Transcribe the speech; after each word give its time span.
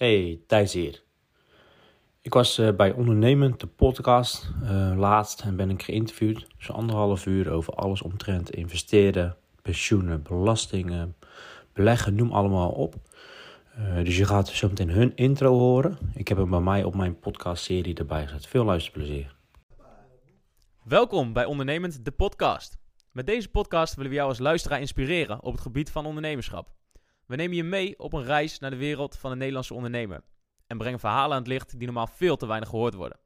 Hey, 0.00 0.40
Thijs 0.46 0.72
hier. 0.72 1.02
Ik 2.20 2.34
was 2.34 2.58
eh, 2.58 2.74
bij 2.76 2.92
Ondernemend, 2.92 3.60
de 3.60 3.66
podcast, 3.66 4.50
eh, 4.62 4.92
laatst 4.96 5.40
en 5.40 5.56
ben 5.56 5.70
ik 5.70 5.82
geïnterviewd. 5.82 6.46
Zo'n 6.58 6.76
anderhalf 6.76 7.26
uur 7.26 7.50
over 7.50 7.74
alles 7.74 8.02
omtrent 8.02 8.50
investeren, 8.50 9.36
pensioenen, 9.62 10.22
belastingen, 10.22 11.16
beleggen, 11.72 12.14
noem 12.14 12.32
allemaal 12.32 12.70
op. 12.70 12.94
Eh, 13.74 14.04
dus 14.04 14.16
je 14.16 14.24
gaat 14.24 14.48
zo 14.48 14.68
meteen 14.68 14.90
hun 14.90 15.16
intro 15.16 15.58
horen. 15.58 15.98
Ik 16.14 16.28
heb 16.28 16.38
hem 16.38 16.50
bij 16.50 16.60
mij 16.60 16.84
op 16.84 16.94
mijn 16.94 17.18
podcastserie 17.18 17.94
erbij 17.94 18.26
gezet. 18.26 18.46
Veel 18.46 18.64
luisterplezier. 18.64 19.36
Welkom 20.84 21.32
bij 21.32 21.44
Ondernemend, 21.44 22.04
de 22.04 22.10
podcast. 22.10 22.78
Met 23.12 23.26
deze 23.26 23.48
podcast 23.48 23.94
willen 23.94 24.10
we 24.10 24.16
jou 24.16 24.28
als 24.28 24.38
luisteraar 24.38 24.80
inspireren 24.80 25.42
op 25.42 25.52
het 25.52 25.62
gebied 25.62 25.90
van 25.90 26.06
ondernemerschap. 26.06 26.79
We 27.30 27.36
nemen 27.36 27.56
je 27.56 27.64
mee 27.64 27.98
op 27.98 28.12
een 28.12 28.24
reis 28.24 28.58
naar 28.58 28.70
de 28.70 28.76
wereld 28.76 29.18
van 29.18 29.30
de 29.30 29.36
Nederlandse 29.36 29.74
ondernemer 29.74 30.22
en 30.66 30.78
brengen 30.78 30.98
verhalen 30.98 31.32
aan 31.32 31.38
het 31.38 31.46
licht 31.46 31.78
die 31.78 31.86
normaal 31.86 32.06
veel 32.06 32.36
te 32.36 32.46
weinig 32.46 32.68
gehoord 32.68 32.94
worden. 32.94 33.18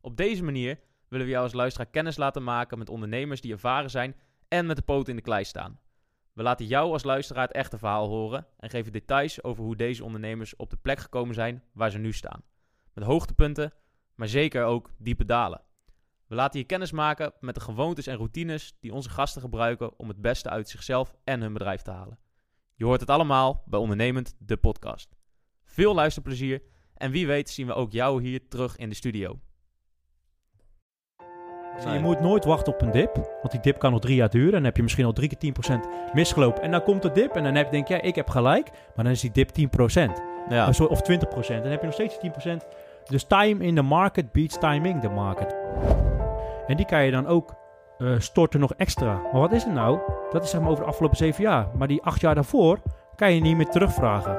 Op 0.00 0.16
deze 0.16 0.44
manier 0.44 0.80
willen 1.08 1.26
we 1.26 1.32
jou 1.32 1.44
als 1.44 1.52
luisteraar 1.52 1.90
kennis 1.90 2.16
laten 2.16 2.42
maken 2.42 2.78
met 2.78 2.88
ondernemers 2.88 3.40
die 3.40 3.52
ervaren 3.52 3.90
zijn 3.90 4.16
en 4.48 4.66
met 4.66 4.76
de 4.76 4.82
poten 4.82 5.10
in 5.10 5.16
de 5.16 5.22
klei 5.22 5.44
staan. 5.44 5.80
We 6.32 6.42
laten 6.42 6.66
jou 6.66 6.92
als 6.92 7.02
luisteraar 7.02 7.42
het 7.46 7.56
echte 7.56 7.78
verhaal 7.78 8.08
horen 8.08 8.46
en 8.58 8.70
geven 8.70 8.92
details 8.92 9.42
over 9.42 9.64
hoe 9.64 9.76
deze 9.76 10.04
ondernemers 10.04 10.56
op 10.56 10.70
de 10.70 10.78
plek 10.82 10.98
gekomen 10.98 11.34
zijn 11.34 11.62
waar 11.72 11.90
ze 11.90 11.98
nu 11.98 12.12
staan. 12.12 12.42
Met 12.94 13.04
hoogtepunten, 13.04 13.72
maar 14.14 14.28
zeker 14.28 14.64
ook 14.64 14.90
diepe 14.98 15.24
dalen. 15.24 15.62
We 16.26 16.34
laten 16.34 16.60
je 16.60 16.66
kennis 16.66 16.92
maken 16.92 17.32
met 17.40 17.54
de 17.54 17.60
gewoontes 17.60 18.06
en 18.06 18.16
routines 18.16 18.76
die 18.80 18.92
onze 18.92 19.10
gasten 19.10 19.42
gebruiken 19.42 19.98
om 19.98 20.08
het 20.08 20.20
beste 20.20 20.48
uit 20.48 20.68
zichzelf 20.68 21.14
en 21.24 21.40
hun 21.40 21.52
bedrijf 21.52 21.82
te 21.82 21.90
halen. 21.90 22.18
Je 22.80 22.86
hoort 22.86 23.00
het 23.00 23.10
allemaal 23.10 23.62
bij 23.66 23.78
Ondernemend, 23.80 24.34
de 24.38 24.56
podcast. 24.56 25.16
Veel 25.64 25.94
luisterplezier 25.94 26.62
en 26.94 27.10
wie 27.10 27.26
weet 27.26 27.50
zien 27.50 27.66
we 27.66 27.74
ook 27.74 27.92
jou 27.92 28.22
hier 28.22 28.48
terug 28.48 28.76
in 28.76 28.88
de 28.88 28.94
studio. 28.94 29.38
Je 31.92 31.98
moet 32.02 32.20
nooit 32.20 32.44
wachten 32.44 32.72
op 32.72 32.82
een 32.82 32.90
dip, 32.90 33.14
want 33.14 33.50
die 33.50 33.60
dip 33.60 33.78
kan 33.78 33.90
nog 33.90 34.00
drie 34.00 34.14
jaar 34.16 34.30
duren. 34.30 34.46
En 34.48 34.54
dan 34.56 34.64
heb 34.64 34.76
je 34.76 34.82
misschien 34.82 35.04
al 35.04 35.12
drie 35.12 35.28
keer 35.36 35.38
10% 35.38 36.12
misgelopen. 36.12 36.62
En 36.62 36.70
dan 36.70 36.82
komt 36.82 37.02
de 37.02 37.12
dip 37.12 37.34
en 37.36 37.42
dan 37.42 37.54
heb, 37.54 37.70
denk 37.70 37.88
je, 37.88 37.94
ja, 37.94 38.00
ik 38.00 38.14
heb 38.14 38.28
gelijk. 38.28 38.70
Maar 38.94 39.04
dan 39.04 39.12
is 39.12 39.20
die 39.20 39.30
dip 39.30 39.50
10%. 39.52 40.22
Ja, 40.48 40.68
Of 40.68 40.74
zo- 40.74 40.84
Of 40.84 41.02
20%. 41.02 41.62
Dan 41.62 41.70
heb 41.70 41.80
je 41.80 41.86
nog 41.86 41.94
steeds 41.94 42.18
10%. 42.18 42.66
Dus 43.08 43.24
time 43.24 43.64
in 43.64 43.74
the 43.74 43.82
market 43.82 44.32
beats 44.32 44.58
timing 44.58 45.00
the 45.00 45.08
market. 45.08 45.56
En 46.66 46.76
die 46.76 46.86
kan 46.86 47.04
je 47.04 47.10
dan 47.10 47.26
ook 47.26 47.54
eh, 48.00 48.08
storten 48.18 48.60
nog 48.60 48.74
extra. 48.74 49.20
Maar 49.32 49.40
wat 49.40 49.52
is 49.52 49.64
het 49.64 49.72
nou? 49.72 49.98
Dat 50.30 50.44
is 50.44 50.50
zeg 50.50 50.60
maar 50.60 50.70
over 50.70 50.82
de 50.82 50.88
afgelopen 50.90 51.16
zeven 51.16 51.42
jaar. 51.42 51.66
Maar 51.76 51.88
die 51.88 52.02
acht 52.02 52.20
jaar 52.20 52.34
daarvoor 52.34 52.78
kan 53.16 53.32
je 53.32 53.40
niet 53.40 53.56
meer 53.56 53.68
terugvragen. 53.68 54.36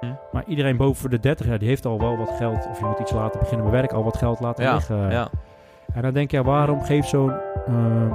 Hm. 0.00 0.06
Maar 0.32 0.44
iedereen 0.46 0.76
boven 0.76 1.10
de 1.10 1.20
30 1.20 1.46
jaar, 1.46 1.58
die 1.58 1.68
heeft 1.68 1.86
al 1.86 1.98
wel 1.98 2.16
wat 2.16 2.30
geld. 2.30 2.68
Of 2.70 2.78
je 2.78 2.84
moet 2.84 2.98
iets 2.98 3.12
laten 3.12 3.40
beginnen 3.40 3.64
met 3.64 3.74
werk, 3.74 3.92
al 3.92 4.04
wat 4.04 4.16
geld 4.16 4.40
laten 4.40 4.64
ja, 4.64 4.74
liggen. 4.74 5.10
ja. 5.10 5.28
En 5.94 6.02
dan 6.02 6.12
denk 6.12 6.30
je, 6.30 6.42
waarom 6.42 6.82
geeft 6.82 7.08
zo'n, 7.08 7.32
ehm, 7.66 8.08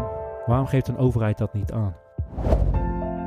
waarom 0.45 0.67
geeft 0.67 0.87
een 0.87 0.97
overheid 0.97 1.37
dat 1.37 1.53
niet 1.53 1.71
aan? 1.71 1.95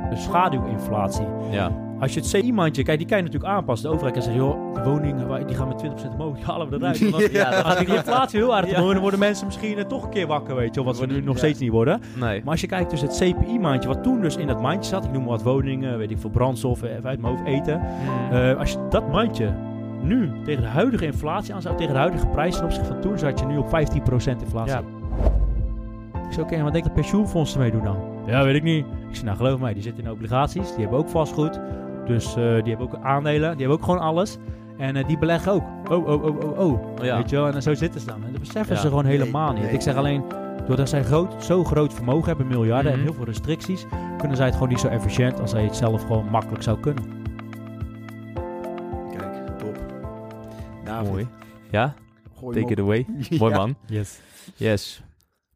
De 0.09 0.15
schaduwinflatie. 0.15 1.27
ja. 1.49 1.82
Als 1.99 2.13
je 2.13 2.19
het 2.19 2.29
CI-mandje, 2.29 2.83
kijk, 2.83 2.97
die 2.97 3.07
kan 3.07 3.17
je 3.17 3.23
natuurlijk 3.23 3.51
aanpassen. 3.53 3.87
De 3.89 3.93
overheid 3.95 4.15
kan 4.17 4.23
zeggen, 4.25 4.43
joh, 4.43 4.73
de 4.73 4.89
woningen 4.89 5.47
die 5.47 5.55
gaan 5.55 5.67
met 5.67 5.83
20% 5.83 6.13
omhoog, 6.13 6.35
die 6.37 6.45
halen 6.45 6.69
we 6.69 6.75
eruit. 6.75 7.09
Want 7.11 7.31
Ja, 7.31 7.49
als 7.61 7.77
die 7.77 7.95
inflatie 7.95 8.39
heel 8.39 8.55
aardig 8.55 8.71
Ja. 8.71 8.81
dan 8.81 8.99
worden 8.99 9.19
mensen 9.19 9.45
misschien 9.45 9.77
eh, 9.77 9.83
toch 9.85 10.03
een 10.03 10.09
keer 10.09 10.27
wakker, 10.27 10.55
weet 10.55 10.75
je 10.75 10.83
wel, 10.83 10.93
wat 10.93 10.99
we 10.99 11.05
nu 11.13 11.21
nog 11.21 11.33
Ja. 11.33 11.39
steeds 11.39 11.59
niet 11.59 11.71
worden. 11.71 12.01
Nee. 12.19 12.41
Maar 12.43 12.51
als 12.51 12.61
je 12.61 12.67
kijkt 12.67 12.89
dus 12.89 13.01
het 13.01 13.17
CPI-mandje, 13.23 13.87
wat 13.89 14.03
toen 14.03 14.21
dus 14.21 14.35
in 14.37 14.47
dat 14.47 14.61
mandje 14.61 14.89
zat, 14.89 15.03
ik 15.05 15.11
noem 15.11 15.21
maar 15.21 15.31
wat 15.31 15.43
woningen, 15.43 15.97
weet 15.97 16.11
ik 16.11 16.19
veel, 16.19 16.29
brandstoffen, 16.29 16.89
even 16.97 17.09
uit 17.09 17.21
mijn 17.21 17.33
hoofd 17.33 17.47
eten. 17.47 17.79
Mm. 17.79 18.35
Eh, 18.37 18.57
als 18.57 18.71
je 18.71 18.77
dat 18.89 19.11
mandje 19.11 19.53
nu 20.01 20.31
tegen 20.45 20.61
de 20.61 20.67
huidige 20.69 21.05
inflatie 21.05 21.53
aanzet, 21.53 21.77
tegen 21.77 21.93
de 21.93 21.99
huidige 21.99 22.27
prijs 22.27 22.55
ten 22.55 22.63
opzichte 22.65 22.87
van 22.87 22.99
toen, 23.01 23.17
zat 23.19 23.39
je 23.39 23.45
nu 23.45 23.57
op 23.57 23.67
15% 23.67 24.41
inflatie. 24.41 24.73
Ja. 24.75 24.81
Ik 26.27 26.39
zei, 26.39 26.45
oké, 26.45 26.55
maar 26.55 26.63
wat 26.63 26.73
denkt 26.73 26.87
de 26.87 26.93
pensioenfondsen 26.93 27.59
mee 27.59 27.71
doen 27.71 27.83
dan? 27.83 27.97
Ja, 28.25 28.43
weet 28.43 28.55
ik 28.55 28.63
niet. 28.63 28.85
Ik 28.85 29.15
zei, 29.15 29.25
nou 29.25 29.37
geloof 29.37 29.59
mij, 29.59 29.73
die 29.73 29.83
zitten 29.83 30.03
in 30.03 30.11
obligaties, 30.11 30.69
die 30.71 30.79
hebben 30.81 30.99
ook 30.99 31.09
vastgoed. 31.09 31.59
Dus 32.05 32.25
eh, 32.27 32.33
die 32.35 32.43
hebben 32.75 32.79
ook 32.81 32.95
aandelen, 33.03 33.49
die 33.51 33.59
hebben 33.59 33.77
ook 33.77 33.83
gewoon 33.83 33.99
alles. 33.99 34.37
En 34.77 34.95
eh, 34.95 35.07
die 35.07 35.17
beleggen 35.17 35.51
ook. 35.51 35.63
Oh, 35.91 36.07
oh, 36.07 36.23
oh, 36.23 36.39
oh, 36.43 36.59
oh. 36.59 37.03
Ja. 37.03 37.17
Weet 37.17 37.29
je 37.29 37.35
wel, 37.35 37.47
en 37.47 37.61
zo 37.61 37.73
zitten 37.73 37.99
ze 38.01 38.05
dan. 38.07 38.23
En 38.25 38.31
dat 38.31 38.39
beseffen 38.39 38.75
Ja. 38.75 38.81
ze 38.81 38.87
gewoon 38.87 39.05
helemaal 39.05 39.47
Nee, 39.47 39.55
niet. 39.55 39.65
nee. 39.65 39.73
Ik 39.73 39.81
zeg 39.81 39.95
alleen, 39.95 40.23
doordat 40.67 40.89
zij 40.89 41.03
groot, 41.03 41.43
zo 41.43 41.63
groot 41.63 41.93
vermogen 41.93 42.27
hebben, 42.27 42.47
miljarden 42.47 42.91
Mhm. 42.91 42.99
en 42.99 43.05
heel 43.05 43.15
veel 43.15 43.25
restricties, 43.25 43.85
kunnen 44.17 44.37
zij 44.37 44.45
het 44.45 44.55
gewoon 44.55 44.69
niet 44.69 44.79
zo 44.79 44.87
efficiënt 44.87 45.39
als 45.39 45.49
zij 45.51 45.63
het 45.63 45.75
zelf 45.75 46.01
gewoon 46.01 46.25
makkelijk 46.25 46.63
zou 46.63 46.79
kunnen. 46.79 47.03
Kijk, 49.17 49.57
top. 49.57 49.77
David, 50.85 51.09
Mooi. 51.11 51.27
Ja, 51.71 51.93
gooi 52.39 52.59
take 52.61 52.71
it 52.71 52.79
away. 52.79 53.05
Ja. 53.29 53.37
Mooi 53.37 53.53
man. 53.55 53.75
Yes. 53.85 54.19
Yes. 54.55 55.03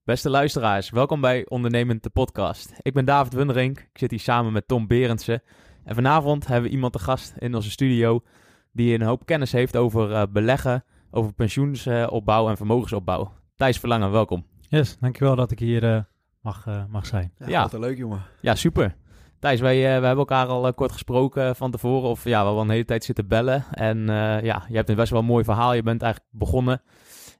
Beste 0.03 0.29
luisteraars, 0.29 0.90
welkom 0.90 1.22
bij 1.22 1.46
Ondernemend 1.47 2.03
de 2.03 2.09
podcast. 2.09 2.74
Ik 2.81 2.94
ben 2.94 3.06
David 3.06 3.34
Wunderink. 3.34 3.79
Ik 3.79 3.97
zit 3.97 4.12
hier 4.12 4.19
samen 4.19 4.52
met 4.53 4.68
Tom 4.68 4.88
Berendsen. 4.88 5.41
En 5.87 5.95
vanavond 5.95 6.47
hebben 6.47 6.69
we 6.69 6.75
iemand 6.75 6.93
te 6.93 6.99
gast 6.99 7.33
in 7.37 7.55
onze 7.55 7.71
studio 7.71 8.21
die 8.71 8.93
een 8.93 9.01
hoop 9.01 9.25
kennis 9.25 9.51
heeft 9.51 9.75
over 9.77 10.11
eh, 10.13 10.23
beleggen, 10.29 10.83
over 11.11 11.33
pensioensopbouw 11.33 12.49
en 12.49 12.57
vermogensopbouw. 12.57 13.31
Thijs 13.55 13.79
Verlangen, 13.79 14.11
welkom. 14.11 14.45
Yes, 14.69 14.97
dankjewel 14.99 15.35
dat 15.35 15.51
ik 15.51 15.59
hier 15.59 15.93
eh, 15.93 16.01
mag, 16.41 16.67
eh, 16.67 16.83
mag 16.89 17.05
zijn. 17.05 17.31
Ja, 17.39 17.47
Ja. 17.47 17.61
Wat 17.61 17.73
een 17.73 17.79
leuk, 17.79 17.97
jongen. 17.97 18.21
Ja, 18.41 18.55
super. 18.55 18.95
Thijs, 19.39 19.59
wij, 19.59 19.75
eh, 19.75 19.81
wij 19.83 19.91
hebben 19.91 20.17
elkaar 20.17 20.47
al 20.47 20.67
eh, 20.67 20.73
kort 20.73 20.91
gesproken 20.91 21.55
van 21.55 21.71
tevoren. 21.71 22.09
Of 22.09 22.23
ja, 22.23 22.29
we 22.29 22.35
hebben 22.35 22.53
al 22.53 22.61
een 22.61 22.69
hele 22.69 22.85
tijd 22.85 23.03
zitten 23.03 23.27
bellen. 23.27 23.65
En 23.71 24.09
eh, 24.09 24.41
ja, 24.43 24.65
je 24.69 24.75
hebt 24.75 24.89
een 24.89 24.95
best 24.95 25.11
wel 25.11 25.19
een 25.19 25.25
mooi 25.25 25.43
verhaal. 25.43 25.73
Je 25.73 25.83
bent 25.83 26.01
eigenlijk 26.01 26.31
begonnen 26.33 26.81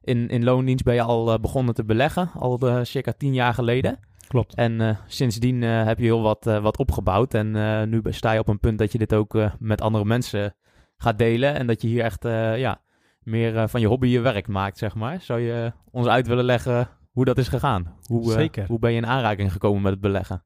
in, 0.02 0.28
in 0.28 0.44
loondienst. 0.44 0.84
Ben 0.84 0.94
je 0.94 1.02
al 1.02 1.32
eh, 1.32 1.38
begonnen 1.38 1.74
te 1.74 1.84
beleggen. 1.84 2.30
Al 2.34 2.58
eh, 2.58 2.78
circa 2.82 3.12
tien 3.12 3.34
jaar 3.34 3.54
geleden. 3.54 3.98
Klopt. 4.28 4.54
En 4.54 4.80
eh, 4.80 4.96
sindsdien 5.06 5.62
eh, 5.62 5.84
heb 5.84 5.98
je 5.98 6.04
heel 6.04 6.22
wat, 6.22 6.46
eh, 6.46 6.62
wat 6.62 6.78
opgebouwd. 6.78 7.34
En 7.34 7.56
eh, 7.56 7.82
nu 7.82 8.02
sta 8.04 8.32
je 8.32 8.38
op 8.38 8.48
een 8.48 8.60
punt 8.60 8.78
dat 8.78 8.92
je 8.92 8.98
dit 8.98 9.14
ook 9.14 9.34
eh, 9.34 9.52
met 9.58 9.80
andere 9.80 10.04
mensen 10.04 10.54
gaat 10.96 11.18
delen. 11.18 11.54
En 11.54 11.66
dat 11.66 11.82
je 11.82 11.88
hier 11.88 12.02
echt 12.02 12.24
eh, 12.24 12.58
ja, 12.58 12.80
meer 13.20 13.56
eh, 13.56 13.68
van 13.68 13.80
je 13.80 13.86
hobby 13.86 14.06
je 14.08 14.20
werk 14.20 14.48
maakt, 14.48 14.78
zeg 14.78 14.94
maar. 14.94 15.20
Zou 15.20 15.40
je 15.40 15.72
ons 15.90 16.06
uit 16.06 16.26
willen 16.26 16.44
leggen 16.44 16.88
hoe 17.10 17.24
dat 17.24 17.38
is 17.38 17.48
gegaan? 17.48 17.94
Hoe, 18.02 18.30
Zeker. 18.30 18.66
Hoe 18.66 18.78
ben 18.78 18.90
je 18.90 18.96
in 18.96 19.06
aanraking 19.06 19.52
gekomen 19.52 19.82
met 19.82 19.92
het 19.92 20.00
beleggen? 20.00 20.44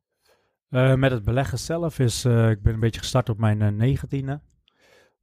Eh, 0.69 0.95
met 0.95 1.11
het 1.11 1.25
beleggen 1.25 1.59
zelf 1.59 1.99
is, 1.99 2.25
eh, 2.25 2.51
ik 2.51 2.63
ben 2.63 2.75
een 2.75 2.81
beetje 2.81 3.01
gestart 3.01 3.29
op 3.29 3.39
mijn 3.39 3.77
negentiende. 3.77 4.41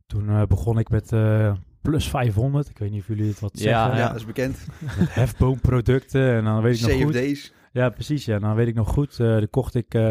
Toen 0.07 0.29
eh, 0.29 0.41
begon 0.43 0.79
ik 0.79 0.89
met 0.89 1.11
eh, 1.11 1.53
plus 1.81 2.09
500. 2.09 2.69
Ik 2.69 2.77
weet 2.77 2.91
niet 2.91 3.01
of 3.01 3.07
jullie 3.07 3.27
het 3.27 3.39
wat 3.39 3.59
Ja, 3.59 3.61
zeggen. 3.61 3.91
Ja, 3.91 3.97
ja. 3.97 4.07
dat 4.07 4.15
is 4.15 4.25
bekend. 4.25 4.65
Met 4.99 5.13
hefboomproducten. 5.13 6.33
En 6.35 6.43
dan 6.43 6.61
weet 6.61 6.75
ik 6.81 6.81
nog 6.81 7.01
goed. 7.11 7.53
Ja, 7.71 7.89
precies. 7.89 8.25
Ja, 8.25 8.39
dan 8.39 8.55
weet 8.55 8.67
ik 8.67 8.75
nog 8.75 8.89
goed. 8.89 9.19
eh 9.19 9.27
dan 9.27 9.49
kocht 9.49 9.75
ik. 9.75 9.93
eh, 9.93 10.05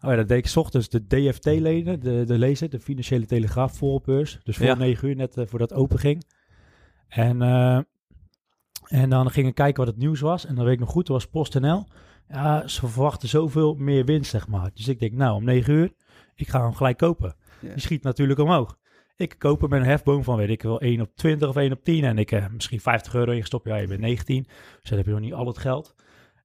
oh 0.00 0.10
ja, 0.10 0.16
dat 0.16 0.28
deed 0.28 0.38
ik 0.38 0.46
's 0.46 0.56
ochtends 0.56 0.88
de 0.88 1.06
DFT-leden, 1.06 2.00
de, 2.00 2.24
de 2.24 2.38
lezer, 2.38 2.70
de 2.70 2.80
Financiële 2.80 3.26
Telegraaf 3.26 3.76
voorbeurs. 3.76 4.38
Dus 4.44 4.56
voor 4.56 4.66
Ja. 4.66 4.74
9 4.74 5.08
uur, 5.08 5.16
net 5.16 5.36
eh, 5.36 5.46
voordat 5.46 5.70
het 5.70 5.78
open 5.78 5.98
ging. 5.98 6.24
En, 7.08 7.42
en 8.88 9.10
dan 9.10 9.30
ging 9.30 9.46
ik 9.46 9.54
kijken 9.54 9.84
wat 9.84 9.92
het 9.94 10.02
nieuws 10.02 10.20
was. 10.20 10.46
En 10.46 10.54
dan 10.54 10.64
weet 10.64 10.74
ik 10.74 10.80
nog 10.80 10.90
goed, 10.90 11.06
er 11.06 11.12
was 11.12 11.26
PostNL. 11.26 11.86
Ja, 12.28 12.68
ze 12.68 12.86
verwachten 12.88 13.28
zoveel 13.28 13.74
meer 13.74 14.04
winst, 14.04 14.30
zeg 14.30 14.48
maar. 14.48 14.70
Dus 14.74 14.88
ik 14.88 14.98
denk, 15.00 15.12
nou, 15.12 15.34
om 15.34 15.44
9 15.44 15.72
uur, 15.74 15.92
ik 16.34 16.48
ga 16.48 16.62
hem 16.62 16.74
gelijk 16.74 16.96
kopen. 16.98 17.34
Die 17.60 17.80
schiet 17.80 18.02
natuurlijk 18.02 18.38
omhoog. 18.40 18.76
Ik 19.16 19.34
koop 19.38 19.60
hem 19.60 19.70
met 19.70 19.80
een 19.80 19.86
hefboom 19.86 20.24
van, 20.24 20.36
weet 20.36 20.48
ik 20.48 20.62
wel, 20.62 20.80
1 20.80 21.00
op 21.00 21.10
20 21.16 21.48
of 21.48 21.56
1 21.56 21.72
op 21.72 21.84
10. 21.84 22.04
En 22.04 22.18
ik 22.18 22.32
eh, 22.32 22.46
misschien 22.52 22.80
50 22.80 23.14
euro 23.14 23.30
ingestopt. 23.32 23.66
Ja, 23.68 23.76
je 23.76 23.86
bent 23.86 24.00
19, 24.00 24.42
dus 24.80 24.88
dan 24.88 24.98
heb 24.98 25.06
je 25.06 25.12
nog 25.12 25.20
niet 25.20 25.32
al 25.34 25.46
het 25.46 25.58
geld. 25.58 25.94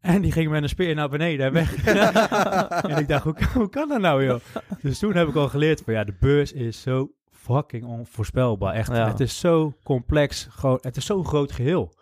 En 0.07 0.21
die 0.21 0.31
ging 0.31 0.49
met 0.49 0.63
een 0.63 0.69
speer 0.69 0.95
naar 0.95 1.09
beneden 1.09 1.45
en 1.45 1.53
weg. 1.53 1.85
en 2.83 2.97
ik 2.97 3.07
dacht, 3.07 3.23
hoe, 3.23 3.33
kan- 3.33 3.47
hoe 3.53 3.69
kan 3.69 3.89
dat 3.89 3.99
nou, 4.01 4.25
joh? 4.25 4.39
Dus 4.81 4.99
toen 4.99 5.15
heb 5.15 5.27
ik 5.27 5.35
al 5.35 5.49
geleerd 5.49 5.81
van, 5.85 5.93
ja, 5.93 6.03
de 6.03 6.15
beurs 6.19 6.51
is 6.51 6.81
zo 6.81 7.11
fucking 7.31 7.83
onvoorspelbaar. 7.85 8.73
Echt, 8.73 8.91
Ja. 8.91 9.07
het 9.07 9.19
is 9.19 9.39
zo 9.39 9.73
complex. 9.83 10.47
Gewoon, 10.49 10.77
het 10.81 10.97
is 10.97 11.05
zo'n 11.05 11.25
groot 11.25 11.51
geheel. 11.51 11.93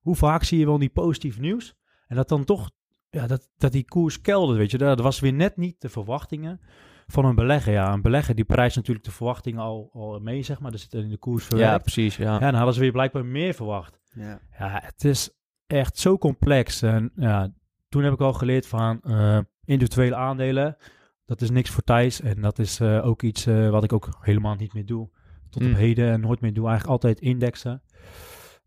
Hoe 0.00 0.16
vaak 0.16 0.44
zie 0.44 0.58
je 0.58 0.66
wel 0.66 0.78
die 0.78 0.88
positief 0.88 1.38
nieuws? 1.38 1.74
En 2.06 2.16
dat 2.16 2.28
dan 2.28 2.44
toch, 2.44 2.70
ja, 3.10 3.26
dat, 3.26 3.48
dat 3.56 3.72
die 3.72 3.84
koers 3.84 4.20
keldert, 4.20 4.58
weet 4.58 4.70
je. 4.70 4.78
Dat 4.78 5.00
was 5.00 5.20
weer 5.20 5.32
net 5.32 5.56
niet 5.56 5.80
de 5.80 5.88
verwachtingen 5.88 6.60
van 7.06 7.24
een 7.24 7.34
belegger. 7.34 7.72
Ja, 7.72 7.92
een 7.92 8.02
belegger 8.02 8.34
die 8.34 8.44
prijst 8.44 8.76
natuurlijk 8.76 9.04
de 9.04 9.10
verwachtingen 9.12 9.60
al, 9.62 9.90
al 9.92 10.18
mee, 10.20 10.42
zeg 10.42 10.60
maar. 10.60 10.78
Zit 10.78 10.92
in 10.94 11.08
de 11.08 11.16
koers 11.18 11.48
Ja, 11.48 11.78
precies. 11.78 12.16
Ja. 12.16 12.32
Ja, 12.32 12.38
dan 12.38 12.54
hadden 12.54 12.74
ze 12.74 12.80
weer 12.80 12.92
blijkbaar 12.92 13.24
meer 13.24 13.54
verwacht. 13.54 14.00
Ja. 14.14 14.40
Ja, 14.58 14.80
het 14.84 15.04
is 15.04 15.30
echt 15.66 15.98
zo 15.98 16.18
complex. 16.18 16.82
En 16.82 17.12
ja, 17.16 17.52
toen 17.88 18.02
heb 18.02 18.12
ik 18.12 18.20
al 18.20 18.32
geleerd 18.32 18.66
van 18.66 19.00
eh, 19.02 19.38
individuele 19.64 20.14
aandelen. 20.14 20.76
Dat 21.24 21.40
is 21.40 21.50
niks 21.50 21.70
voor 21.70 21.82
Thijs. 21.82 22.20
En 22.20 22.40
dat 22.40 22.58
is 22.58 22.80
eh, 22.80 23.06
ook 23.06 23.22
iets 23.22 23.46
eh, 23.46 23.70
wat 23.70 23.84
ik 23.84 23.92
ook 23.92 24.08
helemaal 24.20 24.54
niet 24.54 24.74
meer 24.74 24.86
doe. 24.86 25.08
Tot 25.50 25.62
Mm. 25.62 25.70
op 25.70 25.76
heden 25.76 26.10
en 26.12 26.20
nooit 26.20 26.40
meer 26.40 26.52
doe. 26.54 26.68
Eigenlijk 26.68 26.92
altijd 26.92 27.20
indexen. 27.20 27.82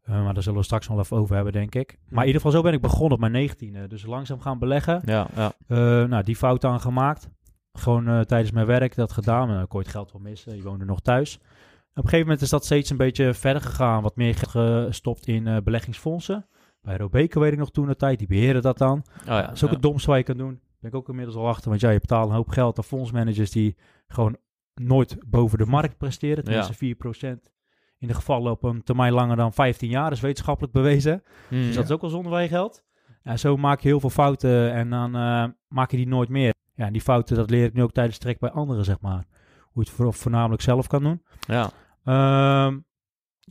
Maar 0.06 0.34
daar 0.34 0.44
zullen 0.44 0.60
we 0.60 0.66
straks 0.66 0.88
nog 0.88 1.00
even 1.00 1.18
over 1.18 1.36
hebben, 1.36 1.54
denk 1.54 1.76
ik. 1.76 1.98
Maar 2.10 2.22
in 2.22 2.28
ieder 2.28 2.42
geval, 2.42 2.52
zo 2.58 2.62
ben 2.62 2.74
ik 2.74 2.82
begonnen 2.82 3.12
op 3.12 3.20
mijn 3.20 3.34
19e. 3.34 3.88
Dus 3.88 4.06
langzaam 4.06 4.40
gaan 4.40 4.60
beleggen. 4.60 5.02
Ja, 5.06 5.28
ja. 5.36 5.52
Nou, 6.06 6.24
die 6.24 6.36
fout 6.36 6.66
aan 6.66 6.80
gemaakt. 6.80 7.30
Gewoon 7.74 8.26
tijdens 8.26 8.52
mijn 8.52 8.66
werk 8.66 8.96
dat 8.96 9.12
gedaan. 9.12 9.52
Uh, 9.52 9.62
ik 9.62 9.76
ooit 9.76 9.88
geld 9.88 10.12
wel 10.12 10.22
missen. 10.22 10.56
Je 10.56 10.62
woonde 10.62 10.86
nog 10.86 11.02
thuis. 11.02 11.36
Op 11.36 11.44
een 11.94 12.04
gegeven 12.04 12.20
moment 12.20 12.42
is 12.42 12.50
dat 12.50 12.66
steeds 12.66 12.90
een 12.90 12.98
beetje 12.98 13.34
verder 13.34 13.62
gegaan. 13.62 14.02
Wat 14.02 14.16
meer 14.16 14.36
gestopt 14.36 15.28
in 15.28 15.62
beleggingsfondsen. 15.64 16.46
Bij 16.88 16.98
Robeco 16.98 17.40
weet 17.40 17.52
ik 17.52 17.58
nog 17.58 17.72
toen 17.72 17.88
de 17.88 17.96
tijd. 17.96 18.18
Die 18.18 18.28
beheren 18.28 18.62
dat 18.62 18.78
dan. 18.78 18.98
Oh 19.20 19.26
ja, 19.26 19.42
Dat 19.42 19.56
is 19.56 19.64
ook 19.64 19.70
ja. 19.70 19.76
het 19.76 19.84
domste 19.84 20.10
wat 20.10 20.18
je 20.18 20.24
kan 20.24 20.38
doen. 20.38 20.60
Ben 20.80 20.90
ik 20.90 20.96
ook 20.96 21.10
inmiddels 21.10 21.38
al 21.38 21.48
achter. 21.48 21.70
Want 21.70 21.82
ja, 21.82 21.90
je 21.90 22.00
betaalt 22.00 22.30
een 22.30 22.36
hoop 22.36 22.50
geld 22.50 22.78
aan 22.78 22.84
fondsmanagers 22.84 23.52
die 23.52 23.78
gewoon 24.08 24.38
nooit 24.74 25.18
boven 25.26 25.58
de 25.58 25.66
markt 25.66 25.98
presteren. 25.98 26.44
Tenminste 26.44 26.96
4%. 26.96 27.52
In 27.98 28.08
de 28.08 28.14
gevallen 28.14 28.52
op 28.52 28.64
een 28.64 28.84
termijn 28.84 29.14
langer 29.14 29.36
dan 29.36 29.54
15 29.54 29.90
jaar 29.90 30.12
is 30.12 30.20
wetenschappelijk 30.20 30.74
bewezen. 30.74 31.24
Mm. 31.50 31.62
Dus 31.62 31.76
dat 31.76 31.84
is 31.84 31.92
ook 31.92 32.02
al 32.02 32.10
zonder 32.10 32.32
wij 32.32 32.48
geld. 32.48 32.84
En 33.24 33.40
zo 33.40 33.58
maak 33.58 33.80
je 33.80 33.88
heel 33.88 34.00
veel 34.00 34.10
fouten 34.10 34.74
en 34.74 34.90
dan 34.90 35.16
eh, 35.16 35.46
maak 35.68 35.92
je 35.92 35.98
die 35.98 36.08
nooit 36.08 36.30
meer. 36.30 36.54
Ja, 36.76 36.86
en 36.86 36.94
die 36.94 37.02
fouten, 37.02 37.36
dat 37.36 37.50
leer 37.50 37.66
ik 37.66 37.74
nu 37.74 37.84
ook 37.84 37.94
tijdens 37.94 38.18
trek 38.18 38.40
bij 38.40 38.52
anderen, 38.52 38.86
zeg 38.86 39.00
maar. 39.02 39.26
Hoe 39.62 39.84
je 39.84 39.90
het 39.90 39.90
voor, 39.90 40.14
voornamelijk 40.14 40.62
zelf 40.62 40.88
kan 40.88 41.04
doen. 41.04 41.24
Ja. 41.40 41.70
Ehm, 42.04 42.80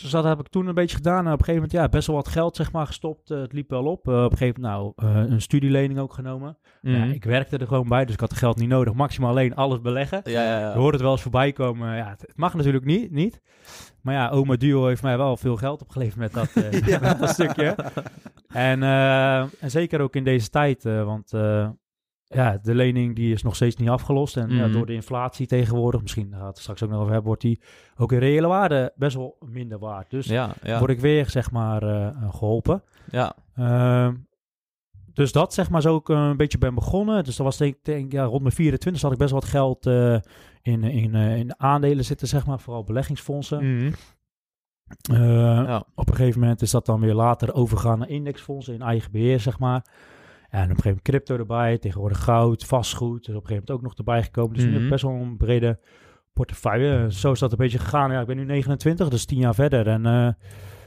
dus 0.03 0.11
dat 0.11 0.25
heb 0.25 0.41
ik 0.41 0.49
toen 0.49 0.67
een 0.67 0.75
beetje 0.75 0.97
gedaan. 0.97 1.27
En 1.27 1.33
op 1.33 1.39
een 1.39 1.45
gegeven 1.45 1.55
moment, 1.55 1.73
ja, 1.73 1.89
best 1.89 2.07
wel 2.07 2.17
wat 2.17 2.29
geld, 2.29 2.57
zeg 2.57 2.73
maar, 2.73 2.87
gestopt. 2.87 3.31
Eh, 3.31 3.41
het 3.41 3.53
liep 3.53 3.71
wel 3.71 3.85
op. 3.85 4.09
Eh, 4.09 4.25
op 4.25 4.31
een 4.33 4.37
gegeven 4.39 4.61
moment, 4.63 4.97
nou, 4.97 5.13
eh, 5.25 5.31
een 5.31 5.41
studielening 5.41 5.99
ook 5.99 6.13
genomen. 6.13 6.59
Ja, 6.83 6.99
Mhm. 6.99 7.11
ik 7.11 7.25
werkte 7.25 7.59
er 7.59 7.67
gewoon 7.67 7.89
bij, 7.89 8.05
dus 8.05 8.15
ik 8.15 8.21
had 8.21 8.31
het 8.31 8.39
geld 8.39 8.57
niet 8.57 8.69
nodig. 8.69 8.95
Maximaal 8.95 9.31
alleen 9.31 9.55
alles 9.55 9.81
beleggen. 9.81 10.21
ja, 10.25 10.43
ja, 10.43 10.55
Je 10.59 10.65
ja. 10.65 10.75
hoort 10.75 10.93
het 10.93 11.03
wel 11.03 11.11
eens 11.13 11.23
voorbij 11.23 11.53
komen. 11.53 11.97
Ja, 11.97 12.09
het, 12.09 12.21
het 12.21 12.37
mag 12.37 12.55
natuurlijk 12.55 12.85
niet, 12.85 13.11
niet. 13.11 13.41
Maar 14.03 14.15
ja, 14.15 14.29
oma 14.31 14.57
Duo 14.57 14.87
heeft 14.87 15.03
mij 15.03 15.17
wel 15.17 15.37
veel 15.37 15.57
geld 15.57 15.83
opgeleverd 15.83 16.17
met 16.17 16.33
dat, 16.33 16.55
met 17.01 17.19
dat 17.19 17.29
stukje. 17.29 17.75
En, 18.49 18.83
en 19.61 19.71
zeker 19.71 20.01
ook 20.01 20.17
in 20.17 20.25
deze 20.25 20.49
tijd, 20.51 20.83
want 20.85 21.31
ja, 22.29 22.59
de 22.63 22.75
lening 22.75 23.17
die 23.17 23.33
is 23.33 23.43
nog 23.43 23.55
steeds 23.55 23.77
niet 23.77 23.89
afgelost. 23.89 24.37
En 24.37 24.51
ja, 24.51 24.65
Mhm. 24.65 24.73
door 24.73 24.87
de 24.87 24.93
inflatie 24.93 25.47
tegenwoordig, 25.47 26.03
misschien 26.03 26.29
gaan 26.31 26.41
we 26.41 26.47
het 26.47 26.59
straks 26.59 26.83
ook 26.83 26.89
nog 26.89 26.99
over 26.99 27.11
hebben, 27.13 27.27
wordt 27.29 27.43
die 27.43 27.61
ook 27.97 28.13
in 28.13 28.19
reële 28.19 28.47
waarde 28.47 28.93
best 28.97 29.17
wel 29.17 29.37
minder 29.47 29.79
waard. 29.79 30.11
Dus 30.11 30.27
Ja, 30.27 30.51
ja. 30.63 30.79
word 30.79 30.91
ik 30.91 31.01
weer, 31.01 31.31
zeg 31.31 31.51
maar, 31.51 31.83
eh, 31.83 32.07
eh, 32.07 32.35
geholpen. 32.35 32.83
ja. 33.11 33.35
Ehm, 33.55 34.15
dus 35.13 35.33
dat 35.33 35.55
zeg 35.55 35.71
maar 35.71 35.81
zo 35.83 35.97
ik 35.97 36.09
eh, 36.09 36.17
een 36.17 36.37
beetje 36.37 36.59
ben 36.59 36.75
begonnen. 36.75 37.25
Dus 37.25 37.37
dat 37.37 37.47
was 37.47 37.57
denk 37.57 37.75
ik 37.75 37.85
denk, 37.85 38.13
ja, 38.13 38.25
rond 38.25 38.43
mijn 38.43 38.55
24 38.55 39.03
had 39.03 39.13
ik 39.13 39.19
best 39.19 39.31
wel 39.31 39.41
wat 39.41 39.49
geld 39.49 39.87
in, 40.63 40.85
in, 40.85 41.15
in 41.15 41.61
aandelen 41.61 42.05
zitten, 42.05 42.29
zeg 42.29 42.47
maar. 42.47 42.61
Vooral 42.61 42.85
beleggingsfondsen. 42.85 43.75
Mhm. 43.77 43.93
Ja. 45.03 45.85
Op 45.95 46.09
een 46.09 46.15
gegeven 46.17 46.41
moment 46.41 46.63
is 46.63 46.71
dat 46.71 46.87
dan 46.87 47.01
weer 47.01 47.15
later 47.15 47.55
overgegaan 47.55 47.99
naar 47.99 48.09
indexfondsen 48.09 48.75
in 48.75 48.83
eigen 48.83 49.13
beheer, 49.13 49.41
zeg 49.41 49.59
maar. 49.59 49.85
En 50.57 50.63
op 50.63 50.69
een 50.71 50.83
gegeven 50.83 50.89
moment 50.89 51.03
crypto 51.27 51.37
erbij, 51.37 51.79
tegenwoordig 51.79 52.23
goud, 52.25 52.65
vastgoed. 52.65 53.25
Dus 53.25 53.35
op 53.35 53.41
een 53.43 53.47
gegeven 53.49 53.55
moment 53.55 53.71
ook 53.71 53.83
nog 53.83 53.95
erbij 53.95 54.23
gekomen. 54.23 54.55
Dus 54.55 54.63
nu 54.65 54.69
heb 54.69 54.77
ik 54.77 54.83
Mhm. 54.83 54.91
best 54.91 55.03
wel 55.05 55.13
een 55.15 55.37
brede 55.37 55.79
portefeuille. 56.33 57.13
Zo 57.13 57.33
is 57.33 57.39
dat 57.39 57.51
een 57.53 57.59
beetje 57.59 57.79
gegaan. 57.79 58.13
Ja, 58.13 58.21
ik 58.21 58.27
ben 58.27 58.37
nu 58.37 58.45
29, 58.45 59.09
dus 59.09 59.25
10 59.25 59.39
jaar 59.39 59.55
verder. 59.55 59.87
En 59.87 60.07
eh, 60.07 60.29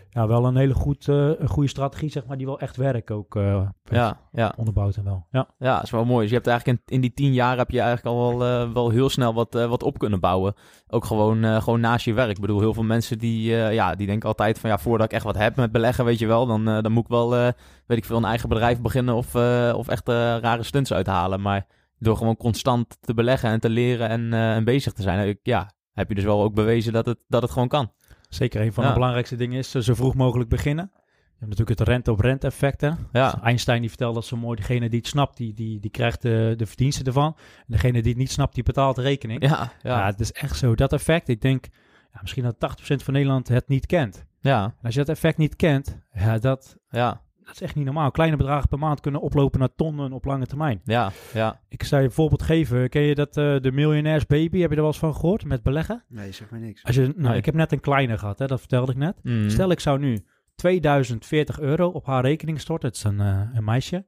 ja, 0.10 0.28
wel 0.28 0.46
een 0.46 0.56
hele 0.56 0.74
goed, 0.74 1.08
eh, 1.08 1.40
een 1.40 1.48
goede 1.48 1.70
strategie, 1.70 2.10
zeg 2.10 2.26
maar, 2.26 2.38
die 2.38 2.46
wel 2.46 2.60
echt 2.60 2.76
werkt 2.76 3.12
ook. 3.12 3.36
eh, 3.36 3.68
Ja, 3.84 4.20
ja. 4.32 4.54
onderbouwd 4.58 4.96
en 4.96 5.04
wel. 5.04 5.28
Ja, 5.32 5.48
Ja, 5.60 5.76
dat 5.76 5.84
is 5.84 5.90
wel 5.92 6.06
mooi. 6.06 6.20
Dus 6.22 6.30
je 6.30 6.36
hebt 6.36 6.48
eigenlijk 6.48 6.80
in, 6.86 6.96
in 6.96 7.02
die 7.02 7.14
tien 7.14 7.34
jaar 7.34 7.58
heb 7.58 7.72
je 7.72 7.80
eigenlijk 7.82 8.16
al 8.16 8.38
wel, 8.38 8.48
eh, 8.48 8.72
wel 8.74 8.90
heel 8.90 9.10
snel 9.10 9.34
wat, 9.34 9.54
wat 9.54 9.84
op 9.84 9.98
kunnen 10.00 10.20
bouwen. 10.20 10.54
Ook 10.88 11.06
gewoon, 11.06 11.62
gewoon 11.62 11.80
naast 11.80 12.06
je 12.06 12.14
werk. 12.14 12.30
Ik 12.30 12.40
bedoel, 12.42 12.60
heel 12.60 12.74
veel 12.74 12.84
mensen 12.84 13.20
die, 13.20 13.52
ja, 13.52 13.96
die 13.96 14.08
denken 14.08 14.28
altijd 14.30 14.60
van 14.60 14.70
ja, 14.70 14.78
voordat 14.78 15.06
ik 15.06 15.14
echt 15.14 15.24
wat 15.24 15.38
heb 15.38 15.56
met 15.56 15.72
beleggen, 15.72 16.06
weet 16.06 16.20
je 16.20 16.28
wel, 16.28 16.46
dan, 16.46 16.66
dan 16.66 16.92
moet 16.92 17.04
ik 17.04 17.10
wel, 17.10 17.30
weet 17.30 17.98
ik 17.98 18.06
veel, 18.06 18.18
een 18.18 18.26
eigen 18.26 18.50
bedrijf 18.50 18.82
beginnen 18.82 19.16
of, 19.16 19.36
of 19.76 19.88
echt 19.88 20.08
rare 20.08 20.64
stunts 20.64 20.94
uithalen. 20.94 21.42
Maar 21.42 21.66
door 21.98 22.18
gewoon 22.18 22.38
constant 22.38 22.98
te 23.02 23.14
beleggen 23.14 23.50
en 23.50 23.60
te 23.60 23.70
leren 23.70 24.10
en, 24.10 24.34
en 24.34 24.64
bezig 24.64 24.94
te 24.94 25.02
zijn, 25.02 25.40
ja, 25.44 25.72
heb 25.94 26.10
je 26.10 26.16
dus 26.16 26.24
wel 26.24 26.42
ook 26.42 26.54
bewezen 26.54 26.94
dat 26.94 27.06
het, 27.06 27.18
dat 27.28 27.42
het 27.42 27.52
gewoon 27.52 27.68
kan. 27.68 27.92
Zeker. 28.30 28.62
Een 28.62 28.74
van 28.74 28.84
Ja. 28.84 28.90
de 28.90 28.96
belangrijkste 28.96 29.36
dingen 29.36 29.58
is 29.58 29.76
eh, 29.76 29.82
zo 29.82 29.94
vroeg 29.94 30.16
mogelijk 30.16 30.50
beginnen. 30.50 30.92
Je 30.94 31.46
hebt 31.46 31.50
natuurlijk 31.60 31.80
het 31.80 31.88
rente-op-rente 31.88 32.48
effect. 32.48 32.82
Hè? 32.82 32.92
Ja, 33.12 33.42
Einstein 33.44 33.80
die 33.80 33.90
vertelt 33.90 34.14
dat 34.16 34.26
zo 34.26 34.38
mooi, 34.38 34.56
degene 34.56 34.90
die 34.90 35.00
het 35.00 35.08
snapt, 35.08 35.38
die, 35.38 35.54
die, 35.54 35.80
die 35.80 35.92
krijgt 35.92 36.22
de, 36.22 36.54
de 36.58 36.66
verdiensten 36.66 37.06
ervan. 37.06 37.36
En 37.58 37.66
degene 37.68 38.02
die 38.02 38.12
het 38.12 38.18
niet 38.20 38.32
snapt, 38.32 38.54
die 38.56 38.64
betaalt 38.64 38.96
de 38.96 39.02
rekening. 39.02 39.42
ja, 39.42 39.72
Ja, 39.82 40.00
ja, 40.00 40.06
het 40.06 40.20
is 40.20 40.32
echt 40.32 40.58
zo. 40.58 40.76
Dat 40.76 40.94
effect, 40.94 41.28
ik 41.28 41.42
denk 41.42 41.66
ja, 42.14 42.20
misschien 42.22 42.44
dat 42.44 42.56
80% 42.56 42.96
van 43.04 43.14
Nederland 43.14 43.48
het 43.48 43.68
niet 43.68 43.86
kent. 43.86 44.26
ja, 44.42 44.64
En 44.64 44.74
als 44.84 44.94
je 44.94 45.00
dat 45.00 45.10
effect 45.10 45.38
niet 45.38 45.56
kent, 45.56 45.98
ja, 46.14 46.38
dat, 46.38 46.78
ja, 46.90 47.22
dat 47.52 47.62
is 47.62 47.68
echt 47.68 47.76
niet 47.76 47.86
normaal. 47.86 48.12
Kleine 48.12 48.36
bedragen 48.38 48.70
per 48.70 48.80
maand 48.80 49.00
kunnen 49.00 49.22
oplopen 49.22 49.60
naar 49.60 49.76
tonnen 49.76 50.12
op 50.14 50.26
lange 50.26 50.46
termijn. 50.46 50.82
ja, 50.84 51.12
ja. 51.34 51.60
Ik 51.70 51.84
zou 51.84 52.02
je 52.02 52.08
een 52.08 52.14
voorbeeld 52.14 52.42
geven. 52.42 52.90
Ken 52.90 53.02
je 53.02 53.16
dat 53.16 53.38
eh, 53.38 53.56
de 53.60 53.72
Millionaires 53.72 54.26
Baby? 54.26 54.60
Heb 54.60 54.70
je 54.70 54.76
er 54.76 54.82
wel 54.82 54.92
eens 54.92 55.00
van 55.00 55.14
gehoord 55.16 55.46
met 55.46 55.64
beleggen? 55.64 56.04
Nee, 56.08 56.32
zeg 56.32 56.50
maar 56.50 56.60
niks. 56.60 56.84
Als 56.84 56.96
je, 56.96 57.02
nou, 57.02 57.14
Nee. 57.16 57.38
ik 57.38 57.46
heb 57.46 57.56
net 57.56 57.72
een 57.72 57.80
kleine 57.80 58.18
gehad, 58.18 58.40
hè, 58.40 58.48
dat 58.48 58.60
vertelde 58.60 58.92
ik 58.92 58.98
net. 58.98 59.20
Mhm. 59.24 59.50
Stel, 59.50 59.72
ik 59.72 59.80
zou 59.80 60.00
nu 60.00 60.26
2040 60.56 61.60
euro 61.60 61.88
op 61.88 62.06
haar 62.06 62.22
rekening 62.24 62.60
storten. 62.60 62.88
Het 62.88 62.98
is 62.98 63.04
een, 63.04 63.20
eh, 63.20 63.42
een 63.54 63.64
meisje. 63.64 64.06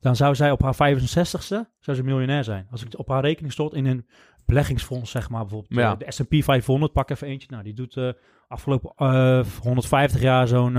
Dan 0.00 0.16
zou 0.16 0.34
zij 0.34 0.50
op 0.50 0.62
haar 0.62 0.74
65ste 0.74 1.68
zou 1.80 1.96
ze 1.96 2.02
miljonair 2.02 2.44
zijn. 2.44 2.66
Als 2.70 2.80
ik 2.80 2.86
het 2.86 2.96
op 2.96 3.08
haar 3.08 3.22
rekening 3.22 3.52
stort 3.52 3.72
in 3.74 3.86
een 3.86 4.06
beleggingsfonds, 4.46 5.10
zeg 5.10 5.30
maar. 5.30 5.40
Bijvoorbeeld 5.40 5.80
Ja. 5.80 5.92
eh, 5.92 5.98
de 5.98 6.12
S&P 6.12 6.44
500, 6.44 6.92
pak 6.92 7.10
even 7.10 7.26
eentje. 7.26 7.48
Nou, 7.50 7.62
die 7.62 7.74
doet 7.74 7.96
eh 7.96 8.08
afgelopen 8.48 8.92
eh, 8.96 9.40
150 9.62 10.20
jaar 10.20 10.48
zo'n 10.48 10.76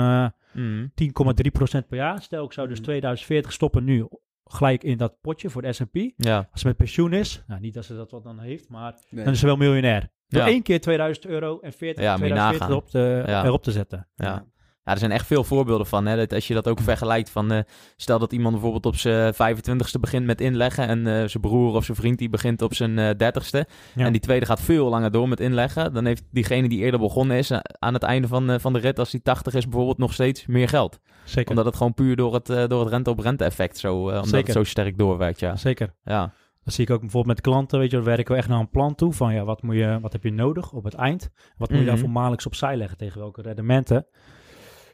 eh, 0.54 0.62
Mhm. 0.62 0.88
10,3% 0.96 1.88
per 1.88 1.98
jaar. 1.98 2.22
Stel, 2.22 2.46
ik 2.46 2.54
zou 2.54 2.68
dus 2.68 2.80
2040 2.80 3.52
stoppen 3.54 3.84
nu 3.84 4.08
gelijk 4.46 4.84
in 4.84 4.98
dat 4.98 5.18
potje 5.22 5.50
voor 5.50 5.62
de 5.62 5.74
S&P. 5.74 5.96
Ja, 6.18 6.48
Als 6.52 6.62
ze 6.62 6.68
met 6.68 6.78
pensioen 6.78 7.14
is, 7.14 7.44
nou 7.48 7.62
niet 7.62 7.74
dat 7.74 7.86
ze 7.86 7.96
dat 7.96 8.12
wat 8.12 8.24
dan 8.24 8.40
heeft, 8.40 8.70
maar 8.70 8.96
Nee. 9.10 9.24
dan 9.24 9.34
is 9.34 9.40
ze 9.40 9.46
wel 9.46 9.58
miljonair. 9.58 10.12
Door 10.28 10.42
Ja. 10.42 10.48
één 10.48 10.62
keer 10.62 10.82
2000 10.82 11.26
euro 11.26 11.60
en 11.60 11.74
40, 11.74 12.04
Ja, 12.04 12.12
moet 12.12 12.20
je 12.20 12.26
2040 12.34 12.60
nagaan. 12.60 12.76
op 12.78 12.90
te, 12.90 13.24
Ja. 13.32 13.46
erop 13.46 13.64
te 13.64 13.72
zetten. 13.72 14.08
Ja. 14.16 14.46
Ja, 14.86 14.92
er 14.92 14.98
zijn 14.98 15.12
echt 15.12 15.26
veel 15.26 15.44
voorbeelden 15.44 15.88
van. 15.88 16.06
Hè? 16.06 16.16
Dat 16.16 16.34
als 16.34 16.48
je 16.48 16.54
dat 16.54 16.68
ook 16.68 16.80
vergelijkt 16.80 17.30
van... 17.30 17.52
eh, 17.52 17.60
stel 17.96 18.20
dat 18.20 18.34
iemand 18.34 18.54
bijvoorbeeld 18.54 18.86
op 18.86 18.96
zijn 18.96 19.34
25ste 19.34 20.00
begint 20.00 20.26
met 20.26 20.42
inleggen... 20.42 20.88
en 20.88 21.08
eh, 21.08 21.14
zijn 21.14 21.42
broer 21.42 21.76
of 21.76 21.86
zijn 21.86 21.98
vriend 21.98 22.18
die 22.18 22.30
begint 22.30 22.62
op 22.62 22.74
zijn 22.74 23.00
eh 23.00 23.10
30ste... 23.10 23.60
Ja. 23.96 24.06
en 24.06 24.12
die 24.12 24.22
tweede 24.22 24.46
gaat 24.46 24.62
veel 24.62 24.90
langer 24.90 25.12
door 25.12 25.28
met 25.30 25.40
inleggen... 25.40 25.94
dan 25.94 26.06
heeft 26.06 26.24
diegene 26.32 26.70
die 26.70 26.80
eerder 26.80 27.00
begonnen 27.00 27.38
is... 27.38 27.52
aan 27.80 27.94
het 27.94 28.04
einde 28.04 28.28
van, 28.28 28.60
van 28.60 28.74
de 28.74 28.80
rit, 28.80 29.00
als 29.00 29.12
die 29.12 29.22
80 29.22 29.54
is 29.54 29.64
bijvoorbeeld... 29.64 29.98
nog 29.98 30.14
steeds 30.14 30.46
meer 30.46 30.70
geld. 30.70 31.00
Zeker. 31.24 31.50
Omdat 31.50 31.66
het 31.66 31.76
gewoon 31.76 31.94
puur 31.94 32.16
door 32.16 32.34
het, 32.34 32.46
door 32.46 32.80
het 32.80 32.90
rente-op-rente 32.90 33.44
effect 33.44 33.78
zo... 33.78 33.96
omdat 33.98 34.28
Zeker. 34.28 34.46
het 34.46 34.56
zo 34.56 34.64
sterk 34.64 34.98
doorwerkt, 34.98 35.40
ja. 35.40 35.56
Zeker. 35.56 35.94
Ja, 36.04 36.34
Dat 36.64 36.74
zie 36.74 36.84
ik 36.86 36.90
ook 36.92 37.00
bijvoorbeeld 37.02 37.36
met 37.36 37.46
klanten, 37.46 37.80
weet 37.80 37.90
je, 37.92 37.96
dan 37.96 38.06
werken 38.06 38.32
we 38.32 38.38
echt 38.38 38.48
naar 38.50 38.60
een 38.60 38.70
plan 38.70 38.96
toe 38.96 39.14
van 39.14 39.34
ja, 39.34 39.44
wat, 39.44 39.62
moet 39.62 39.76
je, 39.76 39.98
wat 40.02 40.12
heb 40.14 40.24
je 40.24 40.32
nodig 40.32 40.72
op 40.72 40.84
het 40.84 40.94
eind? 40.94 41.30
Wat 41.58 41.70
moet 41.70 41.78
je 41.78 41.84
Mhm. 41.84 41.86
daarvoor 41.94 42.10
maandelijks 42.10 42.46
opzij 42.46 42.76
leggen 42.78 42.98
tegen 42.98 43.20
welke 43.20 43.42
rendementen? 43.42 44.06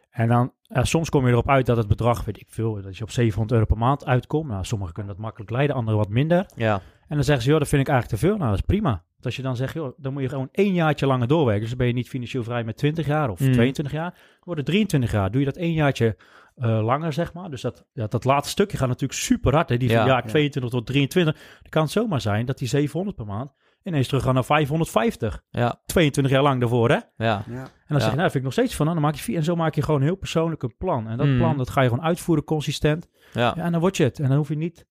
En 0.09 0.27
dan, 0.27 0.53
ja, 0.61 0.83
soms 0.83 1.09
kom 1.09 1.25
je 1.25 1.31
erop 1.31 1.49
uit 1.49 1.65
dat 1.65 1.77
het 1.77 1.87
bedrag, 1.87 2.25
weet 2.25 2.39
ik 2.39 2.47
veel, 2.49 2.81
dat 2.81 2.97
je 2.97 3.03
op 3.03 3.11
700 3.11 3.51
euro 3.51 3.65
per 3.65 3.77
maand 3.77 4.05
uitkomt. 4.05 4.49
Nou, 4.49 4.63
sommigen 4.65 4.93
kunnen 4.93 5.13
dat 5.13 5.21
makkelijk 5.21 5.51
leiden, 5.51 5.75
anderen 5.75 5.99
wat 5.99 6.09
minder. 6.09 6.45
ja, 6.55 6.73
En 7.07 7.15
dan 7.15 7.23
zeggen 7.23 7.43
ze, 7.43 7.49
joh, 7.49 7.59
dat 7.59 7.67
vind 7.67 7.81
ik 7.81 7.87
eigenlijk 7.87 8.19
te 8.21 8.27
veel. 8.27 8.37
Nou, 8.37 8.49
dat 8.49 8.59
is 8.59 8.65
prima. 8.65 8.89
Want 8.89 9.25
als 9.25 9.35
je 9.35 9.41
dan 9.41 9.55
zegt, 9.55 9.73
joh, 9.73 9.93
dan 9.97 10.13
moet 10.13 10.21
je 10.21 10.29
gewoon 10.29 10.49
één 10.51 10.73
jaartje 10.73 11.05
langer 11.07 11.27
doorwerken. 11.27 11.59
Dus 11.61 11.69
dan 11.69 11.77
ben 11.77 11.87
je 11.87 11.93
niet 11.93 12.09
financieel 12.09 12.43
vrij 12.43 12.63
met 12.63 12.77
20 12.77 13.05
jaar 13.07 13.29
of 13.29 13.39
Mhm. 13.39 13.51
22 13.51 13.93
jaar. 13.93 14.11
Dan 14.11 14.21
wordt 14.43 14.59
het 14.59 14.69
23 14.69 15.11
jaar. 15.11 15.31
Doe 15.31 15.39
je 15.39 15.45
dat 15.45 15.57
één 15.57 15.73
jaartje 15.73 16.15
eh, 16.55 16.79
langer, 16.83 17.13
zeg 17.13 17.33
maar. 17.33 17.49
Dus 17.49 17.61
dat, 17.61 17.85
ja, 17.93 18.07
dat 18.07 18.23
laatste 18.23 18.49
stukje 18.51 18.77
gaat 18.77 18.87
natuurlijk 18.87 19.19
super 19.19 19.53
hard. 19.53 19.69
Hè? 19.69 19.77
Die 19.77 19.89
van 19.89 19.97
Ja, 19.97 20.05
jaar 20.07 20.23
ja. 20.23 20.29
22 20.29 20.71
tot 20.71 20.85
23. 20.85 21.33
Dan 21.33 21.69
kan 21.69 21.81
het 21.83 21.91
zomaar 21.91 22.21
zijn 22.21 22.45
dat 22.45 22.57
die 22.57 22.67
700 22.67 23.15
per 23.15 23.25
maand 23.25 23.51
ineens 23.83 24.07
terug 24.07 24.23
gaan 24.23 24.33
naar 24.33 24.45
550. 24.45 25.43
ja, 25.49 25.81
22 25.85 26.33
jaar 26.33 26.43
lang 26.43 26.59
daarvoor, 26.59 26.89
hè? 26.89 26.95
En 26.95 27.03
ja, 27.17 27.43
Ja. 27.47 27.53
dan 27.53 27.63
Ja. 27.87 27.99
zeg 27.99 28.09
je, 28.09 28.15
nou, 28.15 28.21
vind 28.21 28.35
ik 28.35 28.43
nog 28.43 28.51
steeds 28.53 28.75
van. 28.75 28.85
nou, 28.85 28.97
Dan 28.97 29.07
maak 29.07 29.17
je 29.17 29.23
vier. 29.23 29.37
En 29.37 29.43
zo 29.43 29.55
maak 29.55 29.75
je 29.75 29.81
gewoon 29.81 30.01
heel 30.01 30.15
persoonlijk 30.15 30.63
een 30.63 30.77
plan. 30.77 31.07
En 31.07 31.17
dat 31.17 31.27
Mhm. 31.27 31.37
plan, 31.37 31.57
dat 31.57 31.69
ga 31.69 31.81
je 31.81 31.89
gewoon 31.89 32.03
uitvoeren 32.05 32.43
consistent. 32.45 33.07
ja. 33.33 33.53
Ja, 33.55 33.63
en 33.63 33.71
dan 33.71 33.81
word 33.81 33.97
je 33.97 34.03
het. 34.03 34.19
En 34.19 34.27
dan 34.27 34.37
hoef 34.37 34.49
je 34.49 34.55
niet 34.57 34.85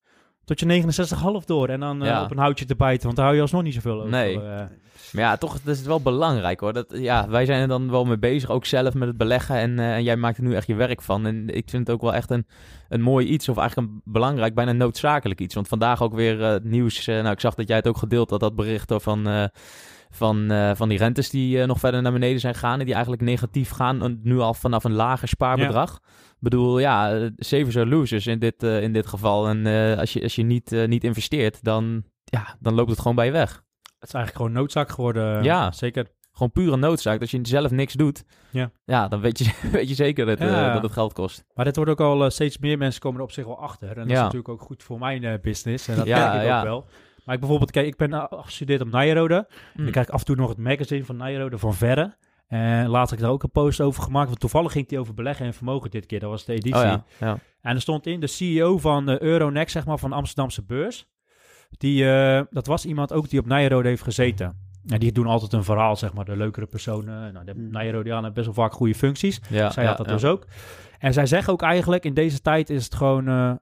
tot 0.48 0.60
je 0.60 0.66
69,5 1.40 1.44
door 1.46 1.68
en 1.68 1.80
dan 1.80 2.02
eh, 2.02 2.08
Ja. 2.08 2.22
op 2.22 2.30
een 2.30 2.38
houtje 2.38 2.64
te 2.64 2.76
bijten. 2.76 3.04
Want 3.04 3.16
daar 3.16 3.24
hou 3.24 3.36
je 3.36 3.42
alsnog 3.42 3.62
niet 3.62 3.74
zoveel 3.74 3.96
over. 3.98 4.10
Nee. 4.10 4.34
eh. 4.40 4.62
Maar 5.12 5.22
ja, 5.22 5.36
toch 5.36 5.54
is 5.64 5.78
het 5.78 5.86
wel 5.86 6.00
belangrijk 6.00 6.60
hoor. 6.60 6.72
Dat, 6.72 6.86
ja, 6.88 7.28
wij 7.28 7.44
zijn 7.44 7.60
er 7.62 7.68
dan 7.68 7.90
wel 7.90 8.04
mee 8.04 8.18
bezig, 8.18 8.50
ook 8.50 8.64
zelf 8.64 8.94
met 8.94 9.08
het 9.08 9.16
beleggen. 9.16 9.56
En, 9.56 9.78
eh, 9.78 9.94
en 9.94 10.02
jij 10.02 10.16
maakt 10.16 10.36
er 10.36 10.42
nu 10.42 10.54
echt 10.54 10.66
je 10.66 10.74
werk 10.74 11.02
van. 11.02 11.26
En 11.26 11.48
ik 11.48 11.70
vind 11.70 11.86
het 11.86 11.96
ook 11.96 12.02
wel 12.02 12.14
echt 12.14 12.30
een, 12.30 12.46
een 12.88 13.00
mooi 13.00 13.26
iets, 13.26 13.48
of 13.48 13.56
eigenlijk 13.56 13.88
een 13.88 14.00
belangrijk, 14.04 14.54
bijna 14.54 14.72
noodzakelijk 14.72 15.40
iets. 15.40 15.54
Want 15.54 15.68
vandaag 15.68 16.02
ook 16.02 16.14
weer 16.14 16.40
het 16.40 16.64
nieuws. 16.64 17.06
nou, 17.06 17.30
ik 17.30 17.40
zag 17.40 17.54
dat 17.54 17.68
jij 17.68 17.76
het 17.76 17.88
ook 17.88 17.96
gedeeld 17.96 18.30
had, 18.30 18.40
dat 18.40 18.56
bericht 18.56 18.92
van, 18.96 19.48
van, 20.10 20.52
van 20.76 20.88
die 20.88 20.98
rentes 20.98 21.30
die 21.30 21.66
nog 21.66 21.78
verder 21.78 22.02
naar 22.02 22.12
beneden 22.12 22.40
zijn 22.40 22.54
gegaan. 22.54 22.78
En 22.78 22.84
die 22.84 22.94
eigenlijk 22.94 23.22
negatief 23.22 23.70
gaan, 23.70 24.18
nu 24.22 24.38
al 24.38 24.54
vanaf 24.54 24.84
een 24.84 24.92
lager 24.92 25.28
spaarbedrag. 25.28 26.00
Bedoel, 26.40 26.78
ja, 26.78 27.28
savers 27.36 27.76
are 27.76 27.86
losers 27.86 28.26
in 28.26 28.38
dit, 28.38 28.62
eh, 28.62 28.82
in 28.82 28.92
dit 28.92 29.06
geval. 29.06 29.48
En 29.48 29.66
eh, 29.66 29.98
als 29.98 30.12
je, 30.12 30.22
als 30.22 30.34
je 30.34 30.42
niet, 30.42 30.72
eh, 30.72 30.86
niet 30.88 31.04
investeert, 31.04 31.64
dan, 31.64 32.02
ja, 32.24 32.56
dan 32.60 32.74
loopt 32.74 32.90
het 32.90 32.98
gewoon 33.00 33.16
bij 33.16 33.26
je 33.26 33.32
weg. 33.32 33.50
Het 33.98 34.08
is 34.08 34.14
eigenlijk 34.14 34.36
gewoon 34.36 34.52
noodzaak 34.62 34.90
geworden. 34.90 35.42
Ja. 35.42 35.72
zeker. 35.72 36.06
Gewoon 36.32 36.52
pure 36.52 36.76
noodzaak. 36.76 37.20
Als 37.20 37.30
je 37.30 37.38
zelf 37.42 37.70
niks 37.70 37.92
doet, 37.92 38.24
Ja. 38.50 38.70
ja, 38.84 39.08
dan 39.08 39.20
weet 39.20 39.38
je, 39.38 39.52
weet 39.72 39.88
je 39.88 39.94
zeker 39.94 40.26
dat, 40.26 40.38
Ja. 40.38 40.72
dat 40.72 40.82
het 40.82 40.92
geld 40.92 41.12
kost. 41.12 41.44
Maar 41.54 41.64
dit 41.64 41.76
wordt 41.76 41.90
ook 41.90 42.00
al 42.00 42.30
steeds 42.30 42.58
meer 42.58 42.78
mensen 42.78 43.00
komen 43.00 43.18
er 43.18 43.24
op 43.24 43.32
zich 43.32 43.44
wel 43.44 43.58
achter. 43.58 43.88
En 43.88 43.94
dat 43.94 44.06
is 44.06 44.12
Ja. 44.12 44.18
natuurlijk 44.22 44.48
ook 44.48 44.60
goed 44.60 44.82
voor 44.82 44.98
mijn 44.98 45.38
business. 45.42 45.88
En 45.88 45.96
dat 45.96 46.06
Ja, 46.06 46.18
merk 46.28 46.40
ik 46.42 46.48
ja. 46.48 46.58
ook 46.58 46.64
wel. 46.64 46.86
Maar 47.24 47.34
ik 47.34 47.40
bijvoorbeeld, 47.40 47.70
kijk, 47.70 47.86
ik 47.86 47.96
ben 47.96 48.30
afgestudeerd 48.30 48.80
op 48.80 48.90
Nijrode. 48.90 49.46
Mm. 49.48 49.82
Dan 49.82 49.90
krijg 49.90 50.06
ik 50.06 50.12
af 50.12 50.18
en 50.20 50.26
toe 50.26 50.36
nog 50.36 50.48
het 50.48 50.58
magazine 50.58 51.04
van 51.04 51.16
Nijrode 51.16 51.58
van 51.58 51.74
Verre. 51.74 52.16
En 52.48 52.88
later 52.88 53.08
heb 53.10 53.18
ik 53.18 53.24
daar 53.24 53.30
ook 53.34 53.42
een 53.42 53.50
post 53.50 53.80
over 53.80 54.02
gemaakt. 54.02 54.26
Want 54.28 54.40
toevallig 54.40 54.72
ging 54.72 54.88
die 54.88 54.98
over 54.98 55.14
beleggen 55.14 55.46
en 55.46 55.54
vermogen 55.54 55.90
dit 55.90 56.06
keer. 56.06 56.20
Dat 56.20 56.30
was 56.30 56.44
de 56.44 56.52
editie. 56.52 56.74
Oh 56.74 56.82
ja, 56.82 57.04
ja. 57.20 57.38
En 57.60 57.74
er 57.74 57.80
stond 57.80 58.06
in 58.06 58.20
de 58.20 58.26
CEO 58.26 58.78
van 58.78 59.06
de 59.06 59.22
Euronext, 59.22 59.72
zeg 59.72 59.86
maar, 59.86 59.98
van 59.98 60.10
de 60.10 60.16
Amsterdamse 60.16 60.62
beurs. 60.64 61.08
Die, 61.70 62.10
eh, 62.12 62.42
dat 62.50 62.66
was 62.66 62.86
iemand 62.86 63.12
ook 63.12 63.28
die 63.28 63.40
op 63.40 63.46
Nijrode 63.46 63.88
heeft 63.88 64.02
gezeten. 64.02 64.66
En 64.86 64.98
die 64.98 65.12
doen 65.12 65.26
altijd 65.26 65.52
een 65.52 65.64
verhaal, 65.64 65.96
zeg 65.96 66.12
maar, 66.12 66.24
de 66.24 66.36
leukere 66.36 66.66
personen. 66.66 67.32
Nou, 67.32 67.44
de 67.44 67.52
Hmm. 67.52 67.70
Nijrodianen 67.70 68.32
best 68.32 68.46
wel 68.46 68.54
vaak 68.54 68.72
goede 68.72 68.94
functies. 68.94 69.40
ja 69.48 69.70
zij 69.70 69.82
ja, 69.82 69.88
had 69.88 69.98
dat 69.98 70.06
ja. 70.06 70.12
dus 70.12 70.24
ook. 70.24 70.46
En 70.98 71.12
zij 71.12 71.26
zeggen 71.26 71.52
ook 71.52 71.62
eigenlijk, 71.62 72.04
in 72.04 72.14
deze 72.14 72.40
tijd 72.40 72.70
is 72.70 72.84
het 72.84 72.94
gewoon... 72.94 73.28
eh, 73.28 73.52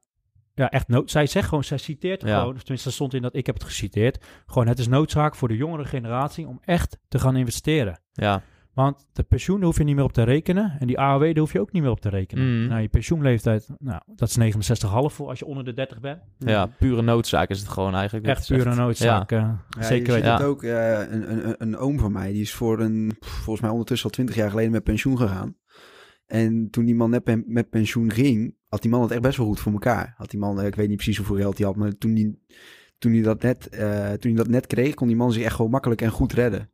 ja, 0.54 0.70
echt 0.70 0.88
nood. 0.88 1.10
Zij 1.10 1.26
zegt 1.26 1.48
gewoon, 1.48 1.64
zij 1.64 1.78
citeert 1.78 2.22
Ja. 2.22 2.38
gewoon, 2.38 2.54
of 2.54 2.60
tenminste, 2.60 2.90
stond 2.90 3.14
in 3.14 3.22
dat 3.22 3.36
ik 3.36 3.46
heb 3.46 3.54
het 3.54 3.64
geciteerd. 3.64 4.24
Gewoon, 4.46 4.66
het 4.68 4.78
is 4.78 4.88
noodzaak 4.88 5.34
voor 5.34 5.48
de 5.48 5.56
jongere 5.56 5.84
generatie 5.84 6.46
om 6.46 6.58
echt 6.64 6.98
te 7.08 7.18
gaan 7.18 7.36
investeren. 7.36 8.00
Ja, 8.12 8.42
Want 8.76 9.06
de 9.12 9.22
pensioen 9.22 9.62
hoef 9.62 9.78
je 9.78 9.84
niet 9.84 9.94
meer 9.94 10.04
op 10.04 10.12
te 10.12 10.22
rekenen. 10.22 10.76
En 10.78 10.86
die 10.86 10.98
AOW, 10.98 11.22
daar 11.24 11.38
hoef 11.38 11.52
je 11.52 11.60
ook 11.60 11.72
niet 11.72 11.82
meer 11.82 11.90
op 11.90 12.00
te 12.00 12.08
rekenen. 12.08 12.62
Mm. 12.62 12.68
Nou, 12.68 12.80
je 12.80 12.88
pensioenleeftijd, 12.88 13.68
nou, 13.78 14.00
dat 14.14 14.28
is 14.28 14.36
69,5 14.38 14.88
voor 15.14 15.28
als 15.28 15.38
je 15.38 15.46
onder 15.46 15.64
de 15.64 15.72
30 15.72 16.00
bent. 16.00 16.18
ja, 16.38 16.66
pure 16.78 17.02
noodzaak 17.02 17.48
is 17.50 17.58
het 17.58 17.68
gewoon 17.68 17.94
eigenlijk. 17.94 18.26
Echt 18.26 18.46
pure 18.46 18.74
noodzaak. 18.74 19.30
Ja, 19.30 19.82
zeker 19.82 20.06
je 20.06 20.12
weten. 20.12 20.28
Ja. 20.28 20.44
ook. 20.44 20.62
eh, 20.62 20.98
een, 21.10 21.46
een, 21.46 21.54
een 21.58 21.76
oom 21.76 21.98
van 21.98 22.12
mij, 22.12 22.32
die 22.32 22.40
is 22.42 22.52
voor 22.54 22.80
een, 22.80 23.16
volgens 23.20 23.60
mij 23.60 23.70
ondertussen 23.70 24.06
al 24.08 24.14
twintig 24.14 24.34
jaar 24.36 24.50
geleden 24.50 24.70
met 24.72 24.82
pensioen 24.84 25.16
gegaan. 25.18 25.56
En 26.26 26.68
toen 26.70 26.84
die 26.84 26.94
man 26.94 27.10
net 27.10 27.22
pen- 27.24 27.44
met 27.46 27.70
pensioen 27.70 28.10
ging, 28.12 28.54
had 28.68 28.82
die 28.82 28.90
man 28.90 29.02
het 29.02 29.10
echt 29.10 29.20
best 29.22 29.36
wel 29.36 29.46
goed 29.46 29.60
voor 29.60 29.72
elkaar. 29.72 30.14
Had 30.16 30.30
die 30.30 30.40
man, 30.40 30.60
eh, 30.60 30.66
ik 30.66 30.74
weet 30.74 30.86
niet 30.88 30.96
precies 30.96 31.16
hoeveel 31.16 31.36
geld 31.36 31.58
hij 31.58 31.66
had, 31.66 31.76
maar 31.76 31.98
toen 31.98 32.14
die, 32.14 32.44
toen 32.98 33.12
hij 33.12 33.22
dat 33.22 33.42
net, 33.42 33.68
eh, 33.68 34.12
toen 34.12 34.30
hij 34.34 34.42
dat 34.42 34.48
net 34.48 34.66
kreeg, 34.66 34.94
kon 34.94 35.06
die 35.06 35.16
man 35.16 35.32
zich 35.32 35.42
echt 35.44 35.54
gewoon 35.54 35.70
makkelijk 35.70 36.02
en 36.02 36.10
goed 36.10 36.32
redden. 36.32 36.70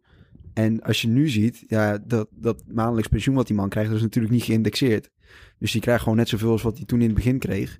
En 0.55 0.83
als 0.83 1.01
je 1.03 1.09
nu 1.09 1.29
ziet, 1.29 1.65
ja, 1.67 1.99
dat, 2.07 2.29
dat 2.31 2.63
maandelijks 2.67 3.09
pensioen 3.09 3.35
wat 3.35 3.47
die 3.47 3.57
man 3.57 3.69
krijgt, 3.69 3.89
dat 3.89 3.99
is 3.99 4.05
natuurlijk 4.05 4.35
niet 4.35 4.43
geïndexeerd. 4.45 5.11
Dus 5.59 5.73
die 5.73 5.81
krijgt 5.81 6.03
gewoon 6.03 6.19
net 6.19 6.29
zoveel 6.29 6.51
als 6.51 6.63
wat 6.63 6.77
hij 6.77 6.87
toen 6.87 7.01
in 7.01 7.07
het 7.07 7.15
begin 7.15 7.39
kreeg. 7.39 7.79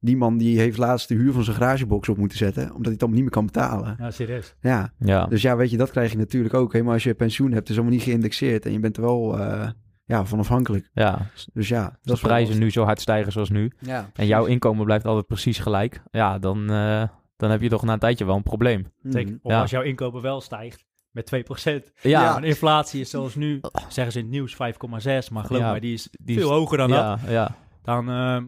Die 0.00 0.16
man 0.16 0.38
die 0.38 0.58
heeft 0.58 0.78
laatst 0.78 1.08
de 1.08 1.14
huur 1.14 1.32
van 1.32 1.44
zijn 1.44 1.56
garagebox 1.56 2.08
op 2.08 2.16
moeten 2.16 2.38
zetten, 2.38 2.62
omdat 2.62 2.82
hij 2.82 2.92
het 2.92 3.00
allemaal 3.02 3.20
niet 3.20 3.22
meer 3.22 3.30
kan 3.42 3.46
betalen. 3.46 3.96
Ja, 3.98 4.10
serieus. 4.10 4.54
Ja, 4.60 4.92
Ja, 4.98 5.26
dus 5.26 5.42
ja, 5.42 5.56
weet 5.56 5.70
je, 5.70 5.76
dat 5.76 5.90
krijg 5.90 6.10
je 6.12 6.16
natuurlijk 6.18 6.54
ook. 6.54 6.72
Helemaal 6.72 6.92
als 6.94 7.02
je 7.04 7.14
pensioen 7.14 7.52
hebt, 7.52 7.68
is 7.68 7.74
allemaal 7.74 7.94
niet 7.94 8.02
geïndexeerd. 8.02 8.66
En 8.66 8.72
je 8.72 8.78
bent 8.80 8.96
er 8.96 9.02
wel 9.02 9.38
eh, 9.38 9.68
ja, 10.04 10.24
van 10.24 10.38
afhankelijk. 10.38 10.90
ja. 10.92 11.30
Dus 11.52 11.68
ja, 11.68 11.84
Als 11.84 11.92
dat 12.02 12.16
de 12.16 12.22
prijzen 12.22 12.58
nu 12.58 12.70
zo 12.70 12.84
hard 12.84 13.00
stijgen 13.00 13.32
zoals 13.32 13.50
nu. 13.50 13.70
Ja, 13.78 14.10
En 14.14 14.26
jouw 14.26 14.44
inkomen 14.44 14.84
blijft 14.84 15.04
altijd 15.04 15.26
precies 15.26 15.58
gelijk. 15.58 16.02
Ja, 16.10 16.38
dan, 16.38 16.70
eh, 16.70 17.02
dan 17.36 17.50
heb 17.50 17.60
je 17.62 17.68
toch 17.68 17.82
na 17.84 17.92
een 17.92 17.98
tijdje 17.98 18.24
wel 18.24 18.36
een 18.36 18.42
probleem. 18.42 18.86
Zeker. 19.02 19.28
Mhm. 19.32 19.38
Of 19.42 19.52
Ja. 19.52 19.60
als 19.60 19.70
jouw 19.70 19.82
inkomen 19.82 20.22
wel 20.22 20.40
stijgt 20.40 20.84
met 21.14 21.26
2%. 21.26 21.92
Ja, 22.00 22.22
Ja. 22.22 22.36
En 22.36 22.44
inflatie 22.44 23.00
is 23.00 23.10
zoals 23.10 23.34
nu, 23.34 23.60
zeggen 23.88 24.12
ze 24.12 24.18
in 24.18 24.24
het 24.24 24.34
nieuws 24.34 24.52
5,6. 24.54 25.30
Maar 25.30 25.44
geloof 25.44 25.62
Ja, 25.62 25.70
mij, 25.70 25.80
die 25.80 25.94
is 25.94 26.08
die 26.12 26.36
veel 26.38 26.50
is- 26.50 26.56
hoger 26.56 26.76
dan 26.78 26.90
dat. 26.90 26.98
ja, 26.98 27.18
ja. 27.30 27.56
Dan, 27.82 28.08
ehm, 28.10 28.44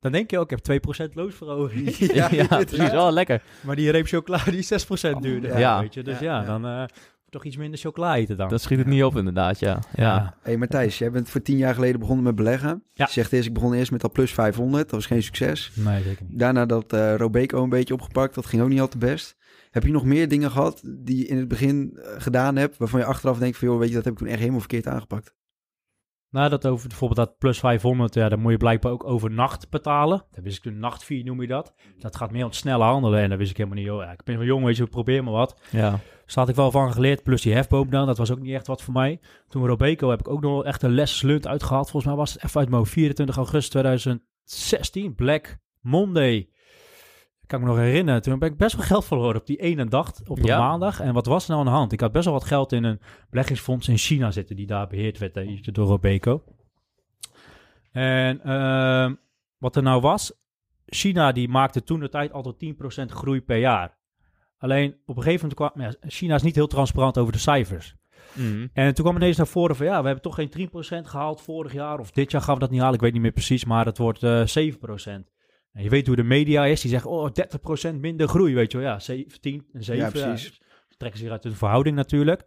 dan 0.00 0.12
denk 0.12 0.30
je 0.30 0.38
ook, 0.38 0.44
ik 0.44 0.50
heb 0.50 0.80
2% 1.08 1.14
loonsverhoging. 1.14 1.88
Ja, 1.96 2.28
inderdaad. 2.30 2.66
precies. 2.66 2.90
Wel 2.90 3.12
lekker. 3.12 3.42
maar 3.60 3.76
die 3.76 3.90
reep 3.90 4.06
chocola 4.06 4.38
die 4.44 4.58
is 4.58 4.66
6% 4.66 5.20
duurder. 5.22 5.58
Ja. 5.58 5.80
Weet 5.80 5.94
je? 5.94 6.02
Dus 6.02 6.18
ja, 6.18 6.24
Ja, 6.34 6.40
ja. 6.40 6.46
dan 6.46 6.66
eh, 6.66 6.84
toch 7.28 7.44
iets 7.44 7.56
minder 7.56 7.78
chocola 7.78 8.14
eten 8.16 8.36
dan. 8.36 8.48
Dat 8.48 8.60
schiet 8.62 8.78
het 8.78 8.86
niet 8.86 9.02
op 9.04 9.16
inderdaad, 9.16 9.58
ja. 9.58 9.78
Ja, 9.94 10.34
hey, 10.42 10.56
Matthijs, 10.56 10.98
jij 10.98 11.10
bent 11.10 11.28
voor 11.30 11.42
tien 11.42 11.56
jaar 11.56 11.74
geleden 11.74 12.00
begonnen 12.00 12.24
met 12.24 12.34
beleggen. 12.34 12.82
Ja. 12.94 13.04
Je 13.04 13.12
zegt 13.12 13.32
eerst, 13.32 13.46
ik 13.48 13.54
begon 13.54 13.72
eerst 13.74 13.90
met 13.90 14.02
al 14.02 14.10
plus 14.10 14.32
500. 14.32 14.82
Dat 14.82 14.92
was 14.92 15.06
geen 15.06 15.22
succes. 15.22 15.70
Nee, 15.74 16.02
zeker 16.02 16.24
niet. 16.28 16.38
Daarna 16.38 16.66
dat 16.66 16.92
eh 16.92 17.14
Robeco 17.16 17.62
een 17.62 17.68
beetje 17.68 17.94
opgepakt. 17.94 18.34
Dat 18.34 18.46
ging 18.46 18.62
ook 18.62 18.68
niet 18.68 18.80
al 18.80 18.88
te 18.88 18.98
best. 18.98 19.36
Heb 19.70 19.82
je 19.82 19.90
nog 19.90 20.04
meer 20.04 20.28
dingen 20.28 20.50
gehad 20.50 20.82
die 20.84 21.18
je 21.18 21.26
in 21.26 21.36
het 21.36 21.48
begin 21.48 21.96
eh, 21.96 22.20
gedaan 22.20 22.56
hebt... 22.56 22.76
waarvan 22.76 23.00
je 23.00 23.06
achteraf 23.06 23.38
denkt 23.38 23.58
van... 23.58 23.68
joh, 23.68 23.78
weet 23.78 23.88
je, 23.88 23.94
dat 23.94 24.04
heb 24.04 24.12
ik 24.12 24.18
toen 24.18 24.28
echt 24.28 24.38
helemaal 24.38 24.60
verkeerd 24.60 24.86
aangepakt. 24.86 25.34
Nou, 26.30 26.48
dat 26.48 26.66
over 26.66 26.88
bijvoorbeeld 26.88 27.28
dat 27.28 27.38
plus 27.38 27.58
500, 27.58 28.14
ja, 28.14 28.28
dan 28.28 28.40
moet 28.40 28.52
je 28.52 28.58
blijkbaar 28.58 28.92
ook 28.92 29.04
overnacht 29.04 29.70
betalen. 29.70 30.24
Dat 30.30 30.44
wist 30.44 30.56
ik 30.56 30.62
toen, 30.62 30.78
nachtfee 30.78 31.24
noem 31.24 31.40
je 31.40 31.46
dat. 31.46 31.74
Dat 31.98 32.16
gaat 32.16 32.30
meer 32.30 32.42
om 32.42 32.48
het 32.48 32.56
snelle 32.56 32.84
handelen 32.84 33.20
en 33.20 33.28
dat 33.28 33.38
wist 33.38 33.50
ik 33.50 33.56
helemaal 33.56 33.78
niet. 33.78 33.86
Joh. 33.86 34.02
Ja, 34.02 34.12
ik 34.12 34.24
ben 34.24 34.36
wel 34.36 34.46
jong, 34.46 34.64
weet 34.64 34.76
je, 34.76 34.86
probeer 34.86 35.24
maar 35.24 35.32
wat. 35.32 35.60
ja. 35.70 35.90
Dus 36.24 36.34
daar 36.34 36.44
had 36.44 36.48
ik 36.48 36.60
wel 36.60 36.70
van 36.70 36.92
geleerd. 36.92 37.22
Plus 37.22 37.42
die 37.42 37.54
hefboom 37.54 37.90
dan, 37.90 38.06
dat 38.06 38.18
was 38.18 38.30
ook 38.30 38.40
niet 38.40 38.54
echt 38.54 38.66
wat 38.66 38.82
voor 38.82 38.92
mij. 38.92 39.20
Toen 39.48 39.66
Robeco 39.66 40.10
heb 40.10 40.20
ik 40.20 40.28
ook 40.28 40.40
nog 40.40 40.64
echt 40.64 40.82
een 40.82 40.94
les 40.94 41.18
slunt 41.18 41.46
uitgehaald. 41.46 41.90
Volgens 41.90 42.04
mij 42.04 42.14
was 42.14 42.32
het 42.32 42.44
even 42.44 42.60
uit 42.60 42.68
mijn 42.68 42.80
hoofd, 42.80 42.92
24 42.92 43.36
augustus 43.36 43.68
2016, 43.68 45.14
Black 45.14 45.58
Monday. 45.80 46.48
Kan 47.50 47.60
ik 47.60 47.66
me 47.66 47.70
nog 47.72 47.80
herinneren. 47.80 48.22
Toen 48.22 48.38
ben 48.38 48.50
ik 48.50 48.56
best 48.56 48.76
wel 48.76 48.86
geld 48.86 49.04
verloren 49.04 49.40
op 49.40 49.46
die 49.46 49.56
ene 49.56 49.84
dag, 49.84 50.12
op 50.26 50.40
de 50.40 50.46
Ja. 50.46 50.58
maandag. 50.58 51.00
En 51.00 51.14
wat 51.14 51.26
was 51.26 51.44
er 51.44 51.50
nou 51.50 51.60
aan 51.60 51.72
de 51.72 51.78
hand? 51.78 51.92
Ik 51.92 52.00
had 52.00 52.12
best 52.12 52.24
wel 52.24 52.34
wat 52.34 52.44
geld 52.44 52.72
in 52.72 52.84
een 52.84 53.00
beleggingsfonds 53.30 53.88
in 53.88 53.96
China 53.98 54.30
zitten, 54.30 54.56
die 54.56 54.66
daar 54.66 54.86
beheerd 54.86 55.18
werd 55.18 55.36
eh, 55.36 55.62
door 55.62 55.86
Robeco. 55.86 56.42
En 57.92 58.40
ehm, 58.42 59.14
wat 59.58 59.76
er 59.76 59.82
nou 59.82 60.00
was, 60.00 60.32
China 60.86 61.32
die 61.32 61.48
maakte 61.48 61.82
toen 61.82 62.00
de 62.00 62.08
tijd 62.08 62.32
altijd 62.32 62.58
10% 62.58 63.12
groei 63.12 63.40
per 63.42 63.58
jaar. 63.58 63.98
Alleen 64.58 64.96
op 65.06 65.16
een 65.16 65.22
gegeven 65.22 65.48
moment 65.48 65.72
kwam, 65.72 65.86
ja, 65.86 66.08
China 66.10 66.34
is 66.34 66.42
niet 66.42 66.54
heel 66.54 66.66
transparant 66.66 67.18
over 67.18 67.32
de 67.32 67.38
cijfers. 67.38 67.94
Mhm. 68.32 68.66
En 68.72 68.94
toen 68.94 69.04
kwam 69.04 69.16
ineens 69.16 69.36
naar 69.36 69.46
voren 69.46 69.76
van 69.76 69.86
ja, 69.86 70.00
we 70.00 70.04
hebben 70.06 70.22
toch 70.22 70.34
geen 70.34 70.50
3% 70.50 71.08
gehaald 71.08 71.40
vorig 71.40 71.72
jaar. 71.72 71.98
Of 71.98 72.10
dit 72.10 72.30
jaar 72.30 72.42
gaan 72.42 72.54
we 72.54 72.60
dat 72.60 72.70
niet 72.70 72.80
halen, 72.80 72.94
ik 72.94 73.00
weet 73.00 73.12
niet 73.12 73.22
meer 73.22 73.32
precies, 73.32 73.64
maar 73.64 73.84
het 73.86 73.98
wordt 73.98 74.22
eh 74.22 74.46
7%. 74.46 75.30
En 75.72 75.82
je 75.82 75.88
weet 75.88 76.06
hoe 76.06 76.16
de 76.16 76.22
media 76.22 76.66
is, 76.66 76.80
die 76.80 76.90
zeggen 76.90 77.10
oh 77.10 77.30
30% 77.90 77.94
minder 77.94 78.28
groei, 78.28 78.54
weet 78.54 78.72
je 78.72 78.78
wel. 78.78 78.86
Ja, 78.86 78.98
17 78.98 79.66
en 79.72 79.84
7. 79.84 80.02
Ja, 80.02 80.10
precies. 80.10 80.48
dus 80.88 80.96
trekken 80.96 81.18
ze 81.18 81.24
weer 81.24 81.32
uit 81.34 81.42
de 81.42 81.54
verhouding 81.54 81.96
natuurlijk. 81.96 82.42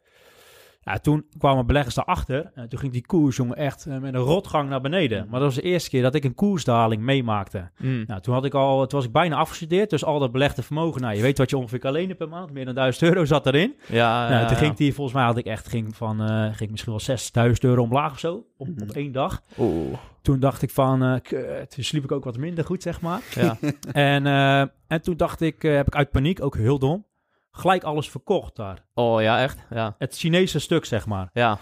Ja, 0.86 0.98
toen 0.98 1.26
kwamen 1.38 1.66
beleggers 1.66 1.96
daarachter. 1.96 2.52
En 2.56 2.70
toen 2.70 2.80
ging 2.80 2.92
die 2.92 3.06
koers, 3.06 3.36
jongen, 3.36 3.56
echt 3.58 3.86
eh, 3.86 3.98
met 3.98 4.14
een 4.14 4.20
rotgang 4.20 4.70
naar 4.70 4.82
beneden. 4.82 5.18
Maar 5.30 5.40
dat 5.40 5.54
was 5.54 5.56
de 5.64 5.70
eerste 5.70 5.90
keer 5.90 6.02
dat 6.02 6.16
ik 6.16 6.24
een 6.24 6.34
koersdaling 6.36 7.02
meemaakte. 7.02 7.70
Mm. 7.78 8.04
Nou, 8.08 8.22
toen 8.22 8.34
had 8.34 8.46
ik 8.46 8.54
al, 8.54 8.80
toen 8.88 9.00
was 9.00 9.08
ik 9.08 9.14
bijna 9.14 9.36
afgestudeerd. 9.36 9.90
Dus 9.90 10.06
al 10.06 10.20
dat 10.20 10.32
belegde 10.32 10.64
vermogen, 10.64 11.02
nou, 11.02 11.16
je 11.16 11.22
weet 11.22 11.38
wat 11.38 11.50
je 11.50 11.58
ongeveer 11.58 11.80
kan 11.80 11.92
lenen 11.92 12.16
per 12.18 12.30
maand. 12.30 12.52
Meer 12.52 12.66
dan 12.66 12.76
1000 12.76 13.10
euro 13.10 13.26
zat 13.26 13.46
erin. 13.46 13.76
Ja, 13.88 14.30
nou, 14.30 14.42
ja, 14.42 14.48
toen 14.48 14.58
ging 14.58 14.76
die, 14.76 14.94
volgens 14.94 15.16
mij 15.16 15.26
had 15.26 15.38
ik 15.38 15.46
echt, 15.46 15.68
ging 15.68 15.96
van, 15.96 16.22
eh, 16.22 16.54
ging 16.54 16.72
misschien 16.72 16.92
wel 16.92 17.02
6000 17.02 17.64
euro 17.64 17.82
omlaag 17.82 18.12
of 18.12 18.20
zo. 18.20 18.46
Op, 18.58 18.68
Mhm. 18.68 18.82
op 18.82 18.90
één 18.96 19.12
dag. 19.12 19.42
Oeh, 19.58 19.94
Toen 20.22 20.40
dacht 20.40 20.62
ik 20.62 20.70
van, 20.70 21.04
eh 21.04 21.14
kut, 21.22 21.72
toen 21.76 21.84
sliep 21.84 22.04
ik 22.04 22.12
ook 22.12 22.24
wat 22.24 22.38
minder 22.38 22.66
goed, 22.66 22.82
zeg 22.82 23.02
maar. 23.02 23.22
ja. 23.36 23.58
en, 23.92 24.28
eh, 24.28 24.60
en 24.88 25.02
toen 25.02 25.18
dacht 25.18 25.42
ik, 25.42 25.64
eh, 25.64 25.76
heb 25.76 25.88
ik 25.88 25.96
uit 25.96 26.12
paniek, 26.12 26.44
ook 26.44 26.56
heel 26.58 26.80
dom, 26.80 27.06
gelijk 27.56 27.84
alles 27.84 28.10
verkocht 28.10 28.56
daar. 28.56 28.86
Oh 28.94 29.22
ja, 29.22 29.42
echt? 29.42 29.58
Ja. 29.70 29.96
Het 29.98 30.16
Chinese 30.18 30.60
stuk, 30.60 30.86
zeg 30.86 31.06
maar. 31.06 31.30
Ja. 31.34 31.58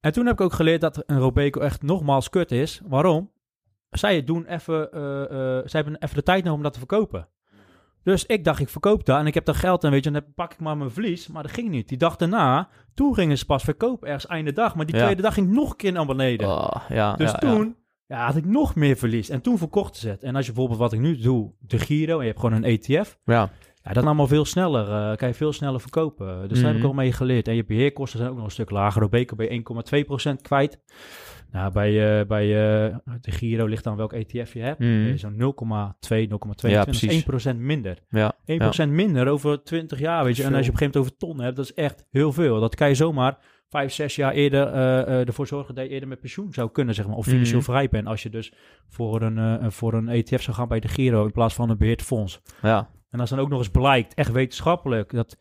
En 0.00 0.12
toen 0.12 0.26
heb 0.26 0.34
ik 0.34 0.40
ook 0.40 0.52
geleerd 0.52 0.80
dat 0.80 1.02
een 1.06 1.18
Robeco 1.18 1.60
echt 1.60 1.82
nogmaals 1.82 2.28
kut 2.30 2.52
is. 2.52 2.80
Waarom? 2.86 3.30
Zij 3.90 4.24
doen 4.24 4.46
even, 4.46 4.92
eh, 4.92 5.00
zij 5.64 5.80
hebben 5.80 5.96
even 5.98 6.14
de 6.16 6.22
tijd 6.22 6.38
nodig 6.44 6.56
om 6.56 6.62
dat 6.62 6.72
te 6.72 6.78
verkopen. 6.78 7.28
Dus 8.02 8.26
ik 8.26 8.44
dacht, 8.44 8.60
ik 8.60 8.68
verkoop 8.68 9.04
dat 9.04 9.18
en 9.18 9.26
ik 9.26 9.34
heb 9.34 9.44
dat 9.44 9.56
geld 9.56 9.84
en 9.84 9.90
weet 9.90 10.04
je, 10.04 10.10
dan 10.10 10.24
pak 10.34 10.52
ik 10.52 10.60
maar 10.60 10.76
mijn 10.76 10.90
verlies. 10.90 11.26
Maar 11.28 11.42
dat 11.42 11.52
ging 11.52 11.68
niet. 11.68 11.88
Die 11.88 11.98
dag 11.98 12.16
daarna, 12.16 12.68
toen 12.94 13.14
gingen 13.14 13.38
ze 13.38 13.46
pas 13.46 13.62
verkopen, 13.62 14.08
ergens 14.08 14.26
einde 14.26 14.52
dag. 14.52 14.74
Maar 14.74 14.86
die 14.86 14.94
Ja. 14.94 15.02
tweede 15.02 15.22
dag 15.22 15.34
ging 15.34 15.50
nog 15.50 15.70
een 15.70 15.76
keer 15.76 15.92
naar 15.92 16.06
beneden. 16.06 16.48
Oh, 16.48 16.70
ja. 16.88 17.14
dus 17.14 17.30
ja. 17.30 17.38
toen 17.38 17.76
ja. 18.06 18.26
had 18.26 18.36
ik 18.36 18.44
nog 18.44 18.74
meer 18.74 18.96
verlies. 18.96 19.28
En 19.28 19.40
toen 19.40 19.58
verkochten 19.58 20.00
ze 20.00 20.08
het. 20.08 20.22
En 20.22 20.36
als 20.36 20.46
je 20.46 20.52
bijvoorbeeld 20.52 20.80
wat 20.80 20.92
ik 20.92 21.00
nu 21.00 21.18
doe, 21.18 21.52
de 21.58 21.78
Giro, 21.78 22.14
en 22.14 22.20
je 22.20 22.26
hebt 22.30 22.40
gewoon 22.40 22.62
een 22.62 22.78
ETF. 22.78 23.18
Ja. 23.24 23.50
Ja, 23.88 23.94
dan 23.94 24.04
allemaal 24.04 24.26
veel 24.26 24.44
sneller. 24.44 24.88
eh, 25.10 25.16
kan 25.16 25.28
je 25.28 25.34
veel 25.34 25.52
sneller 25.52 25.80
verkopen. 25.80 26.48
Dus 26.48 26.58
daar 26.58 26.66
heb 26.66 26.76
ik 26.76 26.82
Mhm. 26.82 26.88
al 26.90 26.94
mee 26.96 27.12
geleerd. 27.12 27.48
En 27.48 27.54
je 27.54 27.64
beheerkosten 27.64 28.18
zijn 28.18 28.30
ook 28.30 28.36
nog 28.36 28.44
een 28.44 28.50
stuk 28.50 28.70
lager. 28.70 29.00
Robeco 29.02 29.36
ben 29.36 29.46
je 29.46 29.52
1,2% 29.52 30.42
kwijt. 30.42 30.80
Nou, 31.52 31.72
bij, 31.72 32.20
eh, 32.20 32.26
bij 32.26 32.44
eh, 32.86 32.96
de 33.20 33.30
Giro 33.30 33.66
ligt 33.66 33.84
dan 33.84 33.96
welk 33.96 34.12
ETF 34.12 34.52
je 34.52 34.60
hebt. 34.60 34.78
Mhm. 34.78 34.88
Je 34.90 35.16
Zo'n 35.16 35.36
0,2, 35.36 36.26
0,2. 36.28 36.70
Ja, 36.70 36.84
dat 36.84 36.94
is 36.94 36.98
precies. 36.98 37.24
1% 37.24 37.58
minder. 37.58 37.98
Ja. 38.08 38.32
1% 38.44 38.90
minder 38.90 39.28
over 39.28 39.62
20 39.62 39.98
jaar, 39.98 40.24
weet 40.24 40.36
je. 40.36 40.42
En 40.44 40.54
als 40.54 40.64
je 40.66 40.70
op 40.72 40.80
een 40.80 40.86
gegeven 40.86 41.00
moment 41.00 41.22
over 41.22 41.34
ton 41.36 41.44
hebt, 41.44 41.56
dat 41.56 41.64
is 41.64 41.74
echt 41.74 42.04
heel 42.10 42.32
veel. 42.32 42.60
Dat 42.60 42.74
kan 42.74 42.88
je 42.88 42.94
zomaar 42.94 43.38
5, 43.68 43.92
6 43.92 44.16
jaar 44.16 44.32
eerder 44.32 44.72
ervoor 45.26 45.46
zorgen 45.46 45.74
dat 45.74 45.84
je 45.84 45.90
eerder 45.90 46.08
met 46.08 46.20
pensioen 46.20 46.52
zou 46.52 46.70
kunnen, 46.70 46.94
zeg 46.94 47.06
maar. 47.06 47.16
Of 47.16 47.26
financieel 47.26 47.60
Mhm. 47.60 47.70
vrij 47.70 47.88
bent 47.88 48.06
als 48.06 48.22
je 48.22 48.30
dus 48.30 48.52
voor 48.88 49.22
een, 49.22 49.72
voor 49.72 49.94
een 49.94 50.08
ETF 50.08 50.42
zou 50.42 50.56
gaan 50.56 50.68
bij 50.68 50.80
de 50.80 50.88
Giro 50.88 51.24
in 51.24 51.32
plaats 51.32 51.54
van 51.54 51.70
een 51.70 51.78
beheerd 51.78 52.02
fonds. 52.02 52.40
Ja. 52.62 52.88
En 53.10 53.20
als 53.20 53.30
dan 53.30 53.38
ook 53.38 53.48
nog 53.48 53.58
eens 53.58 53.68
blijkt, 53.70 54.14
echt 54.14 54.32
wetenschappelijk, 54.32 55.10
dat, 55.12 55.36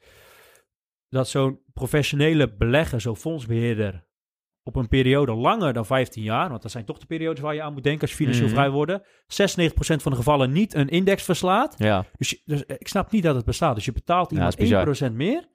dat 1.10 1.28
zo'n 1.28 1.60
professionele 1.74 2.56
belegger, 2.56 3.02
zo'n 3.02 3.16
fondsbeheerder, 3.18 4.06
op 4.64 4.76
een 4.76 4.88
periode 4.88 5.34
langer 5.34 5.74
dan 5.74 5.86
15 5.86 6.24
jaar, 6.24 6.50
want 6.50 6.62
dat 6.62 6.72
zijn 6.72 6.86
toch 6.86 6.98
de 6.98 7.06
periodes 7.06 7.40
waar 7.40 7.54
je 7.54 7.62
aan 7.62 7.74
moet 7.74 7.84
denken 7.84 8.02
als 8.02 8.10
je 8.10 8.16
financieel 8.18 8.46
Mhm. 8.48 8.56
vrij 8.56 8.70
wordt, 8.70 8.92
96% 9.28 10.02
van 10.02 10.12
de 10.12 10.18
gevallen 10.18 10.52
niet 10.52 10.74
een 10.74 10.88
index 10.90 11.24
verslaat. 11.24 11.76
Ja. 11.78 12.06
Dus, 12.18 12.30
je- 12.30 12.42
dus 12.46 12.64
ik 12.64 12.88
snap 12.88 13.12
niet 13.12 13.24
dat 13.24 13.36
het 13.36 13.46
bestaat. 13.46 13.76
Dus 13.76 13.86
je 13.86 13.92
betaalt 13.92 14.32
iemand 14.32 14.52
dat 14.52 14.60
is 14.62 14.66
bizar. 14.70 14.80
1% 14.88 15.14
meer, 15.16 15.48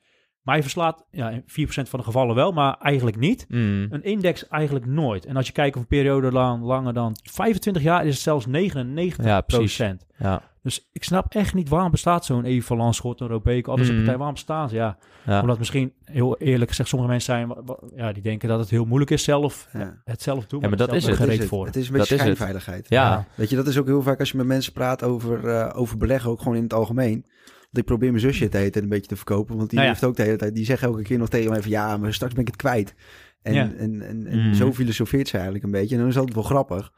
maar 0.42 0.56
je 0.56 0.62
verslaat 0.62 1.06
ja, 1.10 1.30
in 1.30 1.42
4% 1.46 1.88
van 1.88 1.98
de 1.98 2.04
gevallen 2.04 2.34
wel, 2.34 2.52
maar 2.52 2.76
eigenlijk 2.78 3.16
niet. 3.16 3.44
Mm. 3.48 3.86
Een 3.90 4.02
index 4.02 4.48
eigenlijk 4.48 4.86
nooit. 4.86 5.26
En 5.26 5.36
als 5.36 5.46
je 5.46 5.52
kijkt 5.52 5.76
op 5.76 5.82
een 5.82 5.88
periode 5.88 6.32
lang, 6.32 6.62
langer 6.64 6.92
dan 6.92 7.16
25 7.30 7.82
jaar, 7.82 8.06
is 8.06 8.14
het 8.14 8.22
zelfs 8.22 8.46
99%. 8.46 9.28
Ja, 9.28 9.40
precies. 9.40 9.76
Ja. 10.18 10.51
Dus 10.62 10.88
ik 10.92 11.04
snap 11.04 11.34
echt 11.34 11.54
niet 11.54 11.68
waarom 11.68 11.90
bestaat 11.90 12.24
zo'n 12.24 12.44
Eva 12.44 12.74
Landschot, 12.76 13.20
een 13.20 13.26
Robeco, 13.28 13.70
al 13.70 13.76
deze 13.76 13.90
Mm. 13.92 13.96
partij, 13.98 14.16
waarom 14.16 14.36
staan 14.36 14.68
ze? 14.68 14.74
Ja, 14.74 14.98
Ja. 15.26 15.40
omdat 15.40 15.58
misschien, 15.58 15.92
heel 16.04 16.38
eerlijk 16.38 16.70
gezegd, 16.70 16.88
sommige 16.88 17.10
mensen 17.10 17.34
zijn, 17.34 17.64
ja, 17.96 18.12
die 18.12 18.22
denken 18.22 18.48
dat 18.48 18.58
het 18.60 18.70
heel 18.70 18.84
moeilijk 18.84 19.10
is 19.10 19.24
zelf 19.24 19.68
Ja. 19.72 20.00
het 20.04 20.22
zelf 20.22 20.46
doen. 20.46 20.60
Ja, 20.60 20.68
maar 20.68 20.76
dat 20.76 20.92
is 20.92 21.04
er 21.04 21.10
het. 21.10 21.18
Is 21.18 21.24
gereed 21.24 21.38
het. 21.38 21.48
voor. 21.48 21.66
Het 21.66 21.76
is 21.76 21.86
een 21.86 21.90
Dat 21.92 22.00
beetje 22.00 22.14
is 22.14 22.20
het. 22.20 22.30
schijnveiligheid. 22.36 22.88
Ja. 22.88 23.26
Weet 23.34 23.50
je, 23.50 23.56
dat 23.56 23.66
is 23.66 23.78
ook 23.78 23.86
heel 23.86 24.02
vaak 24.02 24.18
als 24.18 24.30
je 24.30 24.36
met 24.36 24.46
mensen 24.46 24.72
praat 24.72 25.02
over, 25.02 25.48
eh, 25.48 25.70
over 25.80 25.96
beleggen, 25.96 26.30
ook 26.30 26.38
gewoon 26.42 26.56
in 26.56 26.62
het 26.62 26.74
algemeen. 26.74 27.24
Want 27.60 27.78
ik 27.78 27.84
probeer 27.84 28.08
mijn 28.10 28.20
zusje 28.22 28.44
het 28.44 28.52
hele 28.52 28.70
tijd 28.70 28.84
een 28.84 28.90
beetje 28.90 29.06
te 29.08 29.16
verkopen. 29.16 29.56
Want 29.56 29.68
die 29.70 29.78
Nou 29.78 29.90
ja. 29.90 29.94
heeft 29.94 30.06
ook 30.06 30.16
de 30.16 30.22
hele 30.22 30.36
tijd, 30.36 30.54
die 30.54 30.64
zegt 30.64 30.82
elke 30.82 31.02
keer 31.02 31.18
nog 31.18 31.28
tegen 31.28 31.50
mij 31.50 31.62
van 31.62 31.70
ja, 31.70 31.96
maar 31.96 32.14
straks 32.14 32.32
ben 32.32 32.40
ik 32.42 32.46
het 32.48 32.56
kwijt. 32.56 32.94
En, 33.42 33.54
Ja. 33.54 33.62
en, 33.78 34.02
en, 34.02 34.26
en 34.26 34.46
Mm. 34.46 34.54
zo 34.54 34.72
filosofeert 34.72 35.28
ze 35.28 35.34
eigenlijk 35.34 35.64
een 35.64 35.70
beetje. 35.70 35.94
En 35.94 36.00
dan 36.00 36.08
is 36.10 36.14
dat 36.14 36.32
wel 36.34 36.42
grappig. 36.42 36.92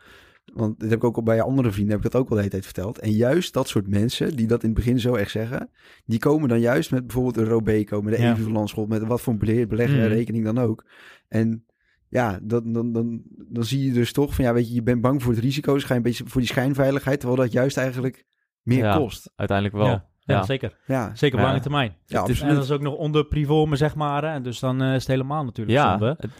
Want 0.52 0.80
dit 0.80 0.90
heb 0.90 0.98
ik 0.98 1.04
ook 1.04 1.16
al 1.16 1.22
bij 1.22 1.42
andere 1.42 1.70
vrienden, 1.72 1.94
heb 1.96 2.04
ik 2.04 2.10
dat 2.12 2.20
ook 2.20 2.28
wel 2.28 2.36
de 2.36 2.44
hele 2.44 2.54
tijd 2.60 2.64
verteld. 2.64 2.98
En 2.98 3.10
juist 3.10 3.52
dat 3.52 3.68
soort 3.68 3.88
mensen, 3.88 4.36
die 4.36 4.46
dat 4.46 4.62
in 4.62 4.68
het 4.68 4.78
begin 4.78 5.00
zo 5.00 5.14
echt 5.14 5.30
zeggen, 5.30 5.70
die 6.04 6.18
komen 6.18 6.48
dan 6.48 6.60
juist 6.60 6.90
met 6.90 7.06
bijvoorbeeld 7.06 7.36
een 7.36 7.44
Robeco, 7.52 8.02
met 8.02 8.14
een 8.14 8.22
Ja. 8.22 8.32
Evi 8.32 8.42
van 8.42 8.52
Landschot, 8.52 8.88
met 8.88 9.02
wat 9.06 9.20
voor 9.20 9.32
een 9.32 9.68
belegger 9.68 9.98
Mm. 9.98 10.04
rekening 10.06 10.44
dan 10.44 10.58
ook. 10.58 10.84
En 11.28 11.64
ja, 12.08 12.38
dan, 12.42 12.72
dan, 12.72 12.92
dan, 12.92 13.22
dan 13.48 13.64
zie 13.64 13.84
je 13.86 13.92
dus 13.92 14.12
toch 14.12 14.34
van 14.34 14.44
ja, 14.44 14.52
weet 14.52 14.68
je, 14.68 14.74
je 14.74 14.82
bent 14.82 15.00
bang 15.00 15.22
voor 15.22 15.32
het 15.32 15.42
risico, 15.42 15.74
dus 15.74 15.82
ga 15.82 15.88
je 15.90 15.96
een 15.96 16.02
beetje 16.02 16.24
voor 16.26 16.40
die 16.40 16.50
schijnveiligheid, 16.50 17.20
terwijl 17.20 17.40
dat 17.42 17.52
juist 17.52 17.76
eigenlijk 17.76 18.24
meer 18.62 18.78
Ja. 18.84 18.96
kost. 18.96 19.32
Uiteindelijk 19.36 19.78
wel. 19.78 19.86
Ja, 19.86 20.08
ja, 20.20 20.34
Ja. 20.34 20.42
zeker. 20.42 20.76
Ja, 20.86 21.14
Zeker 21.14 21.36
op 21.38 21.42
Ja. 21.44 21.48
lange 21.50 21.62
termijn. 21.62 21.96
ja 22.06 22.20
het 22.20 22.28
is- 22.30 22.40
En 22.40 22.54
dat 22.54 22.64
is 22.64 22.70
ook 22.70 22.80
nog 22.80 22.94
onder 22.94 23.24
privormen, 23.26 23.78
zeg 23.78 23.94
maar. 23.94 24.22
Hè? 24.22 24.28
En 24.28 24.42
dus 24.42 24.58
dan 24.58 24.82
eh, 24.82 24.88
is 24.88 24.94
het 24.98 25.06
helemaal 25.06 25.44
natuurlijk 25.44 25.78
Ja, 25.78 25.90
zonde. 25.90 26.14
het- 26.18 26.30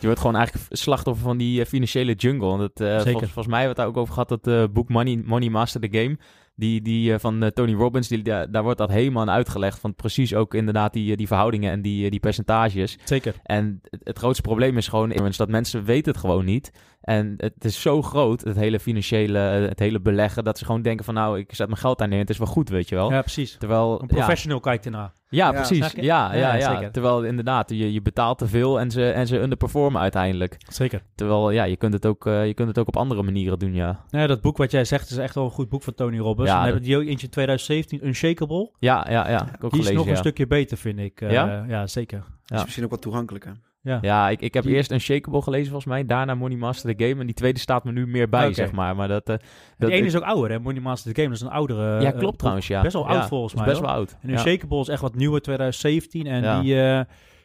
je 0.00 0.06
wordt 0.06 0.20
gewoon 0.20 0.36
eigenlijk 0.36 0.66
slachtoffer 0.70 1.24
van 1.24 1.36
die 1.36 1.60
eh, 1.60 1.66
financiële 1.66 2.14
jungle. 2.14 2.52
En 2.52 2.58
dat, 2.58 2.80
eh, 2.80 2.86
Zeker. 2.86 3.02
volgens, 3.02 3.32
volgens 3.32 3.46
mij 3.46 3.60
hebben 3.62 3.76
we 3.76 3.82
het 3.82 3.94
daar 3.94 3.96
ook 3.96 3.96
over 3.96 4.12
gehad, 4.12 4.28
dat 4.28 4.46
eh, 4.46 4.72
boek 4.72 4.88
Money, 4.88 5.22
Money 5.24 5.48
Master 5.48 5.80
the 5.80 5.98
Game. 5.98 6.18
Die, 6.54 6.82
die 6.82 7.18
van 7.18 7.50
Tony 7.54 7.74
Robbins, 7.74 8.08
die, 8.08 8.22
daar, 8.22 8.50
daar 8.50 8.62
wordt 8.62 8.78
dat 8.78 8.90
helemaal 8.90 9.22
in 9.22 9.30
uitgelegd. 9.30 9.78
Van 9.78 9.94
precies 9.94 10.34
ook 10.34 10.54
inderdaad 10.54 10.92
die, 10.92 11.16
die 11.16 11.26
verhoudingen 11.26 11.70
en 11.72 11.82
die, 11.82 12.10
die 12.10 12.20
percentages. 12.20 12.98
Zeker. 13.04 13.34
En 13.42 13.80
het, 13.82 14.00
het 14.04 14.18
grootste 14.18 14.42
probleem 14.42 14.76
is 14.76 14.88
gewoon 14.88 15.32
dat 15.36 15.48
mensen 15.48 15.84
weten 15.84 16.12
het 16.12 16.20
gewoon 16.20 16.44
niet. 16.44 16.72
En 17.10 17.34
het 17.36 17.64
is 17.64 17.80
zo 17.80 18.02
groot, 18.02 18.40
het 18.40 18.56
hele 18.56 18.80
financiële, 18.80 19.38
het 19.38 19.78
hele 19.78 20.00
beleggen, 20.00 20.44
dat 20.44 20.58
ze 20.58 20.64
gewoon 20.64 20.82
denken 20.82 21.04
van 21.04 21.14
nou, 21.14 21.38
ik 21.38 21.54
zet 21.54 21.66
mijn 21.66 21.78
geld 21.80 21.98
daar 21.98 22.08
neer, 22.08 22.18
het 22.18 22.30
is 22.30 22.38
wel 22.38 22.46
goed, 22.46 22.68
weet 22.68 22.88
je 22.88 22.94
wel. 22.94 23.10
Ja, 23.12 23.20
precies. 23.20 23.56
Terwijl, 23.58 23.92
Een 24.02 24.08
ja, 24.10 24.14
professional 24.16 24.60
kijkt 24.60 24.84
ernaar. 24.84 25.12
ja, 25.28 25.46
Ja. 25.46 25.52
precies. 25.52 25.92
Ja, 25.92 26.00
ja, 26.02 26.34
Ja, 26.38 26.54
ja, 26.54 26.74
zeker. 26.74 26.90
Terwijl 26.92 27.24
inderdaad, 27.24 27.70
je, 27.70 27.92
je 27.92 28.02
betaalt 28.02 28.38
te 28.38 28.46
veel 28.46 28.80
en 28.80 28.90
ze, 28.90 29.10
en 29.10 29.26
ze 29.26 29.38
underperformen 29.38 30.00
uiteindelijk. 30.00 30.56
Zeker. 30.68 31.02
Terwijl, 31.14 31.50
ja, 31.50 31.64
je 31.64 31.76
kunt 31.76 31.92
het 31.92 32.06
ook, 32.06 32.26
eh, 32.26 32.46
je 32.46 32.54
kunt 32.54 32.68
het 32.68 32.78
ook 32.78 32.88
op 32.88 32.96
andere 32.96 33.22
manieren 33.22 33.58
doen, 33.58 33.74
ja. 33.74 34.04
Ja, 34.10 34.26
dat 34.26 34.40
boek 34.40 34.56
wat 34.56 34.70
jij 34.70 34.84
zegt 34.84 35.10
is 35.10 35.16
echt 35.16 35.34
wel 35.34 35.44
een 35.44 35.50
goed 35.50 35.68
boek 35.68 35.82
van 35.82 35.94
Tony 35.94 36.18
Robbins. 36.18 36.48
Ja, 36.48 36.54
en 36.54 36.60
dan 36.62 36.70
dat- 36.72 36.74
hebben 36.82 36.82
die 36.82 36.96
ook 36.96 37.10
eentje 37.10 37.26
in 37.26 37.32
2017, 37.32 38.06
Unshakable. 38.06 38.70
Ja, 38.78 39.06
ja, 39.10 39.28
ja. 39.30 39.48
Ik 39.54 39.64
ook 39.64 39.70
die 39.72 39.80
is 39.80 39.90
nog 39.90 40.04
ja. 40.04 40.10
een 40.10 40.16
stukje 40.16 40.46
beter, 40.46 40.76
vind 40.76 40.98
ik. 40.98 41.20
Eh, 41.20 41.30
Ja? 41.30 41.64
ja? 41.68 41.86
zeker. 41.86 42.18
Dat 42.44 42.58
is 42.58 42.64
misschien 42.64 42.84
ook 42.84 42.90
wat 42.90 43.02
toegankelijker. 43.02 43.52
Ja. 43.82 43.98
Ja, 44.00 44.28
ik, 44.28 44.40
ik 44.40 44.54
heb 44.54 44.64
Die- 44.64 44.74
eerst 44.74 44.90
Unshakable 44.92 45.42
gelezen 45.42 45.66
volgens 45.70 45.92
mij, 45.92 46.04
daarna 46.06 46.34
Money 46.34 46.56
Master 46.56 46.96
the 46.96 47.04
Game. 47.04 47.20
En 47.20 47.26
die 47.26 47.34
tweede 47.34 47.58
staat 47.58 47.84
me 47.84 47.92
nu 47.92 48.06
meer 48.06 48.28
bij, 48.28 48.52
zeg 48.52 48.72
maar. 48.72 48.96
Maar 48.96 49.08
dat, 49.08 49.28
En 49.28 49.40
dat 49.78 49.88
die 49.88 49.98
ene 49.98 50.06
is 50.06 50.16
ook 50.16 50.22
ouder, 50.22 50.50
hè? 50.50 50.58
Money 50.58 50.80
Master 50.80 51.12
the 51.14 51.20
Game, 51.20 51.32
dat 51.32 51.42
is 51.42 51.46
een 51.46 51.52
oudere... 51.52 52.00
Ja, 52.00 52.12
eh, 52.12 52.18
klopt 52.18 52.38
trouwens, 52.38 52.66
ja. 52.66 52.82
Best 52.82 52.92
wel 52.92 53.08
Ja, 53.08 53.14
oud 53.18 53.26
volgens 53.28 53.54
mij, 53.54 53.64
best 53.64 53.76
hoor. 53.78 53.86
wel 53.86 53.96
oud. 53.96 54.16
En. 54.22 54.30
Unshakable 54.30 54.80
is 54.80 54.88
echt 54.88 55.00
wat 55.00 55.14
nieuwer, 55.14 55.40
2017. 55.40 56.26
En 56.26 56.60
die... 56.62 56.80
eh, 56.82 56.98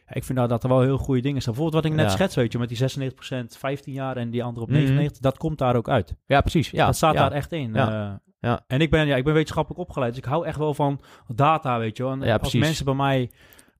ik 0.08 0.24
vind 0.24 0.38
nou 0.38 0.48
dat 0.48 0.62
er 0.62 0.68
wel 0.68 0.80
heel 0.80 0.98
goede 0.98 1.20
dingen 1.20 1.42
zijn. 1.42 1.54
Bijvoorbeeld 1.54 1.84
wat 1.84 1.92
ik 1.92 1.98
net 1.98 2.10
schets, 2.10 2.34
weet 2.34 2.52
je, 2.52 2.58
met 2.58 2.68
die 2.68 2.78
96% 2.78 3.56
15 3.58 3.92
jaar 3.92 4.16
en 4.16 4.30
die 4.30 4.44
andere 4.44 4.62
op 4.66 4.70
Mhm. 4.70 4.78
99, 4.78 5.20
dat 5.22 5.38
komt 5.38 5.58
daar 5.58 5.76
ook 5.76 5.88
uit. 5.88 6.14
Ja, 6.26 6.40
precies. 6.40 6.70
Ja, 6.70 6.86
dat 6.86 6.96
staat 6.96 7.14
daar 7.14 7.32
echt 7.32 7.52
in. 7.52 7.74
Ja. 7.74 8.20
Ja. 8.40 8.60
En 8.66 8.80
ik 8.80 8.90
ben, 8.90 9.06
ja, 9.06 9.16
ik 9.16 9.24
ben 9.24 9.34
wetenschappelijk 9.34 9.80
opgeleid, 9.82 10.10
dus 10.14 10.22
ik 10.22 10.28
hou 10.28 10.46
echt 10.46 10.58
wel 10.58 10.74
van 10.74 11.00
data, 11.34 11.78
weet 11.78 11.96
je 11.96 12.02
wel. 12.02 12.12
En 12.12 12.20
Ja, 12.20 12.32
als 12.32 12.40
precies. 12.40 12.60
mensen 12.60 12.84
bij 12.84 12.94
mij 12.94 13.30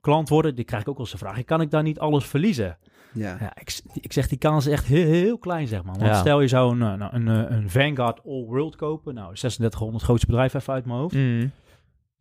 klant 0.07 0.29
worden, 0.29 0.55
die 0.55 0.65
krijg 0.65 0.81
ik 0.81 0.87
ook 0.89 0.97
wel 0.97 1.05
eens 1.05 1.19
de 1.19 1.25
vraag, 1.25 1.43
kan 1.43 1.61
ik 1.61 1.71
daar 1.71 1.83
niet 1.83 1.99
alles 1.99 2.25
verliezen? 2.25 2.77
Ja. 3.13 3.37
Ja, 3.39 3.51
ik, 3.59 3.79
ik 3.93 4.13
zeg, 4.13 4.27
die 4.27 4.37
kans 4.37 4.65
is 4.65 4.71
echt 4.71 4.85
heel, 4.85 5.05
heel 5.05 5.37
klein, 5.37 5.67
zeg 5.67 5.83
maar. 5.83 5.95
Want 5.95 6.05
Ja. 6.11 6.19
stel 6.19 6.41
je 6.41 6.47
zou 6.47 6.71
een, 6.71 6.81
eh, 6.81 6.93
nou, 6.93 7.15
een, 7.15 7.27
eh, 7.27 7.55
een 7.57 7.69
Vanguard 7.69 8.19
All 8.25 8.43
World 8.45 8.75
kopen, 8.75 9.13
nou, 9.13 9.33
3600 9.35 10.03
grootste 10.03 10.25
bedrijf 10.27 10.53
even 10.53 10.73
uit 10.73 10.85
mijn 10.85 10.99
hoofd. 10.99 11.15
Mm. 11.15 11.51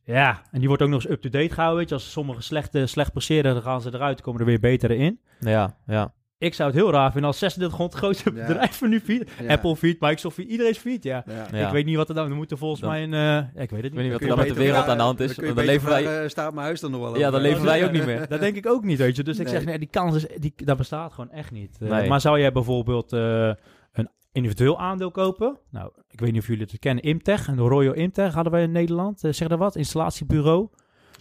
Ja, 0.04 0.42
en 0.50 0.58
die 0.58 0.68
wordt 0.68 0.82
ook 0.82 0.88
nog 0.88 1.02
eens 1.04 1.12
up-to-date 1.12 1.54
gehouden, 1.54 1.78
weet 1.78 1.88
je. 1.88 1.94
Als 1.94 2.10
sommige 2.10 2.42
slechte, 2.42 2.86
slecht 2.86 3.12
presteren, 3.12 3.54
dan 3.54 3.62
gaan 3.62 3.80
ze 3.80 3.94
eruit, 3.94 4.20
komen 4.20 4.40
er 4.40 4.46
weer 4.46 4.60
betere 4.60 4.96
in. 4.96 5.20
Ja, 5.40 5.76
ja. 5.86 6.12
Ik 6.38 6.54
zou 6.54 6.70
het 6.70 6.78
heel 6.78 6.90
raar 6.92 7.10
vinden 7.10 7.26
als 7.30 7.38
3600 7.38 7.98
grootste 8.00 8.30
Ja. 8.34 8.46
bedrijven 8.46 8.88
nu 8.90 9.00
feed. 9.00 9.30
Ja. 9.42 9.52
Apple 9.52 9.76
feed, 9.76 10.00
Microsoft 10.00 10.34
feed, 10.34 10.48
iedereen 10.48 10.74
feed, 10.74 11.02
ja. 11.04 11.24
Ja. 11.26 11.46
Ja. 11.52 11.66
Ik 11.66 11.72
weet 11.72 11.84
niet 11.86 11.96
wat 11.96 12.08
er 12.08 12.14
dan, 12.14 12.30
er 12.30 12.36
moeten 12.36 12.58
volgens 12.58 12.80
Dan- 12.80 12.90
mij 12.90 13.02
een, 13.02 13.12
eh, 13.14 13.20
ja, 13.20 13.38
ik 13.38 13.50
weet 13.54 13.58
het 13.70 13.70
Ik 13.70 13.82
weet 13.82 13.92
niet. 13.92 14.02
niet 14.02 14.12
wat 14.12 14.20
er 14.20 14.28
dan 14.28 14.38
met 14.38 14.48
de 14.48 14.54
wereld 14.54 14.86
aan 14.86 14.96
de 14.96 15.02
hand 15.02 15.20
is. 15.20 15.34
dan 15.34 15.44
beter 15.46 15.64
leven 15.64 15.88
wij... 15.88 16.02
vragen, 16.02 16.30
staat 16.30 16.52
mijn 16.54 16.66
huis 16.66 16.80
dan 16.80 16.90
nog 16.90 17.00
wel 17.00 17.18
Ja, 17.18 17.30
dan 17.30 17.40
leven 17.40 17.64
wij 17.64 17.84
ook 17.84 17.90
niet 17.92 18.04
meer. 18.06 18.28
Dat 18.28 18.40
denk 18.40 18.56
ik 18.56 18.66
ook 18.66 18.84
niet, 18.84 18.98
weet 18.98 19.16
je. 19.16 19.22
Dus 19.22 19.38
ik 19.38 19.48
zeg, 19.48 19.64
nee, 19.64 19.78
die 19.78 19.88
kans 19.88 20.14
is, 20.16 20.26
die, 20.40 20.52
dat 20.56 20.76
bestaat 20.76 21.12
gewoon 21.12 21.30
echt 21.30 21.50
niet. 21.50 21.76
Eh, 21.80 21.88
Nee. 21.88 22.08
Maar 22.08 22.20
zou 22.20 22.40
jij 22.40 22.52
bijvoorbeeld 22.52 23.12
eh, 23.12 23.50
een 23.92 24.08
individueel 24.32 24.78
aandeel 24.78 25.10
kopen? 25.10 25.58
Nou, 25.70 25.90
ik 26.10 26.20
weet 26.20 26.32
niet 26.32 26.40
of 26.40 26.46
jullie 26.46 26.62
het 26.70 26.78
kennen. 26.78 27.04
Imtech, 27.04 27.48
en 27.48 27.56
de 27.56 27.62
Royal 27.62 27.94
Imtech 27.94 28.34
hadden 28.34 28.52
wij 28.52 28.62
in 28.62 28.72
Nederland. 28.72 29.24
Eh, 29.24 29.32
zeg 29.32 29.48
dat 29.48 29.58
wat? 29.58 29.76
Installatiebureau. 29.76 30.68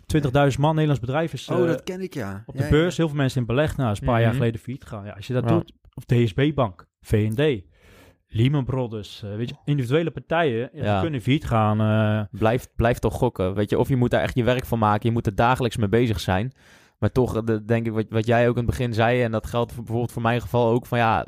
20.000 0.07 0.59
man, 0.59 0.71
Nederlands 0.71 0.99
bedrijf 1.01 1.33
is 1.33 1.47
Oh, 1.49 1.59
eh, 1.61 1.65
dat 1.67 1.83
ken 1.83 2.01
ik, 2.01 2.13
ja. 2.13 2.43
op 2.45 2.57
de 2.57 2.63
ja. 2.63 2.69
beurs. 2.69 2.97
Heel 2.97 3.07
veel 3.07 3.17
mensen 3.17 3.39
in 3.41 3.47
beleg. 3.47 3.77
Nou, 3.77 3.91
is 3.91 3.99
een 3.99 4.05
paar 4.05 4.19
jaar 4.19 4.29
Mhm. 4.29 4.37
geleden 4.37 4.59
failliet 4.59 4.83
gegaan. 4.83 5.05
Ja, 5.05 5.11
als 5.11 5.27
je 5.27 5.33
dat 5.33 5.43
Ja. 5.43 5.49
doet, 5.49 5.71
of 5.93 6.03
DSB 6.05 6.51
Bank, 6.55 6.85
V&D, 7.01 7.63
Lehman 8.27 8.65
Brothers, 8.65 9.23
eh, 9.23 9.35
weet 9.35 9.49
je, 9.49 9.55
individuele 9.65 10.11
partijen 10.11 10.69
ja, 10.73 11.01
kunnen 11.01 11.21
failliet 11.21 11.45
gaan. 11.45 11.81
eh, 11.81 12.39
Blijf, 12.39 12.67
blijf 12.75 12.99
toch 12.99 13.13
gokken. 13.13 13.53
Weet 13.53 13.69
je, 13.69 13.79
of 13.79 13.87
je 13.89 13.95
moet 13.95 14.11
daar 14.11 14.21
echt 14.21 14.35
je 14.35 14.43
werk 14.43 14.65
van 14.65 14.79
maken. 14.79 15.07
Je 15.07 15.11
moet 15.11 15.25
er 15.25 15.35
dagelijks 15.35 15.77
mee 15.77 15.89
bezig 15.89 16.19
zijn. 16.19 16.53
Maar 16.99 17.11
toch, 17.11 17.35
eh, 17.35 17.41
de- 17.45 17.65
denk 17.65 17.85
ik, 17.85 17.93
wat, 17.93 18.05
wat 18.09 18.25
jij 18.25 18.43
ook 18.49 18.57
in 18.57 18.61
het 18.61 18.69
begin 18.77 18.93
zei, 18.93 19.21
en 19.23 19.31
dat 19.31 19.47
geldt 19.47 19.71
voor- 19.71 19.81
bijvoorbeeld 19.83 20.11
voor 20.13 20.21
mijn 20.21 20.41
geval 20.41 20.69
ook, 20.71 20.85
van 20.85 20.97
ja, 20.97 21.25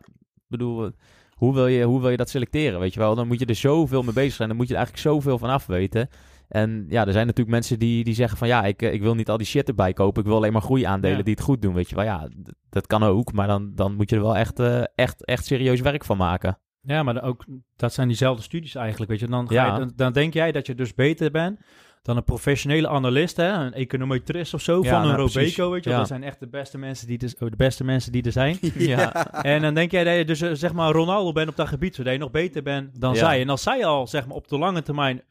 bedoel, 0.47 0.85
eh, 0.85 0.91
hoe 1.33 1.53
wil, 1.53 1.67
je, 1.67 1.83
hoe 1.83 2.01
wil 2.01 2.09
je 2.09 2.17
dat 2.17 2.29
selecteren, 2.29 2.79
weet 2.79 2.93
je 2.93 2.99
wel? 2.99 3.15
Dan 3.15 3.27
moet 3.27 3.39
je 3.39 3.45
er 3.45 3.55
zoveel 3.55 4.03
mee 4.03 4.13
bezig 4.13 4.33
zijn, 4.33 4.47
dan 4.47 4.57
moet 4.57 4.67
je 4.67 4.73
er 4.73 4.79
eigenlijk 4.79 5.07
zoveel 5.07 5.37
van 5.37 5.49
af 5.49 5.65
weten. 5.65 6.09
En 6.47 6.85
ja, 6.89 7.05
er 7.05 7.11
zijn 7.11 7.25
natuurlijk 7.25 7.55
mensen 7.55 7.79
die, 7.79 8.03
die 8.03 8.13
zeggen 8.13 8.37
van 8.37 8.47
ja, 8.47 8.63
ik, 8.63 8.81
eh, 8.81 8.93
ik 8.93 9.01
wil 9.01 9.15
niet 9.15 9.29
al 9.29 9.37
die 9.37 9.47
shit 9.47 9.67
erbij 9.67 9.93
kopen, 9.93 10.21
ik 10.21 10.27
wil 10.27 10.37
alleen 10.37 10.53
maar 10.53 10.61
groeiaandelen 10.61 11.17
Ja. 11.17 11.23
die 11.23 11.33
het 11.33 11.43
goed 11.43 11.61
doen, 11.61 11.73
weet 11.73 11.89
je 11.89 11.95
wel? 11.95 12.03
Ja, 12.03 12.27
dat 12.69 12.87
kan 12.87 13.03
ook, 13.03 13.33
maar 13.33 13.47
dan, 13.47 13.71
dan 13.75 13.95
moet 13.95 14.09
je 14.09 14.15
er 14.15 14.21
wel 14.21 14.35
echt, 14.37 14.59
eh, 14.59 14.83
echt, 14.95 15.25
echt 15.25 15.45
serieus 15.45 15.81
werk 15.81 16.05
van 16.05 16.17
maken. 16.17 16.59
Ja, 16.81 17.03
maar 17.03 17.23
ook, 17.23 17.45
dat 17.75 17.93
zijn 17.93 18.07
diezelfde 18.07 18.43
studies 18.43 18.75
eigenlijk, 18.75 19.11
weet 19.11 19.19
je. 19.19 19.27
Dan, 19.27 19.47
ga 19.47 19.53
Ja. 19.53 19.73
je, 19.73 19.79
dan, 19.79 19.91
dan 19.95 20.13
denk 20.13 20.33
jij 20.33 20.51
dat 20.51 20.65
je 20.65 20.75
dus 20.75 20.93
beter 20.93 21.31
bent 21.31 21.59
dan 22.07 22.17
een 22.17 22.23
professionele 22.23 22.87
analist, 22.87 23.37
hè, 23.37 23.47
een 23.51 23.73
econometrist 23.73 24.53
of 24.53 24.61
zo, 24.61 24.83
Ja, 24.83 24.89
van 24.89 25.01
een 25.01 25.15
nou. 25.15 25.31
Robeco, 25.33 25.71
weet 25.71 25.83
je. 25.83 25.89
Ja. 25.89 25.97
Dat 25.97 26.07
zijn 26.07 26.23
echt 26.23 26.39
de 26.39 26.47
beste 26.47 26.77
mensen 26.77 27.07
die, 27.07 27.17
dus, 27.17 27.35
oh, 27.39 27.49
de 27.49 27.55
beste 27.55 27.83
mensen 27.83 28.11
die 28.11 28.23
er 28.23 28.31
zijn. 28.31 28.57
Ja, 28.77 29.31
en 29.43 29.61
dan 29.61 29.73
denk 29.73 29.91
jij 29.91 30.03
dat 30.03 30.15
je 30.17 30.25
dus 30.25 30.41
eh, 30.41 30.49
zeg 30.53 30.73
maar 30.73 30.91
Ronaldo 30.91 31.31
bent 31.31 31.49
op 31.49 31.55
dat 31.55 31.67
gebied, 31.67 31.95
zodat 31.95 32.13
je 32.13 32.19
nog 32.19 32.31
beter 32.31 32.63
bent 32.63 33.01
dan 33.01 33.15
zij. 33.15 33.41
En 33.41 33.49
als 33.49 33.63
zij 33.63 33.85
al 33.85 34.07
zeg 34.07 34.27
maar 34.27 34.35
op 34.35 34.47
de 34.47 34.57
lange 34.57 34.81
termijn 34.81 35.21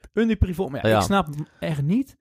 ja, 0.83 0.89
Ja. 0.89 0.97
ik 0.97 1.03
snap 1.03 1.29
echt 1.61 1.83
niet 1.83 2.17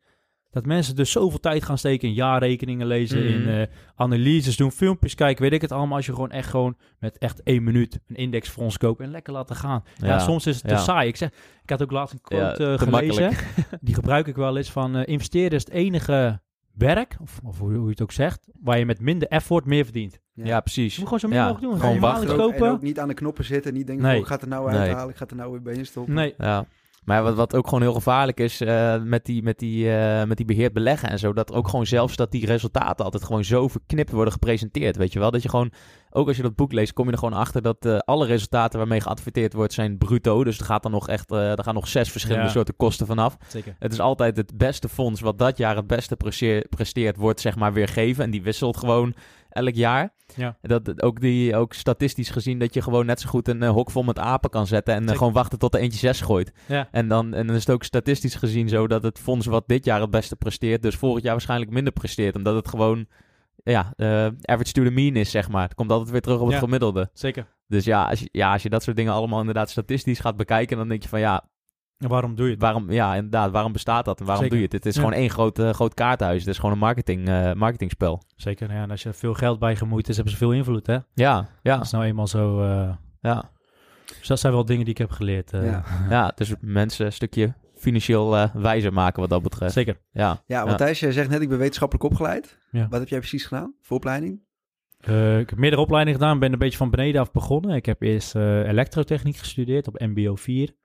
dat 0.56 0.66
mensen 0.66 0.96
dus 0.96 1.12
zoveel 1.12 1.40
tijd 1.40 1.64
gaan 1.64 1.78
steken 1.78 2.08
in 2.08 2.14
jaarrekeningen 2.14 2.88
lezen, 2.88 3.20
Mhm. 3.24 3.28
in 3.28 3.48
eh, 3.62 3.68
analyses 3.96 4.58
doen, 4.58 4.72
filmpjes 4.72 5.16
kijken, 5.16 5.44
weet 5.44 5.54
ik 5.54 5.62
het 5.62 5.72
allemaal. 5.72 5.96
Als 5.98 6.06
je 6.06 6.14
gewoon 6.14 6.32
echt 6.32 6.50
gewoon 6.50 6.78
met 7.00 7.18
echt 7.18 7.44
één 7.44 7.64
minuut 7.64 8.00
een 8.08 8.16
indexfonds 8.16 8.78
koopt 8.78 9.00
en 9.02 9.12
lekker 9.12 9.34
laten 9.34 9.56
gaan. 9.56 9.84
Ja, 9.98 10.08
Ja. 10.08 10.20
soms 10.20 10.46
is 10.48 10.56
het 10.56 10.68
te 10.68 10.74
Ja. 10.74 10.80
saai. 10.80 11.08
Ik, 11.08 11.16
zeg, 11.16 11.30
ik 11.64 11.70
had 11.70 11.82
ook 11.82 11.92
laatst 11.92 12.14
een 12.14 12.22
quote 12.22 12.64
Ja, 12.64 12.72
eh, 12.74 12.80
gelezen. 12.80 13.32
Die 13.82 13.94
gebruik 13.94 14.28
ik 14.28 14.36
wel 14.36 14.58
eens 14.58 14.72
van 14.72 14.96
eh, 14.96 15.08
investeren 15.14 15.52
is 15.52 15.66
het 15.66 15.74
enige 15.74 16.42
werk, 16.74 17.16
of, 17.22 17.40
of 17.44 17.60
hoe, 17.60 17.74
je 17.84 17.90
het 17.90 18.02
ook 18.02 18.12
zegt, 18.12 18.48
waar 18.62 18.78
je 18.80 18.86
met 18.86 19.00
minder 19.00 19.28
effort 19.28 19.66
meer 19.66 19.84
verdient. 19.84 20.20
ja, 20.34 20.60
precies. 20.60 20.94
Je 20.96 21.00
moet 21.00 21.08
gewoon 21.08 21.20
zo 21.20 21.28
min 21.28 21.38
Ja, 21.38 21.44
mogelijk 21.48 21.72
doen. 21.72 21.80
gewoon 21.80 22.00
wachten. 22.00 22.56
En 22.56 22.64
ook, 22.72 22.82
niet 22.82 23.00
aan 23.00 23.08
de 23.08 23.14
knoppen 23.14 23.44
zitten. 23.46 23.74
Niet 23.74 23.88
denken, 23.88 24.04
Nee. 24.06 24.14
van, 24.14 24.22
ik 24.22 24.28
ga 24.28 24.34
het 24.34 24.44
er 24.44 24.48
nou 24.50 24.70
Nee. 24.72 24.80
uithalen. 24.80 25.10
Ik 25.10 25.16
ga 25.16 25.22
het 25.22 25.32
er 25.32 25.38
nou 25.38 25.52
weer 25.52 25.62
bij 25.62 25.84
stoppen. 25.84 26.14
Nee. 26.14 26.34
Ja. 26.38 26.66
Maar 27.06 27.24
wat, 27.24 27.36
wat 27.36 27.56
ook 27.56 27.66
gewoon 27.66 27.82
heel 27.82 27.94
gevaarlijk 27.94 28.40
is 28.40 28.62
eh, 28.62 29.02
met, 29.02 29.26
die, 29.26 29.44
met, 29.44 29.60
die, 29.60 29.96
eh, 29.96 30.28
met 30.28 30.38
die 30.38 30.46
beheerd 30.46 30.74
beleggen 30.74 31.10
en 31.10 31.20
zo, 31.20 31.34
dat 31.34 31.54
ook 31.54 31.68
gewoon 31.68 31.86
zelfs 31.86 32.16
dat 32.16 32.32
die 32.32 32.46
resultaten 32.46 33.06
altijd 33.06 33.24
gewoon 33.24 33.44
zo 33.44 33.68
verknipt 33.68 34.12
worden 34.12 34.34
gepresenteerd. 34.34 34.96
Weet 34.96 35.14
je 35.14 35.20
wel? 35.20 35.32
Dat 35.32 35.42
je 35.44 35.50
gewoon, 35.50 35.72
ook 36.10 36.28
als 36.28 36.38
je 36.38 36.44
dat 36.44 36.56
boek 36.56 36.72
leest, 36.72 36.94
kom 36.94 37.06
je 37.06 37.12
er 37.12 37.18
gewoon 37.18 37.40
achter 37.40 37.62
dat 37.62 37.86
eh, 37.86 37.98
alle 37.98 38.26
resultaten 38.26 38.80
waarmee 38.80 39.02
geadverteerd 39.02 39.54
wordt 39.54 39.74
zijn 39.74 39.98
bruto. 39.98 40.44
Dus 40.44 40.60
er 40.60 40.66
gaat 40.66 40.84
dan 40.84 40.92
nog 40.92 41.08
echt, 41.08 41.32
er 41.32 41.64
gaan 41.64 41.74
nog 41.74 41.88
zes 41.88 42.12
verschillende 42.12 42.46
Ja. 42.46 42.52
soorten 42.52 42.76
kosten 42.76 43.08
vanaf. 43.08 43.38
Zeker. 43.48 43.76
Het 43.80 43.92
is 43.92 44.00
altijd 44.00 44.38
het 44.38 44.58
beste 44.58 44.90
fonds 44.90 45.22
wat 45.22 45.40
dat 45.40 45.58
jaar 45.58 45.76
het 45.76 45.88
beste 45.88 46.16
presteer- 46.16 46.68
presteert, 46.70 47.16
wordt 47.18 47.42
zeg 47.42 47.56
maar 47.56 47.74
weer 47.74 47.88
gegeven. 47.88 48.24
En 48.24 48.32
die 48.32 48.44
wisselt 48.44 48.78
gewoon 48.78 49.14
elk 49.56 49.74
jaar. 49.76 50.14
Ja. 50.36 50.58
Dat, 50.62 51.02
ook, 51.02 51.20
die, 51.22 51.56
ook 51.56 51.74
statistisch 51.74 52.30
gezien 52.30 52.60
dat 52.60 52.74
je 52.74 52.82
gewoon 52.82 53.06
net 53.06 53.20
zo 53.20 53.30
goed 53.30 53.48
een 53.48 53.64
eh, 53.64 53.70
hok 53.70 53.92
vol 53.92 54.04
met 54.04 54.20
apen 54.20 54.50
kan 54.50 54.68
zetten. 54.68 54.94
En 54.94 55.10
eh, 55.10 55.18
gewoon 55.18 55.34
wachten 55.34 55.60
tot 55.60 55.74
er 55.74 55.80
eentje 55.80 56.00
zes 56.00 56.22
gooit. 56.22 56.54
Ja. 56.68 56.88
En 56.92 57.08
dan, 57.08 57.34
en 57.34 57.48
dan 57.48 57.56
is 57.56 57.66
het 57.66 57.76
ook 57.76 57.84
statistisch 57.84 58.36
gezien 58.36 58.70
zo 58.70 58.88
dat 58.88 59.04
het 59.04 59.20
fonds 59.20 59.46
wat 59.46 59.68
dit 59.68 59.86
jaar 59.86 60.02
het 60.02 60.10
beste 60.10 60.36
presteert, 60.36 60.82
dus 60.82 60.96
volgend 60.96 61.24
jaar 61.24 61.32
waarschijnlijk 61.34 61.72
minder 61.72 61.94
presteert. 61.94 62.36
Omdat 62.36 62.56
het 62.56 62.68
gewoon, 62.68 63.08
ja, 63.64 63.94
eh, 63.96 64.26
average 64.42 64.72
to 64.72 64.84
the 64.84 64.90
mean 64.90 65.16
is, 65.16 65.32
zeg 65.32 65.50
maar. 65.50 65.64
Het 65.64 65.76
komt 65.76 65.92
altijd 65.92 66.10
weer 66.10 66.22
terug 66.22 66.40
op 66.40 66.46
het 66.46 66.54
Ja. 66.56 66.60
gemiddelde. 66.62 67.10
Zeker. 67.14 67.48
Dus 67.68 67.86
ja 67.86 68.04
als, 68.06 68.20
je, 68.20 68.30
ja, 68.32 68.52
als 68.54 68.64
je 68.64 68.70
dat 68.70 68.84
soort 68.84 68.98
dingen 68.98 69.14
allemaal 69.14 69.40
inderdaad 69.40 69.70
statistisch 69.70 70.20
gaat 70.20 70.38
bekijken, 70.38 70.78
dan 70.78 70.88
denk 70.88 71.04
je 71.04 71.10
van 71.10 71.20
ja, 71.20 71.50
En 71.98 72.08
waarom 72.10 72.36
doe 72.36 72.46
je 72.46 72.52
het? 72.52 72.62
Waarom, 72.62 72.92
ja, 72.92 73.16
inderdaad, 73.16 73.52
waarom 73.52 73.72
bestaat 73.72 74.06
dat 74.06 74.20
en 74.20 74.26
waarom 74.26 74.44
Zeker. 74.44 74.58
doe 74.60 74.68
je 74.70 74.74
het? 74.76 74.84
Het 74.84 74.94
is 74.94 75.00
Ja. 75.02 75.08
gewoon 75.08 75.20
één 75.20 75.30
groot, 75.30 75.60
eh, 75.60 75.70
groot 75.70 75.94
kaartenhuis. 75.94 76.40
Het 76.40 76.50
is 76.50 76.56
gewoon 76.58 76.72
een 76.72 76.78
marketing, 76.82 77.28
eh, 77.28 77.54
marketingspel. 77.54 78.22
Zeker, 78.36 78.72
ja, 78.72 78.82
en 78.82 78.92
als 78.92 79.04
je 79.04 79.10
er 79.10 79.16
veel 79.16 79.34
geld 79.34 79.60
bij 79.60 79.76
gemoeid 79.76 80.10
is, 80.10 80.16
hebben 80.16 80.34
ze 80.34 80.40
veel 80.40 80.52
invloed, 80.52 80.88
hè? 80.88 80.98
Ja, 81.14 81.48
ja, 81.62 81.76
Dat 81.76 81.86
is 81.86 81.92
nou 81.92 82.04
eenmaal 82.04 82.28
zo... 82.28 82.62
eh, 82.64 82.94
ja. 83.22 83.52
dus 84.20 84.28
dat 84.28 84.40
zijn 84.40 84.54
wel 84.54 84.66
dingen 84.66 84.84
die 84.84 84.94
ik 84.94 85.00
heb 85.00 85.12
geleerd. 85.12 85.54
eh. 85.54 85.66
Ja. 85.66 85.84
ja. 86.10 86.32
Dus 86.36 86.54
mensen 86.60 87.06
een 87.06 87.12
stukje 87.14 87.54
financieel 87.76 88.36
eh, 88.38 88.56
wijzer 88.56 88.94
maken 88.94 89.20
wat 89.22 89.30
dat 89.30 89.42
betreft. 89.44 89.74
Zeker. 89.74 89.98
Ja, 90.12 90.42
Ja, 90.46 90.66
Matthijs, 90.66 91.00
jij 91.00 91.12
zegt 91.12 91.30
net, 91.30 91.42
ik 91.42 91.50
ben 91.50 91.58
wetenschappelijk 91.58 92.06
opgeleid. 92.06 92.60
Ja. 92.72 92.88
Wat 92.90 93.00
heb 93.00 93.10
jij 93.10 93.20
precies 93.20 93.46
gedaan 93.46 93.74
voor 93.82 93.98
opleiding? 93.98 94.44
Eh, 95.00 95.40
ik 95.40 95.50
heb 95.50 95.60
meerdere 95.60 95.82
opleidingen 95.82 96.20
gedaan, 96.20 96.40
ben 96.40 96.54
een 96.54 96.60
beetje 96.60 96.78
van 96.78 96.90
beneden 96.90 97.22
af 97.22 97.32
begonnen. 97.32 97.76
Ik 97.76 97.86
heb 97.86 98.02
eerst 98.02 98.36
eh, 98.36 98.68
elektrotechniek 98.68 99.36
gestudeerd 99.38 99.88
op 99.88 100.00
MBO 100.00 100.36
4. 100.36 100.76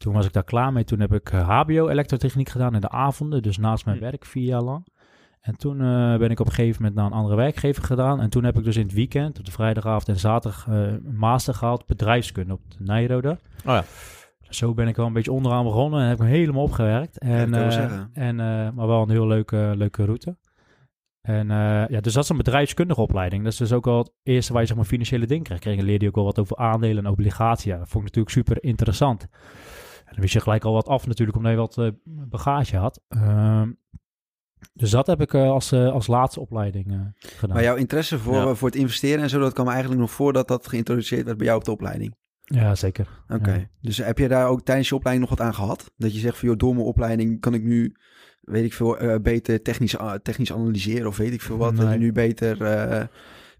Toen 0.00 0.12
was 0.14 0.26
ik 0.26 0.32
daar 0.32 0.44
klaar 0.44 0.72
mee. 0.72 0.84
Toen 0.84 1.00
heb 1.00 1.12
ik 1.12 1.30
eh, 1.30 1.48
HBO 1.60 1.88
elektrotechniek 1.88 2.48
gedaan 2.48 2.74
in 2.74 2.80
de 2.80 2.88
avonden, 2.90 3.42
dus 3.42 3.58
naast 3.58 3.84
mijn 3.84 3.96
Hm. 3.96 4.02
werk 4.02 4.24
vier 4.24 4.44
jaar 4.46 4.62
lang. 4.62 4.86
En 5.40 5.56
toen 5.56 5.80
eh, 5.80 6.16
ben 6.16 6.30
ik 6.30 6.40
op 6.40 6.46
een 6.46 6.52
gegeven 6.52 6.76
moment 6.82 6.98
naar 6.98 7.06
een 7.06 7.16
andere 7.18 7.36
werkgever 7.36 7.82
gedaan. 7.84 8.20
En 8.20 8.30
toen 8.30 8.44
heb 8.44 8.58
ik 8.58 8.64
dus 8.64 8.76
in 8.76 8.82
het 8.82 8.92
weekend, 8.92 9.38
op 9.38 9.44
de 9.44 9.50
vrijdagavond 9.50 10.08
en 10.08 10.18
zaterdag, 10.18 10.66
eh, 10.68 10.74
een 10.82 11.16
master 11.16 11.54
gehaald 11.54 11.86
bedrijfskunde 11.86 12.52
op 12.52 12.60
de 12.68 12.76
Nijrode. 12.84 13.30
Oh 13.30 13.74
ja. 13.74 13.84
Zo 14.48 14.74
ben 14.74 14.88
ik 14.88 14.96
wel 14.96 15.06
een 15.06 15.12
beetje 15.12 15.32
onderaan 15.32 15.64
begonnen 15.64 16.00
en 16.00 16.06
heb 16.08 16.18
ik 16.18 16.22
me 16.24 16.30
helemaal 16.30 16.62
opgewerkt. 16.62 17.18
En, 17.18 17.54
eh, 17.54 18.00
en, 18.12 18.40
eh, 18.40 18.70
maar 18.70 18.86
wel 18.86 19.02
een 19.02 19.10
heel 19.10 19.26
leuke, 19.26 19.72
leuke 19.76 20.04
route. 20.04 20.36
En 21.20 21.50
eh, 21.50 21.88
ja, 21.88 22.00
dus 22.00 22.12
dat 22.12 22.22
is 22.22 22.28
een 22.28 22.36
bedrijfskundige 22.36 23.00
opleiding. 23.00 23.42
Dat 23.44 23.52
is 23.52 23.58
dus 23.58 23.72
ook 23.72 23.86
al 23.86 23.98
het 23.98 24.12
eerste 24.22 24.52
waar 24.52 24.60
je 24.60 24.66
zeg 24.68 24.76
maar, 24.76 24.86
financiële 24.86 25.26
dingen 25.26 25.44
krijgt. 25.44 25.62
Kreeg, 25.62 25.80
leerde 25.80 26.04
je 26.04 26.10
ook 26.10 26.16
al 26.16 26.24
wat 26.24 26.38
over 26.38 26.56
aandelen 26.56 27.04
en 27.04 27.10
obligatie. 27.10 27.72
Ja, 27.72 27.78
dat 27.78 27.88
vond 27.88 28.08
ik 28.08 28.14
natuurlijk 28.14 28.34
super 28.48 28.68
interessant. 28.70 29.26
En 30.10 30.16
dan 30.16 30.20
wist 30.24 30.32
je 30.32 30.40
gelijk 30.40 30.64
al 30.64 30.72
wat 30.72 30.88
af 30.88 31.06
natuurlijk, 31.06 31.36
omdat 31.36 31.52
je 31.52 31.58
wat 31.58 31.78
eh, 31.78 31.88
bagage 32.04 32.76
had. 32.76 33.00
Ehm, 33.08 33.70
dus 34.72 34.90
dat 34.90 35.06
heb 35.06 35.20
ik 35.20 35.34
eh, 35.34 35.50
als, 35.50 35.72
eh, 35.72 35.92
als 35.92 36.06
laatste 36.06 36.40
opleiding 36.40 37.12
gedaan. 37.18 37.54
Maar 37.54 37.64
jouw 37.64 37.76
interesse 37.76 38.18
voor, 38.18 38.34
Ja. 38.34 38.54
voor 38.54 38.68
het 38.68 38.76
investeren 38.78 39.22
en 39.22 39.28
zo, 39.28 39.40
dat 39.40 39.52
kwam 39.52 39.68
eigenlijk 39.68 40.00
nog 40.00 40.10
voordat 40.10 40.48
dat 40.48 40.68
geïntroduceerd 40.68 41.24
werd 41.24 41.36
bij 41.36 41.46
jou 41.46 41.58
op 41.58 41.64
de 41.64 41.70
opleiding. 41.70 42.14
Ja, 42.44 42.74
zeker. 42.74 43.08
Oké. 43.28 43.52
Ja. 43.52 43.68
Dus 43.80 43.98
heb 43.98 44.18
je 44.18 44.28
daar 44.28 44.48
ook 44.48 44.62
tijdens 44.62 44.88
je 44.88 44.94
opleiding 44.94 45.28
nog 45.28 45.38
wat 45.38 45.46
aan 45.46 45.54
gehad? 45.54 45.92
Dat 45.96 46.14
je 46.14 46.20
zegt 46.20 46.38
van, 46.38 46.48
joh, 46.48 46.58
door 46.58 46.74
mijn 46.74 46.86
opleiding 46.86 47.40
kan 47.40 47.54
ik 47.54 47.62
nu, 47.62 47.94
weet 48.40 48.64
ik 48.64 48.72
veel, 48.72 49.20
beter 49.22 49.62
technisch, 49.62 49.96
technisch 50.22 50.52
analyseren 50.52 51.06
of 51.06 51.16
weet 51.16 51.32
ik 51.32 51.40
veel 51.40 51.56
wat. 51.56 51.76
Dat 51.76 51.92
je 51.92 51.98
nu 51.98 52.12
beter 52.12 52.58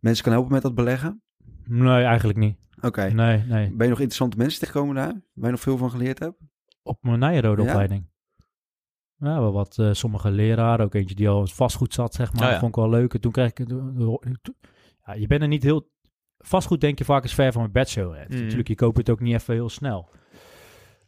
mensen 0.01 0.25
kan 0.25 0.33
helpen 0.33 0.53
met 0.53 0.63
dat 0.63 0.75
beleggen? 0.75 1.23
Nee, 1.72 2.02
eigenlijk 2.04 2.38
niet. 2.38 2.56
Oké. 2.80 3.02
Nee, 3.12 3.38
nee. 3.38 3.66
Ben 3.66 3.85
je 3.87 3.88
nog 3.90 4.00
interessante 4.00 4.37
mensen 4.37 4.61
tegengekomen 4.61 4.94
daar? 4.94 5.12
Waar 5.12 5.44
je 5.44 5.50
nog 5.50 5.61
veel 5.61 5.76
van 5.76 5.90
geleerd 5.90 6.18
hebt? 6.18 6.37
Op 6.83 6.98
mijn 7.02 7.18
Nijrode 7.18 7.62
Ja? 7.62 7.68
opleiding. 7.68 8.09
Ja, 9.16 9.40
wel 9.40 9.52
wat. 9.52 9.78
eh, 9.78 9.92
sommige 9.92 10.30
leraren, 10.30 10.85
ook 10.85 10.94
eentje 10.94 11.14
die 11.14 11.28
al 11.28 11.46
vastgoed 11.46 11.94
zat, 11.94 12.14
zeg 12.14 12.33
maar. 12.33 12.40
Oh 12.40 12.44
ja. 12.46 12.50
Dat 12.50 12.61
vond 12.61 12.76
ik 12.76 12.80
wel 12.83 12.90
leuk. 12.90 13.14
En 13.14 13.20
toen 13.20 13.33
kreeg 13.33 13.52
ik... 13.52 13.68
Ja, 15.04 15.12
je 15.14 15.26
bent 15.26 15.42
er 15.42 15.48
niet 15.48 15.62
heel... 15.62 15.90
Vastgoed 16.38 16.80
denk 16.80 16.98
je 16.98 17.04
vaak 17.04 17.24
is 17.24 17.35
ver 17.35 17.52
van 17.52 17.61
mijn 17.61 17.72
bedshow. 17.72 18.11
Mhm. 18.11 18.40
Natuurlijk, 18.40 18.68
je 18.68 18.74
koopt 18.74 18.96
het 18.96 19.11
ook 19.11 19.20
niet 19.20 19.35
even 19.35 19.54
heel 19.54 19.68
snel. 19.68 20.09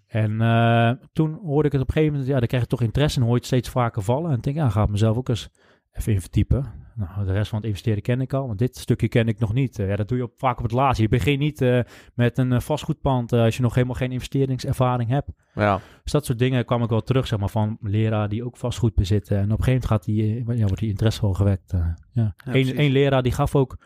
En 0.07 0.41
eh, 0.41 0.91
toen 1.13 1.39
hoorde 1.43 1.67
ik 1.67 1.73
het 1.73 1.81
op 1.83 1.89
een 1.89 1.93
gegeven 1.95 2.13
moment... 2.15 2.33
Ja, 2.33 2.39
dan 2.39 2.49
krijg 2.49 2.63
je 2.63 2.69
toch 2.69 2.83
interesse 2.83 3.17
en 3.19 3.23
hoor 3.25 3.35
je 3.35 3.39
het 3.39 3.47
steeds 3.49 3.69
vaker 3.69 4.03
vallen. 4.03 4.31
En 4.31 4.37
ik 4.37 4.43
denk, 4.43 4.57
ja, 4.57 4.69
ga 4.69 4.83
ik 4.83 4.89
mezelf 4.89 5.17
ook 5.17 5.29
eens 5.29 5.49
even 5.93 6.13
in 6.13 6.21
verdiepen. 6.21 6.82
Nou, 6.95 7.25
de 7.27 7.33
rest 7.33 7.49
van 7.49 7.59
het 7.59 7.67
investeren 7.67 8.03
ken 8.03 8.21
ik 8.21 8.33
al, 8.33 8.47
maar 8.47 8.57
dit 8.57 8.77
stukje 8.77 9.09
ken 9.09 9.29
ik 9.29 9.39
nog 9.39 9.53
niet. 9.53 9.79
Eh, 9.79 9.89
ja, 9.89 9.97
dat 9.97 10.09
doe 10.09 10.17
je 10.19 10.25
op, 10.25 10.33
vaak 10.37 10.57
op 10.59 10.63
het 10.63 10.73
laatste. 10.73 11.03
Je 11.03 11.09
begint 11.09 11.39
niet 11.39 11.61
eh, 11.61 11.81
met 12.15 12.39
een 12.39 12.53
eh, 12.53 12.61
vastgoedpand 12.61 13.33
als 13.33 13.57
je 13.57 13.63
nog 13.63 13.75
helemaal 13.75 13.95
geen 13.97 14.13
investeringservaring 14.13 15.09
hebt. 15.11 15.29
Ja, 15.55 15.81
Dus 16.03 16.13
dat 16.13 16.25
soort 16.25 16.39
dingen 16.39 16.65
kwam 16.65 16.83
ik 16.83 16.89
wel 16.89 17.01
terug, 17.03 17.27
zeg 17.27 17.39
maar, 17.39 17.49
van 17.49 17.79
leraar 17.81 18.29
die 18.29 18.45
ook 18.45 18.57
vastgoed 18.57 18.95
bezitten. 18.95 19.37
En 19.37 19.53
op 19.53 19.59
een 19.59 19.65
gegeven 19.65 19.73
moment 19.73 19.87
gaat 19.91 20.05
die, 20.05 20.57
ja, 20.57 20.65
wordt 20.67 20.79
die 20.79 20.89
interesse 20.91 21.21
wel 21.21 21.35
gewekt. 21.35 21.71
ja. 21.73 21.95
Ja, 22.13 22.35
Eén 22.45 22.77
één 22.77 22.93
leraar 22.93 23.23
die 23.23 23.33
gaf 23.33 23.55
ook 23.57 23.77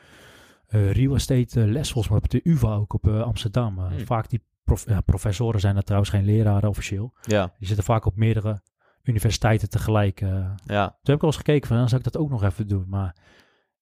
real 0.68 1.14
estate 1.14 1.66
les, 1.66 1.92
volgens 1.92 2.08
mij 2.08 2.18
op 2.22 2.30
de 2.30 2.40
UvA 2.50 2.74
ook 2.74 2.92
op 2.92 3.06
Amsterdam. 3.08 3.78
Hmm. 3.78 3.98
Vaak 3.98 4.28
die 4.30 4.42
prof- 4.64 4.86
professoren 5.04 5.60
zijn 5.60 5.76
er 5.76 5.82
trouwens 5.82 6.10
geen 6.10 6.24
leraren 6.24 6.68
officieel. 6.68 7.12
ja, 7.22 7.52
Die 7.58 7.66
zitten 7.66 7.84
vaak 7.84 8.04
op 8.06 8.16
meerdere 8.16 8.60
universiteiten 9.08 9.70
tegelijk. 9.70 10.20
eh. 10.20 10.50
ja. 10.64 10.86
Toen 10.86 10.98
heb 11.02 11.14
ik 11.16 11.20
al 11.22 11.28
eens 11.28 11.36
gekeken 11.36 11.68
van, 11.68 11.76
dan 11.76 11.88
zou 11.88 12.02
ik 12.04 12.12
dat 12.12 12.22
ook 12.22 12.30
nog 12.30 12.42
even 12.44 12.68
doen. 12.68 12.84
Maar 12.88 13.16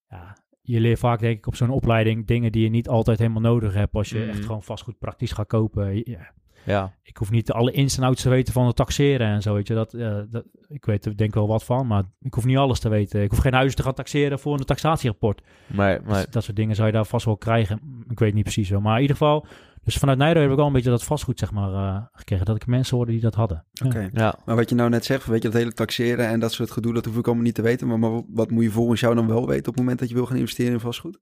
ja, 0.09 0.37
je 0.63 0.81
leert 0.81 0.99
vaak 0.99 1.21
denk 1.21 1.37
ik 1.39 1.47
op 1.47 1.57
zo'n 1.57 1.71
opleiding 1.71 2.27
dingen 2.27 2.53
die 2.53 2.63
je 2.63 2.69
niet 2.71 2.89
altijd 2.89 3.19
helemaal 3.19 3.41
nodig 3.43 3.75
hebt 3.75 3.95
als 3.95 4.09
je 4.11 4.19
Mhm. 4.19 4.29
echt 4.29 4.45
gewoon 4.45 4.63
vastgoed 4.63 4.99
praktisch 4.99 5.33
gaat 5.33 5.47
kopen. 5.47 5.97
Ja, 6.11 6.33
ja. 6.65 6.95
ik 7.03 7.17
hoef 7.17 7.31
niet 7.31 7.51
alle 7.53 7.73
ins 7.73 7.97
en 7.97 8.03
outs 8.05 8.23
te 8.23 8.29
weten 8.29 8.53
van 8.53 8.67
het 8.67 8.77
taxeren 8.77 9.27
en 9.27 9.43
zo, 9.43 9.55
weet 9.55 9.67
je. 9.67 9.75
Dat, 9.75 9.95
eh, 9.95 10.19
dat, 10.31 10.45
ik 10.69 10.85
weet 10.85 11.05
er 11.07 11.17
denk 11.17 11.35
wel 11.35 11.47
wat 11.47 11.65
van, 11.65 11.87
maar 11.87 12.05
ik 12.21 12.35
hoef 12.35 12.45
niet 12.45 12.57
alles 12.57 12.81
te 12.81 12.89
weten. 12.89 13.23
Ik 13.23 13.31
hoef 13.31 13.39
geen 13.39 13.53
huizen 13.55 13.77
te 13.77 13.83
gaan 13.83 13.95
taxeren 13.95 14.39
voor 14.39 14.59
een 14.59 14.65
taxatierapport. 14.65 15.43
Maar, 15.67 15.99
Dus 15.99 16.09
maar 16.09 16.27
dat 16.31 16.45
soort 16.45 16.57
dingen 16.57 16.75
zou 16.75 16.87
je 16.87 16.93
daar 16.93 17.05
vast 17.07 17.25
wel 17.27 17.37
krijgen. 17.37 18.05
Ik 18.09 18.19
weet 18.19 18.35
niet 18.35 18.43
precies 18.43 18.69
zo. 18.69 18.81
Maar 18.81 18.95
in 18.97 19.01
ieder 19.01 19.17
geval, 19.17 19.47
dus 19.85 19.97
vanuit 19.97 20.18
Nijrode 20.18 20.40
heb 20.40 20.51
ik 20.51 20.59
al 20.59 20.66
een 20.66 20.73
beetje 20.73 20.90
dat 20.90 21.05
vastgoed, 21.05 21.38
zeg 21.38 21.53
maar, 21.53 21.73
eh, 21.73 22.05
gekregen. 22.12 22.47
Dat 22.47 22.57
ik 22.57 22.66
mensen 22.66 22.97
hoorde 22.97 23.12
die 23.12 23.20
dat 23.20 23.35
hadden. 23.35 23.66
Ja. 23.70 23.87
Oké. 23.87 24.09
ja. 24.12 24.38
Maar 24.44 24.57
wat 24.57 24.68
je 24.68 24.75
nou 24.75 24.90
net 24.90 25.05
zegt, 25.05 25.27
weet 25.27 25.42
je, 25.42 25.49
dat 25.49 25.61
hele 25.61 25.73
taxeren 25.73 26.27
en 26.29 26.40
dat 26.40 26.53
soort 26.53 26.70
gedoe, 26.70 26.94
dat 26.94 27.05
hoef 27.05 27.16
ik 27.16 27.27
allemaal 27.27 27.44
niet 27.44 27.55
te 27.55 27.62
weten. 27.62 27.88
Maar, 27.88 27.99
maar 27.99 28.23
wat 28.29 28.51
moet 28.51 28.62
je 28.62 28.70
volgens 28.70 29.01
jou 29.01 29.14
dan 29.14 29.27
wel 29.27 29.47
weten 29.47 29.68
op 29.68 29.75
het 29.75 29.77
moment 29.77 29.99
dat 29.99 30.09
je 30.09 30.14
wil 30.14 30.27
gaan 30.27 30.37
investeren 30.37 30.73
in 30.73 30.81
vastgoed? 30.81 31.20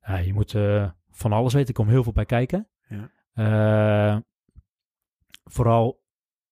Ja, 0.00 0.16
je 0.16 0.32
moet 0.32 0.54
eh, 0.54 0.90
van 1.10 1.32
alles 1.32 1.52
weten. 1.52 1.68
Ik 1.68 1.74
kom 1.74 1.88
heel 1.88 2.02
veel 2.02 2.12
bij 2.12 2.24
kijken. 2.24 2.68
Ja. 2.88 3.10
Eh, 3.32 4.20
vooral 5.44 6.02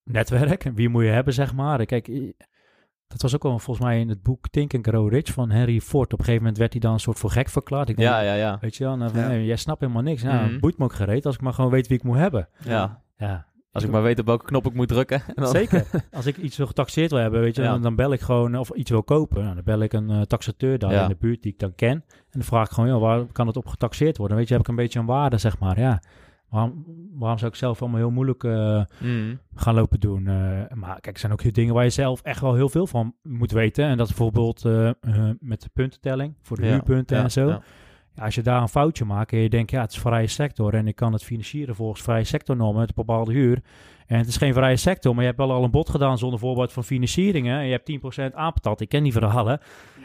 netwerk. 0.03 0.65
En 0.65 0.75
wie 0.75 0.89
moet 0.89 1.03
je 1.03 1.09
hebben, 1.09 1.35
zeg 1.35 1.55
maar. 1.55 1.87
Kijk, 1.87 2.09
dat 3.11 3.23
was 3.23 3.35
ook 3.35 3.45
al 3.45 3.59
volgens 3.59 3.87
mij 3.87 4.01
in 4.01 4.09
het 4.09 4.23
boek 4.23 4.49
Think 4.49 4.75
and 4.75 4.87
Grow 4.87 5.09
Rich 5.13 5.33
van 5.33 5.51
Henry 5.51 5.81
Ford. 5.81 6.13
Op 6.13 6.19
een 6.19 6.25
gegeven 6.25 6.43
moment 6.43 6.59
werd 6.59 6.73
hij 6.73 6.81
dan 6.81 6.93
een 6.93 7.01
soort 7.01 7.19
voor 7.19 7.31
gek 7.31 7.49
verklaard. 7.49 7.89
Ik 7.89 7.97
denk, 7.97 8.09
Ja, 8.09 8.21
ja, 8.21 8.35
ja. 8.35 8.59
Weet 8.61 8.77
je 8.77 8.85
wel, 8.85 8.99
dan 8.99 9.11
van, 9.11 9.21
Ja. 9.21 9.29
nee, 9.29 9.45
jij 9.45 9.57
snapt 9.57 9.81
helemaal 9.81 10.03
niks. 10.03 10.23
Ja, 10.23 10.43
Mhm. 10.43 10.59
boeit 10.61 10.79
me 10.79 10.85
ook 10.85 10.93
gereed 10.95 11.27
als 11.27 11.35
ik 11.35 11.41
maar 11.41 11.53
gewoon 11.53 11.71
weet 11.71 11.87
wie 11.89 11.97
ik 11.99 12.05
moet 12.05 12.17
hebben. 12.17 12.49
ja. 12.65 13.03
Ja, 13.17 13.47
Als 13.73 13.85
ik 13.85 13.91
maar 13.91 14.03
weet 14.03 14.19
op 14.19 14.27
welke 14.27 14.45
knop 14.45 14.67
ik 14.67 14.75
moet 14.75 14.89
drukken. 14.89 15.23
en 15.27 15.35
dan- 15.43 15.47
zeker. 15.47 15.87
Als 16.13 16.27
ik 16.27 16.37
iets 16.37 16.57
wil 16.57 16.67
getaxeerd 16.67 17.11
wil 17.11 17.21
hebben, 17.21 17.41
weet 17.41 17.57
je, 17.57 17.63
Ja. 17.63 17.71
dan, 17.71 17.83
dan 17.83 17.97
bel 17.97 18.13
ik 18.13 18.21
gewoon, 18.21 18.57
of 18.59 18.71
iets 18.71 18.91
wil 18.91 19.03
kopen, 19.03 19.43
nou, 19.43 19.55
dan 19.55 19.65
bel 19.65 19.81
ik 19.81 19.93
een 19.93 20.11
eh, 20.11 20.21
taxateur 20.21 20.79
daar 20.79 20.93
Ja. 20.93 21.03
in 21.03 21.09
de 21.09 21.17
buurt 21.21 21.43
die 21.43 21.53
ik 21.53 21.59
dan 21.59 21.75
ken. 21.75 21.91
En 21.91 22.05
dan 22.31 22.43
vraag 22.43 22.67
ik 22.67 22.73
gewoon, 22.73 22.91
ja, 22.91 22.99
waar 22.99 23.25
kan 23.33 23.47
het 23.47 23.57
op 23.57 23.67
getaxeerd 23.67 24.17
worden? 24.17 24.37
Weet 24.37 24.47
je, 24.49 24.53
heb 24.55 24.63
ik 24.63 24.69
een 24.69 24.75
beetje 24.77 24.99
een 24.99 25.07
waarde, 25.07 25.39
zeg 25.39 25.59
maar. 25.59 25.79
Ja, 25.81 26.03
waarom, 26.51 26.85
waarom 27.13 27.39
zou 27.39 27.51
ik 27.51 27.57
zelf 27.57 27.81
allemaal 27.81 27.99
heel 28.01 28.11
moeilijk 28.11 28.45
eh, 28.45 28.83
Mhm. 29.01 29.35
gaan 29.55 29.75
lopen 29.75 30.01
doen? 30.01 30.27
Eh, 30.27 30.35
maar 30.75 31.01
kijk, 31.01 31.15
er 31.15 31.19
zijn 31.19 31.33
ook 31.33 31.55
dingen 31.55 31.75
waar 31.75 31.85
je 31.85 31.91
zelf 31.91 32.21
echt 32.23 32.41
wel 32.41 32.55
heel 32.55 32.69
veel 32.69 32.87
van 32.87 33.15
moet 33.23 33.51
weten. 33.51 33.85
En 33.85 33.97
dat 33.97 34.09
is 34.09 34.15
bijvoorbeeld 34.15 34.65
eh, 34.65 34.91
met 35.41 35.61
de 35.63 35.69
puntentelling 35.73 36.35
voor 36.43 36.57
de 36.57 36.65
Ja, 36.67 36.71
huurpunten 36.73 37.17
ja, 37.17 37.23
en 37.23 37.31
zo. 37.31 37.49
ja. 37.49 37.63
Ja, 38.15 38.25
als 38.25 38.35
je 38.35 38.43
daar 38.43 38.63
een 38.63 38.69
foutje 38.69 39.05
maakt 39.05 39.33
en 39.33 39.39
je 39.39 39.49
denkt, 39.49 39.71
ja, 39.71 39.81
het 39.81 39.91
is 39.93 39.99
vrije 39.99 40.27
sector 40.27 40.75
en 40.75 40.87
ik 40.89 40.97
kan 40.97 41.13
het 41.13 41.25
financieren 41.25 41.75
volgens 41.75 42.03
vrije 42.03 42.25
sectornormen 42.25 42.83
een 42.83 42.89
bepaalde 42.95 43.33
huur. 43.33 43.63
En 44.07 44.19
het 44.19 44.27
is 44.29 44.37
geen 44.37 44.53
vrije 44.55 44.77
sector, 44.77 45.13
maar 45.13 45.21
je 45.21 45.27
hebt 45.29 45.39
wel 45.41 45.53
al 45.53 45.65
een 45.65 45.71
bod 45.71 45.89
gedaan 45.91 46.19
zonder 46.19 46.39
voorbeeld 46.39 46.73
van 46.73 46.85
financieringen. 46.85 47.59
En 47.59 47.65
je 47.65 47.71
hebt 47.73 47.85
10% 47.85 48.35
aanbetaald. 48.35 48.81
Ik 48.81 48.89
ken 48.89 49.03
die 49.03 49.13
verhalen. 49.13 49.61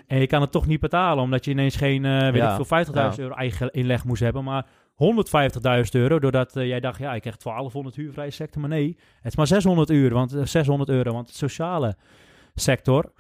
En 0.08 0.20
je 0.20 0.28
kan 0.28 0.42
het 0.42 0.52
toch 0.52 0.66
niet 0.68 0.80
betalen, 0.80 1.24
omdat 1.24 1.46
je 1.46 1.52
ineens 1.52 1.76
geen, 1.76 2.02
weet 2.32 2.44
ik 2.44 2.66
veel, 2.66 2.86
50.000 2.86 2.92
ja. 2.94 3.14
euro 3.18 3.34
eigen 3.36 3.72
inleg 3.72 4.06
moest 4.06 4.22
hebben, 4.22 4.44
maar 4.44 4.66
150.000 4.96 5.92
euro. 5.92 6.20
Doordat 6.20 6.56
eh, 6.56 6.68
jij 6.68 6.80
dacht, 6.80 7.00
ja, 7.00 7.14
ik 7.14 7.22
krijg 7.22 7.38
1200 7.38 7.98
uur 7.98 8.12
vrije 8.14 8.32
sector. 8.32 8.62
Maar 8.62 8.70
nee, 8.70 8.98
het 9.22 9.26
is 9.32 9.36
maar 9.36 9.48
600 9.48 9.90
uur, 9.90 10.14
want, 10.14 10.34
eh, 10.34 10.46
600 10.46 10.90
euro, 10.90 11.12
want 11.14 11.28
het 11.28 11.36
sociale 11.36 11.96
sector... 12.56 13.12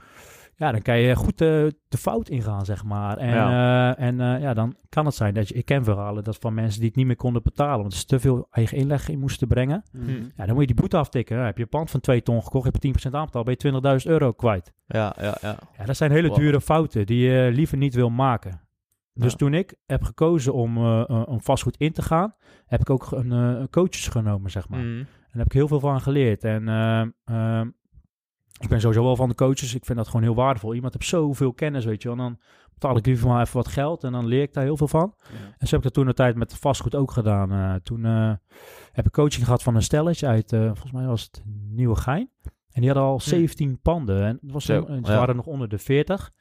Ja, 0.58 0.72
dan 0.72 0.82
kan 0.82 0.98
je 0.98 1.16
goed 1.16 1.42
eh, 1.42 1.48
de 1.88 1.98
fout 2.00 2.30
ingaan, 2.30 2.66
zeg 2.66 2.84
maar. 2.84 3.18
En, 3.18 3.30
Ja. 3.30 3.96
eh, 3.96 4.06
en 4.08 4.22
eh, 4.22 4.42
ja, 4.42 4.54
dan 4.54 4.76
kan 4.90 5.06
het 5.06 5.16
zijn 5.16 5.34
dat 5.34 5.48
je... 5.48 5.54
Ik 5.54 5.66
ken 5.66 5.84
verhalen 5.84 6.24
dat 6.24 6.38
van 6.40 6.54
mensen 6.54 6.80
die 6.80 6.88
het 6.88 6.98
niet 6.98 7.06
meer 7.06 7.16
konden 7.16 7.44
betalen... 7.44 7.80
want 7.82 7.94
ze 7.94 8.06
te 8.06 8.20
veel 8.20 8.48
eigen 8.52 8.78
inleg 8.78 9.10
in 9.10 9.20
moesten 9.20 9.48
brengen. 9.48 9.84
Mhm. 9.92 10.12
Ja, 10.12 10.46
dan 10.46 10.50
moet 10.50 10.60
je 10.60 10.66
die 10.66 10.76
boete 10.76 10.98
aftikken. 10.98 11.36
Dan 11.38 11.46
heb 11.46 11.58
je 11.58 11.64
een 11.64 11.70
pand 11.70 11.92
van 11.92 12.00
2 12.00 12.22
ton 12.24 12.44
gekocht, 12.44 12.66
heb 12.66 12.84
je 12.84 12.94
10% 13.10 13.12
aanbetaald... 13.12 13.46
ben 13.46 13.56
je 13.58 14.00
20.000 14.06 14.12
euro 14.12 14.32
kwijt. 14.32 14.74
Ja, 14.88 15.16
ja, 15.22 15.38
ja. 15.42 15.58
Ja, 15.78 15.86
dat 15.86 15.98
zijn 15.98 16.12
hele 16.12 16.28
Wow. 16.28 16.38
dure 16.38 16.62
fouten 16.62 17.06
die 17.06 17.30
je 17.30 17.52
liever 17.52 17.78
niet 17.78 17.94
wil 17.96 18.10
maken. 18.10 18.62
Dus 19.18 19.32
Ja. 19.32 19.38
toen 19.38 19.54
ik 19.54 19.76
heb 19.86 20.04
gekozen 20.04 20.54
om, 20.54 20.78
eh, 20.78 21.02
eh, 21.10 21.28
om 21.28 21.42
vastgoed 21.42 21.78
in 21.78 21.92
te 21.92 22.02
gaan... 22.02 22.36
heb 22.66 22.80
ik 22.82 22.90
ook 22.90 23.12
een, 23.12 23.32
eh, 23.32 23.60
een 23.60 23.70
coaches 23.70 24.08
genomen, 24.08 24.52
zeg 24.52 24.70
maar. 24.70 24.80
Mhm. 24.80 24.98
En 24.98 25.06
daar 25.32 25.38
heb 25.38 25.46
ik 25.46 25.52
heel 25.54 25.68
veel 25.68 25.80
van 25.80 26.02
geleerd. 26.02 26.44
En 26.44 26.68
ehm, 26.68 27.10
ehm, 27.26 27.68
ik 28.60 28.70
ben 28.70 28.80
sowieso 28.82 29.04
wel 29.04 29.16
van 29.16 29.30
de 29.30 29.36
coaches. 29.36 29.76
Ik 29.76 29.86
vind 29.86 29.98
dat 29.98 30.08
gewoon 30.08 30.22
heel 30.22 30.36
waardevol. 30.36 30.74
Iemand 30.74 30.94
heeft 30.94 31.06
zoveel 31.08 31.54
kennis, 31.54 31.86
weet 31.86 32.02
je 32.02 32.08
wel. 32.08 32.18
En 32.18 32.24
dan 32.24 32.40
betaal 32.74 32.98
ik 32.98 33.06
liever 33.06 33.28
maar 33.28 33.42
even 33.42 33.56
wat 33.58 33.68
geld 33.68 34.04
en 34.04 34.12
dan 34.12 34.26
leer 34.26 34.42
ik 34.42 34.54
daar 34.54 34.64
heel 34.64 34.78
veel 34.78 34.88
van. 34.88 35.14
En 35.58 35.68
zo 35.68 35.76
heb 35.76 35.78
ik 35.78 35.84
dat 35.84 35.94
toen 35.94 36.06
de 36.06 36.14
tijd 36.14 36.36
met 36.36 36.56
vastgoed 36.56 36.96
ook 36.96 37.12
gedaan. 37.12 37.52
Eh, 37.52 37.74
toen 37.76 38.06
eh, 38.06 38.34
heb 38.92 39.06
ik 39.06 39.12
coaching 39.12 39.44
gehad 39.46 39.64
van 39.64 39.76
een 39.76 39.82
stelletje 39.82 40.28
uit, 40.28 40.54
eh, 40.54 40.60
volgens 40.66 40.92
mij 40.92 41.06
was 41.06 41.22
het 41.24 41.44
Nieuwegein. 41.70 42.30
En 42.72 42.82
die 42.82 42.90
hadden 42.90 43.10
al 43.10 43.20
17 43.20 43.80
panden. 43.82 44.24
En 44.24 44.38
het 44.42 44.52
was 44.52 44.66
Zo, 44.66 44.80
toen- 44.86 44.96
en 44.96 45.06
ze 45.06 45.12
ja. 45.12 45.18
waren 45.18 45.36
nog 45.36 45.46
onder 45.46 45.70
de 45.70 45.78
40. 45.78 46.32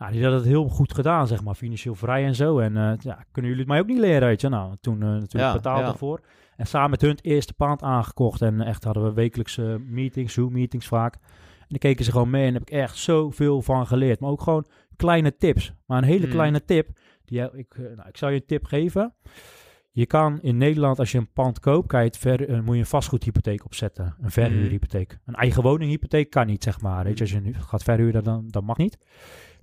Nou, 0.00 0.12
die 0.12 0.24
had 0.24 0.32
het 0.32 0.44
heel 0.44 0.68
goed 0.68 0.94
gedaan, 0.94 1.26
zeg 1.26 1.42
maar, 1.42 1.54
financieel 1.54 1.94
vrij 1.94 2.24
en 2.24 2.34
zo. 2.34 2.58
En 2.58 2.76
eh, 2.76 2.92
ja, 3.00 3.24
kunnen 3.32 3.50
jullie 3.50 3.58
het 3.58 3.66
mij 3.66 3.80
ook 3.80 3.86
niet 3.86 3.98
leren, 3.98 4.28
weet 4.28 4.40
je? 4.40 4.48
Nou, 4.48 4.76
toen 4.80 5.02
eh, 5.02 5.08
natuurlijk 5.08 5.34
Ja, 5.34 5.52
betaald 5.52 5.78
ja. 5.78 5.84
daarvoor. 5.84 6.20
En 6.56 6.66
samen 6.66 6.90
met 6.90 7.00
hun 7.00 7.10
het 7.10 7.24
eerste 7.24 7.54
pand 7.54 7.82
aangekocht. 7.82 8.42
En 8.42 8.60
echt 8.60 8.84
hadden 8.84 9.04
we 9.04 9.12
wekelijkse 9.12 9.82
meetings, 9.86 10.32
Zoom-meetings 10.34 10.86
vaak. 10.86 11.14
En 11.14 11.66
dan 11.68 11.78
keken 11.78 12.04
ze 12.04 12.10
gewoon 12.10 12.30
mee 12.30 12.46
en 12.46 12.52
heb 12.52 12.62
ik 12.62 12.70
echt 12.70 12.96
zoveel 12.96 13.62
van 13.62 13.86
geleerd. 13.86 14.20
Maar 14.20 14.30
ook 14.30 14.42
gewoon 14.42 14.66
kleine 14.96 15.36
tips. 15.36 15.72
Maar 15.86 15.98
een 15.98 16.04
hele 16.04 16.26
Mm. 16.26 16.32
kleine 16.32 16.64
tip. 16.64 16.88
Die, 17.24 17.40
ik, 17.52 17.74
eh, 17.74 17.82
nou, 17.96 18.08
ik 18.08 18.16
zou 18.16 18.32
je 18.32 18.40
een 18.40 18.46
tip 18.46 18.64
geven. 18.64 19.14
Je 19.92 20.06
kan 20.06 20.40
in 20.40 20.56
Nederland, 20.56 20.98
als 20.98 21.12
je 21.12 21.18
een 21.18 21.32
pand 21.32 21.60
koopt, 21.60 21.86
kan 21.86 22.00
je 22.00 22.06
het 22.06 22.18
ver, 22.18 22.48
eh, 22.48 22.60
moet 22.60 22.74
je 22.74 22.80
een 22.80 22.86
vastgoedhypotheek 22.86 23.64
opzetten. 23.64 24.14
Een 24.20 24.30
verhuurhypotheek. 24.30 25.18
Een 25.24 25.34
eigen 25.34 25.62
woninghypotheek 25.62 26.30
kan 26.30 26.46
niet, 26.46 26.62
zeg 26.62 26.80
maar. 26.80 27.04
Weet 27.04 27.18
je, 27.18 27.24
als 27.24 27.32
je 27.32 27.40
nu 27.40 27.54
gaat 27.54 27.82
verhuren, 27.82 28.24
dan, 28.24 28.44
dan 28.48 28.64
mag 28.64 28.76
niet. 28.76 28.98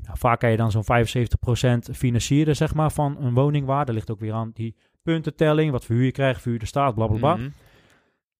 Nou, 0.03 0.17
vaak 0.17 0.39
kan 0.39 0.51
je 0.51 0.57
dan 0.57 0.71
zo'n 0.71 0.83
75% 0.83 1.95
financieren, 1.95 2.55
zeg 2.55 2.73
maar, 2.73 2.91
van 2.91 3.17
een 3.19 3.33
woningwaarde. 3.33 3.93
ligt 3.93 4.11
ook 4.11 4.19
weer 4.19 4.33
aan 4.33 4.51
die 4.53 4.75
puntentelling, 5.01 5.71
wat 5.71 5.85
voor 5.85 5.95
huur 5.95 6.05
je 6.05 6.11
krijgt, 6.11 6.41
voor 6.41 6.57
de 6.57 6.65
staat, 6.65 6.95
bla 6.95 7.07
bla 7.07 7.17
bla. 7.17 7.35
Mhm. 7.35 7.49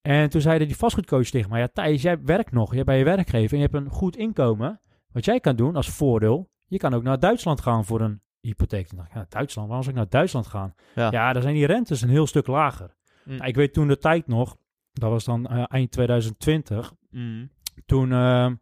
En 0.02 0.30
toen 0.30 0.42
zeiden 0.42 0.68
die 0.68 0.78
vastgoedcoach 0.78 1.26
tegen 1.30 1.50
mij, 1.50 1.60
ja 1.60 1.68
Thijs, 1.74 2.02
jij 2.02 2.22
werkt 2.24 2.52
nog, 2.52 2.74
jij 2.74 2.84
bent 2.84 2.98
je 2.98 3.04
werkgever 3.04 3.52
en 3.58 3.64
je 3.64 3.70
hebt 3.72 3.86
een 3.86 3.92
goed 3.92 4.16
inkomen. 4.16 4.82
Wat 5.12 5.26
jij 5.26 5.40
kan 5.40 5.56
doen 5.56 5.76
als 5.76 5.90
voordeel, 5.90 6.50
je 6.68 6.78
kan 6.78 6.94
ook 6.94 7.04
naar 7.04 7.20
Duitsland 7.20 7.62
gaan 7.62 7.86
voor 7.86 8.02
een 8.02 8.22
hypotheek. 8.40 8.88
Toen 8.88 8.98
dacht 8.98 9.10
ik, 9.10 9.16
ja, 9.16 9.26
Duitsland, 9.30 9.68
waarom 9.68 9.86
zou 9.86 9.96
ik 9.98 10.02
naar 10.02 10.12
Duitsland 10.12 10.48
gaan? 10.48 10.74
Ja. 10.96 11.12
Ja, 11.12 11.34
daar 11.34 11.42
zijn 11.42 11.54
die 11.54 11.66
rentes 11.66 12.02
een 12.02 12.10
heel 12.10 12.28
stuk 12.28 12.48
lager. 12.48 12.96
Mm. 13.26 13.36
Nou, 13.36 13.48
ik 13.48 13.56
weet 13.56 13.74
toen 13.74 13.88
de 13.88 13.98
tijd 13.98 14.28
nog, 14.28 14.58
dat 14.92 15.10
was 15.10 15.24
dan 15.24 15.48
eh, 15.48 15.64
eind 15.68 15.92
2020, 15.92 16.94
Mhm. 17.10 17.46
toen, 17.86 18.12
ehm, 18.12 18.56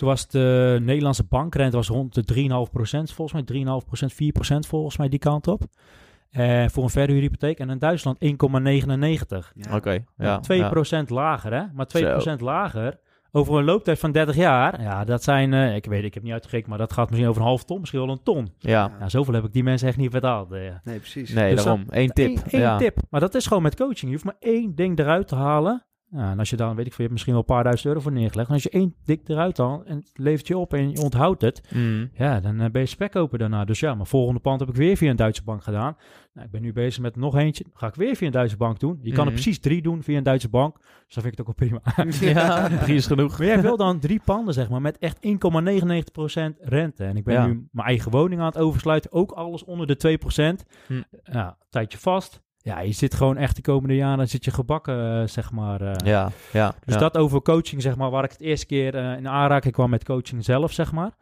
toen 0.00 0.08
was 0.08 0.28
de 0.28 0.78
Nederlandse 0.82 1.24
bankrente 1.24 1.76
was 1.76 1.88
rond 1.88 2.14
de 2.14 2.34
3,5% 2.34 3.14
volgens 3.14 3.32
mij. 3.32 3.42
3,5%, 3.42 4.12
4% 4.12 4.58
volgens 4.68 4.96
mij 4.96 5.08
die 5.08 5.18
kant 5.18 5.48
op. 5.48 5.62
Eh, 6.30 6.64
voor 6.68 6.82
een 6.82 6.90
verhuurhypotheek. 6.90 7.58
En 7.58 7.70
in 7.70 7.78
Duitsland 7.78 8.18
1,99. 8.18 9.52
Ja. 9.54 9.76
Oké, 9.76 10.04
ja. 10.16 10.40
2% 10.40 11.08
lager, 11.10 11.52
hè? 11.52 11.62
Maar 11.74 11.86
2% 11.86 12.40
lager 12.40 12.98
over 13.32 13.58
een 13.58 13.64
looptijd 13.64 13.98
van 13.98 14.12
30 14.12 14.36
jaar. 14.36 14.82
Ja, 14.82 15.04
dat 15.04 15.22
zijn, 15.22 15.54
eh, 15.54 15.74
ik 15.74 15.86
weet, 15.86 16.04
ik 16.04 16.14
heb 16.14 16.22
niet 16.22 16.32
uitgerekend, 16.32 16.68
maar 16.68 16.78
dat 16.78 16.92
gaat 16.92 17.08
misschien 17.08 17.28
over 17.28 17.40
een 17.40 17.48
half 17.48 17.64
ton, 17.64 17.78
misschien 17.80 18.00
wel 18.00 18.10
een 18.10 18.22
ton. 18.22 18.52
Ja. 18.58 18.92
ja. 19.00 19.08
Zoveel 19.08 19.34
heb 19.34 19.44
ik 19.44 19.52
die 19.52 19.62
mensen 19.62 19.88
echt 19.88 19.96
niet 19.96 20.10
betaald. 20.10 20.52
eh. 20.52 20.60
Nee, 20.84 20.98
precies. 20.98 21.30
Nee, 21.30 21.54
Dus 21.54 21.64
daarom. 21.64 21.84
Eén 21.88 22.08
tip. 22.10 22.28
Eén, 22.28 22.42
één 22.50 22.62
ja. 22.62 22.76
tip. 22.76 22.96
Maar 23.10 23.20
dat 23.20 23.34
is 23.34 23.46
gewoon 23.46 23.62
met 23.62 23.76
coaching. 23.76 24.00
Je 24.00 24.10
hoeft 24.10 24.24
maar 24.24 24.36
één 24.38 24.74
ding 24.74 24.98
eruit 24.98 25.28
te 25.28 25.34
halen. 25.34 25.84
En 26.12 26.38
als 26.38 26.50
je 26.50 26.56
dan, 26.56 26.76
weet 26.76 26.86
ik 26.86 26.92
veel, 26.92 27.04
je 27.04 27.10
hebt 27.10 27.12
misschien 27.12 27.32
wel 27.32 27.40
een 27.42 27.54
paar 27.54 27.62
duizend 27.62 27.86
euro 27.88 28.00
voor 28.00 28.12
neergelegd. 28.12 28.48
En 28.48 28.54
als 28.54 28.62
je 28.62 28.70
één 28.70 28.94
dik 29.04 29.28
eruit 29.28 29.58
haalt 29.58 29.84
en 29.84 29.96
het 29.96 30.10
levert 30.14 30.46
je 30.46 30.58
op 30.58 30.74
en 30.74 30.90
je 30.90 31.00
onthoudt 31.02 31.42
het. 31.42 31.68
Mhm. 31.74 32.06
Ja, 32.12 32.40
dan 32.40 32.60
eh, 32.60 32.70
ben 32.70 32.80
je 32.80 32.86
spek 32.88 33.16
open 33.16 33.38
daarna. 33.38 33.64
Dus 33.64 33.80
ja, 33.80 33.94
mijn 33.94 34.06
volgende 34.06 34.40
pand 34.40 34.60
heb 34.60 34.68
ik 34.68 34.74
weer 34.74 34.96
via 34.96 35.10
een 35.10 35.16
Duitse 35.16 35.42
bank 35.44 35.62
gedaan. 35.62 35.96
Nou, 36.32 36.46
ik 36.46 36.52
ben 36.52 36.62
nu 36.62 36.72
bezig 36.72 37.02
met 37.02 37.16
nog 37.16 37.36
eentje. 37.36 37.64
Ga 37.74 37.86
ik 37.86 37.94
weer 37.94 38.16
via 38.16 38.26
een 38.26 38.32
Duitse 38.32 38.56
bank 38.56 38.80
doen. 38.80 38.98
Je 39.02 39.10
kan 39.10 39.18
er 39.18 39.24
Mhm. 39.24 39.32
precies 39.34 39.60
drie 39.60 39.82
doen 39.82 40.02
via 40.02 40.16
een 40.16 40.22
Duitse 40.22 40.48
bank. 40.48 40.76
Dus 40.78 41.14
dan 41.14 41.22
vind 41.22 41.26
ik 41.26 41.38
het 41.38 41.40
ook 41.48 41.58
wel 41.58 41.68
prima. 41.68 42.10
Ja, 42.40 42.68
drie 42.78 42.96
is 42.96 43.06
genoeg. 43.06 43.38
Maar 43.38 43.46
jij 43.46 43.60
wil 43.62 43.76
dan 43.76 43.98
drie 43.98 44.20
panden, 44.24 44.54
zeg 44.54 44.68
maar, 44.68 44.80
met 44.80 44.98
echt 44.98 45.18
1,99% 45.20 46.56
rente. 46.60 47.04
En 47.04 47.16
ik 47.16 47.24
ben 47.24 47.34
Ja. 47.34 47.46
nu 47.46 47.68
mijn 47.72 47.86
eigen 47.86 48.10
woning 48.10 48.40
aan 48.40 48.46
het 48.46 48.58
oversluiten. 48.58 49.12
Ook 49.12 49.30
alles 49.32 49.64
onder 49.64 49.86
de 49.86 49.96
2%. 49.96 50.64
Hm. 50.86 51.02
Ja, 51.24 51.46
een 51.46 51.66
tijdje 51.70 51.98
vast. 51.98 52.42
Ja, 52.62 52.80
je 52.80 52.92
zit 52.92 53.14
gewoon 53.14 53.36
echt 53.36 53.56
de 53.56 53.62
komende 53.62 53.94
jaren, 53.96 54.28
zit 54.28 54.44
je 54.44 54.50
gebakken, 54.50 55.20
eh, 55.22 55.28
zeg 55.28 55.52
maar. 55.52 55.80
eh. 55.80 55.92
Ja, 56.04 56.30
ja. 56.52 56.74
Dus 56.84 56.94
ja. 56.94 57.00
dat 57.00 57.16
over 57.16 57.42
coaching, 57.42 57.82
zeg 57.82 57.96
maar, 57.96 58.10
waar 58.10 58.24
ik 58.24 58.30
het 58.30 58.40
eerste 58.40 58.66
keer 58.66 58.94
eh, 58.94 59.16
in 59.16 59.28
aanraking 59.28 59.72
kwam 59.74 59.90
met 59.90 60.04
coaching 60.04 60.44
zelf, 60.44 60.72
zeg 60.72 60.92
maar. 60.92 61.12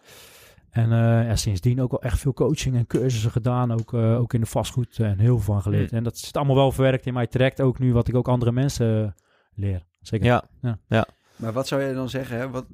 En 0.71 0.93
eh, 0.93 0.99
ja, 1.29 1.37
sindsdien 1.37 1.81
ook 1.83 1.91
wel 1.91 2.03
echt 2.03 2.19
veel 2.19 2.33
coaching 2.33 2.77
en 2.77 2.87
cursussen 2.87 3.31
gedaan, 3.31 3.73
ook, 3.73 3.95
eh, 3.95 4.21
ook 4.21 4.35
in 4.35 4.41
de 4.41 4.47
vastgoed 4.47 4.99
en 4.99 5.19
heel 5.19 5.39
veel 5.39 5.53
van 5.55 5.63
geleerd. 5.63 5.91
Hm. 5.91 5.97
En 5.97 6.05
dat 6.05 6.19
zit 6.19 6.37
allemaal 6.37 6.57
wel 6.57 6.73
verwerkt 6.73 7.07
in 7.07 7.15
mijn 7.15 7.29
traject, 7.29 7.61
ook 7.61 7.79
nu 7.79 7.93
wat 7.93 8.09
ik 8.09 8.15
ook 8.15 8.29
andere 8.29 8.53
mensen 8.53 9.15
leer. 9.55 9.87
Zeker. 10.01 10.27
Ja, 10.27 10.45
Maar 11.37 11.53
wat 11.53 11.67
zou 11.69 11.81
jij 11.83 11.93
dan 11.93 12.09
zeggen? 12.09 12.39
Hè? 12.39 12.51
Wat, 12.51 12.67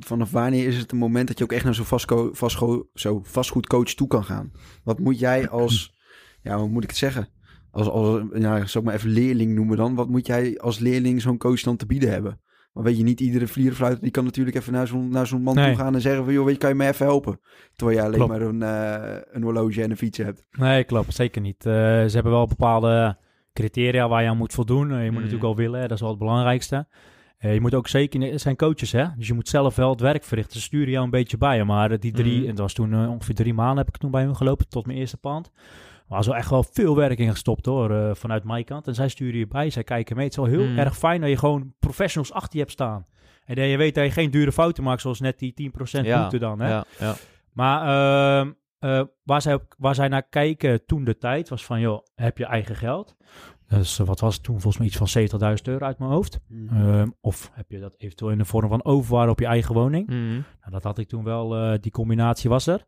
vanaf 0.00 0.30
wanneer 0.30 0.66
is 0.66 0.76
het 0.76 0.92
een 0.92 0.98
moment 0.98 1.28
dat 1.28 1.38
je 1.38 1.44
ook 1.44 1.52
echt 1.52 1.64
naar 1.64 1.74
zo'n 1.74 1.84
vastco- 1.84 2.30
vastgo- 2.32 2.86
zo 2.94 3.20
vastgoedcoach 3.24 3.94
toe 3.94 4.06
kan 4.06 4.24
gaan? 4.24 4.52
Wat 4.84 4.98
moet 4.98 5.18
jij 5.18 5.48
als, 5.48 5.94
ja, 6.42 6.58
hoe 6.58 6.68
moet 6.68 6.82
ik 6.82 6.88
het 6.88 6.98
zeggen? 6.98 7.28
Als, 7.70 7.88
als 7.88 8.22
ja, 8.34 8.66
zal 8.66 8.80
ik 8.80 8.86
maar 8.86 8.96
even 8.96 9.10
leerling 9.10 9.54
noemen 9.54 9.76
dan. 9.76 9.94
Wat 9.94 10.08
moet 10.08 10.26
jij 10.26 10.58
als 10.58 10.78
leerling 10.78 11.20
zo'n 11.22 11.38
coach 11.38 11.60
dan 11.60 11.76
te 11.76 11.86
bieden 11.86 12.10
hebben? 12.10 12.40
Maar 12.72 12.84
weet 12.84 12.96
je, 12.96 13.02
niet 13.02 13.20
iedere 13.20 13.46
vlierenfluiter 13.46 14.02
die 14.02 14.10
kan 14.10 14.24
natuurlijk 14.24 14.56
even 14.56 14.72
naar 14.72 14.86
zo'n, 14.86 15.08
naar 15.08 15.26
zo'n 15.26 15.42
man 15.42 15.54
Nee. 15.54 15.66
toe 15.66 15.76
gaan 15.84 15.94
en 15.94 16.00
zeggen 16.00 16.24
van, 16.24 16.32
joh, 16.32 16.44
weet 16.44 16.54
je, 16.54 16.60
kan 16.60 16.68
je 16.68 16.74
me 16.74 16.86
even 16.86 17.06
helpen? 17.06 17.40
Terwijl 17.76 17.98
jij 17.98 18.06
alleen 18.06 18.18
Klopt. 18.26 18.32
maar 18.32 18.42
een, 18.42 18.62
eh, 18.62 19.20
een 19.30 19.42
horloge 19.42 19.82
en 19.82 19.90
een 19.90 19.96
fiets 19.96 20.18
hebt. 20.18 20.46
Nee, 20.50 20.84
klopt. 20.84 21.14
Zeker 21.14 21.40
niet. 21.40 21.66
Eh, 21.66 21.72
ze 21.72 22.10
hebben 22.12 22.32
wel 22.32 22.46
bepaalde 22.46 23.16
criteria 23.52 24.08
waar 24.08 24.22
je 24.22 24.28
aan 24.28 24.36
moet 24.36 24.52
voldoen. 24.54 24.90
Eh, 24.92 24.96
je 24.96 25.02
moet 25.04 25.08
Mm. 25.10 25.14
natuurlijk 25.14 25.42
wel 25.42 25.56
willen, 25.56 25.80
dat 25.80 25.90
is 25.90 26.00
wel 26.00 26.10
het 26.10 26.18
belangrijkste. 26.18 26.86
Je 27.38 27.60
moet 27.60 27.74
ook 27.74 27.88
zeker, 27.88 28.20
het 28.20 28.40
zijn 28.40 28.56
coaches 28.56 28.92
hè, 28.92 29.04
dus 29.16 29.26
je 29.26 29.34
moet 29.34 29.48
zelf 29.48 29.76
wel 29.76 29.90
het 29.90 30.00
werk 30.00 30.24
verrichten. 30.24 30.56
Ze 30.56 30.60
sturen 30.62 30.90
jou 30.90 31.04
een 31.04 31.10
beetje 31.10 31.36
bij, 31.38 31.64
maar 31.64 31.98
die 32.00 32.12
drie, 32.12 32.38
Mhm. 32.38 32.42
en 32.48 32.48
dat 32.50 32.58
was 32.58 32.72
toen 32.74 33.08
ongeveer 33.08 33.34
drie 33.34 33.54
maanden 33.54 33.76
heb 33.84 33.88
ik 33.88 33.96
toen 34.00 34.10
bij 34.10 34.22
hun 34.24 34.36
gelopen, 34.36 34.68
tot 34.68 34.86
mijn 34.86 34.98
eerste 34.98 35.16
pand. 35.16 35.50
Maar 36.10 36.18
er 36.18 36.24
is 36.24 36.30
wel 36.30 36.40
echt 36.40 36.50
wel 36.50 36.62
veel 36.62 36.96
werk 36.96 37.18
in 37.18 37.30
gestopt 37.30 37.66
hoor, 37.66 37.90
eh, 37.90 38.14
vanuit 38.14 38.44
mijn 38.44 38.64
kant. 38.64 38.86
En 38.86 38.94
zij 38.94 39.08
sturen 39.08 39.38
je 39.38 39.46
bij, 39.46 39.70
zij 39.70 39.84
kijken 39.84 40.16
mee. 40.16 40.24
Het 40.24 40.32
is 40.38 40.40
wel 40.42 40.50
heel 40.52 40.66
Mhm. 40.68 40.78
erg 40.78 40.96
fijn 40.96 41.20
dat 41.20 41.30
je 41.30 41.36
gewoon 41.36 41.74
professionals 41.78 42.32
achter 42.32 42.52
je 42.52 42.58
hebt 42.58 42.70
staan. 42.72 43.06
En 43.44 43.54
dat 43.54 43.64
je 43.68 43.76
weet 43.76 43.94
dat 43.94 44.04
je 44.04 44.10
geen 44.10 44.30
dure 44.30 44.52
fouten 44.52 44.82
maakt, 44.84 45.00
zoals 45.00 45.20
net 45.20 45.38
die 45.38 45.52
10% 45.54 46.06
ja. 46.06 46.20
boete 46.20 46.38
dan. 46.38 46.60
Hè? 46.60 46.68
Ja, 46.68 46.84
ja. 46.98 47.14
Maar 47.52 47.80
ehm, 48.40 48.52
eh, 48.78 49.02
waar, 49.22 49.42
zij, 49.42 49.54
op- 49.54 49.74
waar 49.78 49.94
zij 49.94 50.08
naar 50.08 50.28
kijken 50.28 50.86
toen 50.86 51.04
de 51.04 51.16
tijd 51.18 51.48
was 51.48 51.64
van, 51.64 51.80
joh, 51.80 52.04
heb 52.14 52.38
je 52.38 52.44
eigen 52.44 52.76
geld? 52.76 53.16
Dus 53.68 53.98
wat 53.98 54.20
was 54.20 54.34
het 54.34 54.42
toen? 54.42 54.54
Volgens 54.60 54.78
mij 54.78 54.86
iets 54.86 54.96
van 54.96 55.08
70.000 55.08 55.68
euro 55.68 55.84
uit 55.86 55.98
mijn 55.98 56.10
hoofd. 56.10 56.40
Ehm, 56.70 57.08
of 57.20 57.50
heb 57.54 57.70
je 57.70 57.78
dat 57.80 57.94
eventueel 57.96 58.30
in 58.30 58.38
de 58.38 58.44
vorm 58.44 58.68
van 58.68 58.84
overwaarde 58.84 59.30
op 59.30 59.38
je 59.38 59.46
eigen 59.46 59.74
woning? 59.74 60.06
Mhm. 60.06 60.18
Nou, 60.32 60.70
dat 60.70 60.82
had 60.82 60.98
ik 60.98 61.08
toen 61.08 61.24
wel, 61.24 61.56
eh, 61.56 61.78
die 61.80 61.90
combinatie 61.92 62.50
was 62.50 62.66
er. 62.66 62.84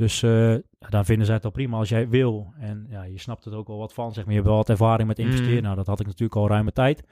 Dus 0.00 0.22
eh, 0.22 0.54
dan 0.88 1.04
vinden 1.04 1.26
zij 1.26 1.34
het 1.34 1.44
al 1.44 1.50
prima 1.50 1.76
als 1.76 1.88
jij 1.88 2.08
wil. 2.08 2.52
En 2.58 2.86
ja, 2.88 3.02
je 3.02 3.18
snapt 3.18 3.44
er 3.44 3.54
ook 3.56 3.68
al 3.68 3.78
wat 3.78 3.94
van. 3.94 4.12
Zeg 4.12 4.24
maar. 4.24 4.32
Je 4.32 4.38
hebt 4.38 4.48
wel 4.48 4.58
wat 4.58 4.68
ervaring 4.68 5.08
met 5.08 5.18
investeren. 5.18 5.56
Mm. 5.56 5.62
Nou, 5.62 5.76
dat 5.76 5.86
had 5.86 6.00
ik 6.00 6.06
natuurlijk 6.06 6.36
al 6.36 6.48
ruime 6.48 6.72
tijd. 6.72 7.02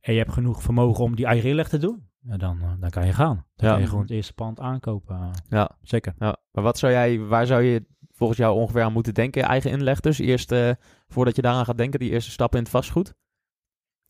En 0.00 0.12
je 0.12 0.18
hebt 0.18 0.32
genoeg 0.32 0.62
vermogen 0.62 1.04
om 1.04 1.16
die 1.16 1.26
eigen 1.26 1.48
inleg 1.48 1.68
te 1.68 1.78
doen. 1.78 2.06
Ja, 2.20 2.36
dan, 2.36 2.58
eh, 2.62 2.70
dan 2.80 2.90
kan 2.90 3.06
je 3.06 3.12
gaan. 3.12 3.44
Dan 3.56 3.66
Ja. 3.68 3.72
kan 3.72 3.80
je 3.80 3.86
gewoon 3.86 4.02
het 4.02 4.10
eerste 4.10 4.32
pand 4.32 4.60
aankopen. 4.60 5.30
Ja. 5.48 5.70
Zeker. 5.82 6.14
Ja, 6.18 6.36
maar 6.52 6.64
wat 6.64 6.78
zou 6.78 6.92
jij, 6.92 7.18
waar 7.20 7.46
zou 7.46 7.62
je 7.62 7.84
volgens 8.12 8.38
jou 8.38 8.54
ongeveer 8.56 8.82
aan 8.82 8.92
moeten 8.92 9.14
denken? 9.14 9.42
Eigen 9.42 9.70
inleg 9.70 10.00
dus. 10.00 10.18
Eerst, 10.18 10.54
voordat 11.08 11.36
je 11.36 11.42
daaraan 11.42 11.64
gaat 11.64 11.78
denken, 11.78 11.98
die 12.00 12.10
eerste 12.10 12.30
stappen 12.30 12.58
in 12.58 12.64
het 12.64 12.72
vastgoed. 12.72 13.14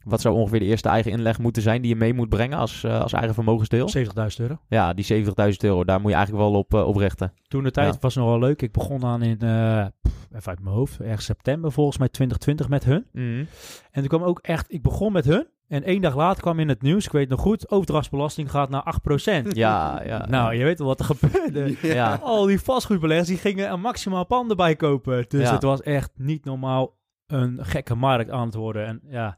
Wat 0.04 0.20
zou 0.20 0.34
ongeveer 0.34 0.58
de 0.58 0.64
eerste 0.64 0.88
eigen 0.88 1.10
inleg 1.12 1.38
moeten 1.38 1.62
zijn 1.62 1.80
die 1.82 1.90
je 1.90 1.96
mee 1.96 2.14
moet 2.14 2.28
brengen 2.28 2.58
als, 2.58 2.84
eh, 2.84 3.00
als 3.00 3.12
eigen 3.12 3.34
vermogensdeel? 3.34 3.88
70.000 3.88 4.40
euro. 4.48 4.58
Ja, 4.68 4.92
die 4.92 5.04
70.000 5.04 5.64
euro, 5.64 5.84
daar 5.84 6.00
moet 6.00 6.10
je 6.10 6.16
eigenlijk 6.16 6.46
wel 6.48 6.58
op, 6.58 6.74
op 6.74 6.96
richten. 6.96 7.32
Toen 7.48 7.62
de 7.64 7.70
tijd 7.70 7.92
Ja. 7.94 8.00
was 8.00 8.14
nog 8.14 8.26
wel 8.26 8.38
leuk. 8.38 8.62
Ik 8.62 8.72
begon 8.72 9.04
aan 9.04 9.22
in, 9.22 9.38
eh, 9.40 9.86
pff, 10.02 10.14
even 10.32 10.48
uit 10.50 10.60
mijn 10.62 10.74
hoofd, 10.74 11.00
ergens 11.00 11.24
september 11.24 11.72
volgens 11.72 11.98
mij 11.98 12.08
2020 12.08 12.68
met 12.68 12.84
hun. 12.84 13.06
Mhm. 13.12 13.44
En 13.90 14.00
toen 14.00 14.06
kwam 14.08 14.22
ook 14.22 14.38
echt, 14.38 14.72
ik 14.72 14.82
begon 14.82 15.12
met 15.12 15.24
hun. 15.24 15.46
En 15.68 15.82
één 15.84 16.00
dag 16.00 16.14
later 16.16 16.42
kwam 16.42 16.58
in 16.58 16.68
het 16.68 16.82
nieuws, 16.82 17.04
ik 17.06 17.12
weet 17.12 17.28
nog 17.28 17.40
goed, 17.40 17.70
overdrachtsbelasting 17.70 18.50
gaat 18.50 18.68
naar 18.70 18.82
8%. 18.82 19.56
Ja, 19.56 20.02
ja. 20.04 20.26
nou, 20.26 20.54
je 20.54 20.64
weet 20.64 20.78
wel 20.78 20.86
wat 20.88 20.98
er 20.98 21.04
gebeurde. 21.04 21.76
Ja. 21.94 22.18
Al 22.22 22.46
die 22.46 22.60
vastgoedbeleggers 22.60 23.28
die 23.28 23.36
gingen 23.38 23.72
een 23.72 23.80
maximaal 23.80 24.26
panden 24.26 24.56
bijkopen. 24.56 25.24
Dus 25.28 25.46
Ja. 25.48 25.52
het 25.52 25.62
was 25.62 25.82
echt 25.82 26.10
niet 26.16 26.44
normaal 26.44 26.94
een 27.26 27.58
gekke 27.64 27.94
markt 27.94 28.30
aan 28.30 28.46
het 28.46 28.54
worden. 28.54 28.86
En 28.86 29.00
ja, 29.08 29.36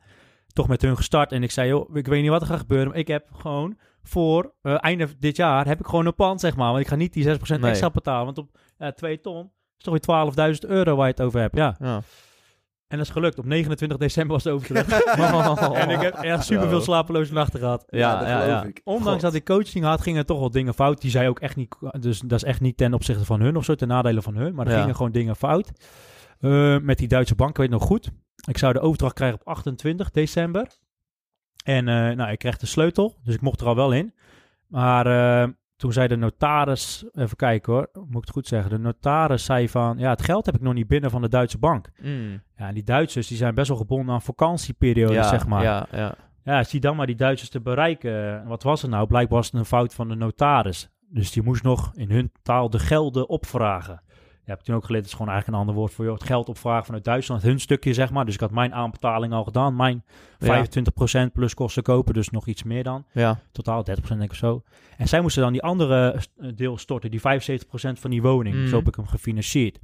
toch 0.55 0.69
met 0.69 0.83
hun 0.83 0.97
gestart. 0.97 1.33
En 1.33 1.43
ik 1.43 1.51
zei, 1.51 1.69
joh, 1.69 1.97
ik 1.97 2.07
weet 2.07 2.21
niet 2.23 2.31
wat 2.31 2.41
er 2.41 2.47
gaat 2.47 2.59
gebeuren. 2.59 2.89
Maar 2.89 2.97
ik 2.99 3.09
heb 3.09 3.29
gewoon 3.33 3.79
voor 4.03 4.55
eh, 4.63 4.77
einde 4.81 5.09
dit 5.19 5.37
jaar 5.37 5.67
heb 5.67 5.81
ik 5.81 5.87
gewoon 5.87 6.07
een 6.07 6.15
pand, 6.15 6.41
zeg 6.41 6.57
maar. 6.57 6.69
Want 6.71 6.81
ik 6.81 6.89
ga 6.89 6.95
niet 6.97 7.13
die 7.13 7.25
6% 7.25 7.61
Nee. 7.61 7.71
extra 7.71 7.91
betalen. 7.91 8.25
Want 8.25 8.39
op 8.39 8.59
eh 8.79 8.89
2 8.89 9.21
ton 9.21 9.51
is 9.79 9.85
toch 9.85 9.93
weer 9.93 10.55
12.000 10.57 10.69
euro 10.69 10.97
waar 10.97 11.07
je 11.07 11.13
het 11.13 11.23
over 11.23 11.41
hebt. 11.41 11.57
Ja. 11.57 11.77
Ja. 11.79 12.01
En 12.87 12.99
dat 13.01 13.07
is 13.09 13.13
gelukt. 13.13 13.39
Op 13.39 13.45
29 13.45 13.99
december 13.99 14.33
was 14.33 14.45
het 14.45 14.53
overdracht. 14.53 15.05
en 15.83 15.91
ik 15.91 16.01
heb 16.01 16.15
echt 16.15 16.45
super 16.45 16.69
veel 16.69 16.81
slapeloze 16.81 17.33
nachten 17.33 17.59
gehad. 17.61 17.85
Ja, 17.89 18.19
dat 18.19 18.29
ja, 18.29 18.41
geloof 18.41 18.63
ja. 18.63 18.69
ik. 18.69 18.81
Ondanks 18.85 19.11
God. 19.13 19.21
dat 19.21 19.35
ik 19.35 19.45
coaching 19.45 19.85
had, 19.85 20.01
gingen 20.01 20.19
er 20.19 20.27
toch 20.27 20.39
wel 20.39 20.51
dingen 20.51 20.75
fout. 20.75 21.01
Die 21.01 21.11
zei 21.11 21.29
ook 21.29 21.41
echt 21.41 21.57
niet. 21.57 21.77
Dus 22.01 22.21
dat 22.21 22.33
is 22.43 22.45
echt 22.45 22.61
niet 22.61 22.77
ten 22.77 22.95
opzichte 22.95 23.25
van 23.25 23.41
hun 23.41 23.57
of 23.57 23.65
zo, 23.65 23.75
ten 23.75 23.89
nadele 23.89 24.23
van 24.23 24.37
hun. 24.37 24.55
Maar 24.55 24.67
er 24.67 24.73
Ja. 24.73 24.81
gingen 24.81 24.97
gewoon 24.97 25.13
dingen 25.13 25.37
fout. 25.37 25.71
Eh, 26.41 26.79
met 26.79 26.99
die 26.99 27.09
Duitse 27.09 27.35
bank, 27.35 27.51
ik 27.51 27.57
weet 27.57 27.71
nog 27.71 27.83
goed. 27.83 28.11
Ik 28.47 28.59
zou 28.59 28.73
de 28.73 28.81
overdracht 28.81 29.15
krijgen 29.15 29.41
op 29.41 29.47
28 29.47 30.11
december. 30.11 30.67
En 31.65 31.89
eh, 31.89 32.17
nou, 32.17 32.31
ik 32.31 32.39
kreeg 32.39 32.57
de 32.57 32.67
sleutel, 32.67 33.17
dus 33.23 33.35
ik 33.35 33.41
mocht 33.41 33.61
er 33.61 33.67
al 33.67 33.77
wel 33.77 33.93
in. 33.93 34.15
Maar 34.67 35.07
eh, 35.07 35.49
toen 35.77 35.93
zei 35.93 36.09
de 36.09 36.17
notaris, 36.17 37.05
even 37.13 37.37
kijken 37.37 37.73
hoor, 37.73 37.89
moet 37.93 38.09
ik 38.09 38.21
het 38.21 38.31
goed 38.31 38.47
zeggen. 38.47 38.71
De 38.71 38.79
notaris 38.79 39.45
zei 39.45 39.69
van, 39.69 39.99
ja, 39.99 40.11
het 40.11 40.23
geld 40.23 40.47
heb 40.47 40.55
ik 40.55 40.61
nog 40.61 40.75
niet 40.75 40.87
binnen 40.89 41.11
van 41.11 41.23
de 41.23 41.29
Duitse 41.29 41.59
bank. 41.59 41.91
Mm. 42.03 42.43
Ja, 42.57 42.69
en 42.69 42.75
die 42.75 42.85
Duitsers 42.85 43.27
die 43.27 43.37
zijn 43.37 43.55
best 43.55 43.69
wel 43.69 43.77
gebonden 43.77 44.15
aan 44.15 44.23
vakantieperiodes, 44.23 45.15
ja, 45.15 45.29
zeg 45.29 45.47
maar. 45.47 45.63
Ja, 45.63 45.87
ja. 45.93 46.15
Ja, 46.45 46.65
zie 46.65 46.81
dan 46.81 46.97
maar 46.97 47.07
die 47.07 47.17
Duitsers 47.17 47.51
te 47.51 47.61
bereiken. 47.61 48.41
En 48.41 48.49
Wat 48.49 48.63
was 48.63 48.83
er 48.83 48.89
nou? 48.89 49.07
Blijkbaar 49.07 49.39
was 49.39 49.47
het 49.47 49.55
een 49.55 49.65
fout 49.65 49.95
van 49.95 50.09
de 50.09 50.15
notaris. 50.15 50.89
Dus 51.09 51.33
die 51.33 51.43
moest 51.43 51.63
nog 51.63 51.93
in 51.95 52.11
hun 52.11 52.33
taal 52.43 52.71
de 52.71 52.79
gelden 52.79 53.29
opvragen. 53.29 54.03
Je 54.45 54.51
hebt 54.51 54.65
toen 54.65 54.75
ook 54.75 54.85
geleerd, 54.85 55.03
het 55.03 55.13
is 55.13 55.19
gewoon 55.19 55.33
eigenlijk 55.33 55.59
een 55.61 55.67
ander 55.67 55.81
woord 55.83 55.95
voor 55.95 56.05
joh, 56.05 56.15
het 56.15 56.25
geld 56.25 56.49
opvragen 56.49 56.85
vanuit 56.85 57.05
Duitsland, 57.05 57.43
hun 57.43 57.61
stukje 57.61 57.93
zeg 57.95 58.11
maar. 58.11 58.25
Dus 58.25 58.35
ik 58.35 58.41
had 58.41 58.51
mijn 58.51 58.75
aanbetaling 58.75 59.33
al 59.33 59.45
gedaan, 59.45 59.77
mijn 59.77 60.05
25% 61.29 61.33
plus 61.33 61.55
kosten 61.55 61.83
kopen, 61.83 62.15
dus 62.15 62.29
nog 62.31 62.47
iets 62.47 62.63
meer 62.63 62.83
dan. 62.83 63.05
Ja. 63.13 63.39
Totaal 63.53 63.85
30% 63.91 64.09
denk 64.09 64.23
ik 64.23 64.31
of 64.31 64.37
zo. 64.37 64.63
En 64.97 65.09
zij 65.09 65.21
moesten 65.21 65.43
dan 65.43 65.53
die 65.53 65.63
andere 65.63 66.21
eh, 66.37 66.49
deel 66.55 66.79
storten, 66.79 67.11
die 67.11 67.21
75% 67.21 67.23
van 68.01 68.11
die 68.11 68.23
woning. 68.23 68.55
Mm. 68.57 68.67
Zo 68.69 68.77
heb 68.77 68.89
ik 68.89 68.95
hem 68.95 69.07
gefinancierd. 69.07 69.79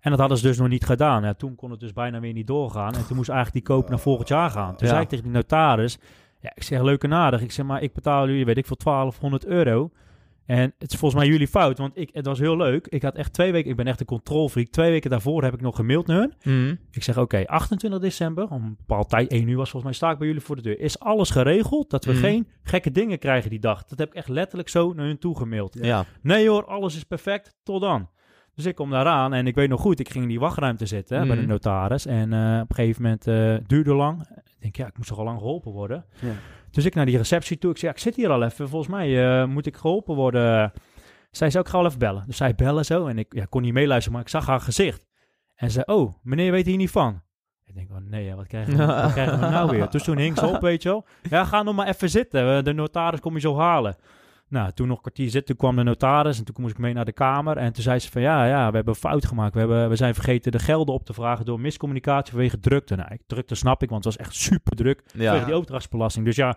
En 0.00 0.10
dat 0.10 0.18
hadden 0.20 0.38
ze 0.38 0.46
dus 0.46 0.58
nog 0.58 0.68
niet 0.68 0.84
gedaan. 0.84 1.22
Ja, 1.22 1.34
toen 1.34 1.54
kon 1.54 1.70
het 1.70 1.80
dus 1.80 1.92
bijna 1.92 2.20
weer 2.20 2.32
niet 2.32 2.46
doorgaan. 2.46 2.94
En 2.94 3.06
toen 3.06 3.16
moest 3.16 3.28
eigenlijk 3.28 3.66
die 3.66 3.76
koop 3.76 3.88
naar 3.88 3.98
volgend 3.98 4.28
jaar 4.28 4.50
gaan. 4.50 4.76
Toen 4.76 4.86
Ja. 4.86 4.92
zei 4.92 5.02
ik 5.02 5.08
tegen 5.08 5.24
die 5.24 5.32
notaris, 5.32 5.98
ja, 6.40 6.52
ik 6.54 6.62
zeg 6.62 6.82
leuke 6.82 7.06
nadig. 7.06 7.40
Ik 7.40 7.52
zeg 7.52 7.66
maar, 7.66 7.82
ik 7.82 7.92
betaal 7.92 8.26
jullie, 8.28 8.44
weet 8.44 8.56
ik 8.56 8.66
veel, 8.66 8.76
1200 8.76 9.46
euro. 9.46 9.90
En 10.48 10.74
het 10.78 10.92
is 10.92 10.98
volgens 10.98 11.20
mij 11.22 11.30
jullie 11.30 11.48
fout, 11.48 11.78
want 11.78 11.92
ik, 11.98 12.10
het 12.12 12.26
was 12.26 12.38
heel 12.38 12.56
leuk. 12.56 12.86
Ik 12.86 13.02
had 13.02 13.14
echt 13.16 13.32
twee 13.32 13.52
weken, 13.52 13.70
ik 13.70 13.76
ben 13.76 13.86
echt 13.86 14.00
een 14.00 14.06
controlfreak. 14.06 14.66
Twee 14.66 14.90
weken 14.90 15.10
daarvoor 15.10 15.42
heb 15.42 15.54
ik 15.54 15.60
nog 15.60 15.76
gemaild 15.76 16.06
naar 16.06 16.18
hun. 16.18 16.32
Mhm. 16.42 16.74
Ik 16.90 17.02
zeg, 17.02 17.18
oké, 17.18 17.44
28 17.46 18.00
december, 18.00 18.48
om 18.50 18.64
een 18.64 18.76
bepaald 18.78 19.08
tijd, 19.08 19.30
1 19.32 19.48
uur 19.48 19.56
was 19.56 19.70
volgens 19.70 19.84
mij, 19.84 19.92
sta 19.92 20.10
ik 20.10 20.18
bij 20.18 20.26
jullie 20.26 20.42
voor 20.42 20.56
de 20.56 20.62
deur. 20.62 20.80
Is 20.80 20.98
alles 20.98 21.30
geregeld 21.30 21.90
dat 21.90 22.04
we 22.04 22.12
Mhm. 22.12 22.20
geen 22.20 22.48
gekke 22.62 22.90
dingen 22.90 23.18
krijgen 23.18 23.50
die 23.50 23.58
dag? 23.60 23.84
Dat 23.84 23.98
heb 23.98 24.08
ik 24.08 24.14
echt 24.14 24.28
letterlijk 24.28 24.68
zo 24.68 24.92
naar 24.92 25.06
hun 25.06 25.18
toe 25.18 25.36
gemaild. 25.36 25.76
Ja. 25.80 26.04
Nee 26.22 26.48
hoor, 26.48 26.64
alles 26.66 26.96
is 26.96 27.04
perfect, 27.04 27.56
tot 27.62 27.80
dan. 27.80 28.08
Dus 28.54 28.66
ik 28.66 28.74
kom 28.74 28.90
daaraan 28.90 29.32
en 29.32 29.46
ik 29.46 29.54
weet 29.54 29.68
nog 29.68 29.80
goed, 29.80 30.00
ik 30.00 30.08
ging 30.08 30.22
in 30.22 30.30
die 30.30 30.40
wachtruimte 30.40 30.86
zitten 30.86 31.26
bij 31.26 31.36
de 31.36 31.42
Mhm. 31.42 31.50
notaris. 31.50 32.06
En 32.06 32.32
eh, 32.32 32.60
op 32.62 32.70
een 32.70 32.74
gegeven 32.76 33.02
moment 33.02 33.26
eh 33.26 33.56
duurde 33.66 33.94
lang. 33.94 34.20
Ik 34.44 34.56
denk, 34.58 34.76
ja, 34.76 34.86
ik 34.86 34.96
moest 34.96 35.08
toch 35.08 35.18
al 35.18 35.24
lang 35.24 35.38
geholpen 35.38 35.72
worden. 35.72 36.04
Ja. 36.20 36.32
Dus 36.70 36.84
ik 36.84 36.94
naar 36.94 37.06
die 37.06 37.16
receptie 37.16 37.58
toe. 37.58 37.70
Ik 37.70 37.78
zei, 37.78 37.90
ja, 37.90 37.96
ik 37.96 38.02
zit 38.02 38.16
hier 38.16 38.30
al 38.30 38.42
even. 38.42 38.68
Volgens 38.68 38.90
mij 38.92 39.40
eh, 39.40 39.46
moet 39.48 39.66
ik 39.66 39.76
geholpen 39.76 40.14
worden. 40.14 40.72
Zij 41.30 41.50
zei, 41.50 41.64
ik 41.64 41.70
ga 41.70 41.84
even 41.84 41.98
bellen. 41.98 42.24
Dus 42.26 42.36
zij 42.36 42.54
bellen 42.54 42.84
zo. 42.84 43.06
En 43.06 43.18
ik 43.18 43.34
ja, 43.34 43.44
kon 43.48 43.62
niet 43.62 43.72
meeluisteren, 43.72 44.12
maar 44.12 44.22
ik 44.26 44.32
zag 44.32 44.46
haar 44.46 44.60
gezicht. 44.60 45.06
En 45.54 45.70
ze 45.70 45.82
zei, 45.86 45.98
oh, 45.98 46.14
meneer 46.22 46.52
weet 46.52 46.66
hier 46.66 46.76
niet 46.76 46.90
van. 46.90 47.22
Ik 47.64 47.74
denk, 47.74 47.90
oh 47.90 47.96
nee, 47.96 48.34
wat, 48.34 48.46
krijgen 48.46 48.76
we, 48.76 48.86
wat 48.86 49.12
krijgen 49.12 49.40
we 49.40 49.46
nou 49.46 49.70
weer? 49.70 49.90
Dus 49.90 50.02
toen 50.02 50.18
hing 50.18 50.38
ze 50.38 50.46
op, 50.46 50.60
weet 50.60 50.82
je 50.82 50.88
wel. 50.88 51.06
Ja, 51.30 51.44
ga 51.44 51.62
nog 51.62 51.74
maar 51.74 51.86
even 51.88 52.10
zitten. 52.10 52.56
Eh, 52.56 52.62
De 52.64 52.72
notaris 52.72 53.20
kom 53.20 53.34
je 53.34 53.40
zo 53.40 53.56
halen. 53.56 53.96
Nou, 54.48 54.72
toen 54.72 54.86
nog 54.86 54.96
een 54.96 55.02
kwartier 55.02 55.30
zitten, 55.30 55.56
toen 55.56 55.56
kwam 55.56 55.76
de 55.76 55.82
notaris. 55.90 56.38
En 56.38 56.44
toen 56.44 56.54
moest 56.58 56.72
ik 56.74 56.78
mee 56.80 56.94
naar 56.94 57.04
de 57.04 57.12
kamer. 57.12 57.56
En 57.56 57.72
toen 57.72 57.82
zei 57.82 57.98
ze 57.98 58.10
van, 58.10 58.22
ja, 58.22 58.46
ja, 58.46 58.68
we 58.68 58.74
hebben 58.76 58.94
een 58.94 59.00
fout 59.00 59.26
gemaakt. 59.26 59.52
We, 59.54 59.58
hebben, 59.58 59.88
we 59.88 59.96
zijn 59.96 60.14
vergeten 60.14 60.52
de 60.52 60.58
gelden 60.58 60.94
op 60.94 61.04
te 61.04 61.12
vragen 61.12 61.44
door 61.44 61.60
miscommunicatie 61.60 62.32
vanwege 62.32 62.60
drukte. 62.60 62.96
Nou, 62.96 63.18
drukte 63.26 63.54
snap 63.54 63.82
ik, 63.82 63.90
want 63.90 64.04
het 64.04 64.14
was 64.16 64.26
echt 64.26 64.34
super 64.36 64.76
druk. 64.76 65.02
Vanwege 65.06 65.34
Ja. 65.36 65.44
die 65.44 65.54
overdrachtsbelasting. 65.54 66.24
Dus 66.24 66.36
ja, 66.36 66.56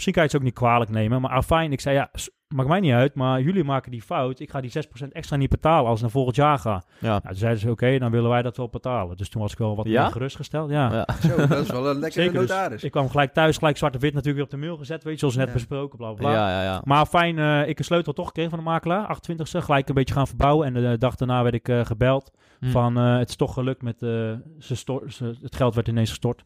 misschien 0.00 0.12
kan 0.14 0.22
je 0.22 0.28
het 0.28 0.38
ook 0.38 0.44
niet 0.44 0.54
kwalijk 0.54 0.90
nemen. 0.90 1.20
Maar 1.20 1.30
afijn, 1.30 1.72
ik 1.72 1.80
zei 1.80 1.94
ja, 1.96 2.10
maakt 2.48 2.68
mij 2.68 2.80
niet 2.80 2.92
uit. 2.92 3.14
Maar 3.14 3.40
jullie 3.40 3.64
maken 3.64 3.90
die 3.90 4.02
fout. 4.02 4.40
Ik 4.40 4.50
ga 4.50 4.60
die 4.60 4.70
6% 5.04 5.08
extra 5.12 5.36
niet 5.36 5.50
betalen 5.50 5.86
als 5.86 5.96
ik 5.96 6.02
naar 6.02 6.10
volgend 6.10 6.36
jaar 6.36 6.58
ga. 6.58 6.82
Ja. 6.98 7.08
Nou, 7.08 7.20
toen 7.22 7.34
zeiden 7.34 7.60
ze, 7.60 7.70
oké, 7.70 7.98
dan 7.98 8.10
willen 8.10 8.30
wij 8.30 8.42
dat 8.42 8.56
wel 8.56 8.68
betalen. 8.68 9.16
Dus 9.16 9.28
toen 9.28 9.42
was 9.42 9.52
ik 9.52 9.58
wel 9.58 9.76
wat 9.76 9.86
Ja? 9.86 10.02
meer 10.02 10.10
gerustgesteld. 10.12 10.70
Ja. 10.70 10.92
Ja. 10.92 11.06
Zo, 11.28 11.46
dat 11.46 11.50
is 11.64 11.70
wel 11.70 11.90
een 11.90 11.98
lekkere 11.98 12.22
Zeker, 12.24 12.40
dus 12.40 12.48
notaris. 12.48 12.84
ik 12.84 12.90
kwam 12.90 13.08
gelijk 13.08 13.32
thuis, 13.32 13.56
gelijk 13.58 13.76
zwart 13.76 13.94
op 13.94 14.00
wit 14.00 14.14
natuurlijk 14.14 14.36
weer 14.44 14.54
op 14.54 14.60
de 14.60 14.66
mail 14.66 14.76
gezet. 14.78 15.04
Weet 15.04 15.12
je, 15.12 15.18
zoals 15.18 15.36
net 15.36 15.46
Ja. 15.46 15.52
besproken, 15.52 15.98
bla 15.98 16.12
bla. 16.12 16.32
Ja, 16.32 16.48
ja, 16.50 16.62
ja. 16.62 16.80
Maar 16.84 17.06
fijn, 17.06 17.38
eh, 17.38 17.68
ik 17.68 17.78
een 17.78 17.84
sleutel 17.84 18.12
toch 18.12 18.26
gekregen 18.26 18.50
van 18.50 18.58
de 18.58 18.64
makelaar, 18.64 19.06
28e. 19.06 19.62
Gelijk 19.62 19.88
een 19.88 19.94
beetje 19.94 20.14
gaan 20.14 20.26
verbouwen. 20.26 20.66
En 20.66 20.72
de 20.74 20.98
dag 20.98 21.14
daarna 21.14 21.42
werd 21.42 21.54
ik 21.54 21.68
eh, 21.68 21.84
gebeld 21.84 22.30
Hm. 22.60 22.70
van, 22.70 22.96
eh, 22.98 23.18
het 23.18 23.28
is 23.28 23.36
toch 23.36 23.54
gelukt 23.54 23.82
met, 23.82 23.98
ze- 23.98 25.36
het 25.42 25.56
geld 25.56 25.74
werd 25.74 25.88
ineens 25.88 26.08
gestort. 26.08 26.42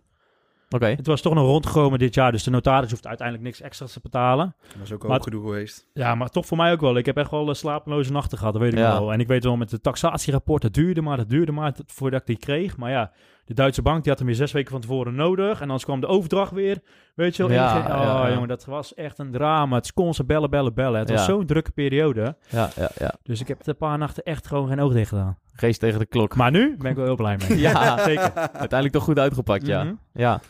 Oké. 0.75 0.87
Het 0.87 1.07
was 1.07 1.21
toch 1.21 1.35
nog 1.35 1.47
rondgekomen 1.47 1.99
dit 1.99 2.15
jaar, 2.15 2.33
dus 2.33 2.43
de 2.43 2.51
notaris 2.51 2.91
hoeft 2.91 3.07
uiteindelijk 3.07 3.47
niks 3.47 3.61
extra's 3.61 3.93
te 3.93 4.01
betalen. 4.03 4.55
Dat 4.69 4.77
was 4.79 4.93
ook 4.93 5.03
Maar- 5.03 5.17
al 5.19 5.23
gedoe 5.23 5.43
geweest. 5.43 5.87
Ja, 5.93 6.15
maar 6.15 6.29
toch 6.29 6.47
voor 6.47 6.57
mij 6.57 6.73
ook 6.73 6.81
wel. 6.81 6.97
Ik 6.97 7.07
heb 7.07 7.17
echt 7.17 7.31
wel 7.31 7.49
eh, 7.49 7.55
slapeloze 7.55 8.13
nachten 8.13 8.39
gehad, 8.39 8.53
dat 8.53 8.63
weet 8.63 8.73
ik 8.73 8.79
Ja. 8.79 8.93
wel. 8.99 9.13
En 9.13 9.21
ik 9.21 9.27
weet 9.27 9.45
wel 9.45 9.57
met 9.57 9.71
het 9.71 9.83
taxatierapport, 9.83 10.63
dat 10.63 10.73
duurde 10.75 11.01
maar, 11.03 11.17
dat 11.17 11.29
duurde 11.31 11.53
maar 11.53 11.75
voordat 11.87 12.21
ik 12.21 12.27
die 12.27 12.37
kreeg. 12.37 12.77
Maar 12.77 12.91
ja, 12.91 13.13
de 13.45 13.55
Duitse 13.55 13.83
bank 13.83 14.01
die 14.03 14.09
had 14.11 14.19
hem 14.19 14.27
weer 14.29 14.37
zes 14.37 14.53
weken 14.53 14.71
van 14.71 14.81
tevoren 14.81 15.15
nodig. 15.15 15.57
En 15.57 15.63
anders 15.63 15.85
kwam 15.85 16.01
de 16.01 16.07
overdracht 16.07 16.53
weer, 16.53 16.79
weet 17.15 17.37
je 17.37 17.43
wel. 17.43 17.53
Ja, 17.53 17.79
oh 17.79 17.85
ja, 17.87 18.33
jongen, 18.33 18.49
dat 18.49 18.65
was 18.65 18.95
echt 18.95 19.19
een 19.19 19.31
drama. 19.31 19.75
Het 19.77 19.85
is 19.85 19.93
constant 19.93 20.29
bellen, 20.29 20.51
bellen, 20.51 20.75
bellen. 20.75 20.99
Het 21.01 21.11
was 21.11 21.25
zo'n 21.25 21.47
drukke 21.47 21.71
periode. 21.71 22.37
Ja, 22.49 22.71
ja, 22.77 22.91
ja. 22.99 23.15
Dus 23.23 23.41
ik 23.41 23.49
heb 23.49 23.67
een 23.67 23.77
paar 23.77 23.99
nachten 23.99 24.23
echt 24.23 24.47
gewoon 24.47 24.69
geen 24.69 24.81
oog 24.81 24.93
dicht 24.93 25.09
gedaan. 25.09 25.39
Geest 25.53 25.81
tegen 25.81 25.99
de 25.99 26.07
klok. 26.07 26.37
Maar 26.37 26.51
nu 26.51 26.77
ben 26.79 26.91
ik 26.91 26.97
wel 26.97 27.05
heel 27.05 27.17
blij 27.17 27.39
mee. 27.49 27.59
Ja, 27.69 27.99
zeker. 28.05 28.33
Uiteindelijk 28.35 28.93
toch 28.93 29.05
goed 29.05 29.19
uitgepakt, 29.19 29.67
ja. 29.67 29.85
Mhm. 29.85 29.95
Ja, 30.13 30.41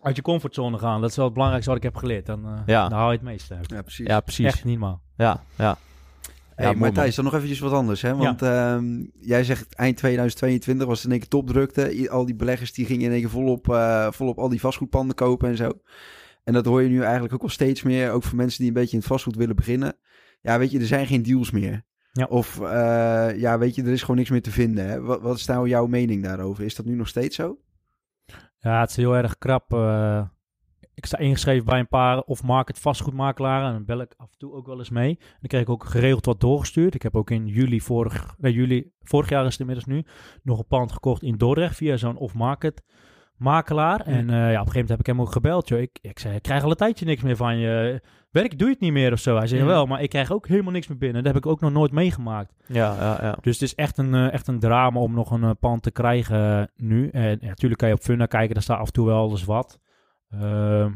Uit 0.00 0.16
je 0.16 0.22
comfortzone 0.22 0.78
gaan, 0.78 1.00
dat 1.00 1.10
is 1.10 1.16
wel 1.16 1.24
het 1.24 1.34
belangrijkste 1.34 1.72
wat 1.74 1.82
ik 1.84 1.90
heb 1.90 1.96
geleerd. 2.00 2.26
Dan, 2.26 2.44
eh, 2.46 2.60
Ja. 2.66 2.88
dan 2.88 2.98
haal 2.98 3.10
je 3.10 3.16
het 3.16 3.26
meeste 3.26 3.54
uit. 3.54 3.70
Ja, 3.70 3.82
precies. 3.82 4.06
ja 4.06 4.20
precies. 4.20 4.46
Echt 4.46 4.64
niet 4.64 4.78
normaal. 4.78 5.02
Ja, 5.16 5.42
ja. 5.56 5.78
Hey, 6.54 6.66
Ja, 6.70 6.72
maar 6.78 6.92
Thijs, 6.92 7.14
dan 7.14 7.24
nog 7.24 7.34
eventjes 7.34 7.58
wat 7.58 7.72
anders. 7.72 8.02
Hè? 8.02 8.14
Want 8.16 8.42
ehm, 8.42 9.04
jij 9.20 9.44
zegt 9.44 9.74
eind 9.74 9.96
2022 9.96 10.86
was 10.86 10.96
het 10.96 11.04
in 11.06 11.10
één 11.10 11.20
keer 11.20 11.28
topdrukte. 11.28 11.94
I- 11.98 12.08
Al 12.08 12.26
die 12.26 12.34
beleggers 12.34 12.72
die 12.72 12.86
gingen 12.86 13.04
in 13.04 13.10
één 13.12 13.20
keer 13.20 13.30
volop, 13.30 13.68
eh, 13.70 14.10
volop 14.10 14.38
al 14.38 14.48
die 14.48 14.60
vastgoedpanden 14.60 15.14
kopen 15.16 15.48
en 15.48 15.56
zo. 15.56 15.70
En 16.44 16.52
dat 16.52 16.64
hoor 16.64 16.82
je 16.82 16.88
nu 16.88 17.02
eigenlijk 17.02 17.34
ook 17.34 17.40
wel 17.40 17.50
steeds 17.50 17.82
meer. 17.82 18.10
Ook 18.10 18.22
voor 18.22 18.36
mensen 18.36 18.58
die 18.58 18.68
een 18.68 18.74
beetje 18.74 18.92
in 18.92 18.98
het 18.98 19.06
vastgoed 19.08 19.36
willen 19.36 19.56
beginnen. 19.56 19.96
Ja, 20.40 20.58
weet 20.58 20.70
je, 20.70 20.78
er 20.78 20.86
zijn 20.86 21.06
geen 21.06 21.22
deals 21.22 21.50
meer. 21.50 21.84
Ja. 22.12 22.24
Of 22.28 22.60
eh, 22.60 23.28
ja, 23.36 23.58
weet 23.58 23.74
je, 23.74 23.82
er 23.82 23.88
is 23.92 24.00
gewoon 24.00 24.16
niks 24.16 24.30
meer 24.30 24.42
te 24.42 24.50
vinden. 24.50 24.86
Hè? 24.88 25.00
Wat, 25.00 25.20
wat 25.20 25.36
is 25.36 25.46
nou 25.46 25.68
jouw 25.68 25.86
mening 25.86 26.22
daarover? 26.24 26.64
Is 26.64 26.74
dat 26.74 26.86
nu 26.86 26.94
nog 26.94 27.08
steeds 27.08 27.36
zo? 27.36 27.58
Ja, 28.60 28.80
het 28.80 28.90
is 28.90 28.96
heel 28.96 29.16
erg 29.16 29.38
krap. 29.38 29.72
eh. 29.72 30.22
ik 30.94 31.06
sta 31.06 31.18
ingeschreven 31.18 31.64
bij 31.64 31.78
een 31.78 31.88
paar 31.88 32.20
off-market 32.20 32.78
vastgoedmakelaren. 32.78 33.66
En 33.66 33.72
dan 33.72 33.84
bel 33.84 34.00
ik 34.00 34.14
af 34.16 34.30
en 34.32 34.38
toe 34.38 34.52
ook 34.52 34.66
wel 34.66 34.78
eens 34.78 34.90
mee. 34.90 35.16
Dan 35.18 35.48
kreeg 35.48 35.60
ik 35.60 35.68
ook 35.68 35.84
geregeld 35.84 36.24
wat 36.26 36.40
doorgestuurd. 36.40 36.94
Ik 36.94 37.02
heb 37.02 37.16
ook 37.16 37.30
in 37.30 37.46
juli 37.46 37.80
vorig, 37.80 38.34
nee, 38.38 38.52
juli, 38.52 38.92
vorig 39.02 39.28
jaar 39.28 39.44
is 39.44 39.50
het 39.50 39.60
inmiddels 39.60 39.86
nu, 39.86 40.04
nog 40.42 40.58
een 40.58 40.66
pand 40.66 40.92
gekocht 40.92 41.22
in 41.22 41.36
Dordrecht 41.36 41.76
via 41.76 41.96
zo'n 41.96 42.16
off-market 42.16 42.82
makelaar. 43.38 44.00
En 44.00 44.30
eh, 44.30 44.36
ja, 44.36 44.42
op 44.60 44.66
een 44.66 44.72
gegeven 44.72 44.72
moment 44.72 44.88
heb 44.88 45.00
ik 45.00 45.06
hem 45.06 45.20
ook 45.20 45.32
gebeld. 45.32 45.68
Joh. 45.68 45.80
Ik, 45.80 45.98
ik 46.00 46.18
zei, 46.18 46.34
ik 46.34 46.42
krijg 46.42 46.62
al 46.62 46.70
een 46.70 46.76
tijdje 46.76 47.04
niks 47.04 47.22
meer 47.22 47.36
van 47.36 47.56
je. 47.58 48.02
Werk, 48.30 48.58
doe 48.58 48.66
je 48.66 48.72
het 48.72 48.82
niet 48.82 48.92
meer 48.92 49.12
of 49.12 49.18
zo? 49.18 49.36
Hij 49.36 49.46
zei, 49.46 49.60
Mhm. 49.60 49.70
wel, 49.70 49.86
maar 49.86 50.02
ik 50.02 50.08
krijg 50.10 50.32
ook 50.32 50.46
helemaal 50.48 50.72
niks 50.72 50.86
meer 50.86 50.98
binnen. 50.98 51.22
Dat 51.24 51.34
heb 51.34 51.44
ik 51.44 51.50
ook 51.50 51.60
nog 51.60 51.72
nooit 51.72 51.92
meegemaakt. 51.92 52.54
Ja, 52.66 52.94
ja, 52.94 53.18
ja. 53.20 53.36
Dus 53.40 53.52
het 53.52 53.62
is 53.62 53.74
echt 53.74 53.98
een, 53.98 54.14
eh, 54.14 54.32
echt 54.32 54.46
een 54.48 54.58
drama 54.58 55.00
om 55.00 55.14
nog 55.14 55.30
een 55.30 55.42
eh, 55.42 55.50
pand 55.60 55.82
te 55.82 55.90
krijgen 55.90 56.70
nu. 56.76 57.08
En 57.08 57.38
natuurlijk 57.40 57.80
kan 57.80 57.88
je 57.88 57.94
op 57.94 58.00
Funda 58.02 58.26
kijken, 58.26 58.54
daar 58.54 58.62
staat 58.62 58.78
af 58.78 58.86
en 58.86 58.92
toe 58.92 59.06
wel 59.06 59.30
eens 59.30 59.44
wat. 59.44 59.78
Ehm, 60.30 60.92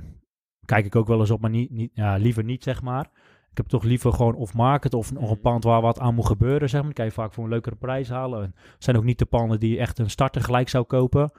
kijk 0.65 0.85
ik 0.87 0.97
ook 0.97 1.07
wel 1.07 1.21
eens 1.21 1.31
op, 1.31 1.41
maar 1.41 1.51
niet, 1.51 1.71
niet, 1.71 1.91
ja, 1.95 2.17
liever 2.17 2.45
niet, 2.45 2.63
zeg 2.63 2.83
maar. 2.83 3.11
Ik 3.51 3.57
heb 3.59 3.67
toch 3.67 3.83
liever 3.83 4.13
gewoon 4.13 4.35
of 4.35 4.55
market 4.55 4.95
of 4.95 5.13
nog 5.13 5.31
een 5.31 5.41
pand 5.41 5.65
waar 5.65 5.81
wat 5.81 5.99
aan 6.01 6.15
moet 6.15 6.27
gebeuren, 6.27 6.69
zeg 6.69 6.73
maar. 6.83 6.83
Dan 6.83 6.93
kan 6.93 7.05
je 7.05 7.11
vaak 7.11 7.33
voor 7.33 7.45
een 7.45 7.51
leukere 7.51 7.77
prijs 7.77 8.09
halen. 8.09 8.43
En 8.43 8.53
het 8.55 8.85
zijn 8.85 8.97
ook 8.97 9.05
niet 9.05 9.19
de 9.19 9.25
panden 9.25 9.61
die 9.61 9.79
echt 9.79 9.99
een 9.99 10.11
starter 10.11 10.43
gelijk 10.43 10.69
zou 10.69 10.85
kopen. 10.85 11.31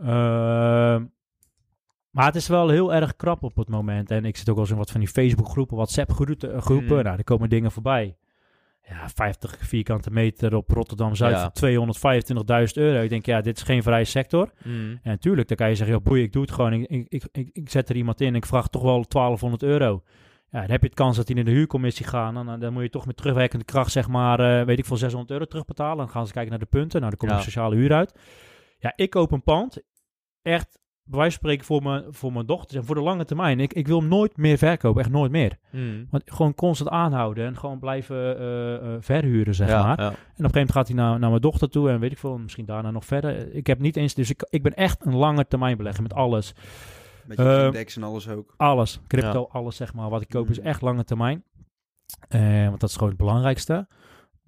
Ehm, 0.00 1.04
maar 2.10 2.26
het 2.26 2.34
is 2.34 2.48
wel 2.48 2.68
heel 2.68 2.94
erg 2.94 3.16
krap 3.16 3.42
op 3.42 3.56
het 3.56 3.68
moment. 3.68 4.10
En 4.10 4.24
ik 4.24 4.36
zit 4.36 4.48
ook 4.48 4.54
wel 4.54 4.64
eens 4.64 4.72
in 4.72 4.78
wat 4.78 4.90
van 4.90 5.00
die 5.00 5.08
Facebook-groepen, 5.08 5.76
WhatsApp-groepen. 5.76 6.52
eh, 6.54 6.60
groepen. 6.60 6.96
Mm. 6.96 7.02
Nou, 7.02 7.16
er 7.18 7.24
komen 7.24 7.48
dingen 7.48 7.70
voorbij. 7.72 8.16
Ja, 8.88 9.08
50 9.14 9.56
vierkante 9.58 10.10
meter 10.10 10.54
op 10.54 10.70
Rotterdam-Zuid 10.70 11.34
Ja. 11.34 11.40
voor 11.42 11.50
225.000 11.52 12.76
euro. 12.76 13.02
Ik 13.02 13.08
denk, 13.08 13.26
ja, 13.26 13.40
dit 13.40 13.56
is 13.56 13.62
geen 13.62 13.82
vrije 13.82 14.04
sector. 14.04 14.50
Mm. 14.64 14.90
En 14.90 15.10
natuurlijk, 15.10 15.48
dan 15.48 15.56
kan 15.56 15.68
je 15.68 15.74
zeggen, 15.74 15.96
ja, 15.96 16.02
boei, 16.02 16.22
ik 16.22 16.32
doe 16.32 16.42
het 16.42 16.50
gewoon. 16.50 16.72
Ik, 16.72 16.88
ik, 17.08 17.24
ik, 17.32 17.48
ik, 17.52 17.70
zet 17.70 17.88
er 17.88 17.96
iemand 17.96 18.20
in 18.20 18.26
en 18.28 18.34
ik 18.34 18.46
vraag 18.46 18.68
toch 18.68 18.82
wel 18.82 19.04
1200 19.08 19.62
euro. 19.62 20.02
Ja, 20.50 20.60
dan 20.60 20.70
heb 20.70 20.80
je 20.80 20.86
het 20.86 20.96
kans 20.96 21.16
dat 21.16 21.26
die 21.26 21.36
in 21.36 21.44
de 21.44 21.50
huurcommissie 21.50 22.06
gaan. 22.06 22.34
Dan, 22.34 22.60
dan 22.60 22.72
moet 22.72 22.82
je 22.82 22.90
toch 22.90 23.06
met 23.06 23.16
terugwerkende 23.16 23.64
kracht, 23.64 23.92
zeg 23.92 24.08
maar, 24.08 24.40
eh, 24.60 24.66
weet 24.66 24.78
ik 24.78 24.84
veel, 24.84 24.96
600 24.96 25.30
euro 25.32 25.44
terugbetalen. 25.44 25.96
Dan 25.96 26.08
gaan 26.08 26.26
ze 26.26 26.32
kijken 26.32 26.50
naar 26.50 26.60
de 26.60 26.66
punten. 26.66 26.98
Nou, 27.00 27.10
dan 27.10 27.18
komt 27.18 27.30
Ja. 27.30 27.36
de 27.36 27.42
sociale 27.42 27.76
huur 27.76 27.92
uit. 27.92 28.18
Ja, 28.78 28.92
ik 28.96 29.10
koop 29.10 29.32
een 29.32 29.42
pand. 29.42 29.82
Echt, 30.42 30.78
bij 31.04 31.18
wijze 31.18 31.38
van 31.38 31.48
spreken, 31.48 31.64
voor 31.64 31.82
mijn, 31.82 32.04
voor 32.08 32.32
mijn 32.32 32.46
dochters 32.46 32.74
en 32.74 32.84
voor 32.84 32.94
de 32.94 33.00
lange 33.00 33.24
termijn. 33.24 33.60
Ik, 33.60 33.72
ik 33.72 33.86
wil 33.86 33.98
hem 34.00 34.08
nooit 34.08 34.36
meer 34.36 34.58
verkopen, 34.58 35.00
echt 35.00 35.10
nooit 35.10 35.30
meer. 35.30 35.58
Mm. 35.72 36.06
Want 36.10 36.22
gewoon 36.26 36.54
constant 36.54 36.90
aanhouden 36.90 37.46
en 37.46 37.56
gewoon 37.56 37.78
blijven 37.78 38.38
eh, 38.38 38.74
eh, 38.74 38.96
verhuren, 39.00 39.54
zeg 39.54 39.68
ja, 39.68 39.82
maar. 39.86 40.00
ja. 40.00 40.06
En 40.06 40.12
op 40.12 40.14
een 40.14 40.26
gegeven 40.26 40.52
moment 40.52 40.72
gaat 40.72 40.86
hij 40.86 40.96
naar, 40.96 41.18
naar 41.18 41.30
mijn 41.30 41.42
dochter 41.42 41.70
toe 41.70 41.90
en 41.90 42.00
weet 42.00 42.12
ik 42.12 42.18
veel, 42.18 42.38
misschien 42.38 42.64
daarna 42.64 42.90
nog 42.90 43.04
verder. 43.04 43.54
Ik 43.54 43.66
heb 43.66 43.78
niet 43.78 43.96
eens, 43.96 44.14
dus 44.14 44.30
ik, 44.30 44.46
ik 44.50 44.62
ben 44.62 44.74
echt 44.74 45.06
een 45.06 45.16
lange 45.16 45.46
termijn 45.46 45.76
belegger 45.76 46.02
met 46.02 46.14
alles. 46.14 46.54
Met 47.26 47.36
je 47.38 47.44
Eh, 47.44 47.64
index 47.64 47.96
en 47.96 48.02
alles 48.02 48.28
ook. 48.28 48.54
Alles, 48.56 49.00
crypto, 49.06 49.48
alles 49.52 49.76
zeg 49.76 49.94
maar. 49.94 50.08
Wat 50.10 50.20
ik 50.22 50.28
koop 50.28 50.48
is 50.50 50.58
Mm. 50.60 50.66
echt 50.66 50.80
lange 50.80 51.04
termijn. 51.04 51.44
Eh, 52.28 52.66
want 52.68 52.80
dat 52.80 52.88
is 52.88 52.94
gewoon 52.94 53.08
het 53.08 53.18
belangrijkste. 53.18 53.88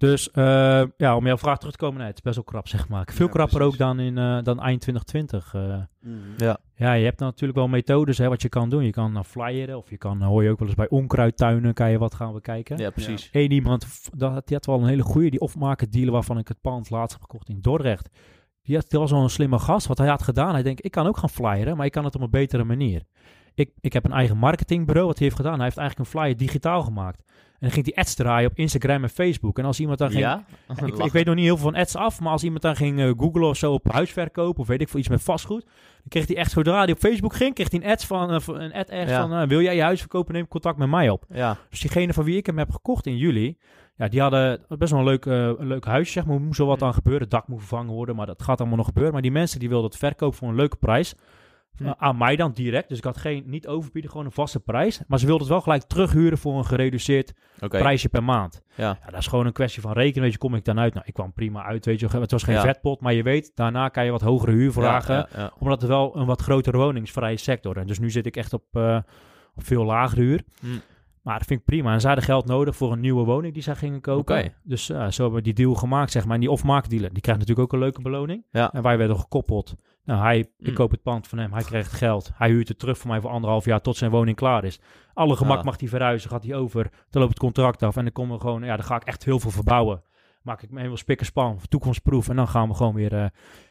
Dus 0.09 0.31
eh, 0.31 0.83
ja, 0.97 1.15
om 1.15 1.25
jouw 1.25 1.37
vraag 1.37 1.57
terug 1.57 1.73
te 1.73 1.79
komen, 1.79 1.97
nee, 1.97 2.07
het 2.07 2.15
is 2.15 2.21
best 2.21 2.35
wel 2.35 2.43
krap 2.43 2.67
zeg 2.67 2.87
maar. 2.87 3.07
Veel 3.11 3.25
Ja, 3.25 3.31
krapper 3.31 3.57
precies. 3.57 3.73
ook 3.73 3.79
dan, 3.79 3.99
in, 3.99 4.17
eh, 4.17 4.43
dan 4.43 4.59
eind 4.61 4.81
2020. 4.81 5.53
eh. 5.53 5.81
Ja. 6.37 6.57
Ja, 6.75 6.93
je 6.93 7.05
hebt 7.05 7.19
natuurlijk 7.19 7.57
wel 7.59 7.67
methodes 7.67 8.17
hè, 8.17 8.27
wat 8.29 8.41
je 8.41 8.49
kan 8.49 8.69
doen. 8.69 8.83
Je 8.83 8.91
kan 8.91 9.17
uh, 9.17 9.23
flyeren 9.23 9.77
of 9.77 9.89
je 9.89 9.97
kan, 9.97 10.21
hoor 10.21 10.43
je 10.43 10.49
ook 10.49 10.59
wel 10.59 10.67
eens 10.67 10.77
bij 10.77 10.89
onkruidtuinen, 10.89 11.73
kan 11.73 11.91
je 11.91 11.97
wat 11.97 12.13
gaan 12.15 12.33
bekijken. 12.33 12.77
ja, 12.77 12.89
precies. 12.89 13.29
Eén 13.31 13.51
iemand, 13.51 14.09
dat, 14.17 14.47
die 14.47 14.55
had 14.55 14.65
wel 14.65 14.79
een 14.79 14.87
hele 14.87 15.03
goede, 15.03 15.29
die 15.29 15.39
off-market 15.39 15.91
dealer 15.91 16.11
waarvan 16.11 16.37
ik 16.37 16.47
het 16.47 16.61
pand 16.61 16.89
laatst 16.89 17.11
heb 17.13 17.21
gekocht 17.21 17.49
in 17.49 17.61
Dordrecht. 17.61 18.09
Die, 18.61 18.75
had, 18.75 18.89
die 18.89 18.99
was 18.99 19.11
wel 19.11 19.23
een 19.23 19.29
slimme 19.29 19.59
gast. 19.59 19.87
Wat 19.87 19.97
hij 19.97 20.07
had 20.07 20.23
gedaan, 20.23 20.53
hij 20.53 20.63
denkt, 20.63 20.85
ik 20.85 20.91
kan 20.91 21.07
ook 21.07 21.17
gaan 21.17 21.29
flyeren, 21.29 21.77
maar 21.77 21.85
ik 21.85 21.91
kan 21.91 22.05
het 22.05 22.15
op 22.15 22.21
een 22.21 22.29
betere 22.29 22.63
manier. 22.63 23.03
Ik, 23.55 23.71
ik 23.79 23.93
heb 23.93 24.05
een 24.05 24.11
eigen 24.11 24.37
marketingbureau, 24.37 25.07
wat 25.07 25.17
hij 25.17 25.25
heeft 25.27 25.39
gedaan. 25.39 25.55
Hij 25.55 25.63
heeft 25.63 25.77
eigenlijk 25.77 26.09
een 26.09 26.19
flyer 26.19 26.37
digitaal 26.37 26.81
gemaakt. 26.81 27.23
Dan 27.63 27.71
ging 27.71 27.85
hij 27.85 27.95
ads 27.95 28.13
draaien 28.13 28.49
op 28.49 28.57
Instagram 28.57 29.03
en 29.03 29.09
Facebook. 29.09 29.59
En 29.59 29.65
als 29.65 29.79
iemand 29.79 29.97
dan 29.97 30.09
ging... 30.09 30.21
Ja? 30.21 30.45
Ik, 30.85 30.97
ik 30.97 31.11
weet 31.11 31.25
nog 31.25 31.35
niet 31.35 31.43
heel 31.43 31.57
veel 31.57 31.71
van 31.71 31.79
ads 31.79 31.95
af, 31.95 32.19
maar 32.21 32.31
als 32.31 32.43
iemand 32.43 32.61
dan 32.61 32.75
ging 32.75 32.99
eh, 32.99 33.11
googlen 33.17 33.47
of 33.47 33.57
zo 33.57 33.73
op 33.73 33.91
huisverkoop 33.91 34.59
of 34.59 34.67
weet 34.67 34.81
ik 34.81 34.89
veel 34.89 34.99
iets 34.99 35.09
met 35.09 35.23
vastgoed, 35.23 35.61
dan 35.65 36.07
kreeg 36.09 36.27
hij 36.27 36.35
echt 36.35 36.51
zodra 36.51 36.83
hij 36.83 36.91
op 36.91 36.97
Facebook 36.97 37.33
ging, 37.35 37.53
kreeg 37.53 37.71
hij 37.71 37.79
een 37.83 37.89
ad 37.91 38.05
van 38.05 38.31
eh, 38.31 38.39
een 38.45 38.73
ad 38.73 38.89
ergens 38.89 39.11
Ja. 39.11 39.27
van 39.27 39.33
eh, 39.33 39.47
wil 39.47 39.61
jij 39.61 39.75
je 39.75 39.81
huis 39.81 39.99
verkopen, 39.99 40.33
neem 40.33 40.47
contact 40.47 40.77
met 40.77 40.89
mij 40.89 41.09
op. 41.09 41.25
Ja. 41.33 41.57
Dus 41.69 41.79
diegene 41.79 42.13
van 42.13 42.23
wie 42.23 42.37
ik 42.37 42.45
hem 42.45 42.57
heb 42.57 42.71
gekocht 42.71 43.05
in 43.05 43.17
juli, 43.17 43.57
ja, 43.95 44.07
die 44.07 44.21
hadden 44.21 44.65
best 44.67 44.91
wel 44.91 44.99
een 44.99 45.05
leuk, 45.05 45.25
een 45.25 45.67
leuk 45.67 45.85
huisje, 45.85 46.11
zeg 46.11 46.25
maar. 46.25 46.35
Er 46.35 46.41
moest 46.41 46.57
wel 46.57 46.67
wat 46.67 46.81
aan 46.81 46.93
gebeuren, 46.93 47.21
het 47.21 47.31
dak 47.31 47.47
moet 47.47 47.59
vervangen 47.59 47.93
worden, 47.93 48.15
maar 48.15 48.25
dat 48.25 48.43
gaat 48.43 48.59
allemaal 48.59 48.77
nog 48.77 48.85
gebeuren. 48.85 49.13
Maar 49.13 49.21
die 49.21 49.31
mensen 49.31 49.59
die 49.59 49.69
wilden 49.69 49.89
het 49.89 49.99
verkopen 49.99 50.37
voor 50.37 50.47
een 50.49 50.55
leuke 50.55 50.75
prijs. 50.75 51.15
Hm. 51.77 51.85
Eh, 51.85 51.91
aan 51.97 52.17
mij 52.17 52.35
dan 52.35 52.51
direct, 52.51 52.89
dus 52.89 52.97
ik 52.97 53.03
had 53.03 53.17
geen, 53.17 53.43
niet 53.45 53.67
overbieden, 53.67 54.11
gewoon 54.11 54.25
een 54.25 54.31
vaste 54.31 54.59
prijs. 54.59 55.01
Maar 55.07 55.19
ze 55.19 55.25
wilden 55.25 55.43
het 55.43 55.53
wel 55.53 55.61
gelijk 55.63 55.83
terughuren 55.83 56.37
voor 56.37 56.57
een 56.57 56.65
gereduceerd 56.65 57.33
prijsje 57.67 58.09
per 58.09 58.23
maand. 58.23 58.61
Ja. 58.75 58.97
Ja, 59.05 59.09
dat 59.11 59.19
is 59.19 59.27
gewoon 59.27 59.45
een 59.45 59.53
kwestie 59.53 59.81
van 59.81 59.91
rekenen. 59.91 60.21
Weet 60.23 60.31
je, 60.31 60.37
kom 60.37 60.55
ik 60.55 60.65
dan 60.65 60.79
uit? 60.79 60.93
Nou, 60.93 61.05
ik 61.05 61.13
kwam 61.13 61.33
prima 61.33 61.63
uit, 61.63 61.85
weet 61.85 61.99
je. 61.99 62.07
Het 62.07 62.31
was 62.31 62.43
geen 62.43 62.55
Ja. 62.55 62.61
vetpot, 62.61 62.99
maar 63.01 63.13
je 63.13 63.23
weet, 63.23 63.51
daarna 63.55 63.89
kan 63.89 64.05
je 64.05 64.11
wat 64.11 64.21
hogere 64.21 64.51
huur 64.51 64.71
vragen. 64.71 65.27
Omdat 65.59 65.81
het 65.81 65.89
wel 65.89 66.17
een 66.17 66.25
wat 66.25 66.41
grotere 66.41 66.77
woningsvrije 66.77 67.37
sector. 67.37 67.77
En 67.77 67.87
dus 67.87 67.99
nu 67.99 68.09
zit 68.11 68.25
ik 68.25 68.35
echt 68.35 68.53
op, 68.53 68.63
eh, 68.71 68.97
op 69.55 69.63
veel 69.65 69.83
lagere 69.83 70.21
huur. 70.21 70.43
Hm. 70.59 70.67
Maar 71.21 71.37
dat 71.37 71.47
vind 71.47 71.59
ik 71.59 71.65
prima. 71.65 71.93
En 71.93 72.01
ze 72.01 72.07
hadden 72.07 72.25
geld 72.25 72.45
nodig 72.45 72.75
voor 72.75 72.91
een 72.91 72.99
nieuwe 72.99 73.23
woning 73.23 73.53
die 73.53 73.63
zij 73.63 73.75
gingen 73.75 74.01
kopen. 74.01 74.53
Dus 74.63 74.85
zo 74.85 74.93
hebben 74.95 75.33
we 75.33 75.41
die 75.41 75.53
deal 75.53 75.73
gemaakt, 75.73 76.11
zeg 76.11 76.25
maar. 76.25 76.33
En 76.33 76.39
die 76.39 76.51
off-market 76.51 76.89
dealer, 76.89 77.13
die 77.13 77.21
krijgt 77.21 77.39
natuurlijk 77.39 77.67
ook 77.67 77.73
een 77.73 77.83
leuke 77.85 78.01
beloning. 78.01 78.45
En 78.51 78.81
wij 78.81 78.97
werden 78.97 79.19
gekoppeld. 79.19 79.75
Nou, 80.05 80.21
hij, 80.21 80.39
ik 80.39 80.67
Hm. 80.67 80.73
koop 80.73 80.91
het 80.91 81.01
pand 81.01 81.27
van 81.27 81.37
hem, 81.37 81.53
hij 81.53 81.63
krijgt 81.63 81.91
geld. 81.91 82.31
Hij 82.33 82.49
huurt 82.49 82.67
het 82.67 82.79
terug 82.79 82.97
voor 82.97 83.09
mij 83.09 83.21
voor 83.21 83.29
anderhalf 83.29 83.65
jaar 83.65 83.81
tot 83.81 83.97
zijn 83.97 84.11
woning 84.11 84.35
klaar 84.37 84.63
is. 84.63 84.79
Alle 85.13 85.35
gemak 85.35 85.57
Ah. 85.57 85.63
mag 85.63 85.79
hij 85.79 85.89
verhuizen, 85.89 86.29
gaat 86.29 86.43
hij 86.43 86.55
over. 86.55 86.83
Dan 87.09 87.21
loopt 87.21 87.33
het 87.33 87.39
contract 87.43 87.83
af 87.83 87.95
en 87.97 88.03
dan 88.03 88.11
komen 88.13 88.35
we 88.35 88.41
gewoon, 88.41 88.63
ja, 88.63 88.75
dan 88.75 88.85
ga 88.85 88.95
ik 88.95 89.03
echt 89.03 89.25
heel 89.25 89.39
veel 89.39 89.51
verbouwen. 89.51 90.03
Maak 90.41 90.61
ik 90.61 90.69
me 90.69 90.75
helemaal 90.77 90.97
spik 90.97 91.19
en 91.19 91.25
span, 91.25 91.59
toekomstproef. 91.69 92.29
En 92.29 92.35
dan 92.35 92.47
gaan 92.47 92.67
we 92.67 92.73
gewoon 92.75 92.93
weer 92.93 93.13
eh, 93.13 93.25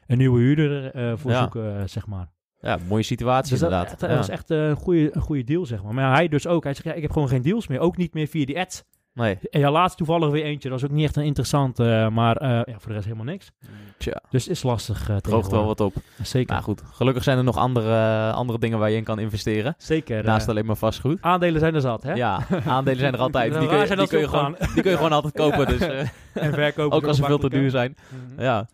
een 0.06 0.18
nieuwe 0.18 0.38
huurder 0.40 0.90
eh 0.94 1.12
voor 1.16 1.30
Ja. 1.30 1.40
zoeken, 1.40 1.90
zeg 1.90 2.06
maar. 2.06 2.30
Ja, 2.60 2.78
mooie 2.88 3.02
situatie 3.02 3.50
Dus 3.50 3.60
dat, 3.60 3.70
inderdaad. 3.70 4.00
dat 4.00 4.10
Ja. 4.10 4.16
was 4.16 4.28
echt 4.28 4.50
een 4.50 4.76
goede, 4.76 5.16
een 5.16 5.22
goede 5.22 5.44
deal, 5.44 5.66
zeg 5.66 5.82
maar. 5.82 5.94
Maar 5.94 6.14
hij 6.14 6.28
dus 6.28 6.46
ook. 6.46 6.64
Hij 6.64 6.74
zegt, 6.74 6.86
ja, 6.86 6.92
ik 6.92 7.02
heb 7.02 7.10
gewoon 7.12 7.28
geen 7.28 7.42
deals 7.42 7.66
meer. 7.68 7.78
Ook 7.80 7.96
niet 7.96 8.14
meer 8.14 8.26
via 8.26 8.44
die 8.44 8.58
ads. 8.60 8.84
Nee. 9.14 9.38
En 9.50 9.60
ja, 9.60 9.70
laatst 9.70 9.96
toevallig 9.96 10.30
weer 10.30 10.44
eentje. 10.44 10.68
Dat 10.68 10.80
was 10.80 10.90
ook 10.90 10.96
niet 10.96 11.04
echt 11.04 11.16
een 11.16 11.24
interessant, 11.24 11.78
eh, 11.78 12.08
maar 12.08 12.36
eh, 12.36 12.48
ja, 12.48 12.64
voor 12.78 12.88
de 12.88 12.92
rest 12.92 13.04
helemaal 13.04 13.24
niks. 13.24 13.50
Tja, 13.98 14.22
Dus 14.30 14.48
is 14.48 14.62
lastig 14.62 15.10
uh, 15.10 15.16
droogt 15.16 15.50
wel 15.50 15.66
wat 15.66 15.80
op. 15.80 15.94
Zeker. 16.22 16.52
Nou 16.52 16.64
goed, 16.64 16.82
gelukkig 16.92 17.22
zijn 17.22 17.38
er 17.38 17.44
nog 17.44 17.56
andere, 17.56 18.30
andere 18.32 18.58
dingen 18.58 18.78
waar 18.78 18.90
je 18.90 18.96
in 18.96 19.04
kan 19.04 19.18
investeren. 19.18 19.74
Zeker. 19.78 20.24
Naast 20.24 20.48
alleen 20.48 20.66
maar 20.66 20.76
vastgoed. 20.76 21.18
aandelen 21.20 21.60
zijn 21.60 21.74
er 21.74 21.80
zat, 21.80 22.02
hè? 22.02 22.12
Ja, 22.12 22.46
aandelen 22.66 22.98
zijn 22.98 23.12
er 23.12 23.20
altijd. 23.28 23.58
Die 23.58 23.68
kun 23.68 23.78
je, 23.78 23.96
die 23.96 24.06
kun 24.06 24.28
gewoon, 24.28 24.56
die 24.74 24.82
kun 24.82 24.90
je 24.90 24.96
gewoon 24.96 25.12
altijd 25.12 25.34
kopen. 25.34 25.66
Dus, 25.66 25.80
En 26.32 26.52
verkopen. 26.52 26.96
ook 26.96 27.06
als 27.06 27.16
ze 27.16 27.24
veel 27.24 27.38
te 27.38 27.50
duur 27.50 27.70
zijn. 27.70 27.96
Mhm. 28.08 28.42
Ja. 28.42 28.66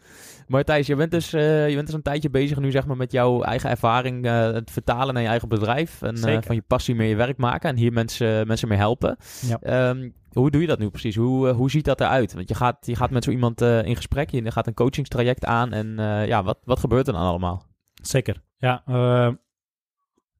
Maar 0.49 0.65
Thijs, 0.65 0.87
je 0.87 0.97
bent, 0.97 1.11
dus, 1.11 1.33
eh, 1.33 1.69
je 1.69 1.75
bent 1.75 1.87
dus 1.87 1.97
een 1.97 2.03
tijdje 2.03 2.31
bezig 2.31 2.59
nu 2.59 2.71
zeg 2.71 2.87
maar, 2.87 2.97
met 2.97 3.13
jouw 3.13 3.43
eigen 3.43 3.71
ervaring, 3.71 4.27
eh, 4.27 4.53
het 4.53 4.71
vertalen 4.71 5.15
naar 5.15 5.23
je 5.23 5.29
eigen 5.29 5.49
bedrijf. 5.49 6.03
En 6.03 6.15
eh, 6.15 6.39
van 6.41 6.55
je 6.55 6.63
passie 6.63 6.95
meer 6.95 7.09
je 7.09 7.17
werk 7.17 7.37
maken 7.37 7.71
en 7.71 7.77
hier 7.77 7.93
mensen, 7.93 8.47
mensen 8.47 8.69
mee 8.69 8.79
helpen. 8.79 9.17
Ja. 9.41 9.59
Ehm, 9.61 10.11
hoe 10.33 10.51
doe 10.51 10.61
je 10.61 10.67
dat 10.67 10.79
nu 10.79 10.91
precies? 10.91 11.17
Hoe, 11.17 11.49
hoe 11.49 11.71
ziet 11.71 11.85
dat 11.85 12.01
eruit? 12.01 12.35
Want 12.35 12.49
je 12.49 12.55
gaat, 12.55 12.87
je 12.87 12.97
gaat 12.97 13.11
met 13.11 13.25
zo 13.25 13.31
iemand 13.31 13.61
in 13.61 13.97
gesprek, 13.97 14.31
je 14.31 14.51
gaat 14.51 14.67
een 14.67 14.75
coachingstraject 14.75 15.45
aan. 15.45 15.73
En 15.73 15.97
ja, 16.27 16.43
wat, 16.43 16.59
wat 16.65 16.79
gebeurt 16.79 17.07
er 17.07 17.13
dan 17.13 17.23
allemaal? 17.23 17.67
Zeker. 18.03 18.43
Ja, 18.57 18.83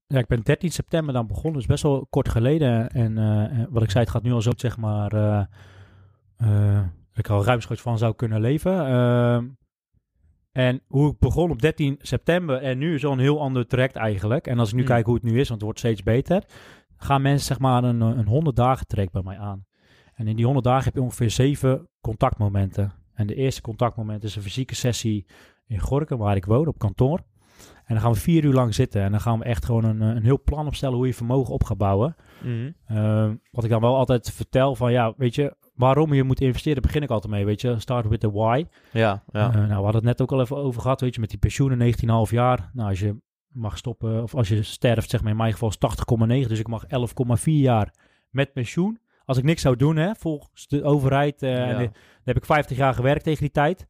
ja, 0.07 0.19
ik 0.19 0.27
ben 0.27 0.43
13 0.43 0.71
september 0.71 1.15
dan 1.15 1.27
begonnen, 1.27 1.53
dus 1.53 1.67
best 1.67 1.83
wel 1.83 2.07
kort 2.11 2.29
geleden. 2.29 2.91
En 2.91 3.15
wat 3.71 3.83
ik 3.83 3.91
zei, 3.91 4.05
het 4.05 4.13
gaat 4.13 4.23
nu 4.23 4.33
al 4.33 4.43
zo, 4.43 4.51
zeg 4.57 4.77
maar, 4.77 5.11
dat 6.39 7.19
ik 7.25 7.29
al 7.29 7.45
ruimschoots 7.45 7.81
van 7.81 7.99
zou 7.99 8.15
kunnen 8.15 8.41
leven. 8.41 9.57
En 10.59 10.83
hoe 10.87 11.11
ik 11.11 11.19
begon 11.19 11.51
op 11.51 11.63
13 11.63 11.99
september 12.01 12.63
en 12.63 12.79
nu 12.79 12.95
is 12.95 13.05
al 13.05 13.13
een 13.13 13.19
heel 13.19 13.41
ander 13.41 13.67
traject 13.67 13.97
eigenlijk. 13.97 14.47
En 14.47 14.59
als 14.59 14.69
ik 14.69 14.75
nu 14.75 14.81
Hmm. 14.81 14.91
kijk 14.91 15.07
hoe 15.07 15.15
het 15.15 15.23
nu 15.23 15.31
is, 15.31 15.49
want 15.49 15.51
het 15.51 15.63
wordt 15.63 15.79
steeds 15.79 16.03
beter, 16.03 16.45
gaan 16.97 17.23
mensen 17.23 17.47
zeg 17.47 17.59
maar 17.59 17.85
een, 17.85 18.01
een 18.01 18.27
100 18.27 18.57
dagen 18.57 18.87
traject 18.87 19.13
bij 19.13 19.23
mij 19.23 19.39
aan. 19.39 19.65
En 20.15 20.27
in 20.27 20.37
die 20.37 20.45
100 20.45 20.67
dagen 20.67 20.85
heb 20.85 20.95
je 20.95 21.03
ongeveer 21.03 21.31
zeven 21.31 21.89
contactmomenten. 22.01 22.93
En 23.15 23.27
de 23.27 23.35
eerste 23.35 23.61
contactmoment 23.61 24.25
is 24.25 24.37
een 24.37 24.43
fysieke 24.43 24.75
sessie 24.75 25.27
in 25.67 25.79
Gorkum, 25.79 26.19
waar 26.19 26.37
ik 26.37 26.45
woon, 26.45 26.67
op 26.67 26.79
kantoor. 26.79 27.21
En 27.85 27.95
dan 27.95 28.01
gaan 28.01 28.13
we 28.13 28.19
vier 28.19 28.45
uur 28.45 28.53
lang 28.53 28.75
zitten 28.75 29.03
en 29.03 29.11
dan 29.11 29.21
gaan 29.21 29.39
we 29.39 29.45
echt 29.45 29.65
gewoon 29.65 29.85
een, 29.85 30.01
een 30.01 30.25
heel 30.25 30.43
plan 30.43 30.67
opstellen 30.67 30.97
hoe 30.97 31.07
je 31.07 31.15
vermogen 31.15 31.55
op 31.55 31.65
gaat 31.65 31.79
bouwen. 31.79 32.17
Ehm, 32.87 33.35
wat 33.51 33.65
ik 33.65 33.71
dan 33.71 33.81
wel 33.81 33.97
altijd 33.97 34.31
vertel 34.33 34.75
van 34.75 34.93
ja, 34.93 35.15
weet 35.17 35.35
je, 35.35 35.57
waarom 35.79 36.15
je 36.15 36.23
moet 36.23 36.41
investeren, 36.41 36.83
begin 36.83 37.03
ik 37.03 37.11
altijd 37.11 37.33
mee, 37.33 37.45
weet 37.45 37.61
je. 37.61 37.79
Start 37.79 38.09
with 38.09 38.21
the 38.21 38.31
why. 38.33 38.65
Ja, 38.93 39.23
ja. 39.33 39.49
Eh, 39.49 39.55
nou, 39.55 39.67
we 39.69 39.75
hadden 39.75 39.95
het 39.95 40.03
net 40.05 40.21
ook 40.21 40.33
al 40.33 40.41
even 40.41 40.57
over 40.57 40.81
gehad, 40.81 41.01
weet 41.01 41.15
je, 41.15 41.21
met 41.21 41.31
die 41.31 41.39
pensioenen, 41.39 41.79
19,5 41.79 42.31
jaar. 42.31 42.71
Nou, 42.73 42.89
als 42.89 43.01
je 43.01 43.17
mag 43.49 43.77
stoppen, 43.77 44.23
of 44.23 44.35
als 44.35 44.49
je 44.49 44.63
sterft, 44.63 45.11
zeg 45.11 45.23
maar 45.23 45.31
in 45.31 45.37
mijn 45.37 45.53
geval 45.53 45.69
is 45.69 45.79
80,9, 45.79 46.49
dus 46.49 46.59
ik 46.59 46.69
mag 46.69 46.85
11,4 46.87 47.45
jaar 47.45 47.95
met 48.31 48.53
pensioen. 48.53 48.99
Als 49.25 49.39
ik 49.39 49.45
niks 49.45 49.63
zou 49.63 49.77
doen, 49.77 49.97
hè, 49.97 50.15
volgens 50.15 50.67
de 50.67 50.85
overheid, 50.85 51.43
en 51.43 51.69
de- 51.79 51.83
dan 51.85 51.93
heb 52.25 52.37
ik 52.37 52.45
50 52.45 52.77
jaar 52.77 52.95
gewerkt 52.95 53.25
tegen 53.25 53.41
die 53.41 53.51
tijd. 53.51 53.87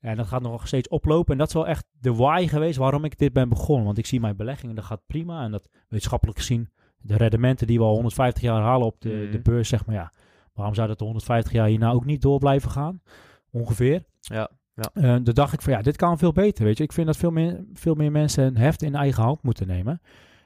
En 0.00 0.16
dat 0.16 0.26
gaat 0.26 0.42
nog 0.42 0.66
steeds 0.66 0.88
oplopen. 0.88 1.32
En 1.32 1.38
dat 1.38 1.48
is 1.48 1.54
wel 1.54 1.66
echt 1.66 1.86
de 2.00 2.14
why 2.14 2.46
geweest 2.48 2.76
waarom 2.78 3.04
ik 3.04 3.18
dit 3.18 3.32
ben 3.32 3.48
begonnen. 3.48 3.84
Want 3.84 3.98
ik 3.98 4.06
zie 4.06 4.20
mijn 4.20 4.36
beleggingen, 4.36 4.74
dat 4.74 4.84
gaat 4.84 5.06
prima. 5.06 5.44
En 5.44 5.50
dat 5.50 5.68
wetenschappelijk 5.88 6.38
gezien, 6.38 6.70
de 7.00 7.16
rendementen 7.16 7.66
die 7.66 7.78
we 7.78 7.84
al 7.84 7.94
150 7.94 8.42
jaar 8.42 8.62
halen 8.62 8.86
op 8.86 9.00
de, 9.00 9.08
Mhm. 9.22 9.30
de 9.30 9.40
beurs, 9.40 9.68
zeg 9.68 9.86
maar 9.86 9.94
ja. 9.94 10.12
Waarom 10.54 10.74
zou 10.74 10.88
dat 10.88 10.98
de 10.98 11.04
150 11.04 11.52
jaar 11.52 11.66
hierna 11.66 11.90
ook 11.90 12.04
niet 12.04 12.22
door 12.22 12.38
blijven 12.38 12.70
gaan? 12.70 13.02
Ongeveer. 13.50 14.04
Ja, 14.20 14.48
ja. 14.74 14.90
Eh, 14.94 15.14
toen 15.14 15.34
dacht 15.34 15.52
ik 15.52 15.62
van 15.62 15.72
ja, 15.72 15.82
dit 15.82 15.96
kan 15.96 16.18
veel 16.18 16.32
beter, 16.32 16.64
weet 16.64 16.78
je. 16.78 16.84
Ik 16.84 16.92
vind 16.92 17.06
dat 17.06 17.16
veel 17.16 17.30
meer, 17.30 17.64
veel 17.72 17.94
meer 17.94 18.10
mensen 18.12 18.44
een 18.44 18.56
heft 18.56 18.82
in 18.82 18.94
eigen 18.94 19.22
hand 19.22 19.42
moeten 19.42 19.66
nemen. 19.66 20.00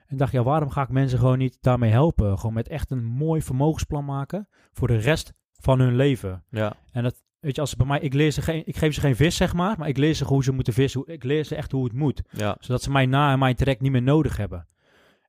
En 0.06 0.16
dacht, 0.16 0.32
ja, 0.32 0.42
waarom 0.42 0.70
ga 0.70 0.82
ik 0.82 0.88
mensen 0.88 1.18
gewoon 1.18 1.38
niet 1.38 1.58
daarmee 1.60 1.90
helpen? 1.90 2.38
Gewoon 2.38 2.54
met 2.54 2.68
echt 2.68 2.90
een 2.90 3.04
mooi 3.04 3.42
vermogensplan 3.42 4.04
maken 4.04 4.48
voor 4.72 4.88
de 4.88 4.96
rest 4.96 5.32
van 5.52 5.80
hun 5.80 5.96
leven. 5.96 6.44
ja. 6.50 6.72
En 6.92 7.02
dat, 7.02 7.22
weet 7.40 7.54
je, 7.54 7.60
als 7.60 7.76
bij 7.76 7.86
mij, 7.86 8.00
ik, 8.00 8.14
leer 8.14 8.30
ze 8.30 8.42
geen, 8.42 8.62
ik 8.66 8.76
geef 8.76 8.94
ze 8.94 9.00
geen 9.00 9.16
vis, 9.16 9.36
zeg 9.36 9.54
maar, 9.54 9.78
maar 9.78 9.88
ik 9.88 9.96
leer 9.96 10.14
ze 10.14 10.24
hoe 10.24 10.44
ze 10.44 10.52
moeten 10.52 10.72
vissen. 10.72 11.00
Hoe- 11.00 11.12
Ik 11.14 11.24
leer 11.24 11.44
ze 11.44 11.54
echt 11.54 11.72
hoe 11.72 11.84
het 11.84 11.92
moet, 11.92 12.22
ja. 12.30 12.56
zodat 12.60 12.82
ze 12.82 12.90
mij 12.90 13.06
na 13.06 13.36
mijn 13.36 13.54
trek 13.54 13.80
niet 13.80 13.92
meer 13.92 14.02
nodig 14.02 14.36
hebben. 14.36 14.66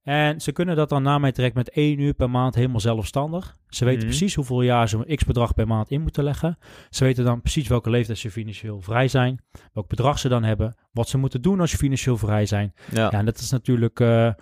En 0.03 0.41
ze 0.41 0.51
kunnen 0.51 0.75
dat 0.75 0.89
dan 0.89 1.03
na 1.03 1.17
mijn 1.17 1.33
trek 1.33 1.53
met 1.53 1.69
één 1.69 1.99
uur 1.99 2.13
per 2.13 2.29
maand 2.29 2.55
helemaal 2.55 2.79
zelfstandig. 2.79 3.55
Ze 3.67 3.85
weten 3.85 3.99
Mhm. 3.99 4.07
precies 4.09 4.35
hoeveel 4.35 4.61
jaar 4.61 4.89
ze 4.89 5.03
een 5.05 5.15
x-bedrag 5.15 5.53
per 5.53 5.67
maand 5.67 5.89
in 5.91 6.01
moeten 6.01 6.23
leggen. 6.23 6.57
Ze 6.89 7.03
weten 7.03 7.23
dan 7.25 7.41
precies 7.41 7.67
welke 7.67 7.89
leeftijd 7.89 8.17
ze 8.17 8.31
financieel 8.31 8.81
vrij 8.81 9.07
zijn. 9.07 9.43
Welk 9.73 9.87
bedrag 9.87 10.19
ze 10.19 10.29
dan 10.29 10.43
hebben. 10.43 10.75
Wat 10.91 11.09
ze 11.09 11.17
moeten 11.17 11.41
doen 11.41 11.59
als 11.59 11.71
ze 11.71 11.77
financieel 11.77 12.17
vrij 12.17 12.45
zijn. 12.45 12.73
ja. 12.91 13.01
Ja, 13.01 13.11
en 13.11 13.25
dat 13.25 13.37
is 13.37 13.51
natuurlijk... 13.51 13.99
eh, 13.99 14.33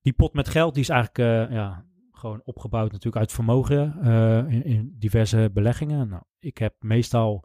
die 0.00 0.12
pot 0.12 0.34
met 0.34 0.48
geld, 0.48 0.74
die 0.74 0.82
is 0.82 0.88
eigenlijk 0.88 1.18
eh, 1.48 1.56
ja, 1.56 1.84
gewoon 2.12 2.40
opgebouwd 2.44 2.90
natuurlijk 2.92 3.16
uit 3.16 3.32
vermogen 3.32 3.94
eh, 4.02 4.36
in, 4.54 4.64
in 4.64 4.94
diverse 4.98 5.50
beleggingen. 5.52 6.08
Nou, 6.08 6.22
ik 6.38 6.58
heb 6.58 6.74
meestal 6.80 7.44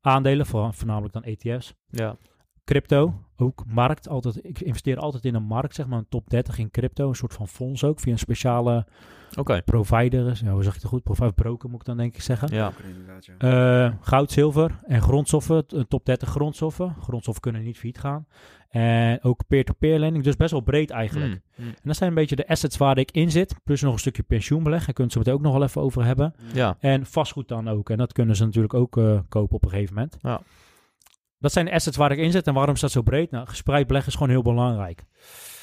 aandelen, 0.00 0.46
vooral, 0.46 0.72
voornamelijk 0.72 1.12
dan 1.12 1.22
ETF's. 1.24 1.74
ja. 1.90 2.16
Crypto, 2.64 3.14
ook 3.36 3.62
markt. 3.66 4.08
Altijd, 4.08 4.44
ik 4.44 4.60
investeer 4.60 4.98
altijd 4.98 5.24
in 5.24 5.34
een 5.34 5.42
markt, 5.42 5.74
zeg 5.74 5.86
maar 5.86 5.98
een 5.98 6.08
top 6.08 6.30
30 6.30 6.58
in 6.58 6.70
crypto. 6.70 7.08
Een 7.08 7.14
soort 7.14 7.34
van 7.34 7.48
fonds 7.48 7.84
ook, 7.84 8.00
via 8.00 8.12
een 8.12 8.18
speciale 8.18 8.86
Oké. 9.38 9.62
provider. 9.64 10.40
Ja, 10.44 10.52
hoe 10.52 10.62
zeg 10.62 10.74
ik 10.74 10.80
het 10.80 10.90
goed? 10.90 11.02
Provider 11.02 11.32
broker 11.32 11.68
moet 11.68 11.80
ik 11.80 11.86
dan 11.86 11.96
denk 11.96 12.14
ik 12.14 12.22
zeggen. 12.22 12.54
Ja. 12.54 12.72
inderdaad, 12.84 13.26
ja. 13.26 13.34
Eh, 13.86 13.92
goud, 14.00 14.32
zilver 14.32 14.78
en 14.86 15.02
grondstoffen. 15.02 15.66
top 15.88 16.04
30 16.06 16.28
grondstoffen. 16.28 16.96
Grondstoffen 17.00 17.42
kunnen 17.42 17.62
niet 17.62 17.78
failliet 17.78 17.98
gaan. 17.98 18.26
En 18.68 19.22
ook 19.22 19.46
peer-to-peer 19.46 19.98
lending. 19.98 20.24
Dus 20.24 20.36
best 20.36 20.50
wel 20.50 20.60
breed 20.60 20.90
eigenlijk. 20.90 21.32
Mm, 21.32 21.40
mm. 21.56 21.66
En 21.66 21.74
dat 21.82 21.96
zijn 21.96 22.08
een 22.08 22.14
beetje 22.14 22.36
de 22.36 22.48
assets 22.48 22.76
waar 22.76 22.98
ik 22.98 23.10
in 23.10 23.30
zit. 23.30 23.54
Plus 23.64 23.82
nog 23.82 23.92
een 23.92 23.98
stukje 23.98 24.22
pensioenbeleg. 24.22 24.84
Daar 24.84 24.94
kunnen 24.94 25.12
ze 25.12 25.18
het 25.18 25.28
ook 25.28 25.40
nog 25.40 25.52
wel 25.52 25.62
even 25.62 25.82
over 25.82 26.04
hebben. 26.04 26.34
Ja. 26.52 26.76
En 26.80 27.06
vastgoed 27.06 27.48
dan 27.48 27.68
ook. 27.68 27.90
En 27.90 27.96
dat 27.96 28.12
kunnen 28.12 28.36
ze 28.36 28.44
natuurlijk 28.44 28.74
ook 28.74 28.96
eh, 28.96 29.18
kopen 29.28 29.56
op 29.56 29.64
een 29.64 29.70
gegeven 29.70 29.94
moment. 29.94 30.16
Ja. 30.20 30.40
Dat 31.44 31.52
zijn 31.52 31.64
de 31.64 31.72
assets 31.72 31.96
waar 31.96 32.12
ik 32.12 32.18
in 32.18 32.30
zit. 32.30 32.46
En 32.46 32.54
waarom 32.54 32.74
is 32.74 32.80
dat 32.80 32.90
zo 32.90 33.02
breed? 33.02 33.30
Nou, 33.30 33.46
gespreid 33.46 33.86
beleggen 33.86 34.12
is 34.12 34.18
gewoon 34.18 34.32
heel 34.32 34.42
belangrijk. 34.42 35.04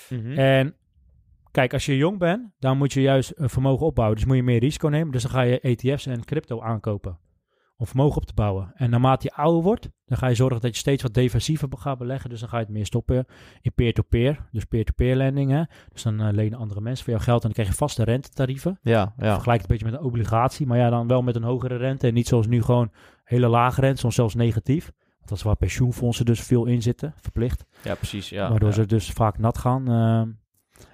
Mhm. 0.10 0.38
En 0.38 0.76
kijk, 1.52 1.74
als 1.74 1.86
je 1.86 1.98
jong 1.98 2.18
bent, 2.18 2.52
dan 2.60 2.78
moet 2.78 2.94
je 2.94 3.02
juist 3.02 3.34
een 3.36 3.50
vermogen 3.50 3.86
opbouwen. 3.86 4.18
Dus 4.18 4.26
moet 4.26 4.36
je 4.36 4.44
meer 4.44 4.60
risico 4.60 4.88
nemen. 4.88 5.12
Dus 5.12 5.22
dan 5.22 5.32
ga 5.32 5.42
je 5.42 5.60
ETF's 5.60 6.06
en 6.06 6.26
crypto 6.26 6.62
aankopen. 6.62 7.18
Om 7.78 7.88
vermogen 7.88 8.18
op 8.18 8.26
te 8.26 8.34
bouwen. 8.34 8.72
En 8.76 8.90
naarmate 8.90 9.28
je 9.28 9.42
ouder 9.42 9.62
wordt, 9.62 9.90
dan 10.06 10.18
ga 10.18 10.28
je 10.28 10.36
zorgen 10.36 10.62
dat 10.62 10.74
je 10.74 10.80
steeds 10.80 11.04
wat 11.04 11.14
defensiever 11.14 11.70
gaat 11.78 11.98
beleggen. 11.98 12.30
Dus 12.30 12.40
dan 12.40 12.50
ga 12.50 12.58
je 12.58 12.64
het 12.64 12.74
meer 12.74 12.86
stoppen 12.86 13.26
in 13.62 13.74
peer-to-peer. 13.76 14.48
Dus 14.52 14.66
peer-to-peer 14.66 15.16
lending. 15.16 15.52
Hè? 15.52 15.64
Dus 15.92 16.04
dan 16.04 16.22
eh, 16.22 16.34
lenen 16.34 16.60
andere 16.60 16.82
mensen 16.82 17.04
voor 17.04 17.14
jou 17.14 17.26
geld 17.26 17.42
en 17.42 17.46
dan 17.46 17.54
krijg 17.54 17.70
je 17.70 17.76
vaste 17.76 18.04
rentetarieven. 18.04 18.80
Ja, 18.82 19.14
ja. 19.18 19.34
Vergelijk 19.34 19.62
het 19.62 19.70
een 19.70 19.78
beetje 19.78 19.92
met 19.92 20.02
een 20.02 20.08
obligatie, 20.08 20.68
maar 20.68 20.78
ja, 20.78 20.90
dan 20.90 21.08
wel 21.08 21.22
met 21.22 21.36
een 21.36 21.44
hogere 21.44 21.76
rente. 21.76 22.08
En 22.08 22.14
niet 22.14 22.28
zoals 22.28 22.48
nu 22.48 22.62
gewoon 22.62 22.92
hele 23.24 23.48
lage 23.48 23.82
rente, 23.82 24.00
soms 24.00 24.16
zelfs 24.16 24.36
negatief. 24.36 24.92
Dat 25.26 25.38
is 25.38 25.44
waar 25.44 25.56
pensioenfondsen 25.56 26.26
dus 26.26 26.42
veel 26.42 26.66
in 26.66 26.82
zitten, 26.82 27.14
verplicht. 27.22 27.66
Ja, 27.84 27.96
precies. 27.96 28.30
Ja. 28.30 28.50
waardoor 28.50 28.70
ja. 28.70 28.76
ze 28.76 28.86
dus 28.86 29.12
vaak 29.12 29.38
nat 29.38 29.58
gaan. 29.58 29.88
ehm. 29.88 30.30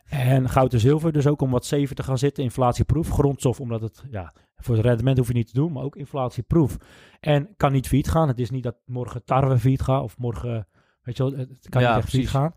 En 0.07 0.49
goud 0.49 0.73
en 0.73 0.80
zilver 0.80 1.11
dus 1.11 1.28
ook 1.28 1.41
om 1.41 1.51
wat 1.51 1.65
zeven 1.65 1.95
te 1.95 2.03
gaan 2.03 2.17
zitten, 2.17 2.43
inflatieproef. 2.43 3.09
Grondstof, 3.09 3.59
omdat 3.59 3.82
het, 3.82 4.03
ja, 4.11 4.34
voor 4.55 4.75
het 4.75 4.86
rendement 4.86 5.17
hoef 5.17 5.28
je 5.28 5.34
niet 5.34 5.47
te 5.47 5.53
doen, 5.53 5.71
maar 5.71 5.84
ook 5.84 5.95
inflatieproef. 5.95 6.78
En 7.19 7.53
kan 7.57 7.71
niet 7.71 7.88
failliet 7.88 8.09
gaan. 8.09 8.28
Het 8.28 8.39
is 8.39 8.49
niet 8.49 8.63
dat 8.63 8.75
morgen 8.86 9.23
tarwe 9.23 9.57
failliet 9.57 9.82
gaat 9.82 10.03
of 10.03 10.17
morgen, 10.17 10.67
weet 11.01 11.17
je 11.17 11.23
wel, 11.23 11.38
het 11.38 11.69
kan 11.69 11.82
Ja, 11.82 11.89
niet 11.89 12.03
echt 12.03 12.09
failliet 12.09 12.30
gaan. 12.30 12.53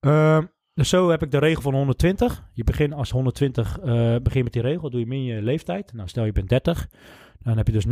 Ehm, 0.00 0.44
dus 0.74 0.88
zo 0.88 1.10
heb 1.10 1.22
ik 1.22 1.30
de 1.30 1.38
regel 1.38 1.62
van 1.62 1.74
120. 1.74 2.48
Je 2.52 2.64
begint 2.64 2.92
als 2.92 3.10
120, 3.10 3.78
eh 3.78 4.16
begin 4.22 4.44
met 4.44 4.52
die 4.52 4.62
regel, 4.62 4.90
doe 4.90 5.00
je 5.00 5.06
min 5.06 5.24
je 5.24 5.42
leeftijd. 5.42 5.92
Nou, 5.92 6.08
stel 6.08 6.24
je 6.24 6.32
bent 6.32 6.48
30. 6.48 6.88
Dan 7.44 7.56
heb 7.56 7.66
je 7.66 7.72
dus 7.72 7.86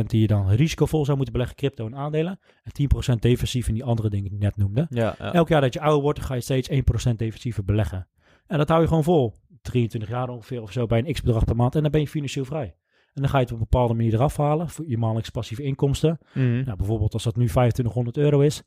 90% 0.00 0.06
die 0.06 0.20
je 0.20 0.26
dan 0.26 0.48
risicovol 0.50 1.04
zou 1.04 1.16
moeten 1.16 1.32
beleggen, 1.32 1.58
crypto 1.58 1.86
en 1.86 1.96
aandelen. 1.96 2.38
En 2.62 2.72
10% 3.14 3.18
defensief 3.18 3.68
in 3.68 3.74
die 3.74 3.84
andere 3.84 4.10
dingen 4.10 4.30
die 4.30 4.38
ik 4.38 4.44
net 4.44 4.56
noemde. 4.56 4.86
Ja, 4.90 5.14
ja. 5.18 5.32
Elk 5.32 5.48
jaar 5.48 5.60
dat 5.60 5.74
je 5.74 5.80
ouder 5.80 6.02
wordt, 6.02 6.20
ga 6.20 6.34
je 6.34 6.40
steeds 6.40 6.70
1% 6.70 6.74
defensiever 7.16 7.64
beleggen. 7.64 8.08
En 8.46 8.58
dat 8.58 8.68
hou 8.68 8.80
je 8.80 8.88
gewoon 8.88 9.04
vol. 9.04 9.40
23 9.62 10.10
jaar 10.10 10.28
ongeveer 10.28 10.62
of 10.62 10.72
zo 10.72 10.86
bij 10.86 10.98
een 10.98 11.12
x-bedrag 11.12 11.44
per 11.44 11.56
maand. 11.56 11.74
En 11.74 11.82
dan 11.82 11.90
ben 11.90 12.00
je 12.00 12.08
financieel 12.08 12.44
vrij. 12.44 12.74
En 13.14 13.22
dan 13.22 13.30
ga 13.30 13.36
je 13.36 13.42
het 13.42 13.52
op 13.52 13.58
een 13.58 13.66
bepaalde 13.70 13.94
manier 13.94 14.14
eraf 14.14 14.36
halen 14.36 14.68
voor 14.68 14.84
je 14.88 14.98
maandelijks 14.98 15.30
passieve 15.30 15.62
inkomsten. 15.62 16.18
Mhm. 16.34 16.64
Nou, 16.64 16.76
bijvoorbeeld 16.76 17.12
als 17.12 17.22
dat 17.22 17.36
nu 17.36 17.46
2500 17.46 18.16
euro 18.16 18.40
is. 18.40 18.62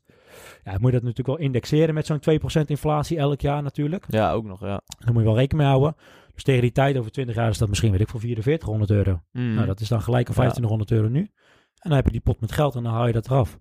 Ja, 0.64 0.72
moet 0.72 0.92
je 0.92 0.98
dat 0.98 1.02
natuurlijk 1.02 1.26
wel 1.26 1.38
indexeren 1.38 1.94
met 1.94 2.06
zo'n 2.06 2.20
2% 2.20 2.64
inflatie 2.66 3.18
elk 3.18 3.40
jaar 3.40 3.62
natuurlijk. 3.62 4.04
ja, 4.08 4.32
ook 4.32 4.44
nog, 4.44 4.60
ja. 4.60 4.80
Daar 4.98 5.12
moet 5.12 5.22
je 5.22 5.28
wel 5.28 5.36
rekening 5.36 5.62
mee 5.62 5.78
houden. 5.78 5.96
Dus 6.36 6.44
tegen 6.44 6.60
die 6.62 6.72
tijd, 6.72 6.96
over 6.96 7.10
20 7.10 7.34
jaar, 7.34 7.50
is 7.50 7.58
dat 7.58 7.68
misschien, 7.68 7.90
weet 7.90 8.00
ik, 8.00 8.08
voor 8.08 8.20
4400 8.20 8.90
euro. 8.90 9.22
Mhm. 9.32 9.54
Nou, 9.54 9.66
dat 9.66 9.80
is 9.80 9.88
dan 9.88 10.02
gelijk 10.02 10.28
een 10.28 10.34
Ja. 10.34 10.40
2500 10.40 10.90
euro 10.90 11.08
nu. 11.08 11.20
En 11.20 11.88
dan 11.90 11.92
heb 11.92 12.04
je 12.06 12.12
die 12.12 12.20
pot 12.20 12.40
met 12.40 12.52
geld 12.52 12.74
en 12.74 12.82
dan 12.82 12.92
haal 12.92 13.06
je 13.06 13.12
dat 13.12 13.26
eraf. 13.26 13.58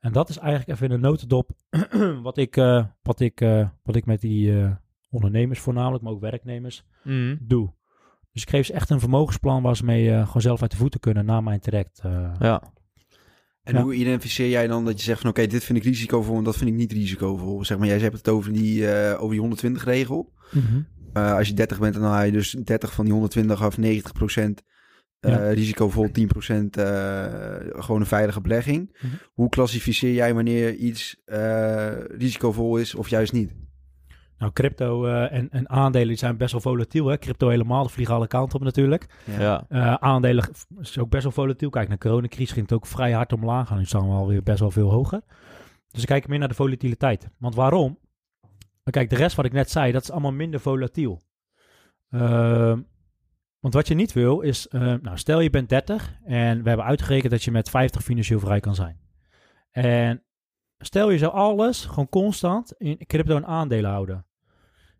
En 0.00 0.12
dat 0.12 0.28
is 0.28 0.38
eigenlijk 0.38 0.70
even 0.70 0.86
in 0.86 0.92
een 0.92 1.00
notendop 1.00 1.50
wat 2.22 2.36
ik, 2.38 2.56
eh, 2.56 2.84
wat 3.02 3.20
ik, 3.20 3.40
eh, 3.40 3.68
wat 3.82 3.96
ik 3.96 4.06
met 4.06 4.20
die 4.20 4.60
eh, 4.60 4.70
ondernemers 5.10 5.60
voornamelijk, 5.60 6.02
maar 6.04 6.12
ook 6.12 6.20
werknemers, 6.20 6.84
Mhm. 7.04 7.36
doe. 7.40 7.72
Dus 8.32 8.42
ik 8.42 8.50
geef 8.50 8.66
ze 8.66 8.72
echt 8.72 8.90
een 8.90 9.00
vermogensplan 9.00 9.62
waar 9.62 9.76
ze 9.76 9.84
mee 9.84 10.10
eh, 10.12 10.26
gewoon 10.26 10.42
zelf 10.42 10.62
uit 10.62 10.70
de 10.70 10.76
voeten 10.76 11.00
kunnen 11.00 11.24
na 11.24 11.40
mijn 11.40 11.60
traject. 11.60 12.00
eh. 12.04 12.32
Ja. 12.38 12.62
En 13.62 13.74
Ja. 13.74 13.82
hoe 13.82 13.94
identificeer 13.94 14.48
jij 14.48 14.66
dan 14.66 14.84
dat 14.84 14.98
je 14.98 15.04
zegt 15.04 15.20
van 15.20 15.30
oké, 15.30 15.46
dit 15.46 15.64
vind 15.64 15.78
ik 15.78 15.84
risicovol 15.84 16.36
en 16.36 16.44
dat 16.44 16.56
vind 16.56 16.70
ik 16.70 16.76
niet 16.76 16.92
risicovol? 16.92 17.64
Zeg 17.64 17.78
maar, 17.78 17.86
jij 17.86 17.98
hebt 17.98 18.16
het 18.16 18.28
over 18.28 18.52
die, 18.52 18.88
eh, 18.90 19.14
over 19.16 19.30
die 19.30 19.40
120 19.40 19.84
regel. 19.84 20.32
Eh, 21.12 21.34
als 21.34 21.48
je 21.48 21.54
30 21.54 21.78
bent, 21.78 21.94
dan 21.94 22.02
haal 22.02 22.24
je 22.24 22.32
dus 22.32 22.50
30 22.50 22.92
van 22.92 23.04
die 23.04 23.12
120 23.12 23.62
af, 23.62 23.76
90% 23.78 24.62
eh 25.20 25.30
Ja. 25.30 25.48
risicovol, 25.50 26.10
10% 26.10 26.76
eh, 26.76 27.24
gewoon 27.82 28.00
een 28.00 28.06
veilige 28.06 28.40
belegging. 28.40 28.96
Mhm. 29.02 29.12
Hoe 29.32 29.48
klassificeer 29.48 30.12
jij 30.12 30.34
wanneer 30.34 30.74
iets 30.74 31.16
eh, 31.24 31.90
risicovol 32.18 32.76
is 32.76 32.94
of 32.94 33.08
juist 33.08 33.32
niet? 33.32 33.54
Nou, 34.38 34.52
crypto 34.52 35.06
eh, 35.06 35.32
en, 35.32 35.48
en 35.50 35.68
aandelen 35.70 36.18
zijn 36.18 36.36
best 36.36 36.52
wel 36.52 36.60
volatiel. 36.60 37.06
Hè? 37.06 37.18
Crypto 37.18 37.48
helemaal, 37.48 37.82
dat 37.82 37.92
vliegen 37.92 38.14
alle 38.14 38.26
kanten 38.26 38.58
op 38.58 38.64
natuurlijk. 38.64 39.06
Ja. 39.38 39.64
Eh, 39.68 39.94
aandelen 39.94 40.48
is 40.80 40.98
ook 40.98 41.10
best 41.10 41.22
wel 41.22 41.32
volatiel. 41.32 41.70
Kijk, 41.70 41.88
naar 41.88 41.98
de 41.98 42.08
coronacrisis 42.08 42.52
ging 42.52 42.68
het 42.68 42.74
ook 42.78 42.86
vrij 42.86 43.12
hard 43.12 43.32
omlaag. 43.32 43.70
En 43.70 43.76
nu 43.76 43.84
staan 43.84 44.08
we 44.08 44.14
alweer 44.14 44.42
best 44.42 44.60
wel 44.60 44.70
veel 44.70 44.90
hoger. 44.90 45.20
Dus 45.90 46.00
ik 46.00 46.06
kijk 46.08 46.28
meer 46.28 46.38
naar 46.38 46.48
de 46.48 46.54
volatiliteit. 46.54 47.28
Want 47.38 47.54
waarom? 47.54 47.98
Maar 48.82 48.92
kijk, 48.92 49.10
de 49.10 49.16
rest 49.16 49.36
wat 49.36 49.44
ik 49.44 49.52
net 49.52 49.70
zei, 49.70 49.92
dat 49.92 50.02
is 50.02 50.10
allemaal 50.10 50.32
minder 50.32 50.60
volatiel. 50.60 51.22
Ehm, 52.10 52.80
want 53.60 53.74
wat 53.74 53.88
je 53.88 53.94
niet 53.94 54.12
wil 54.12 54.40
is, 54.40 54.68
eh, 54.68 54.80
nou 54.80 55.18
stel 55.18 55.40
je 55.40 55.50
bent 55.50 55.68
30 55.68 56.18
en 56.24 56.62
we 56.62 56.68
hebben 56.68 56.86
uitgerekend 56.86 57.30
dat 57.32 57.42
je 57.42 57.50
met 57.50 57.70
50 57.70 58.02
financieel 58.02 58.40
vrij 58.40 58.60
kan 58.60 58.74
zijn. 58.74 59.00
En 59.70 60.22
stel 60.78 61.10
je 61.10 61.18
zou 61.18 61.32
alles 61.32 61.84
gewoon 61.84 62.08
constant 62.08 62.72
in 62.78 63.06
crypto 63.06 63.36
en 63.36 63.46
aandelen 63.46 63.90
houden. 63.90 64.26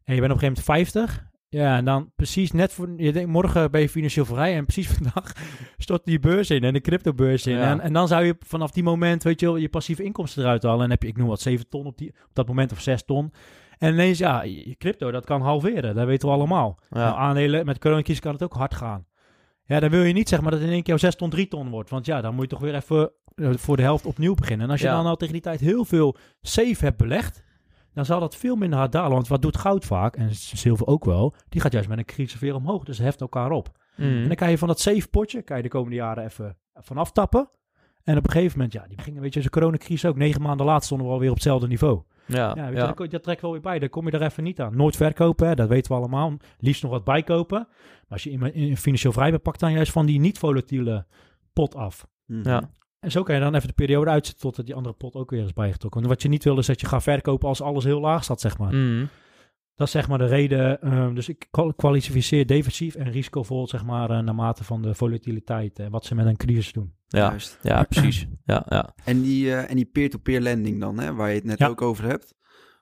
En 0.02 0.14
je 0.14 0.20
bent 0.20 0.32
op 0.32 0.42
een 0.42 0.48
gegeven 0.48 0.72
moment 0.72 0.92
50 0.92 1.30
ja, 1.52 1.76
en 1.76 1.84
dan 1.84 2.12
precies 2.16 2.52
net 2.52 2.72
voor... 2.72 2.88
Je 2.96 3.12
denkt, 3.12 3.30
morgen 3.30 3.70
ben 3.70 3.80
je 3.80 3.88
financieel 3.88 4.24
vrij 4.24 4.56
en 4.56 4.64
precies 4.64 4.88
vandaag 4.96 5.32
stort 5.78 6.04
die 6.04 6.18
beurs 6.18 6.50
in 6.50 6.64
en 6.64 6.72
de 6.72 6.80
cryptobeurs 6.80 7.46
in. 7.46 7.56
Ja. 7.56 7.70
En, 7.70 7.80
en 7.80 7.92
dan 7.92 8.08
zou 8.08 8.24
je 8.24 8.36
vanaf 8.38 8.70
die 8.70 8.82
moment, 8.82 9.22
weet 9.22 9.40
je 9.40 9.46
wel, 9.46 9.56
je 9.56 9.68
passieve 9.68 10.02
inkomsten 10.02 10.42
eruit 10.42 10.62
halen. 10.62 10.84
En 10.84 10.90
heb 10.90 11.02
je, 11.02 11.08
ik 11.08 11.16
noem 11.16 11.28
wat, 11.28 11.40
7 11.40 11.68
ton 11.68 11.86
op, 11.86 11.98
die, 11.98 12.08
op 12.08 12.30
dat 12.32 12.46
moment 12.46 12.72
of 12.72 12.80
6 12.80 13.04
ton. 13.04 13.32
En 13.82 13.92
ineens, 13.92 14.18
ja, 14.18 14.42
je 14.42 14.74
crypto, 14.78 15.10
dat 15.10 15.24
kan 15.24 15.40
halveren. 15.40 15.94
Dat 15.94 16.06
weten 16.06 16.28
we 16.28 16.34
allemaal. 16.34 16.78
Nou, 16.90 17.16
aandelen, 17.18 17.66
met 17.66 17.78
coronacrisis 17.78 18.20
kan 18.20 18.32
het 18.32 18.42
ook 18.42 18.52
hard 18.52 18.74
gaan. 18.74 19.06
Ja, 19.64 19.80
dan 19.80 19.90
wil 19.90 20.02
je 20.02 20.12
niet 20.12 20.28
zeg 20.28 20.40
maar 20.40 20.50
dat 20.50 20.60
in 20.60 20.66
één 20.68 20.76
keer 20.82 20.86
jouw 20.86 20.96
6 20.96 21.14
ton 21.14 21.30
3 21.30 21.48
ton 21.48 21.70
wordt. 21.70 21.90
Want 21.90 22.06
ja, 22.06 22.20
dan 22.20 22.34
moet 22.34 22.42
je 22.42 22.48
toch 22.50 22.60
weer 22.60 22.74
even 22.74 23.12
eh, 23.34 23.50
voor 23.54 23.76
de 23.76 23.82
helft 23.82 24.06
opnieuw 24.06 24.34
beginnen. 24.34 24.66
En 24.66 24.72
als 24.72 24.80
je 24.80 24.86
Ja. 24.86 24.94
dan 24.96 25.06
al 25.06 25.16
tegen 25.16 25.32
die 25.32 25.42
tijd 25.42 25.60
heel 25.60 25.84
veel 25.84 26.16
safe 26.40 26.84
hebt 26.84 26.96
belegd, 26.96 27.42
dan 27.94 28.04
zal 28.04 28.20
dat 28.20 28.36
veel 28.36 28.56
minder 28.56 28.78
hard 28.78 28.92
dalen. 28.92 29.12
Want 29.12 29.28
wat 29.28 29.42
doet 29.42 29.56
goud 29.56 29.84
vaak, 29.84 30.16
en 30.16 30.34
zilver 30.34 30.86
ook 30.86 31.04
wel, 31.04 31.34
die 31.48 31.60
gaat 31.60 31.72
juist 31.72 31.88
met 31.88 31.98
een 31.98 32.04
crisis 32.04 32.40
weer 32.40 32.54
omhoog. 32.54 32.84
Dus 32.84 32.98
heft 32.98 33.20
elkaar 33.20 33.50
op. 33.50 33.68
Mhm. 33.96 34.08
En 34.08 34.26
dan 34.26 34.36
kan 34.36 34.50
je 34.50 34.58
van 34.58 34.68
dat 34.68 34.80
safe 34.80 35.08
potje, 35.08 35.42
kan 35.42 35.56
je 35.56 35.62
de 35.62 35.68
komende 35.68 35.96
jaren 35.96 36.24
even 36.24 36.56
vanaf 36.74 37.12
tappen. 37.12 37.50
En 38.04 38.16
op 38.18 38.24
een 38.24 38.30
gegeven 38.32 38.56
moment, 38.56 38.72
ja, 38.72 38.84
die 38.88 39.00
gingen, 39.00 39.22
weet 39.22 39.34
je, 39.34 39.40
de 39.40 39.50
coronacrisis 39.50 40.10
ook. 40.10 40.16
Negen 40.16 40.42
maanden 40.42 40.66
later 40.66 40.84
stonden 40.84 41.06
we 41.06 41.12
alweer 41.12 41.28
op 41.28 41.34
hetzelfde 41.34 41.66
niveau. 41.66 42.02
Ja. 42.26 42.52
Ja, 42.54 42.66
weet 42.66 42.76
ja. 42.76 42.94
Je, 42.98 43.08
dat, 43.08 43.22
trekt 43.22 43.40
wel 43.40 43.52
weer 43.52 43.60
bij. 43.60 43.78
Daar 43.78 43.88
kom 43.88 44.06
je 44.06 44.12
er 44.12 44.22
even 44.22 44.44
niet 44.44 44.60
aan. 44.60 44.76
Nooit 44.76 44.96
verkopen, 44.96 45.48
hè, 45.48 45.54
dat 45.54 45.68
weten 45.68 45.92
we 45.92 45.98
allemaal. 45.98 46.36
Liefst 46.58 46.82
nog 46.82 46.90
wat 46.90 47.04
bijkopen. 47.04 47.58
Maar 47.58 48.08
als 48.08 48.22
je 48.22 48.30
in, 48.30 48.54
in 48.54 48.76
financieel 48.76 49.12
vrij 49.12 49.30
bent, 49.30 49.42
pak 49.42 49.58
dan 49.58 49.72
juist 49.72 49.92
van 49.92 50.06
die 50.06 50.20
niet-volatiele 50.20 51.06
pot 51.52 51.74
af. 51.74 52.06
Mhm. 52.26 52.48
Ja. 52.48 52.70
En 53.00 53.10
zo 53.10 53.22
kan 53.22 53.34
je 53.34 53.40
dan 53.40 53.54
even 53.54 53.68
de 53.68 53.74
periode 53.74 54.10
uitzetten 54.10 54.42
totdat 54.42 54.66
die 54.66 54.74
andere 54.74 54.94
pot 54.94 55.14
ook 55.14 55.30
weer 55.30 55.44
is 55.44 55.52
bijgetrokken. 55.52 56.00
Want 56.00 56.12
wat 56.12 56.22
je 56.22 56.28
niet 56.28 56.44
wil 56.44 56.58
is 56.58 56.66
dat 56.66 56.80
je 56.80 56.86
gaat 56.86 57.02
verkopen 57.02 57.48
als 57.48 57.62
alles 57.62 57.84
heel 57.84 58.00
laag 58.00 58.24
staat, 58.24 58.40
zeg 58.40 58.58
maar. 58.58 58.74
Mhm. 58.74 59.04
Dat 59.82 59.94
is 59.94 60.00
zeg 60.00 60.08
maar 60.08 60.18
de 60.18 60.26
reden. 60.34 60.80
ehm, 60.82 61.14
dus 61.14 61.28
ik 61.28 61.46
kwal- 61.50 61.74
kwalificeer 61.74 62.46
defensief 62.46 62.94
en 62.94 63.10
risicovol, 63.10 63.68
zeg 63.68 63.84
maar, 63.84 64.10
eh, 64.10 64.18
naarmate 64.18 64.64
van 64.64 64.82
de 64.82 64.94
volatiliteit 64.94 65.78
en 65.78 65.90
wat 65.90 66.04
ze 66.04 66.14
met 66.14 66.26
een 66.26 66.36
crisis 66.36 66.72
doen. 66.72 66.92
Ja. 67.08 67.18
Juist. 67.28 67.58
ja, 67.62 67.82
precies. 67.82 68.26
Ja, 68.44 68.66
ja. 68.68 68.94
En 69.04 69.22
die, 69.22 69.52
eh, 69.54 69.70
en 69.70 69.76
die 69.76 69.84
peer-to-peer 69.92 70.40
lending 70.40 70.80
dan, 70.80 70.98
hè, 70.98 71.14
waar 71.14 71.28
je 71.28 71.34
het 71.34 71.44
net 71.44 71.58
Ja. 71.58 71.68
ook 71.68 71.82
over 71.82 72.04
hebt. 72.04 72.34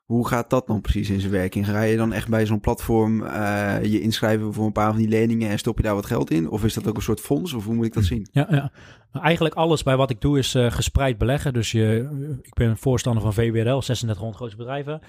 Hoe 0.04 0.28
gaat 0.28 0.50
dat 0.50 0.66
dan 0.66 0.80
precies 0.80 1.10
in 1.10 1.20
zijn 1.20 1.32
werking? 1.32 1.66
Ga 1.66 1.82
je 1.82 1.96
dan 1.96 2.12
echt 2.12 2.28
bij 2.28 2.46
zo'n 2.46 2.60
platform 2.60 3.22
eh, 3.24 3.76
je 3.82 4.00
inschrijven 4.00 4.52
voor 4.54 4.66
een 4.66 4.72
paar 4.72 4.90
van 4.90 4.98
die 4.98 5.08
leningen 5.08 5.50
en 5.50 5.58
stop 5.58 5.76
je 5.76 5.82
daar 5.82 5.94
wat 5.94 6.06
geld 6.06 6.30
in? 6.30 6.50
Of 6.50 6.64
is 6.64 6.74
dat 6.74 6.88
ook 6.88 6.96
een 6.96 7.02
soort 7.02 7.20
fonds? 7.20 7.52
Of 7.52 7.64
hoe 7.64 7.74
moet 7.74 7.84
ik 7.86 7.92
dat 7.94 8.04
zien? 8.04 8.28
Ja, 8.32 8.46
ja. 8.50 8.72
Maar 9.12 9.22
eigenlijk 9.22 9.54
alles 9.54 9.82
bij 9.82 9.96
wat 9.96 10.10
ik 10.10 10.20
doe 10.20 10.38
is 10.38 10.54
eh, 10.54 10.70
gespreid 10.70 11.18
beleggen. 11.18 11.52
Dus 11.52 11.72
je, 11.72 12.08
ik 12.42 12.54
ben 12.54 12.68
een 12.68 12.76
voorstander 12.76 13.22
van 13.22 13.32
VWRL, 13.32 13.80
3600 13.80 14.36
grootste 14.36 14.56
bedrijven. 14.56 15.00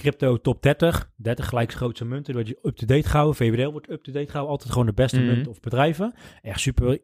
Crypto 0.00 0.36
top 0.40 0.62
30, 0.62 1.10
30 1.16 1.48
gelijk 1.48 1.72
grootste 1.72 2.04
munten. 2.04 2.34
Word 2.34 2.48
je 2.48 2.58
up-to-date 2.62 3.08
gehouden. 3.08 3.36
VWRL 3.36 3.70
wordt 3.72 3.90
up-to-date 3.90 4.26
gehouden. 4.26 4.50
Altijd 4.52 4.70
gewoon 4.70 4.86
de 4.86 4.92
beste 4.92 5.20
Mhm. 5.20 5.26
munt 5.28 5.48
of 5.48 5.60
bedrijven. 5.60 6.14
Echt 6.42 6.60
super, 6.60 6.98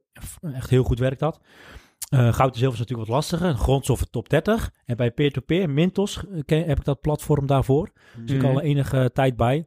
echt 0.53 0.71
heel 0.71 0.83
goed 0.85 0.99
werkt 0.99 1.21
dat. 1.21 1.41
Eh, 2.09 2.33
goud 2.33 2.53
en 2.53 2.59
zilver 2.59 2.73
is 2.73 2.79
natuurlijk 2.79 3.09
wat 3.09 3.17
lastiger. 3.17 3.55
Grondstoffen 3.55 4.11
top 4.11 4.29
30. 4.29 4.71
En 4.85 4.97
bij 4.97 5.11
peer-to-peer, 5.11 5.71
Mintos, 5.71 6.17
eh, 6.27 6.41
ken- 6.45 6.65
heb 6.67 6.79
ik 6.79 6.85
dat 6.85 7.01
platform 7.01 7.47
daarvoor. 7.47 7.91
Dus 8.17 8.31
ik 8.37 8.43
Mhm. 8.43 8.47
al 8.51 8.61
enige 8.61 9.11
tijd 9.13 9.37
bij. 9.37 9.65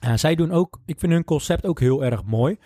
En 0.00 0.18
zij 0.18 0.34
doen 0.34 0.50
ook, 0.52 0.80
ik 0.86 0.98
vind 0.98 1.12
hun 1.12 1.24
concept 1.24 1.66
ook 1.66 1.80
heel 1.80 2.04
erg 2.04 2.24
mooi. 2.24 2.56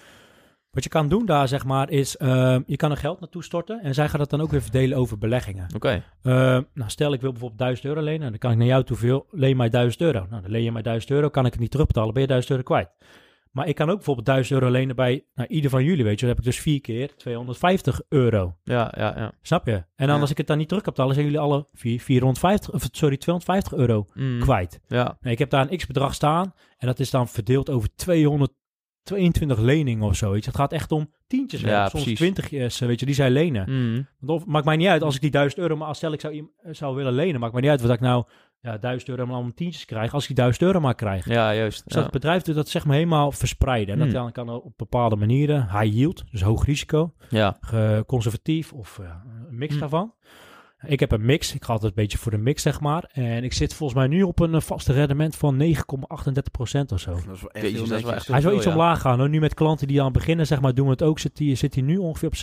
Wat 0.78 0.86
je 0.86 0.92
kan 0.92 1.08
doen 1.08 1.26
daar, 1.26 1.48
zeg 1.48 1.64
maar, 1.64 1.90
is 1.90 2.16
eh, 2.16 2.56
je 2.66 2.76
kan 2.76 2.90
er 2.90 2.96
geld 2.96 3.20
naartoe 3.20 3.44
storten 3.44 3.80
en 3.82 3.94
zij 3.94 4.08
gaat 4.08 4.20
het 4.20 4.30
dan 4.30 4.40
ook 4.40 4.50
weer 4.50 4.62
verdelen 4.62 4.98
over 4.98 5.18
beleggingen. 5.18 5.66
Oké. 5.74 5.88
Eh, 6.22 6.32
nou, 6.74 6.90
stel 6.90 7.12
ik 7.12 7.20
wil 7.20 7.30
bijvoorbeeld 7.30 7.60
1000 7.60 7.86
euro 7.86 8.00
lenen, 8.00 8.30
dan 8.30 8.38
kan 8.38 8.50
ik 8.50 8.56
naar 8.56 8.66
jou 8.66 8.84
toe 8.84 8.96
veel, 8.96 9.26
leen 9.30 9.56
mij 9.56 9.68
1000 9.68 10.02
euro. 10.02 10.26
Nou, 10.30 10.42
dan 10.42 10.50
leen 10.50 10.62
je 10.62 10.72
mij 10.72 10.82
1000 10.82 11.10
euro, 11.12 11.28
kan 11.28 11.46
ik 11.46 11.52
het 11.52 11.60
niet 11.60 11.70
terugbetalen, 11.70 12.12
ben 12.12 12.22
je 12.22 12.28
1000 12.28 12.50
euro 12.52 12.62
kwijt. 12.64 12.88
Maar 13.52 13.68
ik 13.68 13.74
kan 13.74 13.88
ook 13.90 13.96
bijvoorbeeld 13.96 14.26
1000 14.26 14.60
euro 14.60 14.72
lenen 14.72 14.96
bij 14.96 15.24
nou, 15.34 15.48
ieder 15.48 15.70
van 15.70 15.84
jullie, 15.84 16.04
weet 16.04 16.14
je. 16.20 16.26
Dan 16.26 16.28
heb 16.28 16.38
ik 16.38 16.44
dus 16.44 16.60
vier 16.60 16.80
keer 16.80 17.16
250 17.16 18.00
euro. 18.08 18.56
Ja, 18.64 18.92
ja, 18.96 19.14
ja. 19.16 19.32
Snap 19.42 19.66
je? 19.66 19.72
En 19.72 20.06
dan 20.06 20.14
Ja. 20.14 20.20
als 20.20 20.30
ik 20.30 20.36
het 20.36 20.46
dan 20.46 20.58
niet 20.58 20.68
terug 20.68 20.82
kan 20.82 20.92
betalen, 20.92 21.14
zijn 21.14 21.26
jullie 21.26 21.40
alle 21.42 21.66
vier, 21.72 22.00
450, 22.00 22.72
of 22.74 22.88
sorry, 22.92 23.16
250 23.16 23.72
euro 23.74 24.06
Mhm. 24.14 24.40
kwijt. 24.40 24.80
Ja. 24.88 25.18
Nee, 25.20 25.32
ik 25.32 25.38
heb 25.38 25.50
daar 25.50 25.70
een 25.70 25.76
x-bedrag 25.76 26.14
staan 26.14 26.52
en 26.78 26.86
dat 26.86 26.98
is 27.00 27.10
dan 27.10 27.28
verdeeld 27.28 27.70
over 27.70 27.88
222 29.08 29.58
leningen 29.64 30.06
of 30.06 30.16
zo. 30.16 30.30
Weet 30.30 30.44
je. 30.44 30.50
Het 30.50 30.58
gaat 30.58 30.72
echt 30.72 30.92
om 30.92 31.10
tientjes, 31.26 31.60
Ja, 31.60 31.88
soms 31.88 32.02
precies. 32.02 32.18
twintigjes, 32.18 32.78
weet 32.78 33.00
je, 33.00 33.06
die 33.06 33.14
zij 33.14 33.30
lenen. 33.30 33.66
Want 34.20 34.40
of, 34.40 34.46
maakt 34.46 34.64
mij 34.64 34.76
niet 34.76 34.86
uit 34.88 35.02
als 35.02 35.14
ik 35.14 35.20
die 35.20 35.30
1000 35.30 35.60
euro, 35.60 35.76
maar 35.76 35.88
als 35.88 35.96
stel 35.96 36.12
ik 36.12 36.20
zou, 36.20 36.48
zou 36.70 36.96
willen 36.96 37.12
lenen, 37.12 37.40
maakt 37.40 37.52
mij 37.52 37.62
niet 37.62 37.70
uit 37.70 37.80
wat 37.80 37.90
ik 37.90 38.00
nou 38.00 38.24
ja, 38.60 38.78
1000 38.78 39.10
euro 39.10 39.24
maar 39.26 39.34
allemaal 39.34 39.52
tientjes 39.54 39.84
krijg, 39.84 40.12
als 40.14 40.22
ik 40.22 40.28
die 40.28 40.36
1000 40.36 40.64
euro 40.64 40.80
maar 40.80 40.94
krijg. 40.94 41.28
Ja, 41.28 41.54
juist. 41.54 41.84
Dus 41.84 41.94
Ja. 41.94 42.02
dat 42.02 42.10
bedrijf 42.10 42.42
doet 42.42 42.54
dat 42.54 42.68
zeg 42.68 42.84
maar 42.84 42.96
helemaal 42.96 43.32
verspreiden. 43.32 43.92
En 43.94 43.98
dat 44.00 44.08
Hmm. 44.08 44.16
dan 44.16 44.32
kan 44.32 44.48
op 44.50 44.72
bepaalde 44.76 45.16
manieren, 45.16 45.62
high 45.62 45.94
yield, 45.96 46.24
dus 46.30 46.42
hoog 46.42 46.64
risico, 46.64 47.12
Ja. 47.30 47.58
conservatief 48.06 48.72
of 48.72 48.98
een 48.98 49.56
mix 49.56 49.70
Hmm. 49.70 49.80
daarvan. 49.80 50.12
Ik 50.86 51.00
heb 51.00 51.12
een 51.12 51.24
mix. 51.24 51.54
Ik 51.54 51.64
ga 51.64 51.72
altijd 51.72 51.90
een 51.96 52.02
beetje 52.02 52.18
voor 52.18 52.30
de 52.30 52.38
mix, 52.38 52.62
zeg 52.62 52.80
maar. 52.80 53.10
En 53.12 53.44
ik 53.44 53.52
zit 53.52 53.74
volgens 53.74 53.98
mij 53.98 54.08
nu 54.08 54.22
op 54.22 54.40
een 54.40 54.54
eh, 54.54 54.60
vaste 54.60 54.92
rendement 54.92 55.36
van 55.36 55.62
9,38% 55.62 55.72
of 56.92 57.00
zo. 57.00 57.10
Dat 57.10 57.34
is 57.34 57.40
wel 57.40 57.50
echt 57.50 57.64
Jezus, 57.64 57.70
heel 57.70 57.72
dat 57.72 57.72
is 57.72 57.88
wel 57.88 57.88
netjes. 57.90 58.14
echt- 58.14 58.26
Hij 58.28 58.40
veel, 58.40 58.54
iets 58.54 58.64
ja. 58.64 58.70
omlaag 58.70 59.00
gaan. 59.00 59.18
Hoor. 59.18 59.28
Nu 59.28 59.40
met 59.40 59.54
klanten 59.54 59.86
die 59.88 60.02
aan 60.02 60.12
beginnen, 60.12 60.46
zeg 60.46 60.60
maar, 60.60 60.74
doen 60.74 60.84
we 60.86 60.90
het 60.92 61.02
ook. 61.02 61.18
Zit 61.18 61.38
hij 61.38 61.54
zit 61.54 61.74
hij 61.74 61.82
nu 61.82 61.96
ongeveer 61.96 62.28
op 62.28 62.34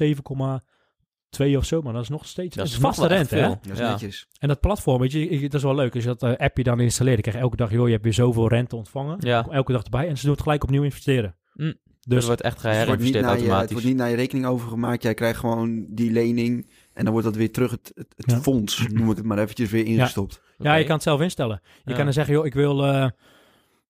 2 1.30 1.58
of 1.58 1.66
zo, 1.66 1.82
maar 1.82 1.94
dat 1.94 2.02
is 2.02 2.10
nog 2.10 2.26
steeds 2.26 2.56
Dat 2.56 2.66
is 2.66 2.78
vaste 2.78 3.08
echt 3.08 3.12
rente. 3.12 3.36
Hè? 3.36 3.48
Dat 3.48 3.72
is 3.72 3.78
Ja. 3.78 3.90
netjes. 3.90 4.28
En 4.40 4.48
dat 4.48 4.60
platform, 4.60 5.02
weet 5.02 5.12
je, 5.12 5.40
dat 5.42 5.54
is 5.54 5.64
wel 5.64 5.76
leuk. 5.76 5.94
Als 5.96 6.04
je 6.04 6.10
dat 6.16 6.24
eh, 6.24 6.46
appje 6.46 6.64
dan 6.64 6.80
installeert, 6.80 7.16
dan 7.16 7.24
krijg 7.24 7.38
je 7.38 7.44
elke 7.44 7.56
dag, 7.58 7.72
joh, 7.72 7.86
je 7.86 7.92
hebt 7.92 8.04
weer 8.04 8.14
zoveel 8.14 8.48
rente 8.48 8.76
ontvangen. 8.76 9.18
Ja. 9.20 9.48
Elke 9.50 9.72
dag 9.72 9.84
erbij. 9.84 10.08
En 10.08 10.18
ze 10.18 10.24
doen 10.24 10.34
het 10.34 10.42
gelijk 10.42 10.64
opnieuw 10.64 10.84
investeren. 10.84 11.36
Mm. 11.54 11.74
Dus 12.08 12.20
er 12.20 12.26
wordt 12.26 12.42
echt 12.42 12.62
Het 12.62 12.64
wordt, 12.64 12.72
niet 12.74 12.86
geherinvesteerd 12.86 13.14
naar 13.24 13.24
je, 13.24 13.30
het 13.30 13.40
automatisch. 13.40 13.72
wordt 13.72 13.88
niet 13.88 13.96
naar 13.98 14.10
je 14.10 14.16
rekening 14.16 14.46
overgemaakt. 14.46 15.04
Jij 15.04 15.14
krijgt 15.14 15.40
gewoon 15.40 15.86
die 15.90 16.12
lening 16.12 16.70
en 16.96 17.04
dan 17.04 17.12
wordt 17.14 17.28
dat 17.28 17.36
weer 17.36 17.52
terug 17.52 17.72
het, 17.72 17.91
het, 17.96 18.14
het 18.18 18.32
Ja. 18.32 18.38
fonds, 18.38 18.88
noem 18.88 19.10
ik 19.12 19.18
het 19.18 19.26
maar 19.26 19.38
eventjes, 19.39 19.72
weer 19.72 19.86
ingestopt. 19.86 20.41
ja, 20.58 20.76
je 20.76 20.84
kan 20.86 20.93
het 20.93 21.04
zelf 21.04 21.22
instellen. 21.22 21.62
Je 21.64 21.70
Ja. 21.89 21.96
kan 21.96 22.04
dan 22.04 22.14
zeggen, 22.14 22.34
joh, 22.34 22.46
ik 22.46 22.54
wil 22.54 22.86
eh, 22.86 23.08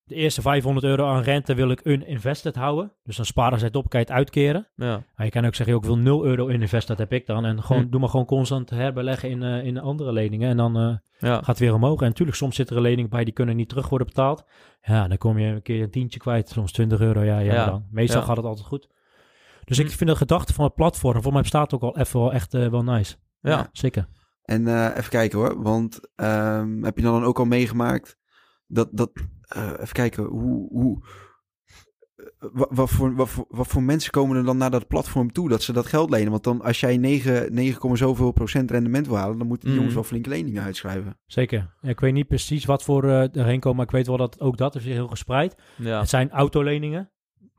de 0.04 0.14
eerste 0.14 0.40
500 0.42 0.86
euro 0.86 1.06
aan 1.06 1.22
rente 1.22 1.54
wil 1.54 1.70
ik 1.70 1.80
uninvested 1.84 2.54
houden. 2.56 2.92
Dus 3.04 3.16
dan 3.16 3.24
sparen 3.24 3.58
ze 3.58 3.64
het 3.64 3.76
op, 3.76 3.88
kan 3.88 4.00
je 4.00 4.06
het 4.06 4.14
uitkeren. 4.14 4.68
Ja. 4.76 5.02
Maar 5.16 5.26
je 5.26 5.32
kan 5.32 5.44
ook 5.46 5.54
zeggen, 5.54 5.74
joh, 5.74 5.84
ik 5.84 5.88
wil 5.90 5.98
0 5.98 6.24
euro 6.24 6.48
uninvested, 6.48 6.88
dat 6.96 6.98
heb 7.10 7.12
ik 7.20 7.26
dan. 7.26 7.44
En 7.44 7.62
gewoon, 7.62 7.82
Hm. 7.82 7.90
doe 7.90 8.00
maar 8.00 8.08
gewoon 8.08 8.26
constant 8.26 8.70
herbeleggen 8.70 9.30
in, 9.30 9.42
eh, 9.42 9.64
in 9.64 9.78
andere 9.80 10.12
leningen. 10.12 10.48
En 10.50 10.56
dan 10.56 10.76
eh, 10.76 10.94
Ja. 11.18 11.34
gaat 11.34 11.46
het 11.46 11.58
weer 11.58 11.74
omhoog. 11.74 12.00
En 12.00 12.06
natuurlijk, 12.08 12.36
soms 12.36 12.56
zitten 12.56 12.76
er 12.76 12.82
leningen 12.82 13.10
bij 13.10 13.24
die 13.24 13.32
kunnen 13.34 13.56
niet 13.56 13.68
terug 13.68 13.88
worden 13.88 14.06
betaald. 14.06 14.44
Ja, 14.82 15.08
dan 15.08 15.18
kom 15.18 15.38
je 15.38 15.46
een 15.46 15.62
keer 15.62 15.82
een 15.82 15.90
tientje 15.90 16.18
kwijt, 16.18 16.48
soms 16.48 16.72
20 16.72 17.00
euro. 17.00 17.22
Ja, 17.22 17.38
ja, 17.38 17.52
Ja. 17.54 17.64
dan. 17.66 17.86
Meestal 17.90 18.20
Ja. 18.20 18.26
gaat 18.26 18.36
het 18.36 18.46
altijd 18.46 18.66
goed. 18.66 18.88
Dus 19.66 19.78
ik 19.78 19.90
vind 19.90 20.10
de 20.10 20.16
gedachte 20.16 20.52
van 20.52 20.64
het 20.64 20.74
platform, 20.74 21.22
voor 21.22 21.32
mij 21.32 21.42
bestaat 21.42 21.74
ook 21.74 21.82
al 21.82 21.98
even 21.98 22.20
wel 22.20 22.32
echt 22.32 22.54
eh, 22.54 22.68
wel 22.68 22.82
nice. 22.84 23.16
Ja. 23.40 23.68
Zeker. 23.72 24.08
En 24.42 24.66
eh, 24.68 24.96
even 24.96 25.10
kijken 25.10 25.38
hoor, 25.38 25.62
want 25.62 26.00
ehm, 26.14 26.82
heb 26.82 26.96
je 26.96 27.02
dan 27.02 27.24
ook 27.24 27.38
al 27.38 27.44
meegemaakt 27.44 28.16
dat, 28.66 28.88
dat 28.92 29.10
eh, 29.42 29.70
even 29.80 29.92
kijken, 29.92 30.24
hoe, 30.24 30.68
hoe 30.68 31.04
wa- 32.38 32.68
wat, 32.70 32.90
voor, 32.90 33.14
wat, 33.14 33.28
voor, 33.28 33.44
wat 33.48 33.66
voor 33.66 33.82
mensen 33.82 34.10
komen 34.10 34.36
er 34.36 34.44
dan 34.44 34.56
naar 34.56 34.70
dat 34.70 34.86
platform 34.86 35.32
toe 35.32 35.48
dat 35.48 35.62
ze 35.62 35.72
dat 35.72 35.86
geld 35.86 36.10
lenen? 36.10 36.30
Want 36.30 36.44
dan 36.44 36.62
als 36.62 36.80
jij 36.80 36.96
9, 36.96 37.54
9, 37.54 37.96
zoveel 37.96 38.32
procent 38.32 38.70
rendement 38.70 39.06
wil 39.06 39.16
halen, 39.16 39.38
dan 39.38 39.46
moeten 39.46 39.64
die 39.64 39.72
Mm. 39.72 39.76
jongens 39.76 39.94
wel 39.94 40.04
flinke 40.08 40.28
leningen 40.28 40.62
uitschrijven. 40.62 41.18
Zeker. 41.26 41.74
Ik 41.80 42.00
weet 42.00 42.12
niet 42.12 42.28
precies 42.28 42.64
wat 42.64 42.82
voor 42.82 43.04
eh 43.04 43.36
erheen 43.36 43.60
komen, 43.60 43.76
maar 43.76 43.86
ik 43.86 43.92
weet 43.92 44.06
wel 44.06 44.16
dat 44.16 44.40
ook 44.40 44.56
dat 44.56 44.74
is 44.74 44.84
heel 44.84 45.08
gespreid. 45.08 45.62
Ja. 45.76 45.98
Het 46.00 46.08
zijn 46.08 46.30
autoleningen, 46.30 47.10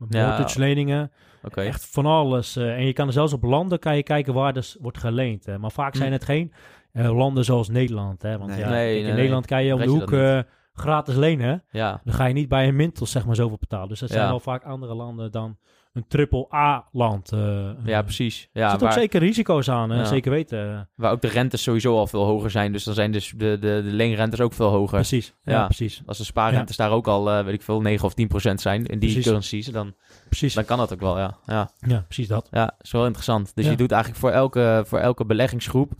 Ja. 0.08 0.26
mortgage 0.26 0.58
leningen, 0.58 1.12
Oké. 1.42 1.60
echt 1.60 1.86
van 1.86 2.06
alles. 2.06 2.56
eh, 2.56 2.76
en 2.76 2.84
je 2.86 2.92
kan 2.92 3.06
er 3.06 3.12
zelfs 3.12 3.32
op 3.32 3.42
landen 3.42 3.78
kan 3.78 3.96
je 3.96 4.02
kijken 4.02 4.34
waar 4.34 4.52
dus 4.52 4.76
wordt 4.80 4.98
geleend. 4.98 5.46
hè. 5.46 5.58
Maar 5.58 5.70
vaak 5.70 5.94
zijn 5.94 6.08
Hm. 6.08 6.12
het 6.14 6.24
geen 6.24 6.52
eh, 6.92 7.16
landen 7.16 7.44
zoals 7.44 7.68
Nederland. 7.68 8.22
Hè? 8.22 8.38
Want 8.38 8.50
Nee. 8.50 8.58
ja, 8.60 8.68
Nee, 8.68 8.74
kijk, 8.78 8.88
nee, 8.88 8.98
in 8.98 9.04
nee. 9.06 9.14
Nederland 9.14 9.46
kan 9.46 9.64
je 9.64 9.74
om 9.74 9.80
de 9.80 9.86
hoek 9.86 10.12
eh, 10.12 10.38
gratis 10.72 11.14
lenen. 11.14 11.64
Ja. 11.70 12.00
Dan 12.04 12.14
ga 12.14 12.24
je 12.26 12.34
niet 12.34 12.48
bij 12.48 12.68
een 12.68 12.76
Mintos 12.76 13.10
zeg 13.10 13.26
maar 13.26 13.34
zoveel 13.34 13.56
betalen. 13.60 13.88
Dus 13.88 14.00
dat 14.00 14.08
zijn 14.10 14.22
Ja. 14.22 14.28
wel 14.28 14.40
vaak 14.40 14.64
andere 14.64 14.94
landen 14.94 15.30
dan 15.32 15.56
een 15.92 16.04
triple 16.08 16.46
A-land. 16.54 17.32
eh. 17.32 17.70
ja, 17.84 17.98
Eh, 17.98 18.04
precies. 18.04 18.48
Er 18.52 18.60
Ja, 18.60 18.70
zitten 18.70 18.86
ook 18.88 18.92
zeker 18.94 19.20
risico's 19.20 19.68
aan? 19.70 19.90
Ja. 19.96 20.04
zeker 20.04 20.30
weten. 20.30 20.88
waar 20.94 21.12
ook 21.12 21.20
de 21.20 21.28
rentes 21.28 21.62
sowieso 21.62 21.96
al 21.96 22.06
veel 22.06 22.24
hoger 22.24 22.50
zijn. 22.50 22.72
Dus 22.72 22.84
dan 22.84 22.94
zijn 22.94 23.12
dus 23.12 23.32
de, 23.36 23.36
de, 23.36 23.58
de 23.58 23.90
leenrentes 23.92 24.40
ook 24.40 24.52
veel 24.52 24.68
hoger. 24.68 24.94
Precies, 24.98 25.34
ja, 25.42 25.52
Ja. 25.52 25.64
precies. 25.64 26.02
Als 26.06 26.18
de 26.18 26.24
spaarrentes 26.24 26.76
daar 26.76 26.90
ook 26.90 27.06
al, 27.06 27.30
eh, 27.30 27.44
weet 27.44 27.54
ik 27.54 27.62
veel, 27.62 27.80
9 27.80 28.04
of 28.06 28.14
10 28.14 28.28
procent 28.28 28.60
zijn 28.60 28.78
in 28.86 28.98
die 28.98 29.08
Precies. 29.08 29.24
currencies, 29.24 29.66
dan, 29.66 29.94
precies. 30.26 30.54
dan 30.54 30.64
kan 30.64 30.78
dat 30.78 30.92
ook 30.92 31.00
wel, 31.00 31.18
ja. 31.18 31.36
Ja, 31.46 31.70
Ja, 31.86 32.00
precies 32.00 32.28
dat. 32.28 32.48
ja 32.50 32.74
is 32.80 32.90
wel 32.92 33.04
interessant. 33.04 33.52
Dus 33.54 33.66
je 33.66 33.76
doet 33.76 33.90
eigenlijk 33.92 34.20
voor 34.22 34.30
elke, 34.30 34.82
voor 34.86 34.98
elke 34.98 35.24
beleggingsgroep, 35.24 35.92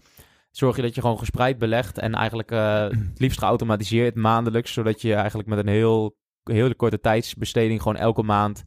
zorg 0.51 0.77
je 0.77 0.83
dat 0.83 0.95
je 0.95 1.01
gewoon 1.01 1.19
gespreid 1.19 1.59
belegt 1.59 1.99
en 1.99 2.15
eigenlijk 2.15 2.51
eh, 2.51 2.81
het 2.83 3.19
liefst 3.19 3.39
geautomatiseerd 3.39 4.15
maandelijks, 4.15 4.73
zodat 4.73 5.03
je 5.03 5.15
eigenlijk 5.15 5.49
met 5.49 5.59
een 5.59 5.69
heel, 5.69 6.17
heel 6.45 6.75
korte 6.75 7.01
tijdsbesteding 7.01 7.83
gewoon 7.83 7.97
elke 7.97 8.23
maand 8.23 8.65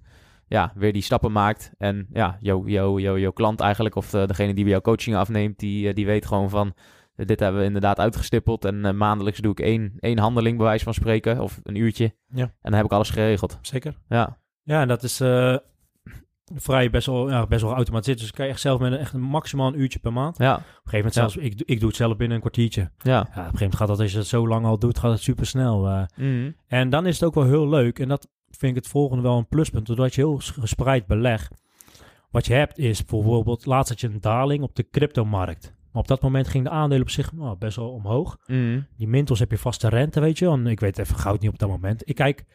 ja, 0.52 0.72
weer 0.76 0.94
die 0.94 1.02
stappen 1.02 1.32
maakt. 1.32 1.72
En 1.78 2.08
ja, 2.14 2.38
jouw 2.40 2.68
jou, 2.68 3.02
jou, 3.02 3.20
jou 3.20 3.34
klant 3.34 3.60
eigenlijk, 3.60 3.96
of 3.96 4.14
eh, 4.14 4.26
degene 4.26 4.54
die 4.54 4.64
bij 4.64 4.72
jouw 4.72 4.82
coaching 4.82 5.16
afneemt, 5.16 5.60
die, 5.60 5.88
eh, 5.88 5.96
die 5.96 6.06
weet 6.06 6.26
gewoon 6.26 6.50
van, 6.50 6.74
eh, 7.16 7.26
dit 7.26 7.40
hebben 7.40 7.60
we 7.62 7.68
inderdaad 7.68 8.00
uitgestippeld. 8.00 8.66
En 8.66 8.98
maandelijks 8.98 9.40
doe 9.40 9.52
ik 9.52 9.60
één, 9.60 9.94
één 10.00 10.18
handeling, 10.18 10.58
bij 10.58 10.66
wijze 10.66 10.84
van 10.84 10.94
spreken, 10.94 11.40
of 11.40 11.60
een 11.64 11.76
uurtje. 11.76 12.14
Ja. 12.34 12.44
En 12.44 12.52
dan 12.62 12.74
heb 12.74 12.86
ik 12.86 12.92
alles 12.92 13.10
geregeld. 13.10 13.58
Zeker. 13.62 13.98
Ja, 14.10 14.38
Ja, 14.64 14.82
en 14.82 14.88
dat 14.88 15.04
is 15.04 15.22
vrij 16.56 16.90
best 16.90 17.06
wel, 17.06 17.30
ja, 17.30 17.48
best 17.48 17.62
wel 17.62 17.72
geautomatiseerd. 17.72 18.20
Dus 18.20 18.32
kan 18.32 18.46
je 18.46 18.52
echt 18.52 18.62
zelf 18.62 18.80
met 18.80 18.92
een, 18.92 18.98
echt 18.98 19.14
maximaal 19.14 19.68
een 19.68 19.80
uurtje 19.80 20.00
per 20.00 20.14
maand. 20.14 20.36
Op 20.36 20.42
ja, 20.42 20.56
een 20.56 20.62
gegeven 20.64 20.98
moment 20.98 21.14
Ja. 21.16 21.22
zelfs, 21.22 21.36
ik, 21.38 21.58
doe- 21.58 21.68
ik 21.68 21.80
doe 21.80 21.88
het 21.88 21.98
zelf 21.98 22.16
binnen 22.18 22.36
een 22.36 22.42
kwartiertje. 22.42 22.82
ja. 22.82 23.12
Ja, 23.12 23.20
op 23.20 23.26
een 23.28 23.34
gegeven 23.34 23.54
moment 23.60 23.76
gaat 23.76 23.88
dat, 23.88 24.00
als 24.00 24.12
je 24.12 24.18
het 24.18 24.28
zo 24.28 24.48
lang 24.48 24.66
al 24.66 24.80
doet, 24.80 25.00
gaat 25.00 25.12
het 25.12 25.22
super 25.22 25.46
snel. 25.46 26.08
Mhm. 26.16 26.52
En 26.68 26.90
dan 26.90 27.06
is 27.06 27.14
het 27.20 27.24
ook 27.24 27.34
wel 27.36 27.46
heel 27.46 27.70
leuk. 27.70 28.00
En 28.00 28.08
dat 28.08 28.28
vind 28.58 28.76
ik 28.76 28.84
het 28.84 28.88
volgende 28.88 29.24
wel 29.24 29.38
een 29.38 29.48
pluspunt. 29.48 29.86
Doordat 29.86 30.16
je 30.16 30.22
heel 30.22 30.40
gespreid 30.40 31.06
belegt. 31.06 31.62
Wat 32.32 32.46
je 32.46 32.54
hebt 32.54 32.78
is 32.78 33.06
bijvoorbeeld, 33.06 33.66
laatst 33.66 33.90
had 33.90 34.02
je 34.02 34.08
een 34.08 34.22
daling 34.22 34.64
op 34.64 34.76
de 34.76 34.90
cryptomarkt. 34.92 35.74
Maar 35.92 36.02
op 36.02 36.08
dat 36.08 36.22
moment 36.22 36.48
ging 36.48 36.64
de 36.64 36.70
aandelen 36.70 37.02
op 37.02 37.10
zich 37.10 37.34
nou, 37.34 37.58
best 37.58 37.76
wel 37.76 37.92
omhoog. 37.92 38.38
Mhm. 38.48 38.82
Die 38.98 39.08
Mintos 39.08 39.40
heb 39.40 39.52
je 39.52 39.58
vaste 39.58 39.90
rente, 39.90 40.20
weet 40.20 40.40
je. 40.40 40.46
wel. 40.46 40.54
En 40.54 40.68
ik 40.68 40.80
weet 40.80 40.98
even 40.98 41.16
goud 41.16 41.42
niet 41.42 41.52
op 41.52 41.60
dat 41.60 41.70
moment. 41.70 42.10
Ik 42.10 42.16
kijk, 42.16 42.46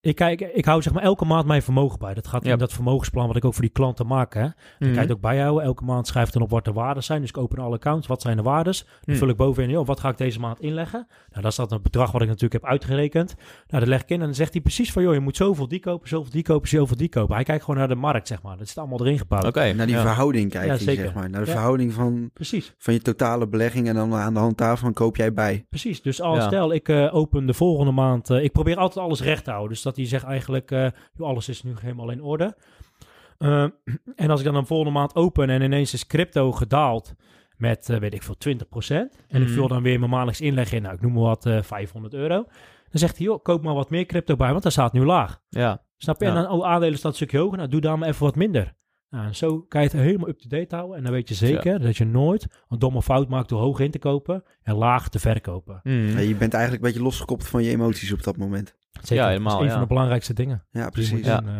ik 0.00 0.14
kijk, 0.14 0.40
ik 0.40 0.64
hou 0.64 0.82
zeg 0.82 0.92
maar 0.92 1.02
elke 1.02 1.24
maand 1.24 1.46
mijn 1.46 1.62
vermogen 1.62 1.98
bij. 1.98 2.14
Dat 2.14 2.26
gaat 2.26 2.44
in 2.44 2.58
dat 2.58 2.72
vermogensplan 2.72 3.26
wat 3.26 3.36
ik 3.36 3.44
ook 3.44 3.52
voor 3.52 3.62
die 3.62 3.70
klanten 3.72 4.06
maak. 4.06 4.34
Hè. 4.34 4.44
Ik 4.44 4.52
Mhm. 4.78 4.84
kan 4.84 4.92
je 4.92 4.98
het 5.00 5.12
ook 5.12 5.20
bijhouden. 5.20 5.64
Elke 5.64 5.84
maand 5.84 6.06
schrijf 6.06 6.26
ik 6.26 6.32
dan 6.32 6.42
op 6.42 6.50
wat 6.50 6.64
de 6.64 6.72
waarden 6.72 7.02
zijn. 7.02 7.20
Dus 7.20 7.28
ik 7.28 7.36
open 7.38 7.58
alle 7.58 7.74
accounts. 7.74 8.06
Wat 8.06 8.22
zijn 8.22 8.36
de 8.36 8.42
waardes? 8.42 8.84
Dan 8.84 8.92
Mhm. 9.04 9.16
vul 9.16 9.28
ik 9.28 9.36
bovenin, 9.36 9.70
joh, 9.70 9.86
wat 9.86 10.00
ga 10.00 10.08
ik 10.08 10.16
deze 10.16 10.40
maand 10.40 10.60
inleggen? 10.60 11.06
Nou, 11.28 11.42
dat 11.42 11.50
is 11.50 11.56
dat 11.56 11.72
een 11.72 11.82
bedrag 11.82 12.12
wat 12.12 12.20
ik 12.22 12.26
natuurlijk 12.28 12.62
heb 12.62 12.70
uitgerekend. 12.70 13.34
Nou, 13.66 13.80
dat 13.80 13.86
leg 13.88 14.02
ik 14.02 14.08
in 14.10 14.18
en 14.20 14.24
dan 14.26 14.34
zegt 14.34 14.52
hij 14.52 14.60
precies 14.62 14.92
van, 14.92 15.02
joh, 15.02 15.14
je 15.14 15.20
moet 15.20 15.36
zoveel 15.36 15.68
die 15.68 15.80
kopen, 15.80 16.08
zoveel 16.08 16.30
die 16.32 16.42
kopen, 16.42 16.68
zoveel 16.68 16.96
die 16.96 17.08
kopen. 17.08 17.34
Hij 17.34 17.44
kijkt 17.44 17.64
gewoon 17.64 17.78
naar 17.78 17.88
de 17.88 17.94
markt, 17.94 18.28
zeg 18.28 18.42
maar. 18.42 18.56
Dat 18.56 18.68
zit 18.68 18.78
allemaal 18.78 19.00
erin 19.00 19.18
gebouwd. 19.18 19.44
Oké, 19.44 19.72
Naar 19.72 19.86
die 19.86 19.94
ja. 19.94 20.00
verhouding 20.02 20.50
kijk 20.50 20.66
Ja, 20.66 20.72
je, 20.72 20.78
zeker. 20.78 21.04
zeg 21.04 21.14
maar. 21.14 21.30
Naar 21.30 21.40
de 21.40 21.46
Ja. 21.46 21.52
verhouding 21.52 21.92
van, 21.92 22.30
Precies, 22.32 22.74
van 22.78 22.94
je 22.94 23.00
totale 23.00 23.48
belegging 23.48 23.88
en 23.88 23.94
dan 23.94 24.14
aan 24.14 24.34
de 24.34 24.40
hand 24.40 24.58
daarvan 24.58 24.92
koop 24.92 25.16
jij 25.16 25.32
bij. 25.32 25.66
precies. 25.68 26.02
Dus 26.02 26.20
als 26.20 26.36
Ja. 26.38 26.46
stel, 26.46 26.72
ik 26.72 26.88
eh, 26.88 27.14
open 27.14 27.46
de 27.46 27.54
volgende 27.54 27.92
maand, 27.92 28.30
eh, 28.30 28.42
ik 28.44 28.52
probeer 28.52 28.76
altijd 28.76 29.04
alles 29.04 29.22
recht 29.22 29.44
te 29.44 29.50
houden. 29.50 29.72
Dus 29.72 29.82
dat 29.82 29.97
hij 29.98 30.06
zegt 30.06 30.24
eigenlijk, 30.24 30.70
eh, 30.70 30.86
alles 31.18 31.48
is 31.48 31.62
nu 31.62 31.74
helemaal 31.80 32.10
in 32.10 32.22
orde. 32.22 32.56
Eh, 33.38 33.62
en 34.16 34.30
als 34.30 34.40
ik 34.40 34.46
dan 34.46 34.54
een 34.54 34.66
volgende 34.66 34.92
maand 34.92 35.14
open 35.14 35.50
en 35.50 35.62
ineens 35.62 35.92
is 35.94 36.06
crypto 36.06 36.52
gedaald 36.52 37.14
met, 37.56 37.88
eh, 37.90 37.98
weet 37.98 38.14
ik 38.14 38.22
veel, 38.22 38.36
20%. 38.38 39.16
En 39.28 39.40
ik 39.40 39.46
Mhm. 39.46 39.56
vul 39.56 39.68
dan 39.68 39.82
weer 39.82 39.98
mijn 39.98 40.10
maandelijks 40.10 40.40
inleg 40.40 40.72
in, 40.72 40.82
nou, 40.82 40.94
ik 40.94 41.00
noem 41.00 41.12
maar 41.12 41.22
wat, 41.22 41.46
eh 41.46 41.62
500 41.62 42.14
euro. 42.14 42.34
Dan 42.90 43.00
zegt 43.00 43.16
hij, 43.16 43.26
joh, 43.26 43.42
koop 43.42 43.62
maar 43.62 43.74
wat 43.74 43.90
meer 43.90 44.06
crypto 44.06 44.36
bij, 44.36 44.50
want 44.50 44.62
daar 44.62 44.72
staat 44.72 44.92
nu 44.92 45.04
laag. 45.04 45.40
Ja, 45.48 45.82
Snap 45.96 46.18
je? 46.20 46.24
Ja. 46.26 46.34
En 46.36 46.42
dan, 46.42 46.50
oh, 46.52 46.66
aandelen 46.66 46.98
staat 46.98 47.10
een 47.10 47.16
stukje 47.16 47.38
hoger, 47.38 47.56
nou, 47.58 47.68
doe 47.70 47.80
daar 47.80 47.98
maar 47.98 48.08
even 48.08 48.24
wat 48.24 48.36
minder. 48.36 48.74
Nou, 49.10 49.26
en 49.26 49.36
zo 49.36 49.60
kan 49.60 49.80
je 49.82 49.88
het 49.88 49.96
helemaal 49.96 50.28
up-to-date 50.28 50.74
houden. 50.74 50.96
En 50.96 51.02
dan 51.02 51.12
weet 51.12 51.28
je 51.28 51.34
zeker 51.34 51.80
dat 51.80 51.96
je 51.96 52.04
nooit 52.04 52.46
een 52.68 52.78
domme 52.78 53.02
fout 53.02 53.28
maakt 53.28 53.48
door 53.48 53.60
hoog 53.60 53.80
in 53.80 53.90
te 53.90 53.98
kopen 53.98 54.44
en 54.62 54.74
laag 54.74 55.08
te 55.08 55.18
verkopen. 55.18 55.80
Mhm. 55.82 55.94
Ja, 56.08 56.18
je 56.18 56.34
bent 56.34 56.54
eigenlijk 56.54 56.84
een 56.84 56.88
beetje 56.88 57.04
losgekoppeld 57.04 57.48
van 57.50 57.62
je 57.62 57.70
emoties 57.70 58.12
op 58.12 58.22
dat 58.22 58.36
moment. 58.36 58.74
Zeker, 58.92 59.14
Ja, 59.16 59.22
dat 59.22 59.30
helemaal, 59.30 59.54
is 59.54 59.60
een 59.60 59.66
ja. 59.66 59.72
van 59.72 59.80
de 59.82 59.86
belangrijkste 59.88 60.32
dingen. 60.34 60.64
Ja, 60.70 60.88
precies. 60.90 61.12
moet 61.12 61.24
Ja. 61.24 61.40
doen, 61.40 61.48
eh. 61.48 61.54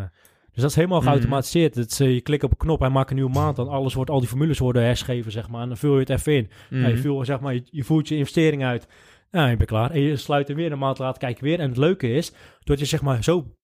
dus 0.52 0.62
dat 0.62 0.70
is 0.70 0.76
helemaal 0.76 0.98
Mhm. 1.00 1.08
geautomatiseerd. 1.08 1.74
Het 1.74 1.90
is, 1.90 2.00
eh, 2.00 2.12
je 2.14 2.20
klikt 2.20 2.44
op 2.44 2.50
een 2.50 2.56
knop, 2.56 2.80
hij 2.80 2.88
maakt 2.90 3.10
een 3.10 3.16
nieuwe 3.16 3.30
maand. 3.32 3.56
Dan 3.56 3.68
alles 3.68 3.94
wordt, 3.94 4.10
al 4.10 4.18
die 4.20 4.28
formules 4.28 4.58
worden 4.58 4.82
herschreven, 4.82 5.32
zeg 5.32 5.48
maar. 5.48 5.62
En 5.62 5.68
dan 5.68 5.76
vul 5.76 5.92
je 5.94 6.00
het 6.00 6.10
even 6.10 6.34
in. 6.36 6.50
Mhm. 6.70 6.80
Ja, 6.82 6.88
je, 6.88 6.96
vul, 6.98 7.24
zeg 7.24 7.40
maar, 7.40 7.54
je, 7.54 7.62
je 7.70 7.84
voert 7.84 8.08
je 8.08 8.16
investering 8.16 8.64
uit. 8.64 8.86
Nou, 9.30 9.50
je 9.50 9.56
bent 9.56 9.68
klaar. 9.68 9.90
En 9.90 10.00
je 10.00 10.16
sluit 10.16 10.48
hem 10.48 10.56
weer 10.56 10.72
een 10.72 10.78
maand 10.78 10.98
later, 10.98 11.18
kijk 11.20 11.40
weer. 11.40 11.60
En 11.60 11.68
het 11.68 11.76
leuke 11.78 12.12
is, 12.12 12.32
dat 12.64 12.78
je 12.78 12.84
zeg 12.84 13.02
maar 13.02 13.24
zo... 13.24 13.56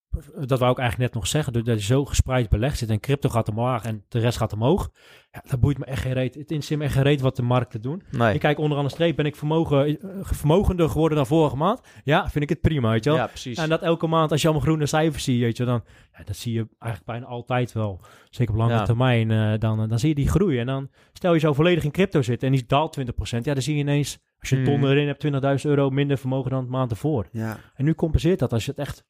Dat 0.46 0.58
wou 0.58 0.72
ik 0.72 0.78
eigenlijk 0.78 0.98
net 0.98 1.14
nog 1.14 1.26
zeggen. 1.26 1.52
Doordat 1.52 1.78
je 1.78 1.84
zo 1.84 2.04
gespreid 2.04 2.48
belegd 2.48 2.78
zit 2.78 2.90
en 2.90 3.00
crypto 3.00 3.28
gaat 3.28 3.48
omlaag 3.48 3.84
en 3.84 4.04
de 4.08 4.18
rest 4.18 4.38
gaat 4.38 4.52
omhoog. 4.52 4.90
Ja, 5.30 5.42
dat 5.46 5.60
boeit 5.60 5.78
me 5.78 5.84
echt 5.84 6.02
geen 6.02 6.12
reet. 6.12 6.34
Het 6.34 6.36
interesseert 6.42 6.78
me 6.78 6.84
echt 6.84 6.94
geen 6.94 7.02
reet 7.02 7.20
wat 7.20 7.36
de 7.36 7.42
markten 7.42 7.80
doen. 7.82 8.02
Nee. 8.10 8.34
Ik 8.34 8.40
kijk 8.40 8.58
onderaan 8.58 8.84
de 8.84 8.90
streep, 8.90 9.16
ben 9.16 9.24
ik 9.26 9.36
vermogen, 9.36 9.86
eh, 9.86 9.94
vermogender 10.22 10.88
geworden 10.88 11.16
dan 11.16 11.26
vorige 11.26 11.56
maand? 11.56 11.80
Ja, 12.04 12.28
vind 12.30 12.44
ik 12.44 12.48
het 12.48 12.60
prima, 12.60 12.90
weet 12.90 13.04
je 13.04 13.10
wel. 13.10 13.18
Ja, 13.18 13.26
precies. 13.26 13.58
En 13.58 13.68
dat 13.68 13.82
elke 13.82 14.06
maand, 14.06 14.30
als 14.30 14.40
je 14.40 14.46
allemaal 14.48 14.66
groene 14.66 14.86
cijfers 14.86 15.24
ziet, 15.24 15.40
weet 15.40 15.56
je, 15.56 15.64
dan 15.64 15.84
ja, 16.18 16.24
dat 16.24 16.36
zie 16.36 16.52
je 16.52 16.66
eigenlijk 16.78 17.04
bijna 17.04 17.26
altijd 17.26 17.72
wel. 17.72 18.00
Zeker 18.30 18.52
op 18.54 18.60
lange 18.60 18.72
Ja. 18.72 18.84
termijn, 18.84 19.30
eh, 19.30 19.52
dan, 19.58 19.82
eh, 19.82 19.88
dan 19.88 19.98
zie 19.98 20.08
je 20.08 20.14
die 20.14 20.28
groeien. 20.28 20.60
En 20.60 20.66
dan 20.66 20.90
stel 21.12 21.32
je 21.34 21.40
zo 21.40 21.52
volledig 21.52 21.84
in 21.84 21.90
crypto 21.90 22.22
zitten 22.22 22.48
en 22.48 22.54
die 22.54 22.64
daalt 22.66 22.92
20%. 22.92 23.44
Ja, 23.44 23.52
dan 23.54 23.62
zie 23.62 23.74
je 23.74 23.80
ineens, 23.80 24.18
als 24.40 24.48
je 24.48 24.56
een 24.56 24.64
ton 24.64 24.78
Mhm. 24.80 24.86
erin 24.88 25.06
hebt, 25.06 25.20
20.000 25.20 25.74
euro 25.74 25.90
minder 25.90 26.18
vermogen 26.18 26.50
dan 26.50 26.60
het 26.60 26.70
maand 26.70 26.90
ervoor. 26.90 27.26
Ja, 27.32 27.56
En 27.74 27.84
nu 27.84 27.94
compenseert 27.94 28.38
dat 28.38 28.52
als 28.52 28.64
je 28.64 28.70
het 28.70 28.80
echt, 28.80 29.04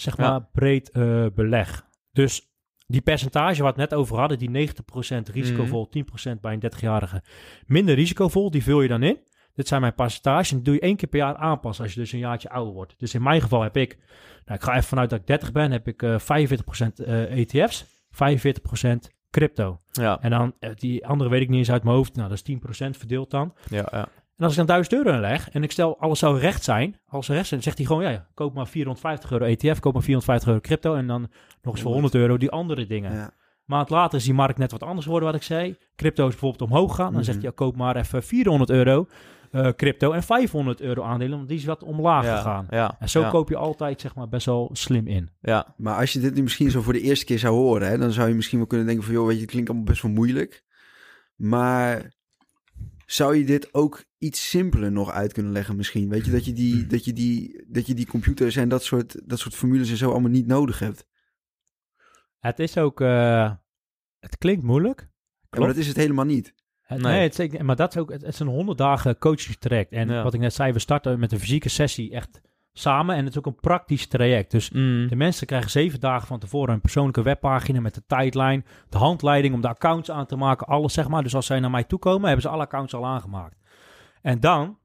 zeg 0.00 0.16
Ja. 0.16 0.30
maar, 0.30 0.46
breed 0.52 0.90
eh 0.90 1.26
beleg. 1.34 1.86
Dus 2.12 2.46
die 2.86 3.00
percentage 3.00 3.62
waar 3.62 3.74
we 3.74 3.80
het 3.80 3.90
net 3.90 3.98
over 3.98 4.18
hadden, 4.18 4.38
die 4.38 4.50
90% 4.50 5.28
risicovol, 5.28 5.80
Mhm. 5.82 5.90
10% 5.90 6.40
bij 6.40 6.52
een 6.52 6.60
30-jarige, 6.60 7.22
minder 7.66 7.94
risicovol, 7.94 8.50
die 8.50 8.62
vul 8.62 8.80
je 8.82 8.88
dan 8.88 9.02
in. 9.02 9.18
Dit 9.54 9.68
zijn 9.68 9.80
mijn 9.80 9.94
percentages 9.94 10.50
en 10.50 10.56
die 10.56 10.64
doe 10.64 10.74
je 10.74 10.80
één 10.80 10.96
keer 10.96 11.08
per 11.08 11.18
jaar 11.18 11.36
aanpassen 11.36 11.84
als 11.84 11.94
je 11.94 12.00
dus 12.00 12.12
een 12.12 12.18
jaartje 12.18 12.50
ouder 12.50 12.74
wordt. 12.74 12.94
Dus 12.98 13.14
in 13.14 13.22
mijn 13.22 13.40
geval 13.40 13.62
heb 13.62 13.76
ik, 13.76 13.98
nou 14.44 14.58
ik 14.58 14.64
ga 14.64 14.72
even 14.72 14.84
vanuit 14.84 15.10
dat 15.10 15.20
ik 15.20 15.26
30 15.26 15.52
ben, 15.52 15.70
heb 15.70 15.88
ik 15.88 16.02
eh 16.02 16.18
45% 16.18 17.00
eh, 17.00 17.38
ETF's, 17.38 17.84
45% 18.10 19.08
crypto. 19.30 19.80
Ja, 19.92 20.20
En 20.20 20.30
dan 20.30 20.54
eh, 20.58 20.70
die 20.74 21.06
andere 21.06 21.30
weet 21.30 21.40
ik 21.42 21.48
niet 21.48 21.58
eens 21.58 21.70
uit 21.70 21.82
mijn 21.84 21.96
hoofd, 21.96 22.14
nou 22.16 22.28
dat 22.28 22.36
is 22.38 22.42
10% 22.42 22.96
verdeeld 22.98 23.30
dan. 23.30 23.54
ja, 23.70 23.88
ja. 23.90 24.08
En 24.38 24.44
als 24.44 24.52
ik 24.52 24.58
dan 24.58 24.66
1000 24.66 24.94
euro 24.94 25.12
inleg 25.16 25.50
en 25.50 25.62
ik 25.62 25.70
stel 25.70 25.98
alles 26.00 26.18
zou 26.18 26.38
recht 26.38 26.64
zijn, 26.64 26.96
als 27.06 27.26
ze 27.26 27.32
recht 27.32 27.48
zijn, 27.48 27.62
zegt 27.62 27.76
hij 27.78 27.86
gewoon, 27.86 28.02
ja, 28.02 28.08
ja, 28.10 28.26
koop 28.34 28.54
maar 28.54 28.66
450 28.68 29.30
euro 29.30 29.44
ETF, 29.44 29.78
koop 29.80 29.92
maar 29.92 30.02
450 30.02 30.48
euro 30.48 30.60
crypto 30.60 30.94
en 30.94 31.06
dan 31.06 31.20
nog 31.62 31.72
eens 31.74 31.82
voor 31.82 31.92
100 31.92 32.14
euro 32.14 32.36
die 32.36 32.50
andere 32.50 32.86
dingen. 32.86 33.12
ja. 33.12 33.30
maand 33.64 33.90
later 33.90 34.18
is 34.18 34.24
die 34.24 34.34
markt 34.34 34.58
net 34.58 34.70
wat 34.70 34.82
anders 34.82 35.04
geworden, 35.04 35.28
wat 35.28 35.38
ik 35.38 35.46
zei. 35.46 35.76
Crypto 35.96 36.24
is 36.26 36.30
bijvoorbeeld 36.30 36.70
omhoog 36.70 36.94
gaan. 36.94 37.12
Dan 37.12 37.24
zegt 37.24 37.36
Mhm. 37.36 37.46
hij, 37.46 37.54
ja, 37.58 37.64
koop 37.64 37.76
maar 37.76 37.96
even 37.96 38.22
400 38.22 38.70
euro 38.70 39.06
eh, 39.50 39.68
crypto 39.76 40.12
en 40.12 40.22
500 40.22 40.80
euro 40.80 41.02
aandelen, 41.02 41.36
want 41.36 41.48
die 41.48 41.58
is 41.58 41.64
wat 41.64 41.82
omlaag 41.82 42.24
ja, 42.24 42.36
gegaan. 42.36 42.66
Ja, 42.70 42.96
En 42.98 43.08
zo 43.08 43.20
ja, 43.20 43.28
koop 43.30 43.48
je 43.48 43.56
altijd 43.56 44.00
zeg 44.00 44.14
maar 44.14 44.28
best 44.28 44.46
wel 44.46 44.70
slim 44.72 45.06
in. 45.06 45.30
Ja, 45.40 45.74
Maar 45.76 45.96
als 45.96 46.12
je 46.12 46.18
dit 46.20 46.34
nu 46.34 46.42
misschien 46.42 46.70
zo 46.70 46.80
voor 46.82 46.92
de 46.92 47.00
eerste 47.00 47.24
keer 47.24 47.38
zou 47.38 47.54
horen, 47.54 47.88
hè, 47.88 47.98
dan 47.98 48.10
zou 48.12 48.28
je 48.28 48.34
misschien 48.34 48.58
wel 48.58 48.66
kunnen 48.66 48.86
denken 48.86 49.04
van, 49.04 49.14
joh, 49.14 49.26
weet 49.26 49.34
je, 49.34 49.40
het 49.40 49.50
klinkt 49.50 49.68
allemaal 49.68 49.86
best 49.88 50.02
wel 50.02 50.10
moeilijk. 50.12 50.64
Maar 51.36 52.12
zou 53.10 53.36
je 53.36 53.44
dit 53.44 53.74
ook 53.74 54.04
iets 54.18 54.50
simpeler 54.50 54.92
nog 54.92 55.10
uit 55.10 55.32
kunnen 55.32 55.52
leggen 55.52 55.76
misschien? 55.76 56.08
Weet 56.08 56.24
je, 56.24 56.30
dat 56.30 56.44
je 56.44 56.52
die, 56.52 56.86
dat 56.86 57.04
je 57.04 57.12
die, 57.12 57.64
dat 57.68 57.86
je 57.86 57.94
die 57.94 58.06
computers 58.06 58.56
en 58.56 58.68
dat 58.68 58.84
soort, 58.84 59.28
dat 59.28 59.38
soort 59.38 59.54
formules 59.54 59.90
en 59.90 59.96
zo 59.96 60.10
allemaal 60.10 60.30
niet 60.30 60.46
nodig 60.46 60.78
hebt. 60.78 61.06
Het 62.38 62.58
is 62.58 62.76
ook, 62.76 63.00
eh, 63.00 63.52
het 64.18 64.38
klinkt 64.38 64.62
moeilijk. 64.62 65.08
Ja, 65.50 65.58
maar 65.58 65.68
dat 65.68 65.76
is 65.76 65.86
het 65.86 65.96
helemaal 65.96 66.24
niet. 66.24 66.54
Nee. 66.88 66.98
nee, 66.98 67.22
het 67.28 67.38
is, 67.38 67.62
maar 67.62 67.76
dat 67.76 67.94
is 67.94 68.00
ook, 68.00 68.10
het, 68.10 68.22
is 68.22 68.38
een 68.38 68.46
100 68.46 68.78
dagen 68.78 69.18
coachingstraject. 69.18 69.92
En 69.92 70.08
Ja. 70.08 70.22
wat 70.22 70.34
ik 70.34 70.40
net 70.40 70.54
zei, 70.54 70.72
we 70.72 70.78
starten 70.78 71.18
met 71.18 71.32
een 71.32 71.38
fysieke 71.40 71.68
sessie 71.68 72.10
echt 72.12 72.40
samen. 72.78 73.16
En 73.16 73.24
het 73.24 73.32
is 73.32 73.38
ook 73.38 73.46
een 73.46 73.60
praktisch 73.60 74.06
traject. 74.06 74.50
Dus 74.50 74.70
Mm. 74.70 75.08
de 75.08 75.16
mensen 75.16 75.46
krijgen 75.46 75.70
zeven 75.70 76.00
dagen 76.00 76.26
van 76.26 76.38
tevoren 76.38 76.74
een 76.74 76.80
persoonlijke 76.80 77.22
webpagina 77.22 77.80
met 77.80 77.94
de 77.94 78.02
tijdlijn, 78.06 78.64
de 78.88 78.98
handleiding 78.98 79.54
om 79.54 79.60
de 79.60 79.68
accounts 79.68 80.10
aan 80.10 80.26
te 80.26 80.36
maken, 80.36 80.66
alles 80.66 80.92
zeg 80.92 81.08
maar. 81.08 81.22
Dus 81.22 81.34
als 81.34 81.46
zij 81.46 81.60
naar 81.60 81.70
mij 81.70 81.84
toe 81.84 81.98
komen, 81.98 82.24
hebben 82.26 82.42
ze 82.42 82.48
alle 82.48 82.62
accounts 82.62 82.94
al 82.94 83.06
aangemaakt. 83.06 83.56
En 84.22 84.40
dan 84.40 84.77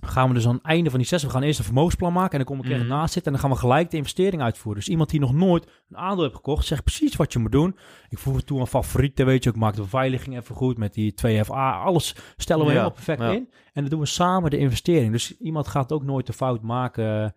gaan 0.00 0.28
we 0.28 0.34
dus 0.34 0.46
aan 0.46 0.54
het 0.54 0.64
einde 0.64 0.90
van 0.90 0.98
die 0.98 1.08
sessie, 1.08 1.28
we 1.28 1.34
gaan 1.34 1.44
eerst 1.44 1.58
een 1.58 1.64
vermogensplan 1.64 2.12
maken 2.12 2.38
en 2.38 2.44
dan 2.46 2.56
kom 2.56 2.64
ik 2.64 2.72
er 2.72 2.84
naast 2.84 3.12
zitten 3.12 3.32
en 3.32 3.38
dan 3.38 3.48
gaan 3.48 3.56
we 3.56 3.64
gelijk 3.64 3.90
de 3.90 3.96
investering 3.96 4.42
uitvoeren. 4.42 4.80
Dus 4.80 4.90
iemand 4.90 5.10
die 5.10 5.20
nog 5.20 5.32
nooit 5.32 5.66
een 5.90 5.96
aandeel 5.96 6.22
heeft 6.22 6.36
gekocht, 6.36 6.66
zegt 6.66 6.84
precies 6.84 7.16
wat 7.16 7.32
je 7.32 7.38
moet 7.38 7.52
doen. 7.52 7.76
Ik 8.08 8.18
voeg 8.18 8.36
het 8.36 8.46
toe 8.46 8.60
aan 8.60 8.68
favorieten, 8.68 9.26
weet 9.26 9.44
je, 9.44 9.50
ik 9.50 9.56
maak 9.56 9.74
de 9.74 9.82
beveiliging 9.82 10.36
even 10.36 10.54
goed 10.54 10.78
met 10.78 10.94
die 10.94 11.14
2FA, 11.26 11.48
alles 11.84 12.16
stellen 12.36 12.66
we 12.66 12.72
Ja, 12.72 12.76
helemaal 12.76 12.94
perfect 12.94 13.20
ja. 13.20 13.30
in. 13.30 13.48
En 13.72 13.80
dan 13.82 13.90
doen 13.90 14.00
we 14.00 14.06
samen 14.06 14.50
de 14.50 14.58
investering. 14.58 15.12
Dus 15.12 15.36
iemand 15.38 15.68
gaat 15.68 15.92
ook 15.92 16.04
nooit 16.04 16.26
de 16.26 16.32
fout 16.32 16.62
maken 16.62 17.34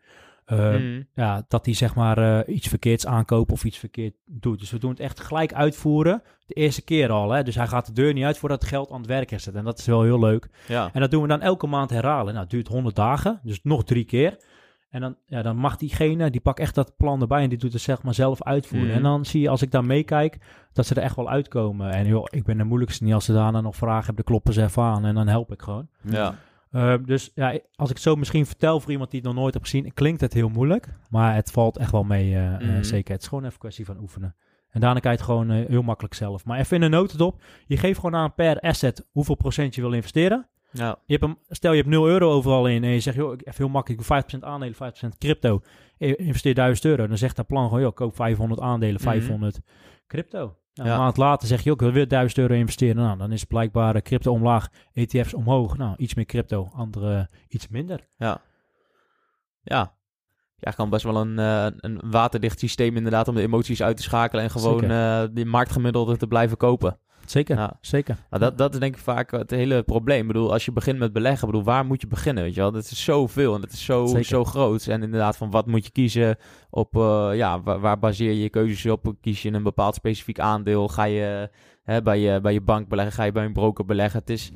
eh, 0.51 0.75
Mm. 0.75 1.07
ja, 1.15 1.45
dat 1.47 1.65
hij 1.65 1.73
zeg 1.73 1.95
maar 1.95 2.17
eh, 2.17 2.55
iets 2.55 2.67
verkeerds 2.67 3.05
aankoopt 3.07 3.51
of 3.51 3.63
iets 3.63 3.77
verkeerd 3.77 4.13
doet. 4.25 4.59
Dus 4.59 4.71
we 4.71 4.79
doen 4.79 4.89
het 4.89 4.99
echt 4.99 5.19
gelijk 5.19 5.53
uitvoeren. 5.53 6.23
De 6.45 6.53
eerste 6.53 6.83
keer 6.83 7.09
al. 7.09 7.31
Hè? 7.31 7.43
Dus 7.43 7.55
hij 7.55 7.67
gaat 7.67 7.85
de 7.85 7.93
deur 7.93 8.13
niet 8.13 8.23
uit 8.23 8.37
voordat 8.37 8.61
het 8.61 8.69
geld 8.69 8.91
aan 8.91 8.97
het 8.97 9.07
werk 9.07 9.31
is. 9.31 9.47
En 9.51 9.63
dat 9.63 9.79
is 9.79 9.85
wel 9.85 10.03
heel 10.03 10.19
leuk. 10.19 10.47
Ja. 10.67 10.89
En 10.93 11.01
dat 11.01 11.11
doen 11.11 11.21
we 11.21 11.27
dan 11.27 11.41
elke 11.41 11.67
maand 11.67 11.89
herhalen. 11.89 12.25
Nou, 12.27 12.39
het 12.39 12.49
duurt 12.49 12.67
100 12.67 12.95
dagen, 12.95 13.39
dus 13.43 13.59
nog 13.63 13.83
drie 13.83 14.03
keer. 14.05 14.37
En 14.89 15.01
dan, 15.01 15.15
ja, 15.25 15.41
dan 15.41 15.55
mag 15.57 15.77
diegene, 15.77 16.29
die 16.29 16.41
pakt 16.41 16.59
echt 16.59 16.75
dat 16.75 16.93
plan 16.97 17.21
erbij 17.21 17.43
en 17.43 17.49
die 17.49 17.57
doet 17.57 17.73
het 17.73 17.81
zeg 17.81 18.03
maar 18.03 18.13
zelf 18.13 18.43
uitvoeren. 18.43 18.87
Mhm. 18.87 18.97
En 18.97 19.03
dan 19.03 19.25
zie 19.25 19.41
je, 19.41 19.49
als 19.49 19.61
ik 19.61 19.71
daar 19.71 19.85
meekijk, 19.85 20.37
dat 20.73 20.85
ze 20.85 20.95
er 20.95 21.01
echt 21.01 21.15
wel 21.15 21.29
uitkomen. 21.29 21.91
En 21.91 22.05
joh, 22.05 22.25
ik 22.29 22.43
ben 22.43 22.57
de 22.57 22.63
moeilijkste 22.63 23.03
niet. 23.03 23.13
Als 23.13 23.25
ze 23.25 23.33
daarna 23.33 23.61
nog 23.61 23.75
vragen 23.75 24.05
hebben, 24.05 24.15
dan 24.15 24.25
kloppen 24.25 24.53
ze 24.53 24.63
even 24.63 24.83
aan 24.83 25.05
en 25.05 25.15
dan 25.15 25.27
help 25.27 25.51
ik 25.51 25.61
gewoon. 25.61 25.87
Ja. 26.01 26.35
Uh, 26.71 26.93
dus 27.05 27.31
ja, 27.35 27.59
als 27.75 27.89
ik 27.89 27.95
het 27.95 28.03
zo 28.03 28.15
misschien 28.15 28.45
vertel 28.45 28.79
voor 28.79 28.91
iemand 28.91 29.11
die 29.11 29.19
het 29.19 29.29
nog 29.29 29.37
nooit 29.39 29.53
heeft 29.53 29.69
gezien, 29.69 29.93
klinkt 29.93 30.21
het 30.21 30.33
heel 30.33 30.49
moeilijk. 30.49 30.87
Maar 31.09 31.35
het 31.35 31.51
valt 31.51 31.77
echt 31.77 31.91
wel 31.91 32.03
mee, 32.03 32.31
uh, 32.33 32.51
Mhm. 32.59 32.63
uh, 32.69 32.83
zeker. 32.83 33.13
Het 33.13 33.21
is 33.21 33.27
gewoon 33.27 33.45
even 33.45 33.59
kwestie 33.59 33.85
van 33.85 33.99
oefenen. 33.99 34.35
En 34.69 34.81
daarna 34.81 34.99
kan 34.99 35.11
je 35.11 35.17
het 35.17 35.25
gewoon 35.25 35.51
uh, 35.51 35.67
heel 35.67 35.81
makkelijk 35.81 36.13
zelf. 36.13 36.45
Maar 36.45 36.59
even 36.59 36.77
in 36.77 36.83
een 36.83 36.91
notendop. 36.91 37.41
Je 37.65 37.77
geeft 37.77 37.99
gewoon 37.99 38.15
aan 38.19 38.33
per 38.33 38.59
asset 38.59 39.07
hoeveel 39.11 39.35
procent 39.35 39.75
je 39.75 39.81
wil 39.81 39.91
investeren. 39.93 40.47
Ja. 40.71 40.97
Je 41.05 41.17
hebt 41.17 41.23
een, 41.23 41.37
stel 41.49 41.71
je 41.71 41.77
hebt 41.77 41.89
0 41.89 42.07
euro 42.07 42.31
overal 42.31 42.67
in 42.67 42.83
en 42.83 42.89
je 42.89 42.99
zegt, 42.99 43.17
joh, 43.17 43.31
even 43.31 43.53
heel 43.55 43.69
makkelijk, 43.69 44.03
5% 44.03 44.43
aandelen, 44.43 44.75
5% 44.75 45.17
crypto. 45.17 45.61
Je 45.97 46.15
investeer 46.15 46.53
1000 46.53 46.85
euro. 46.85 47.07
Dan 47.07 47.17
zegt 47.17 47.35
dat 47.35 47.47
plan 47.47 47.67
gewoon, 47.67 47.81
joh, 47.81 47.93
koop 47.93 48.15
500 48.15 48.61
aandelen, 48.61 48.93
Mhm. 49.01 49.03
500 49.03 49.59
crypto. 50.07 50.55
Nou, 50.73 50.89
Ja. 50.89 50.95
Een 50.95 51.01
maand 51.01 51.17
later 51.17 51.47
zeg 51.47 51.61
je 51.61 51.71
ook, 51.71 51.75
ik 51.75 51.81
wil 51.81 51.91
weer 51.91 52.07
1000 52.07 52.39
euro 52.39 52.53
investeren. 52.53 52.95
Nou, 52.95 53.17
dan 53.17 53.31
is 53.31 53.43
blijkbaar 53.43 53.95
uh, 53.95 54.01
crypto 54.01 54.31
omlaag, 54.31 54.67
ETF's 54.93 55.33
omhoog. 55.33 55.77
Nou, 55.77 55.93
iets 55.97 56.13
meer 56.13 56.25
crypto, 56.25 56.69
andere 56.73 57.29
iets 57.47 57.67
minder. 57.67 58.07
Ja. 58.17 58.41
Ja. 59.63 59.93
Ja, 60.57 60.71
kan 60.71 60.89
best 60.89 61.03
wel 61.03 61.15
een, 61.15 61.39
uh, 61.39 61.65
een 61.77 62.01
waterdicht 62.09 62.59
systeem 62.59 62.97
inderdaad 62.97 63.27
om 63.27 63.35
de 63.35 63.41
emoties 63.41 63.83
uit 63.83 63.97
te 63.97 64.03
schakelen 64.03 64.43
en 64.43 64.49
gewoon 64.49 64.91
uh, 64.91 65.23
die 65.31 65.45
marktgemiddelde 65.45 66.17
te 66.17 66.27
blijven 66.27 66.57
kopen. 66.57 66.99
Zeker, 67.25 67.57
ja. 67.57 67.77
zeker. 67.81 68.17
Nou, 68.29 68.43
dat, 68.43 68.57
dat 68.57 68.73
is 68.73 68.79
denk 68.79 68.95
ik 68.95 69.01
vaak 69.01 69.31
het 69.31 69.51
hele 69.51 69.83
probleem. 69.83 70.21
Ik 70.21 70.27
bedoel, 70.27 70.51
als 70.51 70.65
je 70.65 70.71
begint 70.71 70.99
met 70.99 71.13
beleggen, 71.13 71.47
bedoel, 71.47 71.63
waar 71.63 71.85
moet 71.85 72.01
je 72.01 72.07
beginnen? 72.07 72.43
Weet 72.43 72.53
je 72.53 72.61
wel? 72.61 72.71
Dat 72.71 72.83
is 72.83 73.03
zoveel 73.03 73.55
en 73.55 73.61
het 73.61 73.71
is 73.71 73.85
zo, 73.85 74.05
zo 74.21 74.43
groot. 74.43 74.87
En 74.87 75.03
inderdaad, 75.03 75.37
van 75.37 75.51
wat 75.51 75.67
moet 75.67 75.85
je 75.85 75.91
kiezen 75.91 76.37
op, 76.69 76.95
uh, 76.95 77.29
ja, 77.33 77.61
waar, 77.61 77.79
waar, 77.79 77.99
baseer 77.99 78.31
je 78.31 78.41
je 78.41 78.49
keuzes 78.49 78.91
op? 78.91 79.13
Kies 79.21 79.41
je 79.41 79.53
een 79.53 79.63
bepaald 79.63 79.95
specifiek 79.95 80.39
aandeel? 80.39 80.87
Ga 80.87 81.03
je 81.03 81.49
hè, 81.83 82.01
bij, 82.01 82.19
je 82.19 82.41
bij 82.41 82.53
je 82.53 82.61
bank 82.61 82.87
beleggen? 82.87 83.15
Ga 83.15 83.23
je 83.23 83.31
bij 83.31 83.45
een 83.45 83.53
broker 83.53 83.85
beleggen? 83.85 84.19
Het 84.19 84.29
is, 84.29 84.51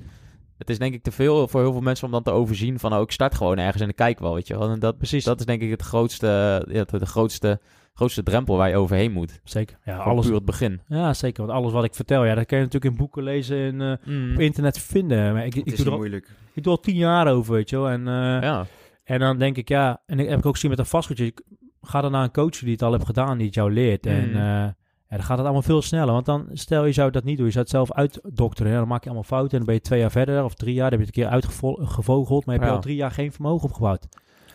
het 0.57 0.69
is 0.69 0.79
denk 0.79 0.93
ik 0.93 1.03
te 1.03 1.11
veel 1.11 1.47
voor 1.47 1.61
heel 1.61 1.71
veel 1.71 1.81
mensen 1.81 2.05
om 2.05 2.11
dan 2.11 2.23
te 2.23 2.31
overzien 2.31 2.79
van, 2.79 2.93
oh, 2.93 3.01
ik 3.01 3.11
start 3.11 3.35
gewoon 3.35 3.57
ergens 3.57 3.81
en 3.83 3.89
ik 3.89 3.95
kijk 3.95 4.19
wel, 4.19 4.33
weet 4.33 4.47
je 4.47 4.57
wel. 4.57 4.69
En 4.69 4.79
dat, 4.79 4.97
Precies. 4.97 5.23
dat 5.23 5.39
is 5.39 5.45
denk 5.45 5.61
ik 5.61 5.69
het 5.69 5.81
grootste, 5.81 6.65
ja, 6.69 6.83
de 6.83 7.05
grootste, 7.05 7.59
grootste 7.95 8.23
drempel 8.23 8.57
waar 8.57 8.69
je 8.69 8.75
overheen 8.77 9.11
moet. 9.11 9.39
Zeker. 9.43 9.77
Ja, 9.85 9.97
alles. 9.97 10.25
puur 10.25 10.35
het 10.35 10.45
begin. 10.45 10.81
Ja, 10.87 11.13
zeker. 11.13 11.45
Want 11.45 11.57
alles 11.57 11.71
wat 11.71 11.83
ik 11.83 11.95
vertel, 11.95 12.25
ja, 12.25 12.35
dat 12.35 12.45
kan 12.45 12.57
je 12.57 12.63
natuurlijk 12.63 12.91
in 12.93 12.97
boeken 12.99 13.23
lezen 13.23 13.57
en 13.57 13.81
uh, 13.81 14.15
Mm. 14.15 14.33
op 14.33 14.39
internet 14.39 14.79
vinden. 14.79 15.33
Maar 15.33 15.45
ik, 15.45 15.53
Het 15.53 15.65
ik, 15.67 15.71
is 15.71 15.75
doe 15.75 15.83
niet 15.85 15.93
al, 15.93 15.99
moeilijk. 15.99 16.29
ik 16.53 16.63
doe 16.63 16.71
al 16.73 16.79
tien 16.79 16.95
jaar 16.95 17.27
over, 17.27 17.53
weet 17.53 17.69
je 17.69 17.75
wel. 17.77 17.89
En, 17.89 17.99
uh, 17.99 18.41
Ja. 18.41 18.65
en 19.03 19.19
dan 19.19 19.37
denk 19.37 19.57
ik, 19.57 19.69
ja, 19.69 20.01
en 20.05 20.19
ik 20.19 20.29
heb 20.29 20.39
ik 20.39 20.45
ook 20.45 20.53
gezien 20.53 20.69
met 20.69 20.79
een 20.79 20.85
vastgoedje. 20.85 21.25
ik- 21.25 21.41
Ga 21.81 22.01
dan 22.01 22.11
naar 22.11 22.23
een 22.23 22.31
coach 22.31 22.59
die 22.59 22.71
het 22.71 22.81
al 22.81 22.91
heeft 22.91 23.05
gedaan, 23.05 23.37
die 23.37 23.45
het 23.45 23.55
jou 23.55 23.71
leert. 23.73 24.05
En 24.05 24.29
Mm. 24.29 24.35
uh, 24.35 24.41
ja, 24.41 24.75
dan 25.09 25.23
gaat 25.23 25.37
het 25.37 25.45
allemaal 25.45 25.61
veel 25.61 25.81
sneller. 25.81 26.13
Want 26.13 26.25
dan, 26.25 26.47
stel 26.53 26.85
je 26.85 26.91
zou 26.91 27.11
dat 27.11 27.23
niet 27.23 27.37
doen, 27.37 27.45
je 27.45 27.51
zou 27.51 27.63
het 27.63 27.73
zelf 27.73 27.91
uitdokteren. 27.91 28.71
Ja, 28.71 28.77
dan 28.77 28.87
maak 28.87 28.99
je 29.01 29.05
allemaal 29.05 29.23
fouten 29.27 29.51
en 29.51 29.57
dan 29.57 29.65
ben 29.65 29.75
je 29.75 29.81
twee 29.81 29.99
jaar 29.99 30.11
verder 30.11 30.43
of 30.43 30.53
drie 30.53 30.73
jaar. 30.73 30.89
Dan 30.89 30.99
heb 30.99 31.07
je 31.07 31.21
het 31.21 31.31
een 31.31 31.41
keer 31.41 31.55
uitgevogeld, 31.79 32.45
maar 32.45 32.55
heb 32.55 32.63
je 32.63 32.69
Ja. 32.69 32.75
al 32.75 32.81
drie 32.81 32.95
jaar 32.95 33.11
geen 33.11 33.31
vermogen 33.31 33.67
opgebouwd. 33.67 34.07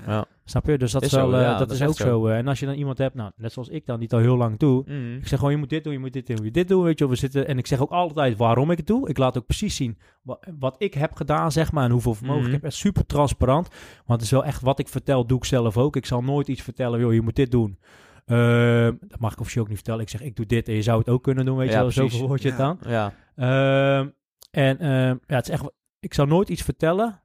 Ja. 0.06 0.24
Snap 0.44 0.66
je? 0.66 0.78
Dus 0.78 0.92
dat 0.92 1.02
is, 1.02 1.08
Is 1.08 1.14
zo, 1.14 1.30
wel, 1.30 1.40
uh, 1.40 1.44
ja, 1.44 1.58
dat, 1.58 1.68
dat 1.68 1.70
is 1.70 1.82
ook 1.86 1.96
zo. 1.96 2.04
zo. 2.04 2.28
uh, 2.28 2.36
en 2.36 2.48
als 2.48 2.60
je 2.60 2.66
dan 2.66 2.74
iemand 2.74 2.98
hebt, 2.98 3.14
nou, 3.14 3.30
net 3.36 3.52
zoals 3.52 3.68
ik 3.68 3.86
dan, 3.86 3.94
die 3.96 4.04
het 4.04 4.12
al 4.12 4.20
heel 4.20 4.36
lang 4.36 4.58
doe. 4.58 4.84
Mm. 4.86 5.16
Ik 5.16 5.26
zeg 5.26 5.38
gewoon, 5.38 5.54
je 5.54 5.58
moet 5.60 5.68
dit 5.70 5.84
doen, 5.84 5.92
je 5.92 5.98
moet 5.98 6.12
dit 6.12 6.26
doen, 6.26 6.36
je 6.36 6.42
moet 6.42 6.54
dit 6.54 6.68
doen, 6.68 6.82
weet 6.82 6.98
je. 6.98 7.08
We 7.08 7.14
zitten, 7.14 7.46
en 7.46 7.58
ik 7.58 7.66
zeg 7.66 7.80
ook 7.80 7.90
altijd 7.90 8.36
waarom 8.36 8.70
ik 8.70 8.76
het 8.76 8.86
doe. 8.86 9.08
Ik 9.08 9.18
laat 9.18 9.38
ook 9.38 9.46
precies 9.46 9.76
zien 9.76 9.98
wat, 10.22 10.46
wat 10.58 10.74
ik 10.78 10.94
heb 10.94 11.14
gedaan, 11.14 11.52
zeg 11.52 11.72
maar, 11.72 11.84
en 11.84 11.90
hoeveel 11.90 12.14
vermogen. 12.14 12.42
Mhm. 12.42 12.50
Ik 12.50 12.56
heb 12.56 12.64
echt 12.64 12.74
super 12.80 13.06
transparant, 13.06 13.68
want 14.06 14.20
het 14.20 14.22
is 14.22 14.30
wel 14.30 14.44
echt 14.44 14.62
wat 14.62 14.78
ik 14.78 14.88
vertel, 14.88 15.26
doe 15.26 15.38
ik 15.38 15.44
zelf 15.44 15.76
ook. 15.76 15.96
Ik 15.96 16.06
zal 16.06 16.22
nooit 16.22 16.48
iets 16.48 16.62
vertellen, 16.62 17.00
joh, 17.00 17.12
je 17.12 17.22
moet 17.22 17.36
dit 17.36 17.50
doen. 17.50 17.78
Ehm, 18.26 18.94
dat 19.00 19.20
mag 19.20 19.32
ik 19.32 19.40
officieel 19.40 19.62
ook 19.62 19.68
niet 19.68 19.78
vertellen. 19.78 20.02
Ik 20.02 20.08
zeg, 20.08 20.22
ik 20.22 20.36
doe 20.36 20.46
dit 20.46 20.68
en 20.68 20.74
je 20.74 20.82
zou 20.82 20.98
het 20.98 21.08
ook 21.08 21.22
kunnen 21.22 21.44
doen, 21.44 21.56
weet 21.56 21.68
Ja, 21.68 21.74
je 21.74 21.80
wel. 21.80 21.90
Zo 21.90 22.08
verwoord 22.08 22.42
je 22.42 22.48
het 22.48 22.58
dan. 22.58 22.78
Ja. 22.86 23.12
Ehm, 23.36 24.08
en 24.50 24.78
ehm, 24.78 25.16
ja, 25.26 25.36
het 25.36 25.48
is 25.48 25.54
echt, 25.54 25.70
ik 26.00 26.14
zou 26.14 26.28
nooit 26.28 26.48
iets 26.48 26.62
vertellen 26.62 27.20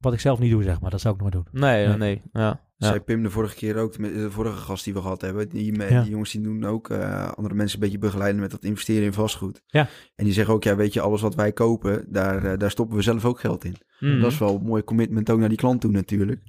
wat 0.00 0.12
ik 0.12 0.20
zelf 0.20 0.38
niet 0.38 0.50
doe, 0.50 0.62
zeg 0.62 0.80
maar. 0.80 0.90
Dat 0.90 1.00
zou 1.00 1.14
ik 1.14 1.20
nooit 1.20 1.32
doen. 1.32 1.46
Nee, 1.52 1.86
nee. 1.86 2.22
Ja. 2.32 2.60
Ja. 2.76 2.86
Zei 2.86 3.00
Pim 3.00 3.22
de 3.22 3.30
vorige 3.30 3.54
keer 3.54 3.76
ook, 3.76 3.98
met 3.98 4.14
de 4.14 4.30
vorige 4.30 4.56
gast 4.56 4.84
die 4.84 4.94
we 4.94 5.00
gehad 5.00 5.20
hebben. 5.20 5.48
Die, 5.48 5.78
Ja. 5.88 6.00
die 6.02 6.10
jongens 6.10 6.30
die 6.30 6.40
doen 6.40 6.64
ook 6.64 6.90
eh, 6.90 7.28
andere 7.32 7.54
mensen 7.54 7.78
een 7.78 7.84
beetje 7.84 7.98
begeleiden 7.98 8.40
met 8.40 8.50
dat 8.50 8.64
investeren 8.64 9.04
in 9.04 9.12
vastgoed. 9.12 9.62
Ja. 9.66 9.88
En 10.14 10.24
die 10.24 10.32
zeggen 10.32 10.54
ook, 10.54 10.64
ja 10.64 10.76
weet 10.76 10.92
je, 10.92 11.00
alles 11.00 11.20
wat 11.20 11.34
wij 11.34 11.52
kopen, 11.52 12.04
daar, 12.08 12.44
eh, 12.44 12.58
daar 12.58 12.70
stoppen 12.70 12.96
we 12.96 13.02
zelf 13.02 13.24
ook 13.24 13.40
geld 13.40 13.64
in. 13.64 13.76
Mhm. 13.98 14.20
Dat 14.20 14.32
is 14.32 14.38
wel 14.38 14.54
een 14.54 14.66
mooi 14.66 14.84
commitment 14.84 15.30
ook 15.30 15.38
naar 15.38 15.48
die 15.48 15.58
klant 15.58 15.80
toe 15.80 15.90
natuurlijk. 15.90 16.40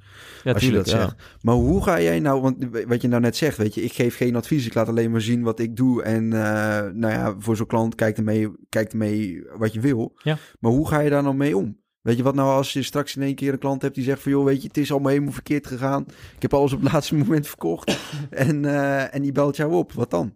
ja, 0.44 0.54
als 0.54 0.66
je 0.66 0.72
dat 0.72 0.90
ja. 0.90 1.00
zegt. 1.00 1.16
Maar 1.42 1.56
hoe 1.56 1.84
ga 1.84 2.02
jij 2.02 2.20
nou, 2.20 2.42
want 2.42 2.68
wat 2.88 3.02
je 3.02 3.08
nou 3.08 3.22
net 3.22 3.36
zegt, 3.36 3.58
weet 3.58 3.74
je, 3.76 3.82
ik 3.82 3.94
geef 3.94 4.16
geen 4.18 4.36
advies, 4.36 4.66
ik 4.66 4.74
laat 4.74 4.88
alleen 4.88 5.12
maar 5.12 5.22
zien 5.22 5.42
wat 5.44 5.60
ik 5.60 5.76
doe. 5.76 6.04
En 6.04 6.34
eh, 6.34 6.92
nou 6.94 7.14
ja, 7.14 7.36
voor 7.38 7.56
zo'n 7.56 7.66
klant 7.66 7.96
kijkt 7.96 8.18
ermee, 8.18 8.52
kijkt 8.70 8.92
ermee 8.92 9.44
wat 9.58 9.74
je 9.74 9.80
wil. 9.80 10.14
Ja. 10.24 10.38
Maar 10.60 10.72
hoe 10.72 10.88
ga 10.88 11.00
je 11.00 11.10
daar 11.10 11.24
nou 11.24 11.36
mee 11.36 11.58
om? 11.58 11.80
Weet 12.02 12.18
je 12.18 12.24
wat 12.24 12.36
nou 12.36 12.50
als 12.50 12.74
je 12.74 12.82
straks 12.84 13.16
in 13.16 13.22
één 13.22 13.36
keer 13.36 13.54
een 13.54 13.60
klant 13.60 13.82
hebt 13.82 13.96
die 13.96 14.04
zegt 14.04 14.22
van 14.22 14.32
joh, 14.32 14.46
weet 14.46 14.62
je, 14.62 14.68
het 14.68 14.78
is 14.78 14.92
allemaal 14.92 15.12
helemaal 15.12 15.34
verkeerd 15.34 15.68
gegaan. 15.68 16.06
Ik 16.36 16.42
heb 16.42 16.54
alles 16.54 16.74
op 16.74 16.82
het 16.82 16.92
laatste 16.94 17.16
moment 17.16 17.48
verkocht. 17.48 18.00
en, 18.30 18.66
eh, 18.66 19.16
en 19.16 19.22
die 19.22 19.32
belt 19.32 19.56
jou 19.56 19.74
op. 19.74 19.92
Wat 19.92 20.10
dan? 20.12 20.36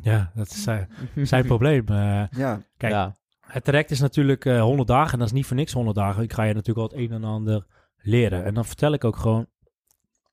Ja, 0.00 0.32
dat 0.34 0.46
is 0.50 0.62
zijn, 0.62 0.88
zijn 1.14 1.44
probleem. 1.46 1.84
Eh, 1.88 2.22
Ja, 2.30 2.62
Kijk, 2.76 2.92
ja. 2.92 3.16
Het 3.40 3.64
traject 3.64 3.90
is 3.90 4.00
natuurlijk 4.00 4.44
eh 4.44 4.60
100 4.60 4.88
dagen 4.88 5.12
en 5.12 5.18
dat 5.18 5.26
is 5.28 5.32
niet 5.34 5.46
voor 5.46 5.56
niks 5.56 5.72
100 5.72 5.96
dagen. 5.96 6.22
Ik 6.22 6.32
ga 6.32 6.42
je 6.42 6.54
natuurlijk 6.54 6.90
al 6.92 6.96
het 6.98 7.04
een 7.10 7.12
en 7.16 7.24
ander 7.24 7.66
leren. 7.96 8.44
En 8.44 8.54
dan 8.54 8.64
vertel 8.64 8.92
ik 8.92 9.04
ook 9.04 9.16
gewoon, 9.16 9.46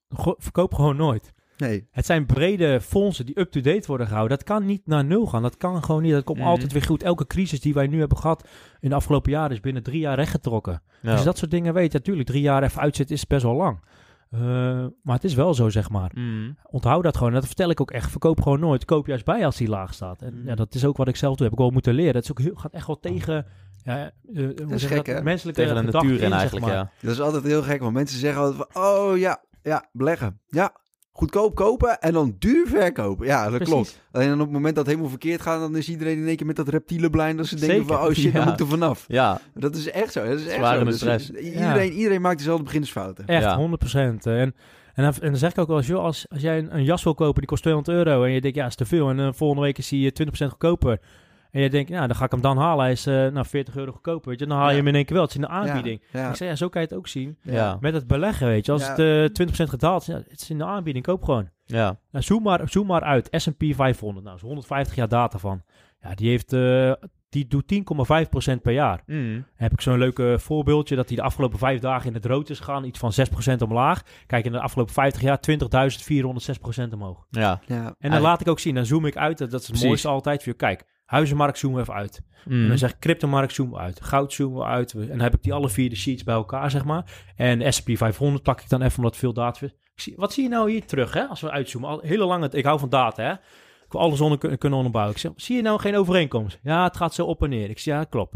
go- 0.10 0.36
verkoop 0.38 0.74
gewoon 0.74 0.96
nooit. 0.96 1.34
Nee. 1.58 1.88
Het 1.92 2.06
zijn 2.06 2.26
brede 2.26 2.82
fondsen 2.82 3.26
die 3.26 3.40
up-to-date 3.40 3.88
worden 3.88 4.08
gehouden. 4.08 4.38
Dat 4.38 4.48
kan 4.48 4.66
niet 4.66 4.88
naar 4.88 5.06
nul 5.06 5.26
gaan. 5.28 5.42
Dat 5.42 5.58
kan 5.58 5.84
gewoon 5.84 6.02
niet. 6.02 6.12
Dat 6.12 6.24
komt 6.24 6.38
Mhm. 6.40 6.48
altijd 6.48 6.72
weer 6.72 6.82
goed. 6.82 7.04
Elke 7.04 7.28
crisis 7.28 7.60
die 7.62 7.74
wij 7.74 7.88
nu 7.88 8.00
hebben 8.00 8.18
gehad 8.18 8.48
in 8.80 8.90
de 8.90 8.96
afgelopen 8.96 9.32
jaren 9.32 9.52
is 9.52 9.60
binnen 9.60 9.84
drie 9.84 10.00
jaar 10.00 10.16
rechtgetrokken. 10.16 10.82
Ja. 11.02 11.18
Je 11.18 11.24
dat 11.24 11.38
soort 11.38 11.52
dingen 11.52 11.74
weet, 11.74 11.94
natuurlijk, 11.94 12.28
drie 12.28 12.42
jaar 12.42 12.64
even 12.64 12.82
uitzitten 12.82 13.16
is 13.16 13.28
best 13.28 13.44
wel 13.44 13.56
lang. 13.56 13.80
Eh, 14.32 14.40
maar 15.02 15.16
het 15.16 15.24
is 15.24 15.34
wel 15.34 15.54
zo, 15.54 15.70
zeg 15.70 15.90
maar. 15.90 16.12
Mhm. 16.14 16.52
Onthoud 16.64 17.04
dat 17.04 17.16
gewoon. 17.18 17.30
En 17.34 17.36
dat 17.40 17.46
vertel 17.46 17.70
ik 17.70 17.82
ook 17.82 17.92
echt. 17.92 18.12
Verkoop 18.12 18.42
gewoon 18.42 18.60
nooit. 18.60 18.86
Koop 18.86 19.08
juist 19.08 19.26
bij 19.26 19.46
als 19.46 19.58
die 19.58 19.68
laag 19.70 19.94
staat. 19.94 20.22
En 20.22 20.34
Mhm. 20.40 20.48
ja, 20.48 20.56
dat 20.56 20.76
is 20.76 20.86
ook 20.86 20.98
wat 20.98 21.08
ik 21.08 21.16
zelf 21.16 21.36
doe. 21.36 21.44
Heb 21.44 21.54
ik 21.56 21.62
wel 21.62 21.70
moeten 21.72 21.94
leren. 21.94 22.14
Het 22.16 22.24
is 22.24 22.32
ook 22.32 22.40
heel, 22.40 22.56
gaat 22.56 22.74
echt 22.74 22.88
wel 22.88 23.00
tegen... 23.00 23.46
Ja, 23.84 23.98
eh, 24.06 24.12
hoe 24.66 24.74
is 24.74 24.82
je 24.82 24.88
gek, 24.88 25.06
hè? 25.06 25.22
Menselijke 25.24 25.62
Tegen 25.62 25.76
de 25.86 25.92
natuur 25.92 26.12
in 26.12 26.18
zeg 26.20 26.32
eigenlijk, 26.32 26.66
maar. 26.66 26.76
ja. 26.76 26.92
Dat 27.02 27.12
is 27.12 27.22
altijd 27.22 27.44
heel 27.44 27.62
gek, 27.64 27.82
want 27.82 27.94
mensen 27.94 28.20
zeggen 28.20 28.42
altijd 28.42 28.68
van, 28.72 28.84
oh 28.84 29.18
ja, 29.18 29.44
ja, 29.64 29.86
beleggen. 29.92 30.40
Ja, 30.50 30.74
goedkoop 31.18 31.56
kopen 31.56 32.00
en 32.00 32.14
dan 32.14 32.36
duur 32.40 32.68
verkopen. 32.68 33.26
Ja, 33.28 33.44
dat 33.44 33.54
Precies. 33.54 33.74
klopt. 33.74 34.02
Alleen 34.12 34.28
dan 34.28 34.40
op 34.40 34.46
het 34.46 34.54
moment 34.54 34.76
dat 34.76 34.84
het 34.86 34.88
helemaal 34.94 35.10
verkeerd 35.20 35.42
gaat, 35.42 35.60
dan 35.60 35.76
is 35.76 35.90
iedereen 35.90 36.18
in 36.18 36.28
één 36.28 36.36
keer 36.36 36.46
met 36.46 36.56
dat 36.56 36.68
reptiele 36.68 37.10
blind. 37.10 37.38
Dat 37.38 37.48
ze 37.48 37.56
denken 37.56 37.78
Zeker. 37.78 37.96
van, 37.98 38.08
oh 38.08 38.14
shit, 38.14 38.24
dan 38.34 38.42
Ja. 38.42 38.44
moet 38.44 38.54
ik 38.54 38.60
er 38.60 38.68
vanaf. 38.68 39.06
Ja, 39.08 39.42
Dat 39.54 39.76
is 39.76 39.90
echt 39.92 40.12
zo. 40.12 40.26
Dat 40.26 40.40
is 40.40 40.48
echt 40.48 40.68
zo. 40.68 40.84
Dus, 40.84 40.96
stress. 40.96 41.32
eh, 41.32 41.46
iedereen, 41.46 41.92
iedereen 41.92 42.22
maakt 42.22 42.38
dezelfde 42.38 42.64
beginnersfouten. 42.64 43.26
Echt, 43.28 43.44
Ja. 43.44 43.58
100%. 43.58 44.26
En, 44.26 44.56
en, 44.94 45.04
dan, 45.04 45.14
en 45.22 45.30
dan 45.30 45.38
zeg 45.38 45.52
ik 45.52 45.58
ook 45.58 45.68
wel 45.68 45.78
eens, 45.78 45.88
joh, 45.88 46.04
als, 46.04 46.26
als 46.30 46.42
jij 46.42 46.58
een, 46.58 46.76
een 46.76 46.84
jas 46.84 47.04
wil 47.04 47.14
kopen, 47.14 47.40
die 47.40 47.50
kost 47.50 47.62
200 47.64 47.98
euro. 47.98 48.24
En 48.24 48.32
je 48.32 48.42
denkt, 48.42 48.58
ja, 48.58 48.66
is 48.66 48.76
te 48.76 48.86
veel. 48.86 49.10
En 49.10 49.20
eh, 49.20 49.30
volgende 49.34 49.64
week 49.64 49.78
is 49.78 49.88
die 49.88 50.12
eh, 50.12 50.28
20% 50.28 50.32
goedkoper. 50.50 51.00
En 51.56 51.62
je 51.62 51.70
denkt, 51.70 51.90
nou, 51.90 52.08
dan 52.08 52.16
ga 52.16 52.26
ik 52.26 52.32
hem 52.32 52.42
dan 52.42 52.58
halen. 52.58 52.84
Hij 52.84 52.92
is 52.92 53.06
eh 53.06 53.14
nou, 53.28 53.46
40 53.46 53.76
euro 53.76 53.92
goedkoper. 53.92 54.30
Weet 54.30 54.40
je, 54.40 54.46
dan 54.46 54.58
haal 54.58 54.66
je 54.66 54.72
Ja. 54.72 54.78
hem 54.78 54.88
in 54.88 54.96
één 54.96 55.06
keer 55.06 55.14
wel. 55.16 55.22
Het 55.26 55.32
is 55.36 55.42
in 55.42 55.48
de 55.48 55.54
aanbieding. 55.54 56.02
Ja, 56.12 56.20
ja. 56.22 56.30
Ik 56.30 56.36
zeg, 56.36 56.48
ja, 56.50 56.56
zo 56.56 56.70
kan 56.70 56.82
je 56.82 56.88
het 56.88 56.98
ook 56.98 57.08
zien. 57.08 57.38
ja, 57.42 57.78
Met 57.82 57.94
het 57.94 58.08
beleggen, 58.08 58.48
weet 58.48 58.66
je. 58.66 58.72
Als 58.72 58.82
Ja. 58.82 58.90
het 58.96 59.00
eh 59.00 59.30
20% 59.34 59.70
gedaald 59.70 60.02
is, 60.02 60.08
ja, 60.08 60.16
het 60.28 60.42
is 60.42 60.50
in 60.50 60.58
de 60.58 60.66
aanbieding. 60.66 61.06
Koop 61.06 61.24
gewoon. 61.24 61.50
ja. 61.66 62.00
Nou, 62.12 62.24
zoom, 62.24 62.44
maar, 62.44 62.70
zoom 62.70 62.88
maar 62.88 63.02
uit. 63.04 63.28
S&P 63.32 63.64
500. 63.76 64.26
Nou, 64.26 64.36
is 64.38 64.42
150 64.42 64.96
jaar 64.96 65.08
data 65.08 65.38
van. 65.38 65.62
Ja, 66.02 66.16
die 66.16 66.30
heeft... 66.30 66.54
eh, 66.54 66.92
die 67.30 67.48
doet 67.48 67.66
10,5% 67.68 68.62
per 68.62 68.74
jaar. 68.74 69.02
Mm. 69.06 69.34
Dan 69.34 69.44
heb 69.56 69.72
ik 69.72 69.82
zo'n 69.82 69.98
leuk 69.98 70.20
eh, 70.20 70.38
voorbeeldje 70.38 70.96
dat 70.96 71.08
hij 71.08 71.16
de 71.16 71.22
afgelopen 71.24 71.60
vijf 71.60 71.80
dagen 71.80 72.08
in 72.08 72.14
het 72.14 72.26
rood 72.26 72.50
is 72.50 72.60
gegaan. 72.60 72.84
Iets 72.84 73.00
van 73.00 73.12
6% 73.54 73.58
omlaag. 73.64 74.02
Kijk, 74.28 74.46
in 74.46 74.52
de 74.52 74.60
afgelopen 74.62 74.94
50 74.94 75.22
jaar 75.22 75.40
20.406% 76.88 76.94
omhoog. 76.94 77.26
Ja. 77.30 77.60
Ja. 77.66 77.96
En 78.00 78.12
dan 78.12 78.22
laat 78.22 78.42
ik 78.42 78.48
ook 78.48 78.60
zien, 78.60 78.76
dan 78.76 78.86
zoom 78.86 79.06
ik 79.06 79.18
uit. 79.18 79.38
Dat 79.38 79.52
dat 79.52 79.60
is 79.62 79.66
het 79.68 79.70
Precies. 79.72 79.88
mooiste 79.88 80.08
altijd. 80.08 80.44
Voor 80.44 80.52
je. 80.52 80.58
Kijk, 80.58 80.84
huizenmarkt 81.06 81.58
zoomen 81.58 81.78
we 81.78 81.84
even 81.84 82.00
uit. 82.02 82.22
En 82.46 82.62
Mm. 82.62 82.68
dan 82.68 82.78
zeg 82.78 82.92
ik 82.92 83.00
cryptomarkt 83.00 83.54
zoomen 83.54 83.74
we 83.76 83.80
uit. 83.80 84.02
Goud 84.04 84.34
zoomen 84.34 84.60
we 84.60 84.66
uit. 84.66 84.94
En 84.94 85.08
dan 85.08 85.20
heb 85.20 85.34
ik 85.34 85.44
die 85.44 85.54
alle 85.54 85.70
vier 85.70 85.90
de 85.90 85.96
sheets 85.96 86.24
bij 86.24 86.36
elkaar, 86.36 86.72
zeg 86.72 86.86
maar. 86.86 87.12
En 87.36 87.74
S&P 87.74 87.98
500 87.98 88.44
pak 88.44 88.62
ik 88.62 88.70
dan 88.70 88.82
even 88.82 88.98
omdat 88.98 89.18
veel 89.18 89.34
data... 89.34 89.66
Ik 89.66 90.02
zie- 90.02 90.14
Wat 90.18 90.34
zie 90.34 90.44
je 90.44 90.50
nou 90.50 90.72
hier 90.72 90.86
terug, 90.86 91.14
hè? 91.14 91.24
Als 91.26 91.42
we 91.42 91.52
uitzoomen. 91.52 91.90
Al, 91.90 92.00
hele 92.04 92.26
lange... 92.26 92.50
Ik 92.52 92.66
hou 92.66 92.80
van 92.80 92.90
data, 92.90 93.24
hè? 93.24 93.32
Ik 93.86 93.92
wil 93.92 94.02
alles 94.02 94.22
onder 94.22 94.38
kun- 94.38 94.58
kunnen 94.58 94.78
onderbouwen. 94.78 95.16
Ik 95.16 95.22
zeg, 95.22 95.32
zie 95.36 95.56
je 95.56 95.62
nou 95.62 95.80
geen 95.80 95.96
overeenkomst? 95.98 96.60
Ja, 96.64 96.84
het 96.84 96.98
gaat 96.98 97.14
zo 97.14 97.26
op 97.26 97.44
en 97.44 97.50
neer. 97.50 97.70
Ik 97.70 97.80
zeg, 97.80 97.96
ja, 97.96 98.04
klopt. 98.04 98.36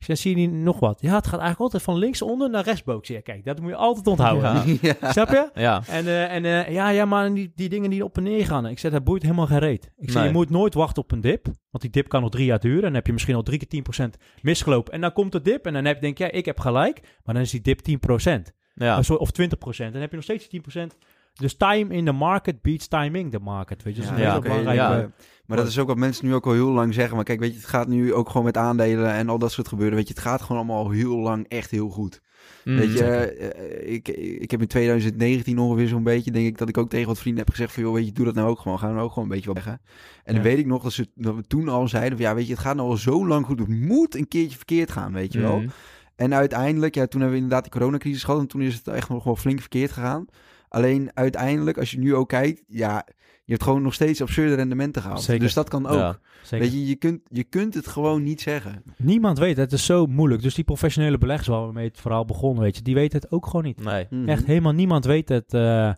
Ik 0.00 0.06
zeg, 0.06 0.18
zie 0.18 0.30
je 0.30 0.36
niet 0.48 0.62
nog 0.62 0.80
wat? 0.80 1.00
Ja, 1.00 1.14
het 1.14 1.24
gaat 1.24 1.40
eigenlijk 1.40 1.60
altijd 1.60 1.82
van 1.82 1.96
linksonder 1.96 2.50
naar 2.50 2.64
rechtsboven. 2.64 3.14
Ja, 3.14 3.20
kijk, 3.20 3.44
dat 3.44 3.60
moet 3.60 3.70
je 3.70 3.76
altijd 3.76 4.06
onthouden. 4.06 4.52
Ja. 4.80 4.94
Ja. 5.00 5.12
Snap 5.12 5.28
je? 5.28 5.50
Ja. 5.54 5.82
En, 5.86 6.06
eh, 6.06 6.32
en 6.34 6.44
eh, 6.44 6.72
ja, 6.72 6.88
ja, 6.88 7.04
maar 7.04 7.34
die, 7.34 7.52
die 7.54 7.68
dingen 7.68 7.90
die 7.90 8.04
op 8.04 8.16
en 8.16 8.22
neer 8.22 8.46
gaan. 8.46 8.66
Ik 8.66 8.78
zeg, 8.78 8.92
dat 8.92 9.04
boeit 9.04 9.22
helemaal 9.22 9.46
geen 9.46 9.58
reet. 9.58 9.90
Ik 9.96 10.10
zeg, 10.10 10.14
Nee. 10.22 10.26
je 10.30 10.36
moet 10.36 10.50
nooit 10.50 10.74
wachten 10.74 11.02
op 11.02 11.12
een 11.12 11.20
dip. 11.20 11.44
Want 11.44 11.80
die 11.82 11.90
dip 11.90 12.08
kan 12.08 12.20
nog 12.20 12.30
drie 12.30 12.44
jaar 12.44 12.60
duren. 12.60 12.78
En 12.78 12.84
dan 12.84 12.94
heb 12.94 13.06
je 13.06 13.12
misschien 13.12 13.34
al 13.34 13.42
drie 13.42 13.58
keer 13.66 13.68
10% 13.68 14.08
misgelopen. 14.42 14.92
En 14.92 15.00
dan 15.00 15.12
komt 15.12 15.32
de 15.32 15.42
dip. 15.42 15.66
En 15.66 15.72
dan 15.72 15.84
heb, 15.84 16.00
denk 16.00 16.18
je, 16.18 16.24
ja, 16.24 16.30
ik 16.30 16.44
heb 16.44 16.60
gelijk. 16.60 17.00
Maar 17.24 17.34
dan 17.34 17.42
is 17.44 17.50
die 17.50 17.60
dip 17.60 17.80
10%. 17.80 18.30
Ja. 18.74 18.98
Of 18.98 19.30
20%. 19.40 19.92
Dan 19.92 20.00
heb 20.00 20.10
je 20.10 20.16
nog 20.16 20.22
steeds 20.24 20.48
die 20.48 20.62
10%. 20.78 20.86
Dus 21.34 21.56
time 21.56 21.94
in 21.94 22.04
the 22.04 22.12
market 22.12 22.62
beats 22.62 22.88
timing 22.88 23.30
the 23.30 23.38
market. 23.38 23.82
Weet 23.82 23.96
je, 23.96 24.02
dat 24.02 24.10
is 24.12 24.18
een 24.18 24.40
belangrijke... 24.40 24.72
ja. 24.74 24.98
eh, 25.00 25.04
Maar 25.50 25.58
dat 25.58 25.68
is 25.68 25.78
ook 25.78 25.86
wat 25.86 25.96
mensen 25.96 26.26
nu 26.26 26.34
ook 26.34 26.46
al 26.46 26.52
heel 26.52 26.70
lang 26.70 26.94
zeggen. 26.94 27.16
Maar 27.16 27.24
kijk, 27.24 27.40
weet 27.40 27.52
je, 27.52 27.58
het 27.58 27.68
gaat 27.68 27.88
nu 27.88 28.14
ook 28.14 28.28
gewoon 28.28 28.44
met 28.44 28.56
aandelen 28.56 29.12
en 29.12 29.28
al 29.28 29.38
dat 29.38 29.52
soort 29.52 29.68
gebeuren. 29.68 29.96
Weet 29.96 30.08
je, 30.08 30.14
het 30.14 30.22
gaat 30.22 30.40
gewoon 30.42 30.56
allemaal 30.56 30.84
al 30.84 30.90
heel 30.90 31.16
lang 31.16 31.48
echt 31.48 31.70
heel 31.70 31.88
goed. 31.88 32.20
Mm. 32.64 32.76
Weet 32.76 32.92
je, 32.92 33.04
eh, 33.04 33.92
ik, 33.92 34.08
ik 34.40 34.50
heb 34.50 34.60
in 34.60 34.66
2019 34.66 35.58
ongeveer 35.58 35.88
zo'n 35.88 36.02
beetje, 36.02 36.30
denk 36.30 36.46
ik, 36.46 36.58
dat 36.58 36.68
ik 36.68 36.78
ook 36.78 36.90
tegen 36.90 37.06
wat 37.06 37.18
vrienden 37.18 37.44
heb 37.44 37.54
gezegd 37.54 37.72
van, 37.72 37.82
joh, 37.82 37.94
weet 37.94 38.06
je, 38.06 38.12
doe 38.12 38.24
dat 38.24 38.34
nou 38.34 38.48
ook 38.48 38.58
gewoon. 38.58 38.78
Ga 38.78 38.90
nou 38.90 39.00
ook 39.00 39.12
gewoon 39.12 39.24
een 39.24 39.34
beetje 39.34 39.46
wat 39.46 39.64
leggen. 39.64 39.80
En 40.24 40.34
dan 40.34 40.42
weet 40.42 40.58
ik 40.58 40.66
nog 40.66 40.82
dat, 40.82 40.92
ze, 40.92 41.08
dat 41.14 41.34
we 41.34 41.42
toen 41.42 41.68
al 41.68 41.88
zeiden 41.88 42.18
van, 42.18 42.26
ja, 42.26 42.34
weet 42.34 42.46
je, 42.46 42.52
het 42.52 42.62
gaat 42.62 42.76
nou 42.76 42.88
al 42.88 42.96
zo 42.96 43.26
lang 43.26 43.46
goed. 43.46 43.58
Het 43.58 43.68
moet 43.68 44.14
een 44.14 44.28
keertje 44.28 44.56
verkeerd 44.56 44.90
gaan, 44.90 45.12
weet 45.12 45.32
je 45.32 45.40
wel. 45.40 45.60
Mm. 45.60 45.70
En 46.16 46.34
uiteindelijk, 46.34 46.94
ja, 46.94 47.06
toen 47.06 47.20
hebben 47.20 47.38
we 47.38 47.42
inderdaad 47.44 47.70
die 47.70 47.80
coronacrisis 47.80 48.24
gehad. 48.24 48.40
En 48.40 48.46
toen 48.46 48.62
is 48.62 48.74
het 48.74 48.88
echt 48.88 49.08
nog 49.08 49.24
wel 49.24 49.36
flink 49.36 49.60
verkeerd 49.60 49.92
gegaan. 49.92 50.26
Alleen 50.68 51.10
uiteindelijk, 51.14 51.78
als 51.78 51.90
je 51.90 51.98
nu 51.98 52.14
ook 52.14 52.28
kijkt, 52.28 52.62
ja, 52.66 53.06
je 53.50 53.56
hebt 53.56 53.68
gewoon 53.68 53.82
nog 53.82 53.94
steeds 53.94 54.22
absurde 54.22 54.54
rendementen 54.54 55.02
gehaald. 55.02 55.22
Zeker. 55.22 55.42
Dus 55.42 55.54
dat 55.54 55.68
kan 55.68 55.86
ook. 55.86 55.98
Ja. 55.98 56.18
Zeker. 56.42 56.66
Weet 56.66 56.72
je, 56.74 56.86
je 56.86 56.94
kunt, 56.94 57.20
je 57.28 57.44
kunt 57.44 57.74
het 57.74 57.86
gewoon 57.86 58.22
niet 58.22 58.40
zeggen. 58.40 58.82
Niemand 58.96 59.38
weet 59.38 59.56
het. 59.56 59.70
Het 59.70 59.80
is 59.80 59.86
zo 59.86 60.06
moeilijk. 60.06 60.42
Dus 60.42 60.54
die 60.54 60.64
professionele 60.64 61.18
beleggers 61.18 61.48
waar 61.48 61.66
we 61.66 61.72
mee 61.72 61.86
het 61.88 62.00
verhaal 62.00 62.24
begonnen, 62.24 62.62
weet 62.62 62.76
je, 62.76 62.82
die 62.82 62.94
weten 62.94 63.20
het 63.20 63.30
ook 63.30 63.46
gewoon 63.46 63.64
niet. 63.64 63.84
Nee. 63.84 64.06
Mhm. 64.10 64.28
Echt 64.28 64.44
helemaal 64.46 64.72
niemand 64.72 65.04
weet 65.04 65.28
het. 65.28 65.54
eh, 65.54 65.90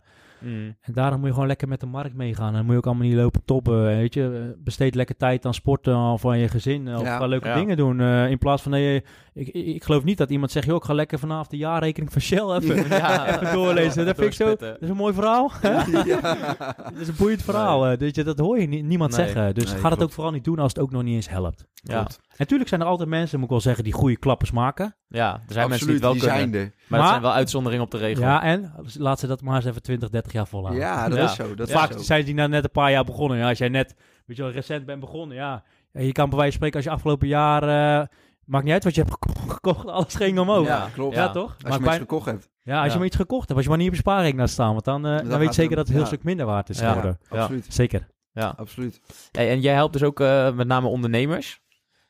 Mm. 0.44 0.76
En 0.80 0.92
daarom 0.92 1.18
moet 1.18 1.26
je 1.28 1.32
gewoon 1.32 1.48
lekker 1.48 1.68
met 1.68 1.80
de 1.80 1.86
markt 1.86 2.14
meegaan. 2.14 2.46
En 2.48 2.52
dan 2.54 2.62
moet 2.62 2.70
je 2.72 2.78
ook 2.78 2.86
allemaal 2.86 3.06
niet 3.06 3.14
lopen 3.16 3.44
toppen. 3.44 3.82
Weet 3.84 4.14
je, 4.14 4.54
besteed 4.58 4.94
lekker 4.94 5.16
tijd 5.16 5.46
aan 5.46 5.54
sporten 5.54 5.96
of 5.96 6.26
aan 6.26 6.38
je 6.38 6.48
gezin. 6.48 6.94
Of 6.96 7.02
Ja, 7.02 7.16
ga 7.18 7.26
leuke 7.26 7.48
ja. 7.48 7.54
dingen 7.54 7.76
doen. 7.76 8.00
eh, 8.00 8.30
in 8.30 8.38
plaats 8.38 8.62
van, 8.62 8.70
nee, 8.72 9.04
ik, 9.34 9.48
ik, 9.48 9.66
ik 9.66 9.84
geloof 9.84 10.04
niet 10.04 10.18
dat 10.18 10.30
iemand 10.30 10.50
zegt, 10.50 10.66
joh, 10.66 10.76
ik 10.76 10.84
ga 10.84 10.94
lekker 10.94 11.18
vanavond 11.18 11.50
de 11.50 11.56
jaarrekening 11.56 12.12
van 12.12 12.20
Shell 12.20 12.50
even, 12.56 12.88
Ja. 12.88 13.34
even 13.40 13.52
doorlezen. 13.52 14.06
Dat 14.06 14.16
vind 14.16 14.26
ik 14.28 14.34
zo, 14.34 14.56
dat 14.56 14.76
is 14.80 14.88
een 14.88 14.96
mooi 14.96 15.14
verhaal. 15.14 15.50
ja. 16.04 16.20
dat 16.92 17.00
is 17.00 17.08
een 17.08 17.14
boeiend 17.18 17.42
verhaal. 17.42 17.86
eh, 17.86 17.98
dat, 17.98 18.14
je, 18.14 18.24
dat 18.24 18.38
hoor 18.38 18.60
je 18.60 18.66
niemand 18.66 19.16
Nee. 19.16 19.26
zeggen. 19.26 19.54
Dus 19.54 19.70
Nee, 19.72 19.80
ga 19.80 19.88
dat 19.88 20.02
ook 20.02 20.10
vooral 20.12 20.32
niet 20.32 20.44
doen 20.44 20.58
als 20.58 20.72
het 20.72 20.82
ook 20.82 20.90
nog 20.90 21.02
niet 21.02 21.14
eens 21.14 21.28
helpt. 21.28 21.66
Ja. 21.74 21.94
Klopt. 21.94 22.20
Natuurlijk 22.36 22.68
zijn 22.68 22.80
er 22.80 22.86
altijd 22.86 23.08
mensen, 23.08 23.36
moet 23.36 23.44
ik 23.44 23.50
wel 23.50 23.60
zeggen, 23.60 23.84
die 23.84 23.92
goede 23.92 24.16
klappers 24.16 24.50
maken. 24.50 24.96
ja, 25.08 25.32
er 25.46 25.52
zijn 25.52 25.68
mensen 25.68 25.86
die 25.86 25.94
het 25.96 26.04
wel 26.04 26.12
die 26.12 26.22
kunnen. 26.22 26.38
zijn 26.38 26.54
er. 26.54 26.72
Maar, 26.88 26.98
dat 27.00 27.08
zijn 27.08 27.20
wel 27.22 27.32
uitzonderingen 27.32 27.84
op 27.84 27.90
de 27.90 27.98
regel. 27.98 28.22
Ja, 28.22 28.42
en 28.42 28.72
laat 28.98 29.18
ze 29.20 29.26
dat 29.26 29.42
maar 29.42 29.56
eens 29.56 29.64
even 29.64 29.82
20, 29.82 30.08
30 30.10 30.32
jaar 30.32 30.46
volhouden. 30.46 30.82
Ja, 30.84 31.08
dat 31.08 31.18
Ja. 31.18 31.24
is 31.24 31.34
zo. 31.34 31.54
Dat 31.54 31.68
Ja. 31.68 31.74
is 31.74 31.80
Vaak 31.80 31.92
zo. 31.92 31.98
zijn 31.98 32.24
die 32.24 32.34
nou 32.34 32.48
net 32.48 32.64
een 32.64 32.70
paar 32.70 32.90
jaar 32.90 33.04
begonnen. 33.04 33.38
Ja, 33.38 33.48
als 33.48 33.58
jij 33.58 33.68
net, 33.68 33.94
weet 34.26 34.36
je 34.36 34.42
wel, 34.42 34.52
recent 34.52 34.86
bent 34.86 35.00
begonnen, 35.00 35.36
ja. 35.36 35.64
Je 35.92 36.12
kan 36.12 36.28
bij 36.28 36.38
wijze 36.38 36.58
van 36.58 36.68
spreken 36.68 36.76
als 36.76 36.84
je 36.84 36.90
afgelopen 36.90 37.28
jaar, 37.28 37.62
eh, 37.62 38.06
maakt 38.44 38.64
niet 38.64 38.72
uit 38.72 38.84
wat 38.84 38.94
je 38.94 39.00
hebt 39.02 39.12
geko- 39.12 39.40
gekocht, 39.54 39.86
alles 39.86 40.14
ging 40.14 40.38
omhoog. 40.38 40.66
Ja, 40.66 40.88
klopt. 40.94 41.14
Ja. 41.14 41.30
toch? 41.30 41.56
Als 41.64 41.74
je 41.74 41.80
Maar 41.80 41.88
iets 41.90 41.98
gekocht 41.98 42.26
hebt. 42.26 42.48
ja, 42.62 42.76
als 42.76 42.86
Ja. 42.86 42.92
je 42.92 42.98
maar 42.98 43.06
iets 43.06 43.16
gekocht 43.16 43.42
hebt, 43.42 43.54
als 43.54 43.62
je 43.62 43.68
maar 43.68 43.78
niet 43.78 43.88
op 43.88 43.94
je 43.94 44.00
spaarrekening 44.00 44.40
laat 44.40 44.50
staan, 44.50 44.72
want 44.72 44.84
dan, 44.84 45.06
eh, 45.06 45.16
dan, 45.16 45.28
Dan 45.28 45.38
weet 45.38 45.48
je 45.48 45.54
zeker 45.54 45.76
het- 45.76 45.78
dat 45.78 45.86
het 45.86 45.88
een 45.88 45.94
heel 46.02 46.06
stuk 46.06 46.24
minder 46.24 46.46
waard 46.46 46.68
is 46.68 46.78
Ja. 46.78 46.88
geworden. 46.88 47.18
Ja. 47.30 47.38
Absoluut. 47.40 47.66
Zeker. 47.68 48.08
Ja. 48.32 48.54
Absoluut. 48.56 49.00
Hey, 49.32 49.50
en 49.50 49.60
jij 49.60 49.74
helpt 49.74 49.92
dus 49.92 50.02
ook 50.02 50.20
eh, 50.20 50.52
met 50.52 50.66
name 50.66 50.86
ondernemers. 50.88 51.60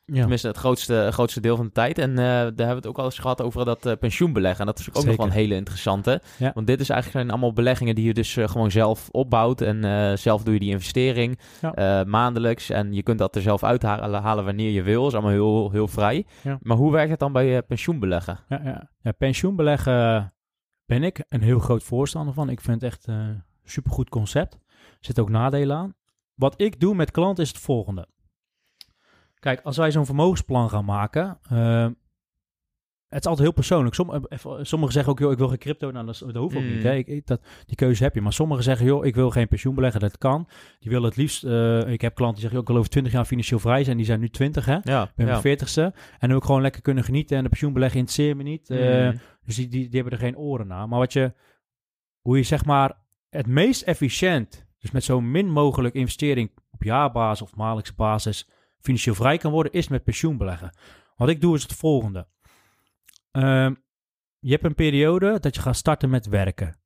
Ja. 0.04 0.20
Tenminste, 0.20 0.46
het 0.46 0.56
grootste, 0.56 1.08
grootste 1.12 1.40
deel 1.40 1.56
van 1.56 1.66
de 1.66 1.72
tijd. 1.72 1.98
En 1.98 2.10
eh, 2.10 2.16
daar 2.16 2.42
hebben 2.42 2.56
we 2.56 2.74
het 2.74 2.86
ook 2.86 2.98
al 2.98 3.04
eens 3.04 3.18
gehad 3.18 3.42
over 3.42 3.64
dat 3.64 3.86
eh, 3.86 3.92
pensioenbeleggen. 4.00 4.60
En 4.60 4.66
dat 4.66 4.78
is 4.78 4.88
ook 4.88 5.04
nog 5.04 5.16
wel 5.16 5.26
een 5.26 5.32
hele 5.32 5.54
interessante. 5.54 6.22
Ja. 6.38 6.50
Want 6.54 6.66
dit 6.66 6.80
is 6.80 6.88
eigenlijk 6.88 7.20
zijn 7.20 7.30
allemaal 7.30 7.52
beleggingen 7.52 7.94
die 7.94 8.04
je 8.04 8.14
dus 8.14 8.36
eh, 8.36 8.48
gewoon 8.48 8.70
zelf 8.70 9.08
opbouwt. 9.10 9.60
En 9.60 10.18
zelf 10.18 10.42
doe 10.42 10.54
je 10.54 10.60
die 10.60 10.70
investering 10.70 11.38
Ja. 11.60 12.04
maandelijks. 12.04 12.70
En 12.70 12.92
je 12.92 13.02
kunt 13.02 13.18
dat 13.18 13.36
er 13.36 13.42
zelf 13.42 13.64
uithalen 13.64 14.22
halen 14.22 14.44
wanneer 14.44 14.70
je 14.70 14.82
wil. 14.82 15.06
is 15.06 15.12
allemaal 15.12 15.30
heel, 15.30 15.70
heel 15.70 15.88
vrij. 15.88 16.26
Maar 16.60 16.76
hoe 16.76 16.92
werkt 16.92 17.10
het 17.10 17.18
dan 17.20 17.32
bij 17.32 17.62
pensioenbeleggen? 17.62 18.38
Ja, 18.48 18.60
ja. 18.64 18.90
ja, 19.00 19.12
pensioenbeleggen 19.12 20.32
ben 20.86 21.02
ik 21.02 21.24
een 21.28 21.42
heel 21.42 21.58
groot 21.58 21.82
voorstander 21.82 22.34
van. 22.34 22.48
Ik 22.48 22.60
vind 22.60 22.80
het 22.80 22.92
echt 22.92 23.06
een 23.06 23.42
supergoed 23.64 24.08
concept. 24.08 24.54
Er 24.54 24.96
zitten 25.00 25.22
ook 25.24 25.30
nadelen 25.30 25.76
aan. 25.76 25.94
Wat 26.34 26.60
ik 26.60 26.80
doe 26.80 26.94
met 26.94 27.10
klanten 27.10 27.42
is 27.44 27.48
het 27.48 27.58
volgende. 27.58 28.08
Kijk, 29.42 29.60
als 29.62 29.76
wij 29.76 29.90
zo'n 29.90 30.06
vermogensplan 30.06 30.68
gaan 30.70 30.84
maken, 30.84 31.38
eh, 31.48 31.86
het 33.08 33.20
is 33.20 33.26
altijd 33.26 33.38
heel 33.46 33.52
persoonlijk. 33.52 33.94
Som, 33.94 34.14
eh, 34.14 34.20
even- 34.28 34.66
sommigen 34.66 34.94
zeggen 34.94 35.12
ook, 35.12 35.18
joh, 35.18 35.32
ik 35.32 35.38
wil 35.38 35.48
geen 35.48 35.58
crypto. 35.58 35.90
Nou, 35.90 36.06
dat, 36.06 36.18
dat 36.18 36.34
hoeft 36.34 36.56
ook 36.56 36.62
Mm. 36.62 36.72
niet. 36.74 36.82
Hè. 36.82 36.94
Ik, 36.94 37.06
ik- 37.06 37.26
dat, 37.26 37.40
die 37.66 37.76
keuze 37.76 38.02
heb 38.02 38.14
je. 38.14 38.20
Maar 38.20 38.32
sommigen 38.32 38.64
zeggen, 38.64 38.86
joh, 38.86 39.04
ik 39.04 39.14
wil 39.14 39.30
geen 39.30 39.48
pensioen 39.48 39.74
beleggen. 39.74 40.00
Dat 40.00 40.18
kan. 40.18 40.48
Die 40.78 40.90
willen 40.90 41.08
het 41.08 41.16
liefst, 41.16 41.44
eh, 41.44 41.78
ik 41.88 42.00
heb 42.00 42.14
klanten 42.14 42.40
die 42.40 42.40
zeggen, 42.42 42.50
joh, 42.50 42.60
ik 42.60 42.66
wil 42.66 42.76
over 42.76 42.90
20 42.90 43.12
jaar 43.12 43.24
financieel 43.24 43.58
vrij 43.58 43.84
zijn. 43.84 43.96
Die 43.96 44.06
zijn 44.06 44.20
nu 44.20 44.28
20, 44.30 44.64
hè. 44.66 44.76
Ik 44.76 44.82
ben 44.84 45.10
ja. 45.14 45.24
mijn 45.24 45.40
40ste. 45.40 45.80
En 45.82 46.18
dan 46.18 46.28
wil 46.28 46.36
ik 46.38 46.44
gewoon 46.44 46.62
lekker 46.62 46.82
kunnen 46.82 47.04
genieten. 47.04 47.36
En 47.36 47.42
de 47.42 47.48
pensioenbeleggen 47.48 47.98
interesseert 47.98 48.36
me 48.36 48.42
niet. 48.42 48.70
Eh, 48.70 49.10
Mm. 49.10 49.20
dus 49.44 49.56
die, 49.56 49.68
die, 49.68 49.88
die 49.88 50.00
hebben 50.00 50.12
er 50.18 50.24
geen 50.24 50.36
oren 50.36 50.66
naar. 50.66 50.88
Maar 50.88 50.98
wat 50.98 51.12
je, 51.12 51.32
hoe 52.20 52.36
je 52.36 52.42
zeg 52.42 52.64
maar 52.64 52.96
het 53.30 53.46
meest 53.46 53.82
efficiënt, 53.82 54.66
dus 54.78 54.90
met 54.90 55.04
zo 55.04 55.20
min 55.20 55.50
mogelijk 55.50 55.94
investering 55.94 56.50
op 56.70 56.82
jaarbasis 56.82 57.42
of 57.42 57.56
maandelijkse 57.56 57.94
basis, 57.94 58.48
financieel 58.82 59.14
vrij 59.14 59.38
kan 59.38 59.52
worden, 59.52 59.72
is 59.72 59.88
met 59.88 60.04
pensioenbeleggen. 60.04 60.76
Wat 61.16 61.28
ik 61.28 61.40
doe 61.40 61.56
is 61.56 61.62
het 61.62 61.72
volgende. 61.72 62.26
Ehm, 63.30 63.74
je 64.38 64.50
hebt 64.50 64.64
een 64.64 64.74
periode 64.74 65.38
dat 65.40 65.54
je 65.54 65.60
gaat 65.60 65.76
starten 65.76 66.10
met 66.10 66.26
werken. 66.26 66.76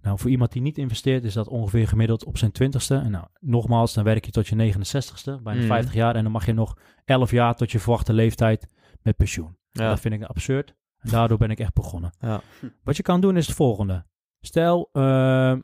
Nou, 0.00 0.18
voor 0.18 0.30
iemand 0.30 0.52
die 0.52 0.62
niet 0.62 0.78
investeert, 0.78 1.24
is 1.24 1.34
dat 1.34 1.48
ongeveer 1.48 1.88
gemiddeld 1.88 2.24
op 2.24 2.38
zijn 2.38 2.52
twintigste. 2.52 2.94
En 2.96 3.10
nou, 3.10 3.26
nogmaals, 3.40 3.94
dan 3.94 4.04
werk 4.04 4.24
je 4.24 4.30
tot 4.30 4.46
je 4.48 4.54
69ste, 4.56 5.42
bijna 5.42 5.60
Mm. 5.60 5.66
50 5.66 5.94
jaar. 5.94 6.16
En 6.16 6.22
dan 6.22 6.32
mag 6.32 6.46
je 6.46 6.52
nog 6.52 6.76
11 7.04 7.30
jaar 7.30 7.54
tot 7.54 7.72
je 7.72 7.78
verwachte 7.78 8.12
leeftijd 8.12 8.66
met 9.02 9.16
pensioen. 9.16 9.56
Ja. 9.70 9.88
Dat 9.88 10.00
vind 10.00 10.14
ik 10.14 10.22
absurd. 10.22 10.74
En 10.98 11.10
daardoor 11.10 11.38
ben 11.38 11.50
ik 11.50 11.58
echt 11.58 11.74
begonnen. 11.74 12.12
Ja. 12.18 12.40
Wat 12.82 12.96
je 12.96 13.02
kan 13.02 13.20
doen 13.20 13.36
is 13.36 13.46
het 13.46 13.56
volgende. 13.56 14.04
Stel, 14.40 14.88
eh, 14.92 15.56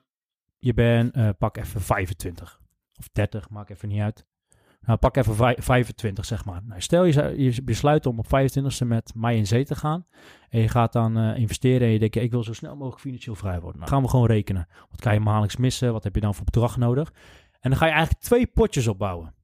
je 0.59 0.75
bent, 0.75 1.15
eh, 1.15 1.29
pak 1.39 1.57
even 1.57 1.81
25 1.81 2.61
of 2.99 3.09
30, 3.13 3.51
maakt 3.51 3.71
even 3.71 3.89
niet 3.89 4.01
uit. 4.01 4.27
Nou, 4.81 4.99
pak 4.99 5.17
even 5.17 5.35
vij- 5.35 5.57
25, 5.59 6.25
zeg 6.25 6.45
maar. 6.45 6.61
Nou, 6.65 6.81
stel 6.81 7.05
je, 7.05 7.35
je 7.37 7.63
besluit 7.63 8.07
om 8.07 8.19
op 8.19 8.27
25e 8.27 8.87
met 8.87 9.13
mij 9.15 9.37
in 9.37 9.47
zee 9.47 9.65
te 9.65 9.75
gaan. 9.75 10.07
En 10.49 10.61
je 10.61 10.69
gaat 10.69 10.93
dan 10.93 11.17
eh, 11.17 11.37
investeren 11.39 11.87
en 11.87 11.93
je 11.93 11.99
denkt, 11.99 12.17
ik 12.17 12.31
wil 12.31 12.43
zo 12.43 12.53
snel 12.53 12.77
mogelijk 12.77 13.01
financieel 13.01 13.35
vrij 13.35 13.61
worden. 13.61 13.79
Nou, 13.79 13.93
gaan 13.93 14.03
we 14.03 14.09
gewoon 14.09 14.27
rekenen. 14.27 14.69
Wat 14.91 15.01
kan 15.01 15.15
je 15.15 15.21
maandelijks 15.21 15.57
missen? 15.57 15.93
Wat 15.93 16.05
heb 16.05 16.15
je 16.15 16.21
dan 16.21 16.35
voor 16.35 16.45
bedrag 16.45 16.77
nodig? 16.77 17.13
En 17.61 17.71
dan 17.71 17.79
ga 17.79 17.87
je 17.87 17.93
eigenlijk 17.93 18.23
twee 18.23 18.47
potjes 18.47 18.87
opbouwen. 18.87 19.35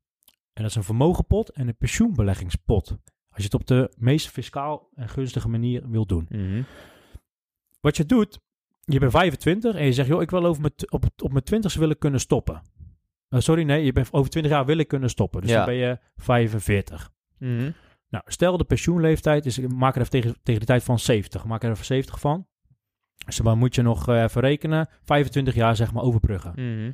En 0.52 0.62
dat 0.62 0.70
is 0.70 0.74
een 0.74 0.82
vermogenpot 0.82 1.48
en 1.50 1.68
een 1.68 1.76
pensioenbeleggingspot. 1.76 2.88
Als 3.28 3.44
je 3.44 3.44
het 3.44 3.54
op 3.54 3.66
de 3.66 3.92
meest 3.96 4.28
fiscaal 4.28 4.88
en 4.94 5.08
gunstige 5.08 5.48
manier 5.48 5.88
wil 5.90 6.06
doen. 6.06 6.26
Mhm. 6.28 6.62
Wat 7.80 7.96
je 7.96 8.04
doet, 8.06 8.40
je 8.84 8.98
bent 8.98 9.12
25 9.12 9.74
en 9.74 9.84
je 9.84 9.92
zegt, 9.92 10.08
joh, 10.08 10.22
ik 10.22 10.30
wil 10.30 10.44
over 10.44 10.60
mijn, 10.62 10.72
op, 10.88 11.04
op 11.22 11.32
mijn 11.32 11.44
20ste 11.44 11.78
willen 11.78 11.98
kunnen 11.98 12.20
stoppen. 12.20 12.62
Eh, 13.28 13.40
sorry, 13.40 13.62
nee, 13.62 13.84
je 13.84 13.92
bent 13.92 14.12
over 14.12 14.30
20 14.30 14.52
jaar 14.52 14.66
wil 14.66 14.78
ik 14.78 14.88
kunnen 14.88 15.10
stoppen. 15.10 15.40
Dus 15.40 15.50
Ja. 15.50 15.56
dan 15.56 15.66
ben 15.66 15.74
je 15.74 15.98
45. 16.16 17.10
Mhm. 17.38 17.70
Nou, 18.08 18.24
stel 18.26 18.56
de 18.56 18.64
pensioenleeftijd 18.64 19.46
is, 19.46 19.58
maak 19.58 19.94
er 19.94 20.00
even 20.00 20.12
tegen, 20.12 20.36
tegen 20.42 20.60
de 20.60 20.66
tijd 20.66 20.82
van 20.82 20.98
70. 20.98 21.44
Maak 21.44 21.62
er 21.62 21.70
even 21.70 21.84
70 21.84 22.20
van. 22.20 22.46
Dus 23.26 23.36
dan 23.36 23.58
moet 23.58 23.74
je 23.74 23.82
nog 23.82 24.08
eh, 24.08 24.22
even 24.22 24.40
rekenen. 24.40 24.88
25 25.04 25.54
jaar 25.54 25.76
zeg 25.76 25.92
maar 25.92 26.02
overbruggen. 26.02 26.52
Mhm. 26.56 26.92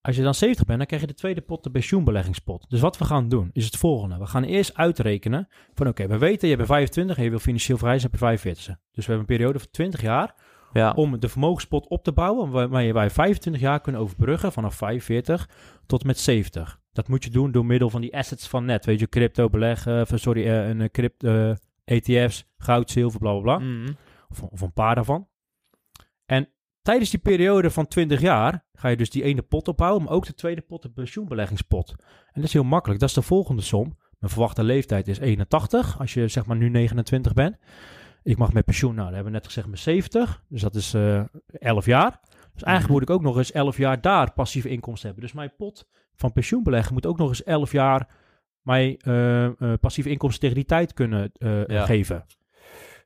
Als 0.00 0.16
je 0.16 0.22
dan 0.22 0.34
70 0.34 0.64
bent, 0.64 0.78
dan 0.78 0.86
krijg 0.86 1.02
je 1.02 1.08
de 1.08 1.14
tweede 1.14 1.40
pot, 1.40 1.62
de 1.64 1.70
pensioenbeleggingspot. 1.70 2.70
Dus 2.70 2.80
wat 2.80 2.98
we 2.98 3.04
gaan 3.04 3.28
doen, 3.28 3.50
is 3.52 3.64
het 3.64 3.76
volgende. 3.76 4.18
We 4.18 4.26
gaan 4.26 4.44
eerst 4.44 4.74
uitrekenen 4.76 5.48
van 5.74 5.88
oké, 5.88 6.06
we 6.06 6.18
weten, 6.18 6.48
je 6.48 6.56
bent 6.56 6.68
25 6.68 7.16
en 7.16 7.22
je 7.24 7.30
wil 7.30 7.38
financieel 7.38 7.78
vrij 7.78 7.98
zijn 7.98 8.06
op 8.06 8.12
je 8.12 8.18
45 8.18 8.64
Dus 8.66 8.76
we 9.06 9.12
hebben 9.12 9.18
een 9.18 9.36
periode 9.36 9.58
van 9.58 9.68
20 9.70 10.00
jaar 10.00 10.34
Ja. 10.78 10.92
om 10.92 11.20
de 11.20 11.28
vermogenspot 11.28 11.88
op 11.88 12.04
te 12.04 12.12
bouwen, 12.12 12.50
waarmee 12.50 12.92
wij 12.92 13.10
25 13.10 13.62
jaar 13.62 13.80
kunnen 13.80 14.00
overbruggen 14.00 14.52
vanaf 14.52 14.74
45 14.74 15.48
tot 15.86 16.04
met 16.04 16.18
70. 16.18 16.80
Dat 16.92 17.08
moet 17.08 17.24
je 17.24 17.30
doen 17.30 17.52
door 17.52 17.66
middel 17.66 17.90
van 17.90 18.00
die 18.00 18.16
assets 18.16 18.48
van 18.48 18.64
net. 18.64 18.84
Weet 18.84 19.00
je, 19.00 19.08
crypto 19.08 19.48
beleggen, 19.48 20.00
of, 20.00 20.10
sorry, 20.14 20.46
eh, 20.46 20.68
een 20.68 20.80
eh, 20.80 20.88
crypto, 20.88 21.54
ETF's, 21.84 22.44
goud, 22.58 22.90
zilver, 22.90 23.20
bla 23.20 23.32
bla 23.32 23.40
bla. 23.40 23.58
Mhm. 23.58 23.92
Of, 24.28 24.42
of 24.42 24.60
een 24.60 24.72
paar 24.72 24.94
daarvan. 24.94 25.28
En 26.26 26.48
tijdens 26.82 27.10
die 27.10 27.20
periode 27.20 27.70
van 27.70 27.86
20 27.86 28.20
jaar 28.20 28.66
ga 28.72 28.88
je 28.88 28.96
dus 28.96 29.10
die 29.10 29.22
ene 29.22 29.42
pot 29.42 29.68
opbouwen, 29.68 30.02
maar 30.02 30.12
ook 30.12 30.26
de 30.26 30.34
tweede 30.34 30.60
pot, 30.60 30.82
de 30.82 30.90
pensioenbeleggingspot. 30.90 31.90
En 31.98 32.34
dat 32.34 32.44
is 32.44 32.52
heel 32.52 32.64
makkelijk. 32.64 33.00
Dat 33.00 33.08
is 33.08 33.14
de 33.14 33.22
volgende 33.22 33.62
som. 33.62 33.96
Mijn 34.18 34.32
verwachte 34.32 34.62
leeftijd 34.62 35.08
is 35.08 35.18
81, 35.18 36.00
als 36.00 36.14
je 36.14 36.28
zeg 36.28 36.46
maar 36.46 36.56
nu 36.56 36.68
29 36.68 37.32
bent. 37.32 37.56
Ik 38.28 38.38
mag 38.38 38.52
met 38.52 38.64
pensioen, 38.64 38.94
nou, 38.94 39.04
dat 39.06 39.14
hebben 39.14 39.32
we 39.32 39.38
net 39.38 39.46
gezegd, 39.46 39.66
met 39.68 39.78
70. 39.78 40.42
Dus 40.48 40.60
dat 40.60 40.74
is 40.74 40.94
eh 40.94 41.22
11 41.52 41.86
jaar. 41.86 42.20
Dus 42.52 42.62
eigenlijk 42.62 42.82
Mhm. 42.82 42.92
moet 42.92 43.02
ik 43.02 43.10
ook 43.10 43.22
nog 43.22 43.36
eens 43.36 43.52
11 43.52 43.76
jaar 43.76 44.00
daar 44.00 44.32
passieve 44.32 44.68
inkomsten 44.68 45.06
hebben. 45.06 45.24
Dus 45.26 45.34
mijn 45.34 45.52
pot 45.56 45.88
van 46.14 46.32
pensioenbeleggen 46.32 46.92
moet 46.94 47.06
ook 47.06 47.18
nog 47.18 47.28
eens 47.28 47.42
11 47.42 47.72
jaar 47.72 48.08
mij 48.62 48.96
eh, 49.00 49.44
eh, 49.44 49.52
passieve 49.80 50.10
inkomsten 50.10 50.40
tegen 50.40 50.56
die 50.56 50.64
tijd 50.64 50.92
kunnen 50.92 51.30
Ja. 51.66 51.84
geven. 51.84 52.24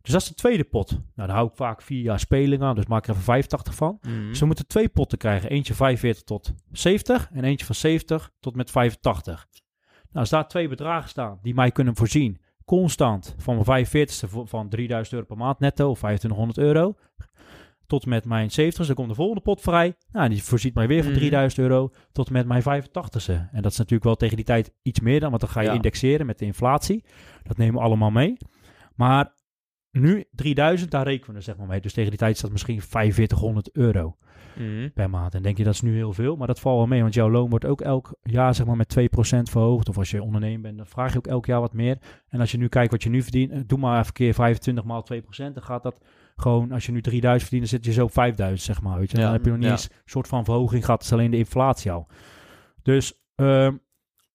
Dus 0.02 0.12
dat 0.12 0.22
is 0.22 0.28
de 0.28 0.34
tweede 0.34 0.64
pot. 0.64 0.90
Nou, 0.90 1.00
daar 1.28 1.36
hou 1.36 1.48
ik 1.48 1.56
vaak 1.56 1.82
vier 1.82 2.02
jaar 2.02 2.18
speling 2.20 2.62
aan, 2.62 2.74
dus 2.74 2.86
maak 2.86 2.98
ik 2.98 3.04
er 3.06 3.10
even 3.12 3.24
85 3.24 3.74
van. 3.74 3.98
Mhm. 4.00 4.28
Dus 4.28 4.40
we 4.40 4.46
moeten 4.46 4.66
twee 4.66 4.88
potten 4.88 5.18
krijgen. 5.18 5.50
Eentje 5.50 5.74
45 5.74 6.22
tot 6.22 6.52
70 6.72 7.28
en 7.32 7.44
eentje 7.44 7.66
van 7.66 7.74
70 7.74 8.30
tot 8.40 8.54
met 8.56 8.70
85. 8.70 9.46
Nou, 9.92 10.18
als 10.18 10.28
daar 10.30 10.48
twee 10.48 10.68
bedragen 10.68 11.08
staan 11.08 11.38
die 11.42 11.54
mij 11.54 11.70
kunnen 11.70 11.96
voorzien, 11.96 12.40
constant 12.80 13.34
van 13.38 13.54
mijn 13.66 13.86
45ste 13.86 14.28
vo- 14.28 14.44
van 14.44 14.68
3000 14.68 15.12
euro 15.14 15.26
per 15.26 15.36
maand 15.36 15.58
netto 15.58 15.90
of 15.90 15.98
2500 15.98 16.58
euro, 16.58 16.94
tot 17.86 18.06
met 18.06 18.24
mijn 18.24 18.50
70ste, 18.50 18.86
dan 18.86 18.94
komt 18.94 19.08
de 19.08 19.14
volgende 19.14 19.40
pot 19.42 19.60
vrij. 19.60 19.94
Nou, 20.12 20.28
die 20.28 20.42
voorziet 20.42 20.74
mij 20.74 20.86
weer 20.86 21.02
van 21.02 21.10
Mhm. 21.10 21.20
3000 21.20 21.62
euro 21.62 21.90
tot 22.12 22.30
met 22.30 22.46
mijn 22.46 22.62
85ste. 22.62 23.32
En 23.52 23.62
dat 23.62 23.72
is 23.72 23.78
natuurlijk 23.78 24.04
wel 24.04 24.14
tegen 24.14 24.36
die 24.36 24.44
tijd 24.44 24.72
iets 24.82 25.00
meer 25.00 25.20
dan, 25.20 25.28
want 25.28 25.40
dan 25.40 25.50
ga 25.50 25.60
je 25.60 25.66
Ja. 25.68 25.74
indexeren 25.74 26.26
met 26.26 26.38
de 26.38 26.44
inflatie. 26.44 27.04
Dat 27.42 27.56
nemen 27.56 27.74
we 27.74 27.80
allemaal 27.80 28.10
mee. 28.10 28.36
Maar 28.94 29.34
nu 29.92 30.24
3000, 30.32 30.90
daar 30.90 31.04
rekenen 31.04 31.30
we 31.30 31.36
er 31.36 31.42
zeg 31.42 31.56
maar 31.56 31.66
mee. 31.66 31.80
Dus 31.80 31.92
tegen 31.92 32.10
die 32.10 32.18
tijd 32.18 32.40
dat 32.40 32.50
misschien 32.52 32.82
4500 32.82 33.70
euro 33.72 34.16
Mhm. 34.56 34.88
per 34.94 35.10
maand. 35.10 35.34
En 35.34 35.42
denk 35.42 35.56
je 35.56 35.64
dat 35.64 35.72
is 35.74 35.80
nu 35.80 35.94
heel 35.94 36.12
veel, 36.12 36.36
maar 36.36 36.46
dat 36.46 36.60
valt 36.60 36.76
wel 36.76 36.86
mee, 36.86 37.02
want 37.02 37.14
jouw 37.14 37.30
loon 37.30 37.50
wordt 37.50 37.64
ook 37.64 37.80
elk 37.80 38.14
jaar 38.22 38.54
zeg 38.54 38.66
maar 38.66 38.76
met 38.76 38.88
2% 38.88 39.50
verhoogd. 39.50 39.88
Of 39.88 39.98
als 39.98 40.10
je 40.10 40.22
ondernemer 40.22 40.60
bent, 40.60 40.76
dan 40.76 40.86
vraag 40.86 41.12
je 41.12 41.18
ook 41.18 41.26
elk 41.26 41.46
jaar 41.46 41.60
wat 41.60 41.72
meer. 41.72 41.98
En 42.28 42.40
als 42.40 42.50
je 42.50 42.58
nu 42.58 42.68
kijkt 42.68 42.90
wat 42.90 43.02
je 43.02 43.08
nu 43.10 43.22
verdient, 43.22 43.50
eh, 43.50 43.60
doe 43.66 43.78
maar 43.78 44.00
even 44.00 44.12
keer 44.12 44.34
25 44.34 44.84
maal 44.84 45.02
2%, 45.02 45.54
dan 45.54 45.62
gaat 45.64 45.82
dat 45.82 46.00
gewoon, 46.36 46.72
als 46.72 46.86
je 46.86 46.92
nu 46.92 47.00
3000 47.02 47.42
verdient, 47.50 47.70
dan 47.70 47.78
zit 47.80 47.84
je 47.94 48.00
zo 48.00 48.04
op 48.04 48.12
5000 48.12 48.60
zeg 48.62 48.82
maar. 48.82 48.98
Weet 48.98 49.10
je. 49.10 49.16
Ja, 49.16 49.22
dan 49.22 49.32
heb 49.32 49.44
je 49.44 49.48
nog 49.50 49.58
niet 49.58 49.66
ja. 49.66 49.72
eens 49.72 49.84
een 49.90 49.96
soort 50.04 50.28
van 50.28 50.44
verhoging 50.44 50.84
gehad, 50.84 50.98
het 51.02 51.06
is 51.06 51.12
alleen 51.18 51.30
de 51.30 51.36
inflatie 51.36 51.90
al. 51.92 52.06
Dus 52.82 53.20
ehm, 53.34 53.76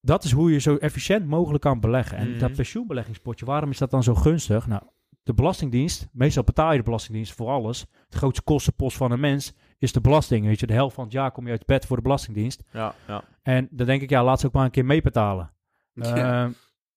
dat 0.00 0.24
is 0.24 0.32
hoe 0.32 0.52
je 0.52 0.58
zo 0.58 0.76
efficiënt 0.76 1.26
mogelijk 1.26 1.62
kan 1.62 1.80
beleggen. 1.80 2.16
En 2.18 2.30
Mhm. 2.30 2.38
dat 2.38 2.52
pensioenbeleggingspotje, 2.52 3.44
waarom 3.46 3.70
is 3.70 3.78
dat 3.78 3.90
dan 3.90 4.02
zo 4.02 4.14
gunstig? 4.14 4.66
Nou, 4.66 4.82
de 5.28 5.34
Belastingdienst, 5.34 6.08
meestal 6.12 6.44
betaal 6.44 6.70
je 6.70 6.78
de 6.78 6.84
Belastingdienst 6.84 7.32
voor 7.32 7.48
alles. 7.48 7.86
De 8.08 8.16
grootste 8.16 8.42
kostenpost 8.42 8.96
van 8.96 9.10
een 9.10 9.20
mens 9.20 9.54
is 9.78 9.92
de 9.92 10.00
belasting. 10.00 10.46
Weet 10.46 10.60
je, 10.60 10.66
de 10.66 10.72
helft 10.72 10.94
van 10.94 11.04
het 11.04 11.12
jaar 11.12 11.30
kom 11.30 11.44
je 11.44 11.50
uit 11.50 11.66
bed 11.66 11.86
voor 11.86 11.96
de 11.96 12.02
Belastingdienst. 12.02 12.62
Ja, 12.72 12.94
ja. 13.06 13.24
En 13.42 13.68
dan 13.70 13.86
denk 13.86 14.02
ik, 14.02 14.10
ja, 14.10 14.24
laat 14.24 14.40
ze 14.40 14.46
ook 14.46 14.52
maar 14.52 14.64
een 14.64 14.70
keer 14.70 14.84
meebetalen. 14.84 15.50
Ja. 15.92 16.14
Ehm, 16.14 16.50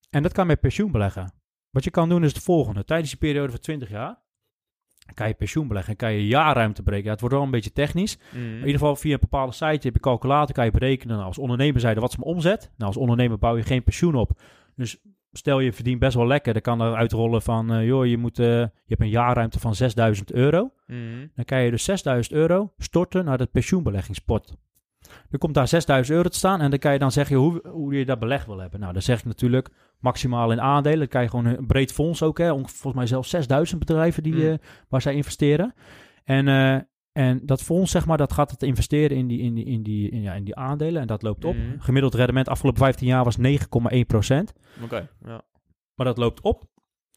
en 0.09 0.23
dat 0.23 0.31
kan 0.31 0.47
met 0.47 0.59
pensioen 0.59 0.91
beleggen. 0.91 1.33
Wat 1.69 1.83
je 1.83 1.89
kan 1.89 2.09
doen 2.09 2.23
is 2.23 2.33
het 2.33 2.43
volgende. 2.43 2.83
Tijdens 2.83 3.09
die 3.09 3.19
periode 3.19 3.51
van 3.51 3.59
20 3.59 3.89
jaar 3.89 4.19
kan 5.13 5.27
je 5.27 5.33
pensioen 5.33 5.67
beleggen. 5.67 5.95
kan 5.95 6.13
je 6.13 6.27
jaarruimte 6.27 6.83
berekenen. 6.83 7.05
Ja, 7.05 7.11
het 7.11 7.19
wordt 7.19 7.35
wel 7.35 7.45
een 7.45 7.51
beetje 7.51 7.71
technisch. 7.71 8.17
Mhm. 8.31 8.43
In 8.43 8.55
ieder 8.55 8.71
geval 8.71 8.95
via 8.95 9.13
een 9.13 9.19
bepaalde 9.19 9.51
site 9.51 9.87
heb 9.87 9.93
je 9.93 9.99
calculator, 9.99 10.55
kan 10.55 10.65
je 10.65 10.71
berekenen. 10.71 11.15
Nou, 11.15 11.27
als 11.27 11.37
ondernemer 11.37 11.81
zijde, 11.81 11.99
wat 11.99 12.09
is 12.09 12.17
mijn 12.17 12.29
omzet? 12.29 12.61
Nou, 12.61 12.87
als 12.87 12.97
ondernemer 12.97 13.37
bouw 13.37 13.57
je 13.57 13.63
geen 13.63 13.83
pensioen 13.83 14.15
op. 14.15 14.39
Dus 14.75 14.97
stel 15.31 15.59
je 15.59 15.73
verdient 15.73 15.99
best 15.99 16.15
wel 16.15 16.27
lekker, 16.27 16.53
dan 16.53 16.61
kan 16.61 16.81
er 16.81 16.95
uitrollen 16.95 17.41
van, 17.41 17.71
eh, 17.73 17.85
joh, 17.85 18.05
je, 18.05 18.17
moet, 18.17 18.39
eh, 18.39 18.45
je 18.47 18.69
hebt 18.87 19.01
een 19.01 19.09
jaarruimte 19.09 19.59
van 19.59 19.75
6000 19.75 20.31
euro. 20.31 20.71
Mhm. 20.87 21.27
Dan 21.35 21.45
kan 21.45 21.61
je 21.61 21.71
dus 21.71 21.83
6000 21.83 22.35
euro 22.35 22.73
storten 22.77 23.25
naar 23.25 23.37
de 23.37 23.45
pensioenbeleggingspot. 23.45 24.55
Er 25.29 25.37
komt 25.37 25.53
daar 25.53 25.67
6000 25.67 26.15
euro 26.17 26.29
te 26.29 26.37
staan 26.37 26.61
en 26.61 26.69
dan 26.69 26.79
kan 26.79 26.93
je 26.93 26.99
dan 26.99 27.11
zeggen 27.11 27.35
hoe, 27.35 27.61
hoe 27.67 27.93
je 27.93 28.05
dat 28.05 28.19
belegd 28.19 28.45
wil 28.45 28.57
hebben. 28.59 28.79
Nou, 28.79 28.93
dan 28.93 29.01
zeg 29.01 29.19
ik 29.19 29.25
natuurlijk 29.25 29.69
maximaal 29.99 30.51
in 30.51 30.61
aandelen. 30.61 30.99
Dan 30.99 31.07
kan 31.07 31.21
je 31.21 31.29
gewoon 31.29 31.45
een 31.45 31.65
breed 31.65 31.91
fonds 31.93 32.23
ook, 32.23 32.37
hè. 32.37 32.47
Volgens 32.49 32.93
mij 32.93 33.07
zelfs 33.07 33.29
6000 33.29 33.79
bedrijven 33.79 34.23
die, 34.23 34.33
Mm. 34.33 34.41
eh, 34.41 34.53
waar 34.89 35.01
zij 35.01 35.13
investeren. 35.13 35.73
En, 36.23 36.47
en 37.11 37.45
dat 37.45 37.61
fonds, 37.61 37.91
zeg 37.91 38.05
maar, 38.05 38.17
dat 38.17 38.33
gaat 38.33 38.51
het 38.51 38.63
investeren 38.63 39.17
in 39.17 39.27
die, 39.27 39.39
in 39.39 39.53
die, 39.53 39.65
in 39.65 39.83
die, 39.83 40.09
in, 40.09 40.21
ja, 40.21 40.33
in 40.33 40.43
die 40.43 40.55
aandelen 40.55 41.01
en 41.01 41.07
dat 41.07 41.21
loopt 41.21 41.45
op. 41.45 41.55
Mhm. 41.55 41.79
Gemiddeld 41.79 42.15
rendement 42.15 42.47
afgelopen 42.47 42.81
15 42.81 43.07
jaar 43.07 43.23
was 43.23 43.37
9,1 43.37 43.99
procent. 44.07 44.53
Oké, 44.83 45.09
ja. 45.25 45.41
Maar 45.95 46.05
dat 46.05 46.17
loopt 46.17 46.41
op. 46.41 46.63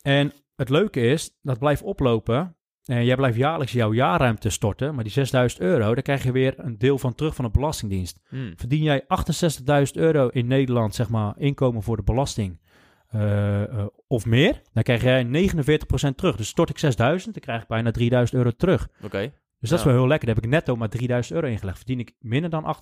En 0.03 0.33
het 0.57 0.69
leuke 0.69 1.01
is, 1.01 1.39
dat 1.43 1.59
blijft 1.59 1.83
oplopen. 1.83 2.57
En 2.85 3.05
jij 3.05 3.17
blijft 3.17 3.37
jaarlijks 3.37 3.73
jouw 3.73 3.93
jaarruimte 3.93 4.51
storten. 4.51 4.95
Maar 4.95 5.05
die 5.05 5.13
6000 5.13 5.61
euro, 5.61 5.95
daar 5.95 6.03
krijg 6.03 6.23
je 6.23 6.33
weer 6.33 6.55
een 6.57 6.79
deel 6.79 6.99
van 6.99 7.15
terug 7.15 7.35
van 7.35 7.45
de 7.45 7.51
Belastingdienst. 7.51 8.21
Mhm. 8.31 8.53
Verdien 8.57 8.83
jij 8.83 9.05
68.000 9.07 9.93
euro 9.93 10.29
in 10.29 10.47
Nederland, 10.47 10.95
zeg 10.95 11.09
maar, 11.09 11.35
inkomen 11.39 11.83
voor 11.83 11.97
de 11.97 12.03
belasting 12.03 12.59
eh, 13.09 13.63
eh, 13.63 13.87
of 14.07 14.27
meer, 14.27 14.61
dan 14.73 14.83
krijg 14.83 15.03
jij 15.03 15.25
49% 15.25 16.17
terug. 16.17 16.37
Dus 16.37 16.49
stort 16.49 16.71
ik 16.71 16.79
6000, 16.79 17.35
dan 17.35 17.43
krijg 17.43 17.63
ik 17.63 17.69
bijna 17.69 17.91
3000 17.91 18.39
euro 18.39 18.51
terug. 18.51 18.89
Oké. 19.03 19.33
Dus 19.71 19.73
dat 19.73 19.79
is 19.87 19.93
wel 19.93 20.01
heel 20.01 20.09
lekker. 20.09 20.27
Dan 20.27 20.35
heb 20.37 20.45
ik 20.45 20.51
netto 20.51 20.77
maar 20.77 20.89
3000 20.89 21.35
euro 21.35 21.47
ingelegd. 21.47 21.77
Verdien 21.77 21.99
ik 21.99 22.15
minder 22.21 22.51
dan 22.51 22.77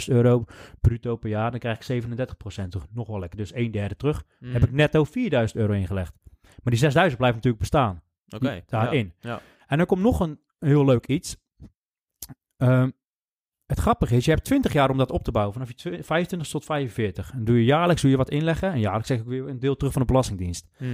68.000 0.00 0.14
euro 0.14 0.44
bruto 0.80 1.16
per 1.16 1.28
jaar, 1.30 1.50
dan 1.50 1.60
krijg 1.60 1.76
ik 1.76 2.02
37% 2.04 2.68
terug. 2.68 2.86
Nog 2.92 3.06
wel 3.06 3.18
lekker. 3.18 3.38
Dus 3.38 3.54
een 3.54 3.70
derde 3.70 3.96
terug 3.96 4.24
Mhm. 4.40 4.52
heb 4.52 4.62
ik 4.62 4.72
netto 4.72 5.04
4000 5.04 5.60
euro 5.60 5.72
ingelegd. 5.72 6.14
Maar 6.42 6.72
die 6.72 6.76
6000 6.78 7.16
blijft 7.18 7.34
natuurlijk 7.36 7.62
bestaan. 7.62 8.02
Oké. 8.28 8.62
daarin. 8.66 9.12
Ja. 9.20 9.40
En 9.66 9.76
dan 9.76 9.86
komt 9.86 10.02
nog 10.02 10.20
een 10.20 10.40
heel 10.58 10.84
leuk 10.84 11.06
iets. 11.06 11.36
Ehm, 12.56 12.90
het 13.66 13.78
grappige 13.78 14.16
is, 14.16 14.24
je 14.24 14.30
hebt 14.30 14.44
20 14.44 14.72
jaar 14.72 14.90
om 14.90 14.96
dat 14.98 15.10
op 15.10 15.24
te 15.24 15.30
bouwen, 15.30 15.52
vanaf 15.54 15.68
je 15.68 15.74
tw- 15.74 16.04
25 16.04 16.48
tot 16.48 16.64
45. 16.64 17.32
En 17.32 17.44
doe 17.44 17.56
je 17.56 17.64
jaarlijks 17.64 18.02
doe 18.02 18.10
je 18.10 18.16
wat 18.16 18.30
inleggen. 18.30 18.72
En 18.72 18.80
jaarlijks 18.80 19.08
zeg 19.08 19.18
ik 19.18 19.24
weer 19.26 19.48
een 19.48 19.58
deel 19.58 19.76
terug 19.76 19.92
van 19.92 20.02
de 20.02 20.08
Belastingdienst. 20.08 20.68
Mhm. 20.78 20.90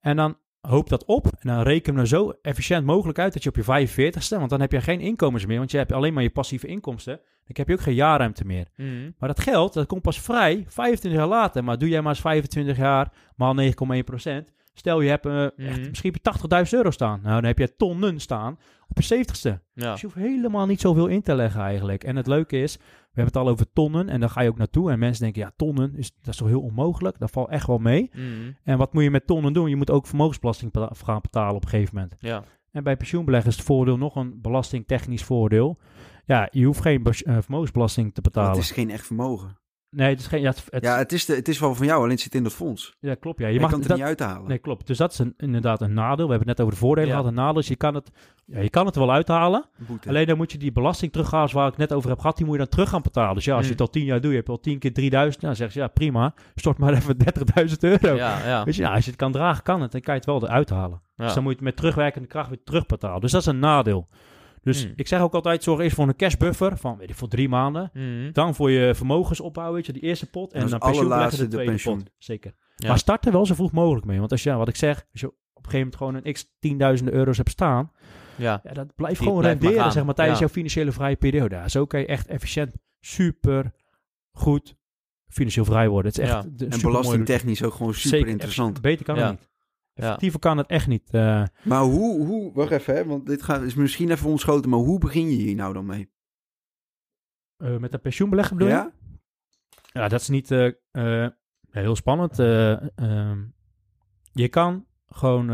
En 0.00 0.16
dan 0.16 0.36
hoop 0.68 0.88
dat 0.88 1.04
op. 1.04 1.26
En 1.26 1.48
dan 1.48 1.62
rekenen 1.62 2.00
we 2.00 2.06
zo 2.06 2.32
efficiënt 2.42 2.86
mogelijk 2.86 3.18
uit 3.18 3.32
dat 3.32 3.42
je 3.42 3.48
op 3.48 3.56
je 3.56 3.88
45ste, 3.88 4.38
want 4.38 4.50
dan 4.50 4.60
heb 4.60 4.72
je 4.72 4.80
geen 4.80 5.00
inkomens 5.00 5.46
meer, 5.46 5.58
want 5.58 5.70
je 5.70 5.76
hebt 5.76 5.92
alleen 5.92 6.14
maar 6.14 6.22
je 6.22 6.30
passieve 6.30 6.66
inkomsten. 6.66 7.16
Dan 7.16 7.56
heb 7.56 7.68
je 7.68 7.74
ook 7.74 7.80
geen 7.80 7.94
jaarruimte 7.94 8.44
meer. 8.44 8.66
Mhm. 8.76 9.10
Maar 9.18 9.28
dat 9.28 9.40
geld, 9.40 9.72
dat 9.72 9.86
komt 9.86 10.02
pas 10.02 10.20
vrij 10.20 10.64
25 10.68 11.20
jaar 11.20 11.28
later. 11.28 11.64
Maar 11.64 11.78
doe 11.78 11.88
jij 11.88 12.00
maar 12.00 12.12
eens 12.12 12.20
25 12.20 12.76
jaar 12.76 13.12
maal 13.36 13.54
9,1 13.54 14.04
procent. 14.04 14.52
Stel 14.74 15.00
je 15.00 15.08
hebt 15.08 15.26
eh, 15.26 15.42
echt, 15.44 15.56
Mhm. 15.56 15.88
misschien 15.88 16.12
heb 16.12 16.24
je 16.24 16.30
80.000 16.68 16.74
euro 16.78 16.90
staan. 16.90 17.20
Nou, 17.22 17.34
dan 17.34 17.44
heb 17.44 17.58
je 17.58 17.76
tonnen 17.76 18.20
staan 18.20 18.58
op 18.88 19.00
je 19.00 19.02
70ste. 19.04 19.60
Ja. 19.72 19.90
Dus 19.90 20.00
je 20.00 20.06
hoeft 20.06 20.18
helemaal 20.18 20.66
niet 20.66 20.80
zoveel 20.80 21.06
in 21.06 21.22
te 21.22 21.34
leggen 21.34 21.60
eigenlijk. 21.60 22.04
En 22.04 22.16
het 22.16 22.26
leuke 22.26 22.58
is, 22.62 22.76
we 22.76 22.82
hebben 23.20 23.24
het 23.34 23.36
al 23.36 23.48
over 23.48 23.72
tonnen 23.72 24.08
en 24.08 24.20
dan 24.20 24.30
ga 24.30 24.40
je 24.40 24.48
ook 24.48 24.58
naartoe. 24.58 24.90
En 24.90 24.98
mensen 24.98 25.22
denken, 25.22 25.42
ja, 25.42 25.52
tonnen, 25.56 25.96
is, 25.96 26.12
dat 26.22 26.28
is 26.28 26.36
toch 26.36 26.48
heel 26.48 26.60
onmogelijk? 26.60 27.18
Dat 27.18 27.30
valt 27.30 27.48
echt 27.48 27.66
wel 27.66 27.78
mee. 27.78 28.10
Mhm. 28.12 28.22
En 28.64 28.78
wat 28.78 28.92
moet 28.92 29.02
je 29.02 29.10
met 29.10 29.26
tonnen 29.26 29.52
doen? 29.52 29.68
Je 29.68 29.76
moet 29.76 29.90
ook 29.90 30.06
vermogensbelasting 30.06 30.72
gaan 31.04 31.20
betalen 31.20 31.54
op 31.54 31.62
een 31.62 31.68
gegeven 31.68 31.94
moment. 31.94 32.14
Ja. 32.18 32.42
En 32.70 32.84
bij 32.84 32.96
pensioenbeleggen 32.96 33.50
is 33.50 33.56
het 33.56 33.66
voordeel 33.66 33.96
nog 33.96 34.16
een 34.16 34.40
belastingtechnisch 34.40 35.24
voordeel. 35.24 35.78
Ja, 36.24 36.48
je 36.50 36.64
hoeft 36.64 36.80
geen 36.80 37.04
eh, 37.04 37.38
vermogensbelasting 37.40 38.14
te 38.14 38.20
betalen. 38.20 38.50
Het 38.50 38.60
is 38.60 38.70
geen 38.70 38.90
echt 38.90 39.06
vermogen. 39.06 39.56
Nee, 39.96 40.08
het 40.08 40.18
is 40.20 40.26
geen. 40.26 40.40
Ja, 40.40 40.48
het, 40.50 40.64
het- 40.70 40.84
Ja, 40.84 40.96
het 40.96 41.12
is, 41.12 41.24
de, 41.24 41.34
het 41.34 41.48
is 41.48 41.58
wel 41.58 41.74
van 41.74 41.86
jou, 41.86 41.98
alleen 41.98 42.10
het 42.10 42.20
zit 42.20 42.34
in 42.34 42.42
dat 42.42 42.52
fonds. 42.52 42.96
ja, 43.00 43.14
klopt. 43.14 43.38
Ja, 43.40 43.46
Je, 43.46 43.54
je 43.54 43.60
mag 43.60 43.70
kan 43.70 43.78
het 43.78 43.88
dat, 43.88 43.98
er 43.98 44.04
niet 44.04 44.18
uithalen. 44.18 44.48
Nee, 44.48 44.58
klopt. 44.58 44.86
Dus 44.86 44.96
dat 44.98 45.12
is 45.12 45.18
een, 45.18 45.34
inderdaad 45.36 45.80
een 45.80 45.92
nadeel. 45.94 46.24
We 46.26 46.30
hebben 46.30 46.48
het 46.48 46.58
net 46.58 46.60
over 46.60 46.72
de 46.72 46.78
voordelen 46.86 47.08
Ja. 47.10 47.14
gehad. 47.16 47.28
Een 47.30 47.36
nadeel 47.36 47.60
is, 47.60 47.68
je 47.68 47.76
kan 47.76 47.94
het, 47.94 48.10
ja, 48.44 48.60
je 48.60 48.70
kan 48.70 48.86
het 48.86 48.96
wel 48.96 49.12
uithalen. 49.12 49.64
Boete. 49.76 50.08
Alleen 50.08 50.26
dan 50.26 50.36
moet 50.36 50.52
je 50.52 50.58
die 50.58 50.72
belasting 50.72 51.12
terughalen, 51.12 51.54
waar 51.54 51.68
ik 51.68 51.76
net 51.76 51.92
over 51.92 52.08
heb 52.10 52.18
gehad, 52.18 52.36
die 52.36 52.44
moet 52.46 52.54
je 52.54 52.60
dan 52.60 52.70
terug 52.70 52.88
gaan 52.88 53.02
betalen. 53.02 53.34
Dus 53.34 53.44
ja, 53.44 53.52
als 53.54 53.60
je 53.66 53.72
Mm. 53.72 53.76
het 53.78 53.86
al 53.86 53.92
tien 53.92 54.04
jaar 54.04 54.20
doet, 54.20 54.30
je 54.30 54.36
hebt 54.36 54.48
al 54.48 54.60
tien 54.60 54.78
keer 54.78 54.92
3000, 54.92 55.42
dan 55.42 55.56
zeg 55.56 55.72
je 55.74 55.80
ja, 55.80 55.86
prima, 55.88 56.34
stort 56.54 56.78
maar 56.78 56.92
even 56.92 57.16
30.000 57.68 57.78
euro. 57.80 58.14
Ja, 58.16 58.46
ja. 58.46 58.64
Weet 58.64 58.76
je, 58.76 58.82
ja, 58.82 58.94
als 58.94 59.04
je 59.04 59.10
het 59.10 59.20
kan 59.20 59.32
dragen, 59.32 59.62
kan 59.62 59.80
het. 59.82 59.92
Dan 59.92 60.00
kan 60.00 60.14
je 60.14 60.20
het 60.20 60.28
wel 60.28 60.42
eruit 60.44 60.70
halen. 60.70 61.02
Ja. 61.16 61.24
Dus 61.24 61.34
dan 61.34 61.42
moet 61.42 61.52
je 61.52 61.58
het 61.58 61.66
met 61.66 61.76
terugwerkende 61.76 62.28
kracht 62.28 62.48
weer 62.48 62.60
terugbetalen. 62.64 63.20
Dus 63.20 63.30
dat 63.32 63.40
is 63.40 63.46
een 63.46 63.58
nadeel. 63.58 64.08
Dus 64.64 64.86
Mm. 64.86 64.92
ik 64.96 65.06
zeg 65.08 65.20
ook 65.20 65.34
altijd, 65.34 65.62
zorg 65.62 65.80
eerst 65.80 65.94
voor 65.96 66.08
een 66.08 66.16
cashbuffer 66.16 66.76
van, 66.76 66.96
weet 66.96 67.10
ik, 67.10 67.16
voor 67.16 67.28
drie 67.28 67.48
maanden. 67.48 67.90
Mhm. 67.92 68.32
Dan 68.32 68.54
voor 68.54 68.70
je 68.70 68.94
vermogensopbouw, 68.94 69.72
weet 69.72 69.86
je, 69.86 69.92
die 69.92 70.02
eerste 70.02 70.30
pot. 70.30 70.52
En 70.52 70.68
dan 70.68 70.78
pensioen 70.78 71.04
allerlaatste 71.04 71.36
de 71.42 71.48
de 71.48 71.50
tweede 71.52 71.70
pensioen. 71.70 71.96
pot. 71.98 72.10
Zeker. 72.18 72.54
Ja. 72.76 72.88
Maar 72.88 72.98
start 72.98 73.26
er 73.26 73.32
wel 73.32 73.46
zo 73.46 73.54
vroeg 73.54 73.72
mogelijk 73.72 74.06
mee. 74.06 74.18
Want 74.18 74.30
als 74.30 74.42
je, 74.42 74.50
ja, 74.50 74.56
wat 74.56 74.68
ik 74.68 74.76
zeg, 74.76 75.06
als 75.12 75.20
je 75.20 75.26
op 75.28 75.34
een 75.64 75.70
gegeven 75.70 75.78
moment 75.78 75.96
gewoon 75.96 76.14
een 76.14 76.32
x 76.32 76.52
tienduizenden 76.58 77.14
euro's 77.14 77.36
hebt 77.36 77.50
staan, 77.50 77.92
Ja. 78.36 78.60
ja, 78.64 78.72
dat 78.72 78.94
blijft 78.94 79.18
Die 79.18 79.26
gewoon 79.26 79.42
blijft 79.42 79.62
renderen, 79.62 79.92
zeg 79.92 80.04
maar, 80.04 80.14
tijdens 80.14 80.38
Ja. 80.38 80.44
jouw 80.44 80.54
financiële 80.54 80.92
vrije 80.92 81.16
periode. 81.16 81.62
Zo 81.66 81.86
kan 81.86 82.00
je 82.00 82.06
echt 82.06 82.26
efficiënt, 82.26 82.72
super 83.00 83.72
goed 84.32 84.74
financieel 85.28 85.64
vrij 85.64 85.88
worden. 85.88 86.10
Het 86.12 86.20
is 86.20 86.24
echt 86.28 86.42
Ja. 86.44 86.50
de 86.56 86.66
En 86.66 86.80
belastingtechnisch 86.80 87.62
ook 87.62 87.72
gewoon 87.74 87.94
super 87.94 88.08
Zeker, 88.10 88.28
interessant. 88.28 88.80
Beter 88.80 89.04
kan 89.04 89.16
Ja. 89.16 89.22
het 89.30 89.30
niet. 89.40 89.48
Ja. 89.94 90.02
Effectiever 90.04 90.40
kan 90.40 90.58
het 90.58 90.66
echt 90.66 90.86
niet. 90.86 91.08
eh, 91.10 91.44
Maar 91.62 91.82
hoe, 91.82 92.26
hoe, 92.26 92.52
wacht 92.52 92.70
even, 92.70 92.94
hè, 92.94 93.04
want 93.04 93.26
dit 93.26 93.42
gaat, 93.42 93.62
is 93.62 93.74
misschien 93.74 94.10
even 94.10 94.30
ontschoten, 94.30 94.70
maar 94.70 94.78
hoe 94.78 94.98
begin 94.98 95.30
je 95.30 95.36
hier 95.36 95.54
nou 95.54 95.72
dan 95.74 95.86
mee? 95.86 96.12
eh, 97.56 97.76
met 97.76 97.92
een 97.94 98.00
pensioenbeleggen 98.00 98.56
bedoel 98.56 98.72
je? 98.72 98.78
Ja? 98.78 98.92
Ja, 99.92 100.08
dat 100.08 100.20
is 100.20 100.28
niet 100.28 100.50
eh, 100.50 100.66
eh, 100.90 101.30
heel 101.70 101.96
spannend. 101.96 102.38
Eh, 102.38 102.98
ehm, 102.98 103.42
je 104.32 104.48
kan 104.48 104.86
gewoon... 105.06 105.50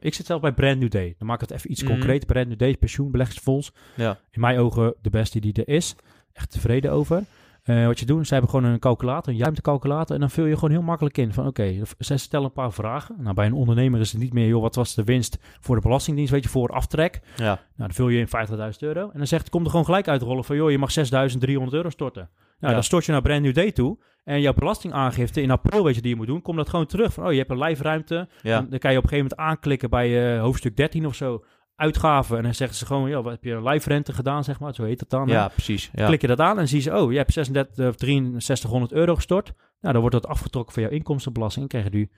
ik 0.00 0.14
zit 0.14 0.26
zelf 0.26 0.40
bij 0.40 0.52
Brand 0.52 0.78
New 0.78 0.90
Day. 0.90 1.14
Dan 1.18 1.26
maak 1.26 1.42
ik 1.42 1.48
het 1.48 1.58
even 1.58 1.70
iets 1.70 1.82
Mhm. 1.82 1.92
concreet. 1.92 2.26
Brand 2.26 2.48
New 2.48 2.58
Day, 2.58 2.76
pensioenbeleggersfonds. 2.76 3.72
Ja. 3.96 4.18
In 4.30 4.40
mijn 4.40 4.58
ogen 4.58 4.94
de 5.02 5.10
beste 5.10 5.40
die 5.40 5.52
er 5.52 5.68
is. 5.74 5.96
Echt 6.32 6.50
tevreden 6.50 6.92
over. 6.92 7.24
Eh, 7.64 7.86
wat 7.86 7.98
je 7.98 8.06
doet, 8.06 8.26
ze 8.26 8.32
hebben 8.32 8.50
gewoon 8.50 8.70
een 8.70 8.78
calculator, 8.78 9.32
een 9.32 9.38
ruimtecalculator. 9.40 10.14
En 10.14 10.20
dan 10.20 10.30
vul 10.30 10.44
je 10.44 10.54
gewoon 10.54 10.70
heel 10.70 10.82
makkelijk 10.82 11.18
in 11.18 11.32
van 11.32 11.46
oké, 11.46 11.74
ze 11.98 12.16
stellen 12.16 12.46
een 12.46 12.52
paar 12.52 12.72
vragen. 12.72 13.14
Nou, 13.18 13.34
bij 13.34 13.46
een 13.46 13.52
ondernemer 13.52 14.00
is 14.00 14.12
het 14.12 14.20
niet 14.20 14.32
meer, 14.32 14.46
joh, 14.46 14.62
wat 14.62 14.74
was 14.74 14.94
de 14.94 15.04
winst 15.04 15.38
voor 15.60 15.76
de 15.76 15.82
Belastingdienst, 15.82 16.32
weet 16.32 16.42
je, 16.42 16.48
voor 16.48 16.68
aftrek. 16.70 17.20
Ja. 17.36 17.44
Nou, 17.44 17.58
dan 17.76 17.92
vul 17.92 18.08
je 18.08 18.18
in 18.18 18.28
50.000 18.28 18.78
euro. 18.78 19.00
En 19.10 19.18
dan 19.18 19.26
zegt, 19.26 19.50
kom 19.50 19.64
er 19.64 19.70
gewoon 19.70 19.84
gelijk 19.84 20.08
uitrollen 20.08 20.44
van, 20.44 20.56
joh, 20.56 20.70
je 20.70 20.78
mag 20.78 20.90
6.300 20.92 21.68
euro 21.70 21.90
storten. 21.90 22.28
Nou, 22.32 22.72
Ja. 22.72 22.72
dan 22.72 22.82
stort 22.82 23.04
je 23.04 23.12
naar 23.12 23.22
Brand 23.22 23.42
New 23.42 23.54
Day 23.54 23.72
toe. 23.72 23.98
En 24.24 24.40
jouw 24.40 24.52
belastingaangifte 24.52 25.40
in 25.42 25.50
april, 25.50 25.84
weet 25.84 25.94
je, 25.94 26.00
die 26.00 26.10
je 26.10 26.16
moet 26.16 26.26
doen, 26.26 26.42
komt 26.42 26.56
dat 26.56 26.68
gewoon 26.68 26.86
terug. 26.86 27.12
Van, 27.12 27.24
oh, 27.26 27.32
je 27.32 27.38
hebt 27.38 27.50
een 27.50 27.58
lijfruimte. 27.58 28.28
Ja. 28.42 28.60
Dan, 28.60 28.70
dan 28.70 28.78
kan 28.78 28.92
je 28.92 28.98
op 28.98 29.02
een 29.04 29.08
gegeven 29.08 29.30
moment 29.36 29.36
aanklikken 29.50 29.90
bij 29.90 30.34
eh, 30.34 30.40
hoofdstuk 30.40 30.76
13 30.76 31.06
of 31.06 31.14
zo. 31.14 31.44
Uitgaven. 31.76 32.36
En 32.36 32.42
dan 32.42 32.54
zeggen 32.54 32.76
ze 32.76 32.86
gewoon, 32.86 33.08
ja, 33.08 33.22
wat 33.22 33.32
heb 33.32 33.44
je 33.44 33.52
een 33.52 33.62
lijfrente 33.62 34.12
gedaan, 34.12 34.44
zeg 34.44 34.60
maar. 34.60 34.74
Zo 34.74 34.84
heet 34.84 34.98
dat 34.98 35.10
dan. 35.10 35.28
hè? 35.28 35.34
Ja, 35.34 35.48
precies. 35.48 35.90
Ja. 35.92 36.06
Klik 36.06 36.20
je 36.20 36.26
dat 36.26 36.40
aan 36.40 36.58
en 36.58 36.68
zie 36.68 36.80
ze, 36.80 36.94
oh, 36.96 37.10
je 37.12 37.16
hebt 37.18 37.32
36 37.32 37.88
of 37.88 37.94
6300 37.98 38.92
euro 38.92 39.14
gestort. 39.14 39.52
Nou, 39.80 39.92
dan 39.92 40.00
wordt 40.00 40.16
dat 40.22 40.26
afgetrokken 40.26 40.74
van 40.74 40.82
jouw 40.82 40.92
inkomstenbelasting. 40.92 41.62
En 41.64 41.70
krijg 41.70 41.84
je 41.84 41.98
nu, 41.98 42.10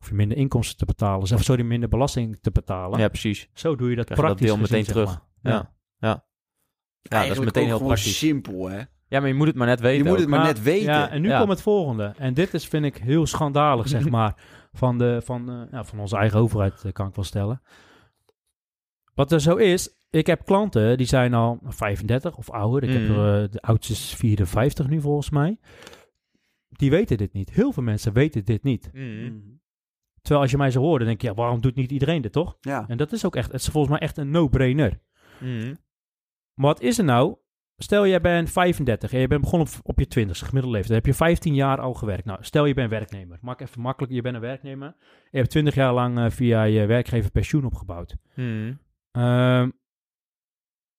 of 0.00 0.08
je 0.08 0.14
minder 0.14 0.36
inkomsten 0.36 0.76
te 0.76 0.84
betalen. 0.84 1.32
Of 1.34 1.42
sorry, 1.42 1.62
minder 1.64 1.88
belasting 1.88 2.38
te 2.40 2.50
betalen. 2.50 2.98
ja, 2.98 3.08
precies. 3.08 3.48
Zo 3.54 3.76
doe 3.76 3.90
je 3.90 3.96
dat 3.96 4.04
Krijg 4.04 4.20
je 4.20 4.26
dat 4.26 4.36
praktisch 4.36 4.46
deel 4.46 4.56
meteen 4.62 4.84
gezien, 4.84 4.94
zeg 4.94 5.04
terug. 5.04 5.24
maar. 5.42 5.52
Ja. 5.52 5.72
Ja. 6.08 6.24
Ja, 7.02 7.26
dat 7.28 7.38
is 7.38 7.44
meteen 7.44 7.66
heel 7.66 7.78
praktisch. 7.78 8.18
simpel, 8.18 8.68
hè? 8.68 8.78
Ja, 9.08 9.20
maar 9.20 9.28
je 9.28 9.34
moet 9.34 9.46
het 9.46 9.56
maar 9.56 9.66
net 9.66 9.80
weten. 9.80 9.96
Je 9.98 10.04
moet 10.04 10.12
het 10.18 10.22
ook. 10.24 10.28
maar 10.30 10.38
Maar- 10.38 10.48
net 10.48 10.62
weten. 10.62 10.92
Ja, 10.92 11.10
en 11.10 11.22
nu 11.22 11.28
Ja. 11.28 11.38
komt 11.38 11.50
het 11.50 11.62
volgende. 11.62 12.12
En 12.18 12.34
dit 12.34 12.54
is, 12.54 12.66
vind 12.66 12.84
ik, 12.84 12.96
heel 12.96 13.26
schandalig, 13.26 13.88
zeg 13.88 14.08
maar, 14.16 14.34
van, 14.72 14.98
de, 14.98 15.20
van, 15.24 15.50
eh, 15.50 15.60
ja, 15.70 15.84
van 15.84 15.98
onze 15.98 16.16
eigen 16.16 16.38
overheid, 16.38 16.84
eh, 16.84 16.92
kan 16.92 17.08
ik 17.08 17.14
wel 17.14 17.24
stellen. 17.24 17.62
Wat 19.14 19.32
er 19.32 19.40
zo 19.40 19.56
is, 19.56 19.88
ik 20.10 20.26
heb 20.26 20.44
klanten, 20.44 20.96
die 20.96 21.06
zijn 21.06 21.34
al 21.34 21.58
35 21.64 22.36
of 22.36 22.50
ouder. 22.50 22.82
Ik 22.82 22.92
heb 22.92 23.08
Mm. 23.08 23.18
er, 23.18 23.42
eh, 23.42 23.50
de 23.50 23.60
oudste 23.60 23.92
is 23.92 24.14
54 24.14 24.88
nu, 24.88 25.00
volgens 25.00 25.30
mij. 25.30 25.58
Die 26.68 26.90
weten 26.90 27.16
dit 27.16 27.32
niet. 27.32 27.50
Heel 27.50 27.72
veel 27.72 27.82
mensen 27.82 28.12
weten 28.12 28.44
dit 28.44 28.62
niet. 28.62 28.90
Mhm. 28.92 29.32
Terwijl 30.20 30.42
als 30.42 30.50
je 30.50 30.56
mij 30.56 30.70
zo 30.70 30.80
hoort, 30.80 30.98
dan 30.98 31.08
denk 31.08 31.20
je, 31.20 31.26
ja, 31.26 31.34
waarom 31.34 31.60
doet 31.60 31.74
niet 31.74 31.90
iedereen 31.90 32.22
dit, 32.22 32.32
toch? 32.32 32.56
Ja. 32.60 32.84
En 32.88 32.96
dat 32.96 33.12
is 33.12 33.24
ook 33.24 33.36
echt, 33.36 33.52
het 33.52 33.60
is 33.60 33.68
volgens 33.68 33.92
mij 33.92 34.02
echt 34.02 34.16
een 34.16 34.30
no-brainer. 34.30 35.00
Mhm. 35.40 35.74
Maar 36.54 36.66
wat 36.66 36.80
is 36.80 36.98
er 36.98 37.04
nou? 37.04 37.36
Stel, 37.76 38.06
jij 38.06 38.20
bent 38.20 38.50
35 38.50 39.12
en 39.12 39.20
je 39.20 39.26
bent 39.26 39.40
begonnen 39.40 39.68
op, 39.68 39.74
op 39.82 39.98
je 39.98 40.06
20ste, 40.08 40.44
gemiddelde 40.44 40.76
leeftijd. 40.76 40.86
Dan 40.86 40.96
heb 40.96 41.06
je 41.06 41.14
15 41.14 41.54
jaar 41.54 41.80
al 41.80 41.94
gewerkt. 41.94 42.24
Nou, 42.24 42.38
stel 42.42 42.64
je 42.64 42.74
bent 42.74 42.90
werknemer. 42.90 43.38
Maak 43.40 43.60
even 43.60 43.80
makkelijk, 43.80 44.12
je 44.12 44.22
bent 44.22 44.34
een 44.34 44.40
werknemer. 44.40 44.94
Je 45.30 45.38
hebt 45.38 45.50
20 45.50 45.74
jaar 45.74 45.92
lang 45.92 46.18
eh, 46.18 46.30
via 46.30 46.62
je 46.62 46.86
werkgever 46.86 47.30
pensioen 47.30 47.64
opgebouwd. 47.64 48.16
Mhm. 48.34 48.72
Ehm, 49.14 49.70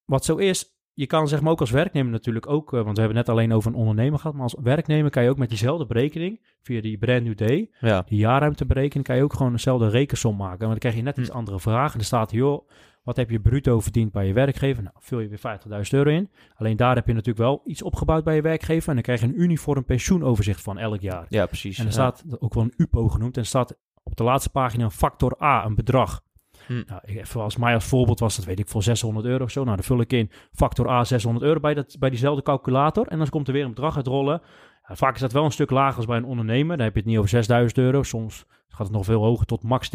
wat 0.05 0.25
zo 0.25 0.35
is, 0.35 0.73
je 0.93 1.05
kan 1.07 1.27
zeg 1.27 1.41
maar 1.41 1.51
ook 1.51 1.59
als 1.59 1.71
werknemer 1.71 2.11
natuurlijk 2.11 2.47
ook, 2.49 2.73
eh, 2.73 2.81
want 2.83 2.95
we 2.95 2.99
hebben 3.01 3.17
het 3.17 3.27
net 3.27 3.35
alleen 3.35 3.53
over 3.53 3.71
een 3.71 3.77
ondernemer 3.77 4.19
gehad, 4.19 4.33
maar 4.33 4.43
als 4.43 4.55
werknemer 4.61 5.11
kan 5.11 5.23
je 5.23 5.29
ook 5.29 5.37
met 5.37 5.49
diezelfde 5.49 5.85
berekening, 5.85 6.45
via 6.61 6.81
die 6.81 6.97
brand 6.97 7.23
new 7.23 7.37
day, 7.37 7.69
Ja. 7.79 8.01
die 8.07 8.17
jaarruimteberekening, 8.17 9.05
kan 9.07 9.15
je 9.15 9.23
ook 9.23 9.33
gewoon 9.33 9.51
dezelfde 9.51 9.89
rekensom 9.89 10.35
maken. 10.35 10.57
Want 10.59 10.69
dan 10.71 10.79
krijg 10.79 10.95
je 10.95 11.01
net 11.01 11.17
iets 11.17 11.29
Hm. 11.29 11.35
andere 11.35 11.59
vragen. 11.59 11.91
En 11.91 11.97
dan 11.97 12.05
staat, 12.05 12.31
joh, 12.31 12.69
wat 13.03 13.15
heb 13.15 13.29
je 13.29 13.39
bruto 13.39 13.79
verdiend 13.79 14.11
bij 14.11 14.27
je 14.27 14.33
werkgever? 14.33 14.83
Nou, 14.83 14.95
vul 14.99 15.19
je 15.19 15.27
weer 15.27 15.37
50.000 15.39 15.93
euro 15.93 16.09
in. 16.09 16.29
Alleen 16.55 16.77
daar 16.77 16.95
heb 16.95 17.07
je 17.07 17.13
natuurlijk 17.13 17.45
wel 17.45 17.61
iets 17.65 17.81
opgebouwd 17.81 18.23
bij 18.23 18.35
je 18.35 18.41
werkgever. 18.41 18.87
En 18.89 18.93
dan 18.93 19.03
krijg 19.03 19.19
je 19.21 19.25
een 19.27 19.41
uniform 19.41 19.85
pensioenoverzicht 19.85 20.61
van 20.61 20.77
elk 20.77 21.01
jaar. 21.01 21.25
ja, 21.29 21.45
precies. 21.45 21.77
En 21.77 21.83
er 21.85 21.89
Ja. 21.89 21.93
staat 21.95 22.23
ook 22.39 22.53
wel 22.53 22.63
een 22.63 22.73
UPO 22.77 23.07
genoemd. 23.07 23.35
En 23.35 23.41
er 23.41 23.47
staat 23.47 23.77
op 24.03 24.15
de 24.15 24.23
laatste 24.23 24.49
pagina 24.49 24.83
een 24.83 24.91
factor 24.91 25.41
A, 25.43 25.65
een 25.65 25.75
bedrag. 25.75 26.23
Hm. 26.67 26.83
Nou, 26.87 27.01
even 27.05 27.41
als 27.41 27.55
mij 27.57 27.73
als 27.73 27.85
voorbeeld 27.85 28.19
was 28.19 28.35
dat, 28.35 28.45
weet 28.45 28.59
ik, 28.59 28.67
voor 28.67 28.83
600 28.83 29.25
euro 29.25 29.43
of 29.43 29.51
zo. 29.51 29.63
Nou, 29.63 29.75
dan 29.75 29.85
vul 29.85 29.99
ik 29.99 30.13
in 30.13 30.31
factor 30.53 30.89
A 30.89 31.03
600 31.03 31.45
euro 31.45 31.59
bij, 31.59 31.73
dat, 31.73 31.95
bij 31.99 32.09
diezelfde 32.09 32.43
calculator. 32.43 33.07
En 33.07 33.17
dan 33.17 33.29
komt 33.29 33.47
er 33.47 33.53
weer 33.53 33.63
een 33.63 33.69
bedrag 33.73 33.95
uitrollen. 33.95 34.41
Ja, 34.87 34.95
vaak 34.95 35.13
is 35.15 35.21
dat 35.21 35.31
wel 35.31 35.45
een 35.45 35.51
stuk 35.51 35.69
lager 35.69 35.97
als 35.97 36.05
bij 36.05 36.17
een 36.17 36.25
ondernemer. 36.25 36.75
Dan 36.77 36.85
heb 36.85 36.93
je 36.95 36.99
het 36.99 37.09
niet 37.09 37.17
over 37.17 37.29
6000 37.29 37.77
euro. 37.77 38.03
Soms 38.03 38.45
gaat 38.67 38.87
het 38.87 38.95
nog 38.95 39.05
veel 39.05 39.23
hoger, 39.23 39.45
tot 39.45 39.63
max 39.63 39.89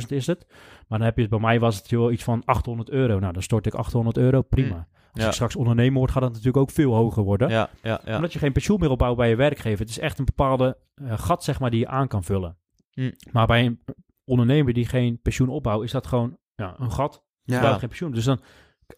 13.000 0.00 0.06
is 0.08 0.26
het. 0.26 0.46
Maar 0.88 0.98
dan 0.98 1.00
heb 1.06 1.14
je 1.16 1.20
het, 1.20 1.30
bij 1.30 1.40
mij 1.40 1.60
was 1.60 1.76
het 1.76 1.90
joh, 1.90 2.12
iets 2.12 2.24
van 2.24 2.42
800 2.44 2.90
euro. 2.90 3.18
Nou, 3.18 3.32
dan 3.32 3.42
stort 3.42 3.66
ik 3.66 3.74
800 3.74 4.16
euro, 4.16 4.42
prima. 4.42 4.74
Als 5.12 5.22
Ja. 5.24 5.26
ik 5.26 5.34
straks 5.34 5.56
ondernemer 5.56 5.98
word, 5.98 6.10
gaat 6.10 6.22
dat 6.22 6.30
natuurlijk 6.30 6.56
ook 6.56 6.70
veel 6.70 6.94
hoger 6.94 7.22
worden 7.22 7.48
Ja, 7.48 7.68
ja, 7.82 8.00
ja. 8.04 8.14
omdat 8.16 8.32
je 8.32 8.38
geen 8.38 8.52
pensioen 8.52 8.80
meer 8.80 8.90
opbouwt 8.90 9.16
bij 9.16 9.28
je 9.28 9.36
werkgever. 9.36 9.78
Het 9.78 9.88
is 9.88 9.98
echt 9.98 10.18
een 10.18 10.24
bepaalde 10.24 10.76
eh, 10.94 11.18
gat, 11.18 11.44
zeg 11.44 11.60
maar, 11.60 11.70
die 11.70 11.80
je 11.80 11.88
aan 11.88 12.08
kan 12.08 12.24
vullen. 12.24 12.56
Hm. 12.90 13.10
Maar 13.32 13.46
bij 13.46 13.64
een 13.66 13.80
ondernemer 14.26 14.72
die 14.72 14.86
geen 14.86 15.20
pensioen 15.22 15.48
opbouwt, 15.48 15.84
is 15.84 15.90
dat 15.92 16.06
gewoon 16.06 16.38
ja, 16.54 16.74
een 16.78 16.92
gat. 16.92 17.24
Ja. 17.42 17.78
Geen 17.78 17.88
pensioen. 17.88 18.12
Dus 18.12 18.24
dan, 18.24 18.40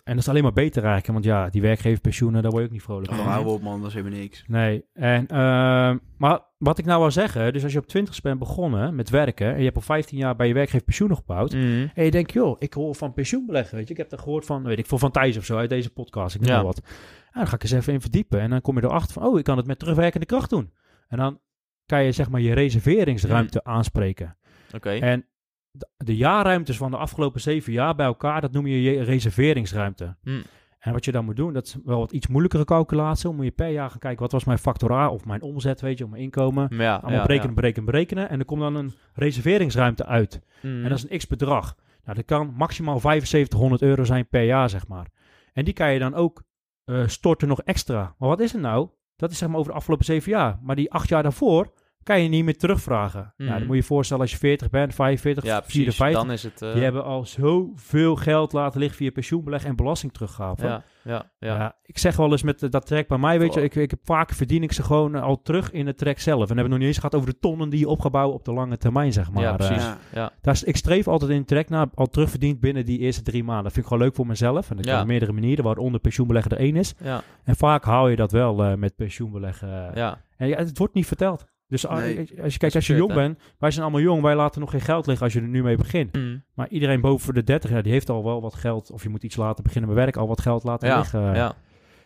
en 0.04 0.12
dat 0.14 0.16
is 0.16 0.28
alleen 0.28 0.42
maar 0.42 0.52
beter 0.52 0.82
eigenlijk. 0.84 1.12
Want 1.12 1.24
ja, 1.24 1.48
die 1.50 1.62
werkgeverpensioenen, 1.62 2.42
daar 2.42 2.50
word 2.50 2.62
je 2.62 2.68
ook 2.68 2.74
niet 2.74 2.84
vrolijk 2.84 3.10
Oh, 3.10 3.16
van. 3.16 3.26
hou 3.26 3.46
op 3.46 3.62
man, 3.62 3.78
dat 3.80 3.88
is 3.88 3.94
helemaal 3.94 4.18
niks. 4.18 4.44
Nee. 4.46 4.84
En, 4.92 5.26
ehm, 5.26 5.98
maar 6.16 6.40
wat 6.58 6.78
ik 6.78 6.84
nou 6.84 7.00
wil 7.00 7.10
zeggen, 7.10 7.52
dus 7.52 7.62
als 7.62 7.72
je 7.72 7.78
op 7.78 7.86
20 7.86 8.20
bent 8.20 8.38
begonnen 8.38 8.94
met 8.94 9.10
werken 9.10 9.52
en 9.52 9.58
je 9.58 9.64
hebt 9.64 9.76
al 9.76 9.82
15 9.82 10.18
jaar 10.18 10.36
bij 10.36 10.46
je 10.48 10.54
werkgever 10.54 10.84
pensioen 10.84 11.10
opgebouwd. 11.10 11.52
Mhm. 11.52 11.86
En 11.94 12.04
je 12.04 12.10
denkt, 12.10 12.32
joh, 12.32 12.56
ik 12.58 12.74
hoor 12.74 12.94
van 12.94 13.12
pensioenbeleggen, 13.12 13.76
weet 13.76 13.86
je. 13.86 13.92
Ik 13.92 13.98
heb 14.00 14.12
er 14.12 14.18
gehoord 14.18 14.44
van, 14.46 14.62
weet 14.62 14.78
ik, 14.78 14.86
veel 14.86 14.98
van 14.98 15.10
Thijs 15.10 15.36
of 15.36 15.44
zo, 15.44 15.56
uit 15.56 15.68
deze 15.70 15.90
podcast. 15.92 16.34
Ik 16.34 16.40
noem 16.40 16.50
Ja. 16.50 16.62
wat. 16.62 16.78
En 16.78 17.44
dan 17.44 17.46
ga 17.46 17.54
ik 17.54 17.62
eens 17.62 17.72
even 17.72 17.92
in 17.92 18.00
verdiepen. 18.00 18.40
En 18.40 18.50
dan 18.50 18.60
kom 18.60 18.76
je 18.76 18.84
erachter 18.84 19.12
van, 19.12 19.22
oh, 19.22 19.38
ik 19.38 19.44
kan 19.44 19.56
het 19.56 19.66
met 19.66 19.78
terugwerkende 19.78 20.26
kracht 20.26 20.50
doen. 20.50 20.72
En 21.08 21.18
dan 21.18 21.40
kan 21.86 22.04
je, 22.04 22.12
zeg 22.12 22.28
maar, 22.30 22.40
je 22.40 22.52
reserveringsruimte 22.52 23.64
aanspreken. 23.64 24.36
Oké. 24.74 24.90
En 24.90 25.26
de, 25.70 25.88
de 25.96 26.16
jaarruimtes 26.16 26.76
van 26.76 26.90
de 26.90 26.96
afgelopen 26.96 27.40
zeven 27.40 27.72
jaar 27.72 27.94
bij 27.94 28.06
elkaar, 28.06 28.40
dat 28.40 28.52
noem 28.52 28.66
je 28.66 28.82
je 28.82 29.02
reserveringsruimte. 29.02 30.16
Hm. 30.22 30.40
En 30.78 30.92
wat 30.92 31.04
je 31.04 31.12
dan 31.12 31.24
moet 31.24 31.36
doen, 31.36 31.52
dat 31.52 31.66
is 31.66 31.76
wel 31.84 31.98
wat 31.98 32.12
iets 32.12 32.26
moeilijkere 32.26 32.64
calculatie. 32.64 33.22
Dan 33.22 33.36
moet 33.36 33.44
je 33.44 33.50
per 33.50 33.68
jaar 33.68 33.90
gaan 33.90 33.98
kijken, 33.98 34.20
wat 34.20 34.32
was 34.32 34.44
mijn 34.44 34.58
factor 34.58 34.92
A 34.92 35.10
of 35.10 35.24
mijn 35.24 35.42
omzet, 35.42 35.80
weet 35.80 35.98
je, 35.98 36.04
of 36.04 36.10
mijn 36.10 36.22
inkomen. 36.22 36.68
Ja, 36.70 36.94
Allemaal 36.94 37.12
ja, 37.12 37.22
berekenen, 37.22 37.48
ja. 37.48 37.54
berekenen, 37.54 37.84
berekenen. 37.84 38.28
En 38.28 38.38
er 38.38 38.44
komt 38.44 38.60
dan 38.60 38.74
een 38.74 38.92
reserveringsruimte 39.14 40.06
uit. 40.06 40.40
Mhm. 40.62 40.82
En 40.82 40.88
dat 40.88 40.98
is 40.98 41.10
een 41.10 41.18
x-bedrag. 41.18 41.76
Nou, 42.04 42.16
dat 42.16 42.24
kan 42.24 42.54
maximaal 42.56 43.00
7500 43.00 43.82
euro 43.82 44.04
zijn 44.04 44.28
per 44.28 44.42
jaar, 44.42 44.70
zeg 44.70 44.86
maar. 44.86 45.06
En 45.52 45.64
die 45.64 45.74
kan 45.74 45.92
je 45.92 45.98
dan 45.98 46.14
ook 46.14 46.42
eh, 46.84 47.06
storten 47.06 47.48
nog 47.48 47.62
extra. 47.62 48.14
Maar 48.18 48.28
wat 48.28 48.40
is 48.40 48.52
het 48.52 48.60
nou? 48.60 48.88
Dat 49.16 49.30
is 49.30 49.38
zeg 49.38 49.48
maar 49.48 49.58
over 49.58 49.70
de 49.70 49.78
afgelopen 49.78 50.04
zeven 50.04 50.30
jaar. 50.30 50.58
Maar 50.62 50.76
die 50.76 50.92
acht 50.92 51.08
jaar 51.08 51.22
daarvoor 51.22 51.72
kan 52.08 52.22
je 52.22 52.28
niet 52.28 52.44
meer 52.44 52.56
terugvragen. 52.56 53.34
Mhm. 53.36 53.48
Ja, 53.48 53.52
dan 53.58 53.66
moet 53.66 53.76
je 53.76 53.80
je 53.82 53.86
voorstellen 53.88 54.22
als 54.22 54.32
je 54.32 54.38
40 54.38 54.70
bent, 54.70 54.94
45, 54.94 55.44
ja, 55.44 55.60
precies. 55.60 55.74
54. 55.96 56.22
Dan 56.22 56.30
is 56.32 56.42
het... 56.42 56.62
eh, 56.62 56.72
Die 56.72 56.82
hebben 56.82 57.04
al 57.04 57.24
zoveel 57.24 58.16
geld 58.16 58.52
laten 58.52 58.80
liggen 58.80 58.96
via 58.98 59.10
pensioenbeleg 59.10 59.64
en 59.64 59.76
belastingteruggave. 59.76 60.66
ja, 60.66 60.82
ja, 61.04 61.30
ja. 61.38 61.56
Ja, 61.56 61.76
ik 61.82 61.98
zeg 61.98 62.16
wel 62.16 62.30
eens 62.30 62.42
met 62.42 62.62
eh, 62.62 62.70
dat 62.70 62.86
trek 62.86 63.08
bij 63.08 63.18
mij, 63.18 63.38
weet 63.38 63.54
je, 63.54 63.62
ik, 63.62 63.74
ik 63.74 63.90
heb 63.90 64.00
vaak 64.04 64.30
verdien 64.32 64.62
ik 64.62 64.72
ze 64.72 64.82
gewoon 64.82 65.14
eh, 65.14 65.22
al 65.22 65.42
terug 65.42 65.70
in 65.70 65.86
het 65.86 65.98
trek 65.98 66.20
zelf. 66.20 66.40
En 66.40 66.46
dan 66.46 66.56
hebben 66.56 66.64
we 66.64 66.70
nog 66.70 66.78
niet 66.78 66.88
eens 66.88 66.96
gehad 66.98 67.14
over 67.14 67.28
de 67.30 67.38
tonnen 67.38 67.68
die 67.70 67.78
je 67.80 67.88
opgebouwd 67.88 68.32
op 68.34 68.44
de 68.44 68.52
lange 68.52 68.76
termijn, 68.76 69.12
zeg 69.12 69.30
maar. 69.30 69.42
Ja, 69.42 69.56
precies. 69.56 69.82
Ja. 69.82 69.98
Ja. 70.14 70.30
daar 70.40 70.54
is, 70.54 70.64
ik 70.64 70.76
streef 70.76 71.08
altijd 71.08 71.30
in 71.30 71.36
het 71.38 71.46
trek 71.46 71.68
naar 71.68 71.86
al 71.94 72.06
terugverdiend 72.06 72.60
binnen 72.60 72.84
die 72.84 72.98
eerste 72.98 73.22
drie 73.22 73.44
maanden. 73.44 73.64
Dat 73.64 73.72
vind 73.72 73.84
ik 73.84 73.90
gewoon 73.92 74.06
leuk 74.06 74.14
voor 74.16 74.26
mezelf. 74.26 74.70
En 74.70 74.76
dat 74.76 74.84
Ja. 74.84 74.92
kan 74.92 75.00
op 75.00 75.06
meerdere 75.06 75.32
manieren, 75.32 75.64
waaronder 75.64 76.00
pensioenbeleggen 76.00 76.50
er 76.52 76.58
één 76.58 76.76
is. 76.76 76.94
Ja, 77.02 77.22
En 77.44 77.56
vaak 77.56 77.84
haal 77.84 78.08
je 78.08 78.16
dat 78.16 78.32
wel 78.32 78.64
eh, 78.64 78.74
met 78.74 78.96
pensioenbeleggen. 78.96 79.90
ja. 79.94 80.26
En 80.36 80.48
ja, 80.48 80.56
het 80.56 80.78
wordt 80.78 80.94
niet 80.94 81.06
verteld. 81.06 81.46
Dus 81.68 81.88
a- 81.88 81.94
Nee. 81.98 82.28
als 82.42 82.52
je 82.52 82.58
kijkt, 82.58 82.74
als 82.74 82.86
je 82.86 82.94
jong 82.94 83.14
bent, 83.14 83.38
wij 83.58 83.70
zijn 83.70 83.82
allemaal 83.82 84.00
jong, 84.02 84.22
wij 84.22 84.34
laten 84.34 84.60
nog 84.60 84.70
geen 84.70 84.80
geld 84.80 85.06
liggen 85.06 85.24
als 85.24 85.34
je 85.34 85.40
er 85.40 85.48
nu 85.48 85.62
mee 85.62 85.76
begint. 85.76 86.12
Mhm. 86.16 86.36
Maar 86.54 86.68
iedereen 86.68 87.00
boven 87.00 87.34
de 87.34 87.44
30 87.44 87.70
jaar, 87.70 87.82
die 87.82 87.92
heeft 87.92 88.10
al 88.10 88.24
wel 88.24 88.40
wat 88.42 88.54
geld, 88.54 88.90
of 88.90 89.02
je 89.02 89.08
moet 89.08 89.22
iets 89.24 89.36
laten 89.36 89.64
beginnen 89.64 89.90
met 89.90 89.98
werk, 89.98 90.16
al 90.16 90.28
wat 90.28 90.40
geld 90.40 90.64
laten 90.64 90.88
Ja, 90.88 90.96
liggen. 90.98 91.34
ja. 91.34 91.54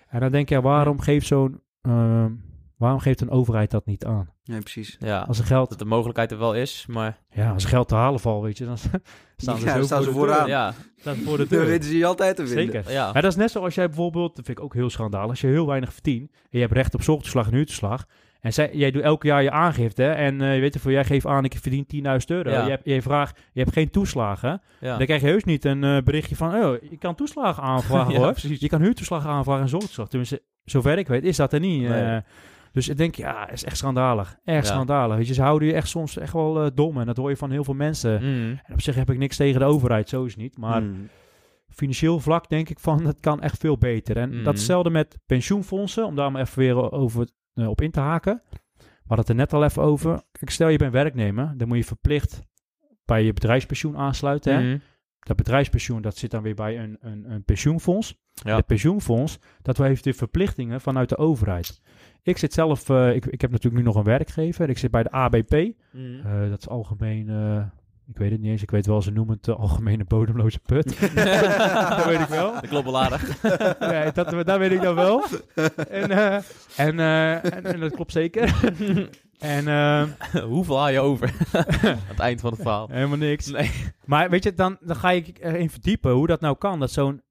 En 0.09 0.21
dan 0.21 0.31
denk 0.31 0.49
je, 0.49 0.61
waarom 0.61 1.01
geeft 1.01 1.27
zo'n, 1.27 1.61
ehm, 1.83 2.31
waarom 2.77 3.01
geeft 3.01 3.21
een 3.21 3.31
overheid 3.31 3.71
dat 3.71 3.87
niet 3.87 4.05
aan? 4.05 4.31
Nee, 4.45 4.61
precies. 4.61 4.97
Ja, 5.01 5.21
Als 5.21 5.39
er 5.39 5.45
geld, 5.45 5.69
dat 5.69 5.79
de 5.79 5.85
mogelijkheid 5.85 6.31
er 6.33 6.39
wel 6.39 6.55
is, 6.55 6.85
maar... 6.89 7.19
ja, 7.31 7.51
als 7.53 7.63
er 7.63 7.69
geld 7.69 7.89
te 7.89 7.95
halen 7.95 8.21
valt, 8.21 8.43
weet 8.43 8.59
je, 8.59 8.65
dan 8.65 8.79
staan 9.37 9.59
ze 9.59 9.65
Ja, 9.65 9.73
zo 9.73 9.77
dan 9.79 9.85
staan 9.85 10.03
voor 10.05 10.13
ze 10.13 10.13
de 10.21 10.27
deur. 10.27 10.29
vooraan. 10.29 10.49
Ja, 10.49 10.73
Staan 10.97 11.15
ze 11.15 11.23
voor 11.23 11.37
de 11.37 11.47
Dan 11.49 11.59
deur. 11.59 11.67
weten 11.67 11.89
ze 11.89 11.97
je 11.99 12.07
altijd 12.07 12.37
te 12.37 12.47
vinden. 12.47 12.73
Zeker. 12.75 12.93
ja. 12.93 13.13
Maar 13.13 13.23
dat 13.23 13.31
is 13.31 13.37
net 13.37 13.51
zoals 13.51 13.75
jij 13.75 13.87
bijvoorbeeld, 13.87 14.37
dat 14.37 14.45
vind 14.45 14.59
ik 14.59 14.65
ook 14.65 14.75
heel 14.75 14.91
schandalig, 14.91 15.29
als 15.31 15.41
je 15.41 15.47
heel 15.47 15.67
weinig 15.67 15.93
verdient 15.93 16.31
en 16.33 16.39
je 16.51 16.59
hebt 16.61 16.73
recht 16.73 16.95
op 16.95 17.03
zorgtoeslag 17.03 17.47
en 17.47 17.53
huurtoeslag. 17.55 18.07
En 18.43 18.53
zij, 18.53 18.71
jij 18.73 18.91
doet 18.91 19.03
elke 19.03 19.27
jaar 19.27 19.43
je 19.43 19.51
aangifte 19.51 20.05
en 20.07 20.41
eh, 20.41 20.55
je 20.55 20.61
weet 20.61 20.75
ervoor, 20.75 20.91
jij 20.93 21.05
geeft 21.05 21.27
aan, 21.27 21.45
ik 21.45 21.55
verdien 21.61 21.87
10.000 21.95 22.01
euro. 22.27 22.51
Ja. 22.51 22.65
Je, 22.65 22.71
hebt, 22.71 22.85
je 22.85 23.03
vraagt, 23.03 23.41
je 23.53 23.61
hebt 23.61 23.73
geen 23.73 23.91
toeslagen. 23.91 24.63
ja. 24.81 24.97
Dan 24.97 25.07
krijg 25.07 25.21
je 25.21 25.27
heus 25.27 25.45
niet 25.45 25.65
een 25.65 25.85
eh, 25.85 26.03
berichtje 26.03 26.37
van, 26.37 26.55
oh, 26.55 26.75
je 26.91 26.97
kan 26.99 27.15
toeslagen 27.15 27.63
aanvragen 27.63 28.13
Ja, 28.15 28.19
hoor. 28.19 28.31
precies. 28.31 28.61
Je 28.61 28.69
kan 28.69 28.81
huurtoeslag 28.81 29.27
aanvragen 29.27 29.63
en 29.63 29.69
zorgtoeslag. 29.69 30.09
Tenminste, 30.09 30.43
zover 30.65 30.99
ik 30.99 31.09
weet 31.09 31.25
is 31.25 31.37
dat 31.37 31.53
er 31.53 31.61
niet. 31.61 31.89
Nee. 31.89 32.03
eh. 32.03 32.17
dus 32.73 32.89
ik 32.89 32.97
denk, 32.97 33.15
ja, 33.15 33.51
is 33.51 33.65
echt 33.65 33.77
schandalig. 33.77 34.37
Echt 34.45 34.67
schandalig. 34.67 35.17
Weet 35.17 35.27
je, 35.29 35.35
ze 35.35 35.43
houden 35.43 35.69
je 35.69 35.75
echt 35.75 35.89
soms 35.89 36.19
echt 36.19 36.33
wel 36.33 36.75
dom. 36.75 36.99
En 37.01 37.07
dat 37.07 37.17
hoor 37.17 37.31
je 37.31 37.37
van 37.37 37.51
heel 37.51 37.65
veel 37.65 37.75
mensen. 37.75 38.23
Mm. 38.23 38.61
En 38.65 38.73
op 38.73 38.81
zich 38.81 38.95
heb 38.95 39.11
ik 39.11 39.19
niks 39.19 39.37
tegen 39.37 39.61
de 39.61 39.67
overheid, 39.67 40.09
zo 40.09 40.25
is 40.25 40.33
het 40.33 40.41
niet. 40.43 40.59
Maar 40.59 40.83
Mm. 40.83 41.09
financieel 41.69 42.21
vlak 42.21 42.49
denk 42.49 42.69
ik 42.69 42.79
van, 42.79 43.05
het 43.07 43.21
kan 43.21 43.41
echt 43.43 43.59
veel 43.59 43.79
beter. 43.79 44.17
En 44.17 44.31
dat 44.31 44.53
is 44.55 44.59
hetzelfde 44.61 44.91
met 44.91 45.19
pensioenfondsen, 45.27 46.07
om 46.07 46.17
daar 46.17 46.33
maar 46.33 46.41
even 46.43 46.59
weer 46.59 46.93
over, 46.93 47.29
eh, 47.55 47.69
op 47.69 47.81
in 47.81 47.91
te 47.91 48.01
haken. 48.01 48.43
We 48.79 49.09
hadden 49.09 49.19
het 49.19 49.29
er 49.29 49.35
net 49.35 49.53
al 49.53 49.65
even 49.65 49.83
over. 49.83 50.23
Kijk, 50.33 50.51
stel 50.51 50.69
je 50.69 50.79
bent 50.79 50.93
werknemer, 50.93 51.55
dan 51.57 51.69
moet 51.69 51.77
je 51.77 51.85
verplicht 51.85 52.43
bij 53.05 53.25
je 53.25 53.33
bedrijfspensioen 53.33 53.97
aansluiten. 53.97 54.55
Hè? 54.55 54.69
Mhm. 54.69 54.79
Dat 55.21 55.37
bedrijfspensioen, 55.37 56.03
dat 56.03 56.17
zit 56.17 56.31
dan 56.31 56.43
weer 56.43 56.55
bij 56.55 56.79
een, 56.79 56.99
een, 57.01 57.31
een 57.31 57.45
pensioenfonds. 57.45 58.21
Ja. 58.33 58.57
Het 58.57 58.67
pensioenfonds, 58.67 59.39
dat 59.63 59.79
heeft 59.79 60.05
de 60.05 60.13
verplichtingen 60.13 60.81
vanuit 60.81 61.09
de 61.09 61.17
overheid. 61.17 61.81
Ik 62.23 62.39
zit 62.39 62.53
zelf, 62.53 62.89
eh, 62.89 63.15
ik, 63.15 63.27
ik 63.27 63.41
heb 63.41 63.51
natuurlijk 63.51 63.83
nu 63.83 63.89
nog 63.89 63.97
een 63.97 64.05
werkgever. 64.05 64.69
Ik 64.69 64.79
zit 64.79 64.91
bij 64.91 65.03
de 65.03 65.11
ABP. 65.11 65.51
Mhm. 65.51 66.27
Eh, 66.27 66.49
dat 66.51 66.59
is 66.59 66.69
algemeen, 66.69 67.29
ik 68.13 68.19
weet 68.19 68.31
het 68.31 68.41
niet 68.41 68.51
eens. 68.51 68.63
Ik 68.63 68.71
weet 68.71 68.87
wel, 68.87 69.03
ze 69.03 69.11
noemen 69.11 69.35
het 69.35 69.45
de 69.45 69.55
algemene 69.55 70.05
bodemloze 70.05 70.59
put. 70.59 71.01
dat 71.97 72.05
weet 72.05 72.21
ik 72.21 72.27
wel. 72.29 72.53
Dat 72.53 72.69
klopt 72.69 72.85
wel 72.85 73.01
aardig. 73.01 73.43
Nee, 73.93 74.13
dat, 74.13 74.47
dat 74.47 74.59
weet 74.59 74.73
ik 74.73 74.83
dan 74.83 74.95
wel. 74.95 75.25
En, 75.89 76.11
eh, 76.11 76.35
en, 76.77 77.01
eh, 77.01 77.45
en, 77.55 77.65
en 77.65 77.81
dat 77.81 77.95
klopt 77.95 78.13
zeker. 78.13 78.55
en 79.39 79.69
eh, 79.69 80.05
Hoeveel 80.43 80.79
haal 80.79 80.89
je 80.89 81.01
over 81.01 81.33
aan 81.53 81.99
het 82.07 82.19
eind 82.19 82.41
van 82.41 82.53
het 82.53 82.61
verhaal? 82.63 82.89
helemaal 82.91 83.17
niks. 83.17 83.47
Nee. 83.47 83.71
Maar 84.05 84.31
weet 84.31 84.45
je, 84.45 84.55
dan, 84.55 84.77
dan 84.81 84.97
ga 84.97 85.11
ik 85.11 85.39
erin 85.41 85.71
verdiepen 85.71 86.13
hoe 86.13 86.27
dat 86.27 86.41
nou 86.41 86.57
kan. 86.57 86.81
Dat 86.81 86.91
zo'n, 86.91 87.23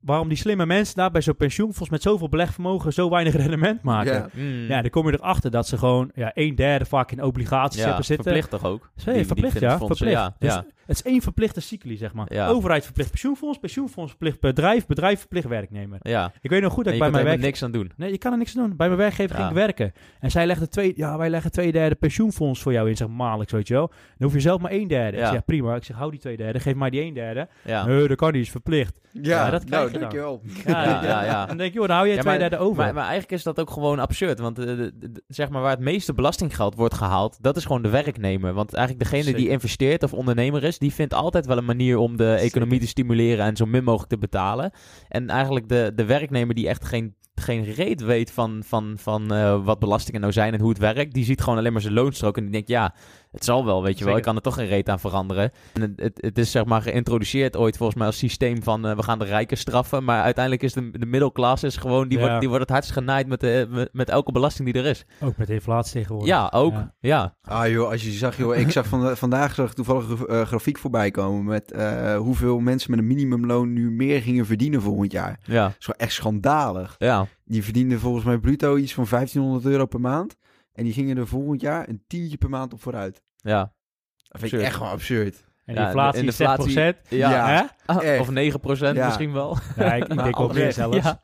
waarom 0.00 0.28
die 0.28 0.36
slimme 0.36 0.66
mensen 0.66 0.96
daar 0.96 1.10
bij 1.10 1.20
zo'n 1.20 1.36
pensioenfonds 1.36 1.90
met 1.90 2.02
zoveel 2.02 2.28
belegvermogen 2.28 2.92
zo 2.92 3.10
weinig 3.10 3.34
rendement 3.46 3.82
maken. 3.82 4.12
Ja. 4.12 4.28
Mm. 4.32 4.66
Ja, 4.68 4.80
dan 4.80 4.90
kom 4.90 5.06
je 5.10 5.12
erachter 5.12 5.50
dat 5.50 5.66
ze 5.66 5.78
gewoon 5.78 6.10
ja, 6.14 6.30
een 6.34 6.54
derde 6.54 6.84
vaak 6.84 7.12
in 7.12 7.22
obligaties 7.22 7.80
Ja, 7.80 7.86
hebben 7.86 8.04
zitten. 8.04 8.24
verplicht 8.24 8.50
toch 8.50 8.64
ook? 8.64 8.90
Zee, 8.96 9.04
Die- 9.04 9.14
die 9.14 9.26
verplicht, 9.26 9.60
ja. 9.60 9.78
Verplicht. 9.78 10.12
Ja, 10.12 10.34
Dus 10.38 10.52
ja. 10.54 10.64
Het 10.90 10.98
is 11.04 11.12
één 11.12 11.22
verplichte 11.22 11.60
cycli, 11.60 11.96
zeg 11.96 12.12
maar. 12.12 12.32
Ja. 12.34 12.46
Overheid 12.48 12.84
verplicht 12.84 13.10
pensioenfonds, 13.10 13.58
pensioenfonds 13.58 14.10
verplicht 14.10 14.40
bedrijf, 14.40 14.86
bedrijf 14.86 15.18
verplicht 15.18 15.48
werknemer. 15.48 15.98
ja. 16.02 16.32
Ik 16.40 16.50
weet 16.50 16.62
nog 16.62 16.72
goed 16.72 16.84
dat 16.84 16.92
En 16.92 16.98
ik 16.98 17.04
bij 17.04 17.10
mijn 17.12 17.24
werk... 17.24 17.40
niks 17.40 17.62
aan 17.62 17.70
doen. 17.70 17.92
Nee, 17.96 18.10
je 18.10 18.18
kan 18.18 18.32
er 18.32 18.38
niks 18.38 18.56
aan 18.58 18.66
doen. 18.68 18.76
Bij 18.76 18.86
mijn 18.86 18.98
werkgever 18.98 19.30
Ja. 19.36 19.36
ging 19.36 19.48
ik 19.48 19.56
werken. 19.56 19.92
En 20.20 20.30
zij 20.30 20.46
legde 20.46 20.68
twee... 20.68 20.92
Ja, 20.96 21.18
wij 21.18 21.30
leggen 21.30 21.52
twee 21.52 21.72
derde 21.72 21.94
pensioenfonds 21.94 22.62
voor 22.62 22.72
jou 22.72 22.88
in, 22.88 22.96
zeg 22.96 23.08
maar, 23.08 23.16
maandelijks, 23.16 23.52
weet 23.52 23.68
je 23.68 23.74
wel. 23.74 23.86
Dan 23.88 23.96
hoef 24.18 24.32
je 24.32 24.40
zelf 24.40 24.60
maar 24.60 24.70
één 24.70 24.88
derde. 24.88 25.12
Ik 25.16 25.18
Ja. 25.22 25.26
zeg, 25.26 25.34
ja, 25.34 25.40
prima. 25.40 25.74
Ik 25.74 25.84
zeg, 25.84 25.96
hou 25.96 26.10
die 26.10 26.20
twee 26.20 26.36
derde. 26.36 26.60
Geef 26.60 26.74
mij 26.74 26.90
die 26.90 27.00
één 27.00 27.14
derde. 27.14 27.48
Ja. 27.64 27.84
Nee, 27.86 28.08
dat 28.08 28.16
kan 28.16 28.32
niet. 28.32 28.42
Is 28.42 28.50
verplicht. 28.50 29.00
Ja, 29.12 29.50
dat 29.50 29.64
krijg 29.64 29.70
nou, 29.70 29.84
je 29.86 29.90
dan. 29.92 30.00
dankjewel. 30.00 30.42
Ja, 30.66 31.02
Ja, 31.02 31.24
ja. 31.24 31.40
En 31.42 31.48
dan 31.48 31.56
denk 31.56 31.72
je, 31.72 31.78
joh, 31.78 31.86
dan 31.86 31.96
hou 31.96 32.08
je 32.08 32.14
Ja, 32.14 32.20
twee 32.20 32.38
maar- 32.38 32.48
derde 32.48 32.64
over. 32.64 32.76
Maar, 32.84 32.94
maar 32.94 33.02
eigenlijk 33.02 33.32
is 33.32 33.42
dat 33.42 33.60
ook 33.60 33.70
gewoon 33.70 33.98
absurd. 33.98 34.38
Want 34.38 34.58
eh, 34.58 34.64
de- 34.66 34.76
de- 34.98 35.12
de- 35.12 35.22
zeg 35.28 35.48
maar 35.48 35.62
waar 35.62 35.70
het 35.70 35.80
meeste 35.80 36.12
belastinggeld 36.14 36.74
wordt 36.74 36.94
gehaald, 36.94 37.38
dat 37.42 37.56
is 37.56 37.64
gewoon 37.64 37.82
de 37.82 37.88
werknemer. 37.88 38.52
Want 38.52 38.74
eigenlijk 38.74 39.10
degene 39.10 39.36
die 39.36 39.48
investeert 39.48 40.02
of 40.02 40.12
ondernemer 40.14 40.64
is, 40.64 40.78
die 40.80 40.92
vindt 40.92 41.14
altijd 41.14 41.46
wel 41.46 41.56
een 41.56 41.64
manier 41.64 41.96
om 41.98 42.16
de 42.16 42.32
economie 42.32 42.80
te 42.80 42.86
stimuleren 42.86 43.44
en 43.44 43.56
zo 43.56 43.66
min 43.66 43.84
mogelijk 43.84 44.10
te 44.10 44.18
betalen. 44.18 44.70
En 45.08 45.28
eigenlijk 45.28 45.68
de, 45.68 45.92
de 45.94 46.04
werknemer 46.04 46.54
die 46.54 46.68
echt 46.68 46.84
geen, 46.84 47.14
geen 47.34 47.64
reet 47.64 48.00
weet 48.00 48.30
van, 48.32 48.62
van, 48.66 48.94
van 48.96 49.32
eh, 49.32 49.64
wat 49.64 49.78
belastingen 49.78 50.20
nou 50.20 50.32
zijn 50.32 50.52
en 50.52 50.60
hoe 50.60 50.68
het 50.68 50.78
werkt, 50.78 51.14
die 51.14 51.24
ziet 51.24 51.40
gewoon 51.40 51.58
alleen 51.58 51.72
maar 51.72 51.80
zijn 51.80 51.94
loonstrook 51.94 52.36
en 52.36 52.42
die 52.42 52.52
denkt, 52.52 52.68
ja, 52.68 52.94
het 53.30 53.44
zal 53.44 53.64
wel, 53.64 53.82
weet 53.82 53.98
je 53.98 54.04
wel, 54.04 54.16
ik 54.16 54.22
kan 54.22 54.36
er 54.36 54.42
toch 54.42 54.54
geen 54.54 54.66
reet 54.66 54.88
aan 54.88 55.00
veranderen. 55.00 55.52
En 55.72 55.80
het, 55.80 55.92
het, 55.96 56.18
het 56.20 56.38
is 56.38 56.50
zeg 56.50 56.64
maar 56.64 56.82
geïntroduceerd 56.82 57.56
ooit 57.56 57.76
volgens 57.76 57.98
mij 57.98 58.06
als 58.06 58.18
systeem 58.18 58.62
van 58.62 58.86
eh, 58.86 58.96
we 58.96 59.02
gaan 59.02 59.18
de 59.18 59.24
rijken 59.24 59.56
straffen, 59.56 60.04
maar 60.04 60.22
uiteindelijk 60.22 60.64
is 60.64 60.72
de, 60.72 60.90
de 60.90 61.06
middelklasse 61.06 61.66
is 61.66 61.76
gewoon, 61.76 62.08
die, 62.08 62.18
Ja. 62.18 62.24
wordt, 62.24 62.40
die 62.40 62.48
wordt 62.48 62.64
het 62.64 62.72
hardst 62.72 62.90
genaaid 62.92 63.26
met, 63.26 63.40
de, 63.40 63.66
met, 63.70 63.88
met 63.92 64.08
elke 64.08 64.32
belasting 64.32 64.72
die 64.72 64.82
er 64.82 64.88
is. 64.88 65.04
Ook 65.20 65.36
met 65.36 65.50
inflatie 65.50 65.92
tegenwoordig. 65.92 66.28
Ja, 66.28 66.50
ook. 66.54 66.72
Ja. 66.72 66.94
Ja. 67.00 67.34
Ah 67.42 67.68
joh, 67.68 67.90
als 67.90 68.02
je 68.04 68.10
zag, 68.10 68.36
joh, 68.36 68.56
ik 68.56 68.70
zag 68.70 68.86
van, 68.86 69.16
vandaag 69.16 69.54
zag 69.54 69.74
toevallig 69.74 70.08
een 70.08 70.26
eh, 70.26 70.42
grafiek 70.46 70.78
voorbij 70.78 71.10
komen 71.10 71.44
met 71.44 71.72
eh, 71.72 72.16
hoeveel 72.16 72.58
mensen 72.58 72.90
met 72.90 73.00
een 73.00 73.06
minimumloon 73.06 73.72
nu 73.72 73.90
meer 73.90 74.22
gingen 74.22 74.46
verdienen 74.46 74.82
volgend 74.82 75.12
jaar. 75.12 75.38
Ja. 75.44 75.62
Dat 75.62 75.74
is 75.78 75.84
gewoon 75.84 76.00
echt 76.00 76.12
schandalig. 76.12 76.94
Ja. 76.98 77.26
Die 77.44 77.64
verdienden 77.64 78.00
volgens 78.00 78.24
mij 78.24 78.38
bruto 78.38 78.76
iets 78.76 78.94
van 78.94 79.06
1500 79.10 79.64
euro 79.72 79.86
per 79.86 80.00
maand. 80.00 80.36
En 80.80 80.86
die 80.86 80.94
gingen 80.94 81.16
er 81.16 81.26
volgend 81.26 81.60
jaar 81.60 81.88
een 81.88 82.02
tientje 82.06 82.36
per 82.36 82.48
maand 82.50 82.72
op 82.72 82.80
vooruit. 82.80 83.22
Ja. 83.36 83.72
Dat 84.16 84.40
vind 84.40 84.52
ik 84.52 84.60
echt 84.60 84.74
gewoon 84.74 84.92
absurd. 84.92 85.44
En 85.64 85.74
de 85.74 85.80
inflatie 85.80 86.24
is 86.24 86.36
6%. 86.36 86.40
inflatie- 86.40 87.16
Ja. 87.18 87.30
Ja. 87.30 87.46
Hè? 87.86 87.94
Ah, 87.94 88.20
of 88.20 88.30
9% 88.30 88.96
Ja. 88.96 89.04
misschien 89.06 89.32
wel. 89.32 89.56
Ja, 89.76 89.94
ik, 89.94 90.02
ik 90.08 90.22
denk 90.22 90.36
wel 90.38 90.48
meer 90.48 90.72
zelfs. 90.72 90.96
Ja. 90.96 91.20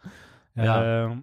Ja. 0.52 1.02
Ehm, 1.04 1.18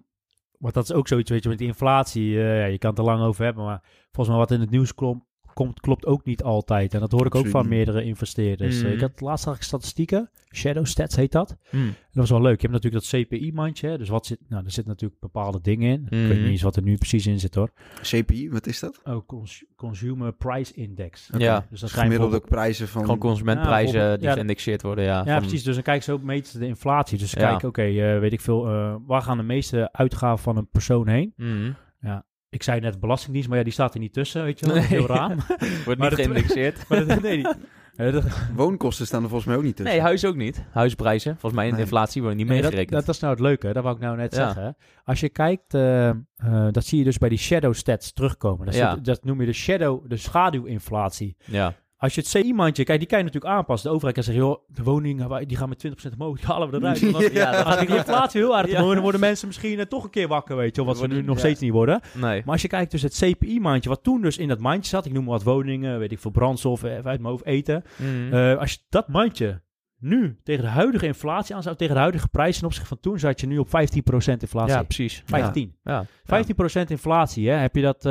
want 0.58 0.74
dat 0.74 0.84
is 0.84 0.92
ook 0.92 1.08
zoiets, 1.08 1.30
weet 1.30 1.42
je, 1.42 1.48
met 1.48 1.58
die 1.58 1.66
inflatie. 1.66 2.36
eh, 2.38 2.58
ja, 2.58 2.64
je 2.64 2.78
kan 2.78 2.90
het 2.90 2.98
er 2.98 3.04
lang 3.04 3.22
over 3.22 3.44
hebben, 3.44 3.64
maar 3.64 3.82
volgens 4.10 4.28
mij 4.28 4.36
wat 4.36 4.50
in 4.50 4.60
het 4.60 4.70
nieuws 4.70 4.94
klopt, 4.94 5.24
komt, 5.54 5.80
klopt 5.80 6.06
ook 6.06 6.24
niet 6.24 6.42
altijd. 6.42 6.94
En 6.94 7.00
dat 7.00 7.12
hoor 7.12 7.26
ik 7.26 7.34
ook 7.34 7.46
van 7.46 7.68
meerdere 7.68 8.04
investeerders. 8.04 8.82
Eh, 8.82 8.92
ik 8.92 9.00
had 9.00 9.20
laatst 9.20 9.44
zag 9.44 9.56
ik 9.56 9.62
statistieken. 9.62 10.30
Shadow 10.54 10.84
Stats 10.86 11.16
heet 11.16 11.32
dat. 11.32 11.56
Hm. 11.70 11.76
En 11.76 11.86
dat 11.86 12.28
was 12.28 12.30
wel 12.30 12.42
leuk. 12.42 12.60
Je 12.60 12.68
hebt 12.68 12.72
natuurlijk 12.82 13.04
dat 13.10 13.20
CPI-mandje. 13.22 13.88
hè. 13.88 13.98
Dus 13.98 14.08
wat 14.08 14.26
zit, 14.26 14.38
nou, 14.48 14.64
er 14.64 14.70
zitten 14.70 14.92
natuurlijk 14.92 15.20
bepaalde 15.20 15.60
dingen 15.60 15.90
in. 15.92 16.02
Ik 16.04 16.10
weet 16.10 16.20
Mhm. 16.28 16.40
niet 16.40 16.48
eens 16.50 16.62
wat 16.62 16.76
er 16.76 16.82
nu 16.82 16.96
precies 16.96 17.26
in 17.26 17.40
zit 17.40 17.54
hoor. 17.54 17.70
CPI, 18.02 18.50
wat 18.50 18.66
is 18.66 18.80
dat? 18.80 19.00
Oh, 19.04 19.26
cons- 19.26 19.64
Consumer 19.76 20.32
Price 20.32 20.74
Index. 20.74 21.30
Ja. 21.38 21.66
Dus 21.70 21.80
dan 21.80 21.88
ga 21.88 21.96
je 21.96 22.02
Gemiddelde 22.02 22.40
prijzen 22.40 22.88
van... 22.88 23.02
Gewoon 23.02 23.18
consumentprijzen 23.18 24.00
Ja, 24.00 24.16
die 24.16 24.26
ja, 24.26 24.32
geïndexeerd 24.32 24.82
worden. 24.82 25.04
Ja, 25.04 25.18
Ja, 25.18 25.24
van- 25.24 25.38
precies. 25.38 25.62
Dus 25.62 25.74
dan 25.74 25.82
kijken 25.82 26.04
ze 26.04 26.12
ook 26.12 26.22
meten 26.22 26.50
ze 26.52 26.58
de 26.58 26.66
inflatie. 26.66 27.18
Dus 27.18 27.30
ze 27.30 27.38
Ja. 27.40 27.48
kijken, 27.48 27.68
oké, 27.68 27.82
eh, 27.82 28.18
weet 28.18 28.32
ik 28.32 28.40
veel, 28.40 28.66
eh, 28.68 28.94
waar 29.06 29.22
gaan 29.22 29.36
de 29.36 29.42
meeste 29.42 29.92
uitgaven 29.92 30.42
van 30.42 30.56
een 30.56 30.68
persoon 30.68 31.08
heen? 31.08 31.32
Mhm. 31.36 31.72
Ik 32.54 32.62
zei 32.62 32.80
net 32.80 33.00
Belastingdienst, 33.00 33.48
maar 33.48 33.58
ja, 33.58 33.64
die 33.64 33.72
staat 33.72 33.94
er 33.94 34.00
niet 34.00 34.12
tussen, 34.12 34.44
weet 34.44 34.60
je 34.60 34.66
wel. 34.66 34.74
Nee. 34.74 34.84
heel 34.84 35.06
raar. 35.06 35.36
Wordt 35.84 36.00
niet 36.00 36.14
geïndexeerd. 36.14 36.84
maar 36.88 37.06
dat, 37.06 37.20
nee, 37.22 37.36
niet. 37.36 37.56
Dat, 37.96 38.24
Woonkosten 38.54 39.06
staan 39.06 39.22
er 39.22 39.28
volgens 39.28 39.48
mij 39.48 39.56
ook 39.58 39.62
niet 39.64 39.76
tussen. 39.76 39.94
Nee, 39.94 40.04
huis 40.04 40.24
ook 40.24 40.36
niet. 40.36 40.64
Huisprijzen. 40.72 41.30
Volgens 41.32 41.52
mij 41.54 41.64
in 41.64 41.70
de 41.70 41.76
Nee. 41.76 41.84
inflatie 41.84 42.20
worden 42.20 42.38
niet 42.38 42.48
nee, 42.48 42.56
dat, 42.62 42.70
meegerekend. 42.70 43.06
dat 43.06 43.14
is 43.14 43.20
nou 43.20 43.32
het 43.32 43.42
leuke, 43.42 43.72
dat 43.72 43.82
wou 43.82 43.94
ik 43.96 44.00
nou 44.02 44.16
net 44.16 44.34
Ja. 44.34 44.44
zeggen. 44.44 44.76
Als 45.04 45.20
je 45.20 45.28
kijkt, 45.28 45.74
eh, 45.74 46.08
eh, 46.08 46.16
dat 46.70 46.84
zie 46.84 46.98
je 46.98 47.04
dus 47.04 47.18
bij 47.18 47.28
die 47.28 47.38
shadow 47.38 47.74
stats 47.74 48.12
terugkomen. 48.12 48.66
Dat, 48.66 48.74
Ja. 48.74 48.94
zit- 48.94 49.04
dat 49.04 49.24
noem 49.24 49.40
je 49.40 49.46
de 49.46 49.52
shadow, 49.52 50.08
de 50.08 50.16
schaduwinflatie. 50.16 51.36
Ja. 51.44 51.74
Als 52.04 52.14
je 52.14 52.20
het 52.20 52.30
CI-mandje, 52.30 52.84
kijk, 52.84 52.98
die 52.98 53.08
kan 53.08 53.18
je 53.18 53.24
natuurlijk 53.24 53.52
aanpassen. 53.54 53.88
De 53.88 53.94
overheid 53.94 54.14
kan 54.16 54.24
zeggen, 54.24 54.44
joh, 54.44 54.58
de 54.68 54.82
woningen 54.82 55.46
die 55.48 55.56
gaan 55.56 55.68
met 55.68 55.86
20% 55.88 55.90
omhoog, 56.18 56.36
die 56.36 56.46
halen 56.46 56.70
we 56.70 56.76
eruit. 56.76 57.02
Als- 57.14 57.26
Ja, 57.32 57.50
dat 57.50 57.64
Als 57.64 57.78
die 57.86 57.96
inflatie 57.96 58.40
heel 58.40 58.56
aardig 58.56 58.70
Ja. 58.70 58.76
omhoog, 58.78 58.92
dan 58.94 59.02
worden 59.02 59.20
mensen 59.20 59.46
misschien 59.46 59.78
eh, 59.78 59.84
toch 59.86 60.04
een 60.04 60.10
keer 60.10 60.28
wakker, 60.28 60.56
weet 60.56 60.76
je 60.76 60.84
wat 60.84 60.98
ze 60.98 61.06
nu 61.06 61.22
nog 61.22 61.38
steeds 61.38 61.60
niet 61.60 61.72
worden. 61.72 62.00
Nee. 62.14 62.42
Maar 62.44 62.52
als 62.52 62.62
je 62.62 62.68
kijkt 62.68 62.90
dus 62.90 63.02
het 63.02 63.14
CPI-mandje, 63.24 63.88
wat 63.88 64.02
toen 64.02 64.20
dus 64.20 64.38
in 64.38 64.48
dat 64.48 64.58
mandje 64.58 64.88
zat, 64.90 65.06
ik 65.06 65.12
noem 65.12 65.24
maar 65.24 65.32
wat 65.32 65.42
woningen, 65.42 65.98
weet 65.98 66.12
ik 66.12 66.18
veel, 66.18 66.30
brandstof, 66.30 66.82
eh, 66.82 66.90
even 66.90 67.10
uit 67.10 67.20
mijn 67.20 67.30
hoofd 67.32 67.44
eten. 67.46 67.84
Mhm. 67.96 68.34
Eh, 68.34 68.58
als 68.58 68.72
je 68.72 68.78
dat 68.88 69.08
mandje 69.08 69.62
nu 69.98 70.38
tegen 70.42 70.62
de 70.64 70.70
huidige 70.70 71.06
inflatie 71.06 71.54
aanzet, 71.54 71.78
tegen 71.78 71.94
de 71.94 72.00
huidige 72.00 72.28
prijs 72.28 72.56
ten 72.56 72.66
opzichte 72.66 72.88
van 72.88 73.00
toen, 73.00 73.18
zat 73.18 73.40
je 73.40 73.46
nu 73.46 73.58
op 73.58 73.68
15% 73.68 74.42
inflatie. 74.42 74.74
ja, 74.74 74.82
precies. 74.82 75.22
15. 75.26 75.76
Ja. 75.84 76.04
15% 76.24 76.90
inflatie, 76.90 77.48
hè? 77.48 77.56
Heb 77.56 77.74
je 77.74 77.82
dat 77.82 78.04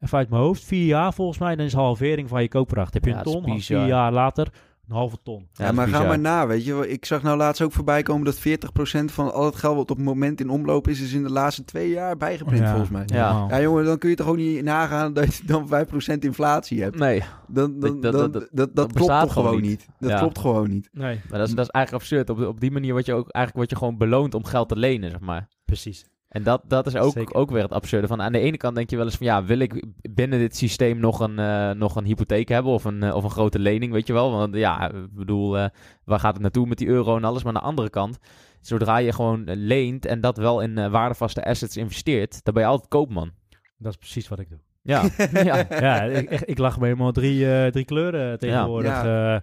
even 0.00 0.18
uit 0.18 0.28
mijn 0.30 0.42
hoofd, 0.42 0.64
vier 0.64 0.86
jaar 0.86 1.14
volgens 1.14 1.38
mij, 1.38 1.56
dan 1.56 1.66
is 1.66 1.72
halvering 1.72 2.28
van 2.28 2.42
je 2.42 2.48
koopkracht. 2.48 2.94
Heb 2.94 3.04
je 3.04 3.10
Ja, 3.10 3.16
een 3.18 3.22
ton, 3.22 3.42
bizar. 3.42 3.78
vier 3.78 3.86
jaar 3.88 4.12
later 4.12 4.48
een 4.88 4.96
halve 4.96 5.16
ton. 5.22 5.48
Ja, 5.52 5.72
maar 5.72 5.88
ga 5.88 6.02
maar 6.04 6.18
na, 6.18 6.46
weet 6.46 6.64
je. 6.64 6.72
wel. 6.74 6.84
Ik 6.84 7.04
zag 7.04 7.22
nou 7.22 7.36
laatst 7.36 7.62
ook 7.62 7.72
voorbij 7.72 8.02
komen 8.02 8.24
dat 8.24 8.38
40% 8.38 9.04
van 9.04 9.32
al 9.32 9.44
het 9.44 9.56
geld 9.56 9.76
wat 9.76 9.90
op 9.90 9.96
het 9.96 10.06
moment 10.06 10.40
in 10.40 10.50
omloop 10.50 10.88
is, 10.88 11.00
is 11.00 11.12
in 11.12 11.22
de 11.22 11.30
laatste 11.30 11.64
twee 11.64 11.90
jaar 11.90 12.16
bijgeprint, 12.16 12.68
volgens 12.68 12.90
mij. 12.90 13.02
Ja. 13.06 13.46
Ja, 13.48 13.60
jongen, 13.60 13.84
dan 13.84 13.98
kun 13.98 14.10
je 14.10 14.16
toch 14.16 14.26
ook 14.26 14.36
niet 14.36 14.62
nagaan 14.62 15.12
dat 15.14 15.34
je 15.36 15.42
dan 15.46 15.68
5% 16.14 16.18
inflatie 16.18 16.82
hebt. 16.82 16.98
Nee, 16.98 17.22
Dan, 17.48 17.80
dan, 17.80 18.00
Dat- 18.00 18.12
dan, 18.12 18.12
dat- 18.12 18.32
dat, 18.32 18.32
dat- 18.32 18.48
dat, 18.52 18.76
dat 18.76 18.92
klopt 18.92 19.20
toch 19.20 19.32
gewoon 19.32 19.48
gewoon 19.48 19.60
niet. 19.60 19.70
niet. 19.70 19.86
Dat 19.98 20.10
Ja. 20.10 20.18
klopt 20.18 20.38
gewoon 20.38 20.70
niet. 20.70 20.88
Nee, 20.92 21.20
maar 21.30 21.38
dat 21.38 21.48
is, 21.48 21.54
dat 21.54 21.64
is 21.64 21.70
eigenlijk 21.70 22.04
absurd. 22.04 22.30
Op, 22.30 22.40
op 22.46 22.60
die 22.60 22.70
manier 22.70 22.92
word 22.92 23.06
je 23.06 23.12
ook 23.12 23.28
eigenlijk 23.30 23.56
word 23.56 23.70
je 23.70 23.76
gewoon 23.76 23.98
beloond 23.98 24.34
om 24.34 24.44
geld 24.44 24.68
te 24.68 24.76
lenen, 24.76 25.10
zeg 25.10 25.20
maar. 25.20 25.48
precies. 25.64 26.06
En 26.30 26.42
dat, 26.42 26.62
dat 26.66 26.86
is 26.86 26.96
ook, 26.96 27.12
Zeker. 27.12 27.34
ook 27.34 27.50
weer 27.50 27.62
het 27.62 27.72
absurde. 27.72 28.06
Van 28.06 28.22
aan 28.22 28.32
de 28.32 28.38
ene 28.38 28.56
kant 28.56 28.74
denk 28.74 28.90
je 28.90 28.96
wel 28.96 29.04
eens 29.04 29.16
van 29.16 29.26
ja, 29.26 29.44
wil 29.44 29.58
ik 29.58 29.84
binnen 30.10 30.38
dit 30.38 30.56
systeem 30.56 30.98
nog 30.98 31.20
een, 31.20 31.38
eh, 31.38 31.70
nog 31.70 31.96
een 31.96 32.04
hypotheek 32.04 32.48
hebben 32.48 32.72
of 32.72 32.84
een, 32.84 33.02
eh, 33.02 33.14
of 33.14 33.24
een 33.24 33.30
grote 33.30 33.58
lening, 33.58 33.92
weet 33.92 34.06
je 34.06 34.12
wel? 34.12 34.30
Want 34.30 34.54
ja, 34.54 34.90
ik 34.90 35.14
bedoel, 35.14 35.58
eh, 35.58 35.68
waar 36.04 36.20
gaat 36.20 36.32
het 36.32 36.42
naartoe 36.42 36.66
met 36.66 36.78
die 36.78 36.88
euro 36.88 37.16
en 37.16 37.24
alles? 37.24 37.42
Maar 37.42 37.54
aan 37.54 37.60
de 37.60 37.66
andere 37.66 37.90
kant, 37.90 38.18
zodra 38.60 38.96
je 38.96 39.12
gewoon 39.12 39.44
leent 39.46 40.06
en 40.06 40.20
dat 40.20 40.36
wel 40.36 40.60
in 40.60 40.78
eh, 40.78 40.90
waardevaste 40.90 41.44
assets 41.44 41.76
investeert, 41.76 42.44
dan 42.44 42.54
ben 42.54 42.62
je 42.62 42.68
altijd 42.68 42.88
koopman. 42.88 43.30
Dat 43.78 43.92
is 43.92 43.98
precies 43.98 44.28
wat 44.28 44.38
ik 44.38 44.48
doe. 44.48 44.58
Ja, 44.82 45.02
ja. 45.32 45.66
ja, 45.70 46.02
ik, 46.02 46.30
echt, 46.30 46.48
ik 46.48 46.58
lag 46.58 46.78
me 46.78 46.84
helemaal 46.84 47.12
drie, 47.12 47.52
eh, 47.52 47.70
drie 47.70 47.84
kleuren 47.84 48.38
tegenwoordig. 48.38 49.02
Ja. 49.02 49.34
Eh, 49.34 49.40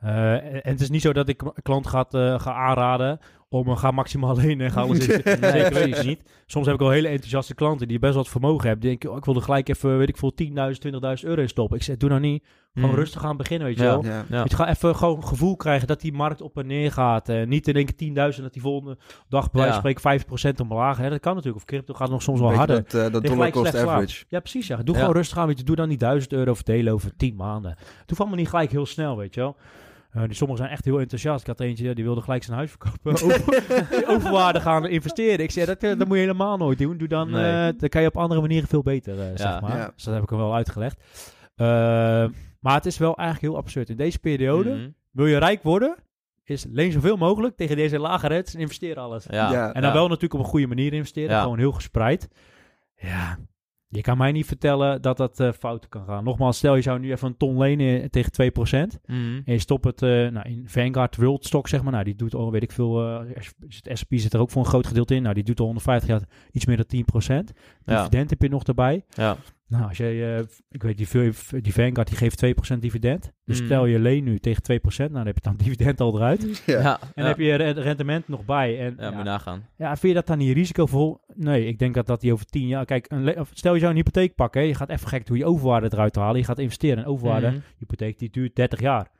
eh, 0.00 0.34
en 0.54 0.72
het 0.72 0.80
is 0.80 0.90
niet 0.90 1.02
zo 1.02 1.12
dat 1.12 1.28
ik 1.28 1.42
klant 1.62 1.86
gaat, 1.86 2.14
eh, 2.14 2.40
ga 2.40 2.52
aanraden 2.52 3.18
om 3.48 3.68
uh, 3.68 3.76
ga 3.76 3.90
maximaal 3.90 4.36
lenen 4.40 4.66
en 4.66 4.72
ga 4.72 4.80
alles 4.80 4.98
in. 5.06 5.06
Nee, 5.24 5.36
Zeker 5.50 5.70
precies. 5.70 5.72
weten 5.72 6.06
niet. 6.06 6.22
Soms 6.46 6.64
heb 6.66 6.74
ik 6.74 6.80
wel 6.80 6.90
hele 6.90 7.08
enthousiaste 7.08 7.54
klanten 7.54 7.88
die 7.88 7.98
best 7.98 8.12
wel 8.14 8.22
wat 8.22 8.32
vermogen 8.32 8.62
hebben. 8.66 8.80
Die 8.80 8.88
denken, 8.90 9.10
oh, 9.10 9.16
ik 9.16 9.24
wil 9.24 9.34
er 9.34 9.42
gelijk 9.42 9.68
even, 9.68 9.98
weet 9.98 10.08
ik 10.08 10.16
veel, 10.16 10.32
10.000, 10.32 10.50
20.000 11.20 11.28
euro 11.28 11.40
in 11.40 11.48
stoppen. 11.48 11.76
Ik 11.76 11.82
zeg, 11.82 11.96
doe 11.96 12.08
nou 12.08 12.20
niet. 12.20 12.44
Gewoon 12.74 12.90
Mhm. 12.90 12.98
rustig 12.98 13.24
aan 13.24 13.36
beginnen, 13.36 13.66
weet 13.66 13.76
je 13.78 13.82
Ja. 13.84 13.88
wel. 13.90 14.04
Ja. 14.04 14.24
Ja. 14.28 14.38
Weet 14.42 14.50
je, 14.50 14.56
ga 14.56 14.68
even 14.68 14.96
gewoon 14.96 15.24
gevoel 15.24 15.56
krijgen 15.56 15.86
dat 15.86 16.00
die 16.00 16.12
markt 16.12 16.40
op 16.40 16.58
en 16.58 16.66
neer 16.66 16.92
gaat. 16.92 17.28
Eh, 17.28 17.46
niet 17.46 17.68
in 17.68 17.74
één 17.74 17.84
keer 17.84 17.96
10.000 17.96 18.42
dat 18.42 18.52
die 18.52 18.62
volgende 18.62 18.96
dag 19.28 19.50
bij 19.50 19.60
wijze 19.62 19.80
van 19.80 19.90
spreken 19.90 20.00
50% 20.00 20.60
omlaag. 20.60 20.96
Hè. 20.96 21.10
Dat 21.10 21.20
kan 21.20 21.30
natuurlijk. 21.34 21.62
Of 21.62 21.64
crypto 21.68 21.94
gaat 21.94 22.10
nog 22.10 22.22
soms 22.22 22.40
wel 22.40 22.52
harder. 22.54 22.76
Dat, 22.76 22.94
eh, 22.94 23.00
dat 23.00 23.12
dollar 23.12 23.28
gelijk 23.30 23.52
cost 23.52 23.68
slaap. 23.70 23.86
average. 23.88 24.24
Ja, 24.28 24.40
precies. 24.40 24.66
Ja. 24.66 24.76
Doe 24.76 24.94
Ja. 24.94 25.00
gewoon 25.00 25.14
rustig 25.16 25.38
aan. 25.38 25.46
Weet 25.46 25.58
je. 25.58 25.64
Doe 25.64 25.76
dan 25.76 25.88
niet 25.88 26.00
1000 26.00 26.32
euro 26.32 26.54
verdelen 26.54 26.92
over 26.92 27.16
10 27.16 27.36
maanden. 27.36 27.76
Doe 28.06 28.16
van 28.16 28.30
me 28.30 28.36
niet 28.36 28.48
gelijk 28.48 28.70
heel 28.70 28.86
snel, 28.86 29.16
weet 29.16 29.34
je 29.34 29.40
wel. 29.40 29.56
Eh, 30.18 30.24
die 30.24 30.34
sommigen 30.34 30.62
zijn 30.64 30.76
echt 30.76 30.84
heel 30.84 31.00
enthousiast. 31.00 31.40
Ik 31.40 31.46
had 31.46 31.60
eentje, 31.60 31.94
die 31.94 32.04
wilde 32.04 32.20
gelijk 32.20 32.42
zijn 32.42 32.56
huis 32.56 32.70
verkopen. 32.70 33.12
Over, 33.24 34.04
overwaarde 34.08 34.60
gaan 34.60 34.86
investeren. 34.86 35.38
Ik 35.44 35.50
zei, 35.50 35.66
dat, 35.66 35.82
eh, 35.82 35.98
dat 35.98 36.06
moet 36.08 36.16
je 36.16 36.22
helemaal 36.22 36.56
nooit 36.56 36.78
doen. 36.78 36.96
Doe 36.98 37.08
dan, 37.08 37.30
Nee. 37.30 37.66
eh, 37.68 37.78
dan 37.78 37.88
kan 37.88 38.02
je 38.02 38.08
op 38.08 38.16
andere 38.16 38.40
manieren 38.40 38.68
veel 38.68 38.82
beter, 38.82 39.20
eh, 39.20 39.26
zeg 39.34 39.60
maar. 39.60 39.76
Ja. 39.76 39.90
Dus 39.94 40.04
dat 40.04 40.14
heb 40.14 40.22
ik 40.22 40.28
hem 40.30 40.38
wel 40.38 40.54
uitgelegd. 40.54 41.02
Eh, 41.54 41.66
maar 42.60 42.74
het 42.74 42.86
is 42.86 42.98
wel 42.98 43.16
eigenlijk 43.16 43.52
heel 43.52 43.62
absurd. 43.62 43.88
In 43.88 43.96
deze 43.96 44.18
periode, 44.18 44.70
Mhm. 44.74 44.88
wil 45.10 45.26
je 45.26 45.38
rijk 45.38 45.62
worden, 45.62 45.96
is 46.44 46.66
leen 46.70 46.92
zoveel 46.92 47.16
mogelijk 47.16 47.56
tegen 47.56 47.76
deze 47.76 47.98
lage 47.98 48.28
en 48.28 48.44
investeer 48.60 48.96
alles. 48.98 49.26
Ja. 49.30 49.50
Ja. 49.52 49.66
En 49.72 49.80
dan 49.80 49.90
Ja. 49.90 49.96
wel 49.96 50.06
natuurlijk 50.08 50.34
op 50.34 50.40
een 50.40 50.46
goede 50.50 50.66
manier 50.66 50.92
investeren. 50.92 51.30
Ja. 51.30 51.42
Gewoon 51.42 51.58
heel 51.58 51.72
gespreid. 51.72 52.28
Ja, 52.96 53.38
je 53.90 54.00
kan 54.00 54.18
mij 54.18 54.32
niet 54.32 54.46
vertellen 54.46 55.02
dat 55.02 55.16
dat 55.16 55.40
eh, 55.40 55.52
fout 55.52 55.88
kan 55.88 56.04
gaan. 56.04 56.24
Nogmaals, 56.24 56.56
stel 56.56 56.76
je 56.76 56.82
zou 56.82 56.98
nu 56.98 57.10
even 57.10 57.28
een 57.28 57.36
ton 57.36 57.58
lenen 57.58 58.10
tegen 58.10 58.32
2%. 58.32 59.00
Mhm. 59.06 59.18
En 59.44 59.52
je 59.52 59.58
stopt 59.58 59.84
het 59.84 60.02
eh, 60.02 60.08
nou, 60.08 60.48
in 60.48 60.64
Vanguard 60.66 61.16
World 61.16 61.44
Stock, 61.44 61.68
zeg 61.68 61.82
maar. 61.82 61.92
Nou, 61.92 62.04
die 62.04 62.14
doet 62.14 62.34
al, 62.34 62.50
weet 62.50 62.62
ik 62.62 62.72
veel, 62.72 63.02
eh, 63.02 63.20
het 63.84 63.98
S&P 63.98 64.08
zit 64.10 64.34
er 64.34 64.40
ook 64.40 64.50
voor 64.50 64.62
een 64.62 64.68
groot 64.68 64.86
gedeelte 64.86 65.14
in. 65.14 65.22
Nou, 65.22 65.34
die 65.34 65.44
doet 65.44 65.60
al 65.60 65.66
150 65.66 66.08
jaar 66.08 66.22
iets 66.52 66.66
meer 66.66 66.76
dan 66.76 66.86
10%. 66.86 67.52
Ja. 67.84 67.96
Dividend 67.96 68.30
heb 68.30 68.42
je 68.42 68.48
nog 68.48 68.64
erbij. 68.64 69.04
Ja. 69.08 69.36
Nou, 69.68 69.88
als 69.88 69.96
jij, 69.96 70.36
eh, 70.38 70.44
ik 70.70 70.82
weet, 70.82 70.96
die, 70.96 71.32
die 71.62 71.72
Vanguard 71.72 72.08
die 72.08 72.16
geeft 72.16 72.38
2% 72.74 72.78
dividend. 72.82 73.32
Dus 73.44 73.60
Mm. 73.60 73.66
stel 73.66 73.86
je 73.86 73.98
leen 73.98 74.24
nu 74.24 74.38
tegen 74.38 74.62
2%, 74.62 74.96
nou 74.98 75.12
dan 75.12 75.26
heb 75.26 75.34
je 75.34 75.42
dan 75.42 75.56
dividend 75.66 76.00
al 76.00 76.16
eruit. 76.16 76.62
Ja. 76.66 76.80
Ja. 76.80 76.98
En 77.00 77.08
dan 77.14 77.24
heb 77.26 77.38
je 77.38 77.54
re- 77.54 77.70
rendement 77.70 78.28
nog 78.28 78.44
bij. 78.44 78.78
En, 78.80 78.94
Ja, 78.98 79.02
ja, 79.04 79.08
moet 79.10 79.18
je 79.18 79.24
nagaan. 79.24 79.66
ja, 79.76 79.86
vind 79.88 80.02
je 80.02 80.14
dat 80.14 80.26
dan 80.26 80.38
niet 80.38 80.54
risicovol? 80.56 81.20
Nee, 81.34 81.66
ik 81.66 81.78
denk 81.78 81.94
dat 81.94 82.06
dat 82.06 82.20
die 82.20 82.32
over 82.32 82.46
10 82.46 82.66
jaar... 82.66 82.84
Kijk, 82.84 83.06
een 83.08 83.46
stel 83.52 83.72
je 83.74 83.78
zou 83.80 83.90
een 83.90 83.96
hypotheek 83.96 84.34
pakken. 84.34 84.60
hè, 84.60 84.66
Je 84.66 84.74
gaat 84.74 84.88
even 84.90 85.08
gek 85.08 85.28
hoe 85.28 85.36
je 85.36 85.44
overwaarde 85.44 85.88
eruit 85.92 86.12
te 86.12 86.20
halen. 86.20 86.38
Je 86.38 86.44
gaat 86.44 86.58
investeren 86.58 86.98
in 86.98 87.04
overwaarde. 87.10 87.46
Mhm. 87.50 87.58
Hypotheek 87.78 88.18
die 88.18 88.30
duurt 88.30 88.54
30 88.56 88.80
jaar. 88.80 89.10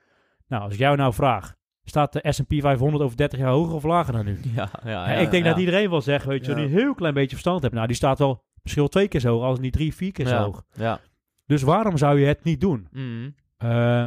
Nou, 0.49 0.63
als 0.63 0.73
ik 0.73 0.79
jou 0.79 0.97
nou 0.97 1.13
vraag... 1.15 1.57
Staat 1.85 2.13
de 2.13 2.21
S&P 2.33 2.55
500 2.61 3.03
over 3.05 3.17
30 3.17 3.39
jaar 3.39 3.51
hoger 3.51 3.75
of 3.75 3.83
lager 3.85 4.13
dan 4.13 4.25
nu? 4.25 4.39
Ja, 4.55 4.69
ja, 4.85 4.91
Ja, 4.91 5.11
ja, 5.11 5.19
ik 5.19 5.31
denk 5.31 5.45
ja. 5.45 5.51
dat 5.51 5.59
iedereen 5.59 5.91
wel 5.91 6.01
zegt, 6.01 6.25
weet 6.25 6.45
je, 6.45 6.51
Ja. 6.51 6.57
die 6.57 6.67
een 6.67 6.71
heel 6.71 6.95
klein 6.95 7.15
beetje 7.15 7.31
verstand 7.31 7.63
hebt. 7.63 7.75
Nou, 7.75 7.87
die 7.87 7.97
staat 7.97 8.19
wel 8.19 8.45
misschien 8.69 8.83
wel 8.83 8.91
twee 8.93 9.09
keer 9.09 9.21
zo 9.21 9.33
hoog, 9.35 9.43
als 9.45 9.59
niet 9.59 9.73
drie, 9.73 9.95
vier 9.95 10.13
keer 10.13 10.27
zo 10.27 10.35
Ja. 10.35 10.43
hoog. 10.45 10.63
Ja. 10.75 11.01
Dus 11.47 11.63
waarom 11.63 11.97
zou 11.99 12.21
je 12.21 12.27
het 12.27 12.45
niet 12.45 12.61
doen? 12.61 12.89
Mhm. 12.93 13.31
Eh, 13.57 14.07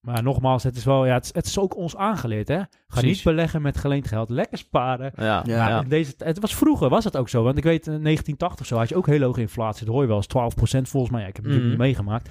maar 0.00 0.22
nogmaals, 0.22 0.62
het 0.62 0.76
is 0.76 0.84
wel, 0.84 1.06
ja, 1.06 1.14
het, 1.14 1.24
is- 1.24 1.34
het 1.34 1.46
is 1.46 1.58
ook 1.58 1.76
ons 1.76 1.96
aangeleerd, 1.96 2.48
hè? 2.48 2.58
Ga 2.58 2.66
Precies. 2.86 3.08
niet 3.10 3.24
beleggen 3.24 3.62
met 3.62 3.76
geleend 3.76 4.06
geld, 4.08 4.30
lekker 4.30 4.58
sparen. 4.58 5.12
Ja. 5.16 5.42
Ja. 5.46 5.82
In 5.82 5.88
deze, 5.88 6.14
het 6.18 6.40
was 6.40 6.54
vroeger, 6.54 6.88
was 6.88 7.04
het 7.04 7.16
ook 7.16 7.28
zo. 7.28 7.42
Want 7.42 7.58
ik 7.58 7.64
weet, 7.64 7.86
in 7.86 8.02
1980 8.02 8.60
of 8.60 8.66
zo 8.66 8.76
had 8.76 8.88
je 8.88 8.96
ook 8.96 9.06
hele 9.06 9.24
hoge 9.24 9.40
inflatie. 9.40 9.84
Dat 9.84 9.92
hoor 9.94 10.02
je 10.02 10.08
wel 10.08 10.16
eens, 10.16 10.26
12% 10.26 10.88
volgens 10.88 11.12
mij. 11.12 11.20
Ja, 11.22 11.28
ik 11.28 11.36
heb 11.36 11.44
het 11.44 11.52
natuurlijk 11.54 11.62
Mhm. 11.78 11.88
niet 11.88 11.94
meegemaakt. 11.96 12.28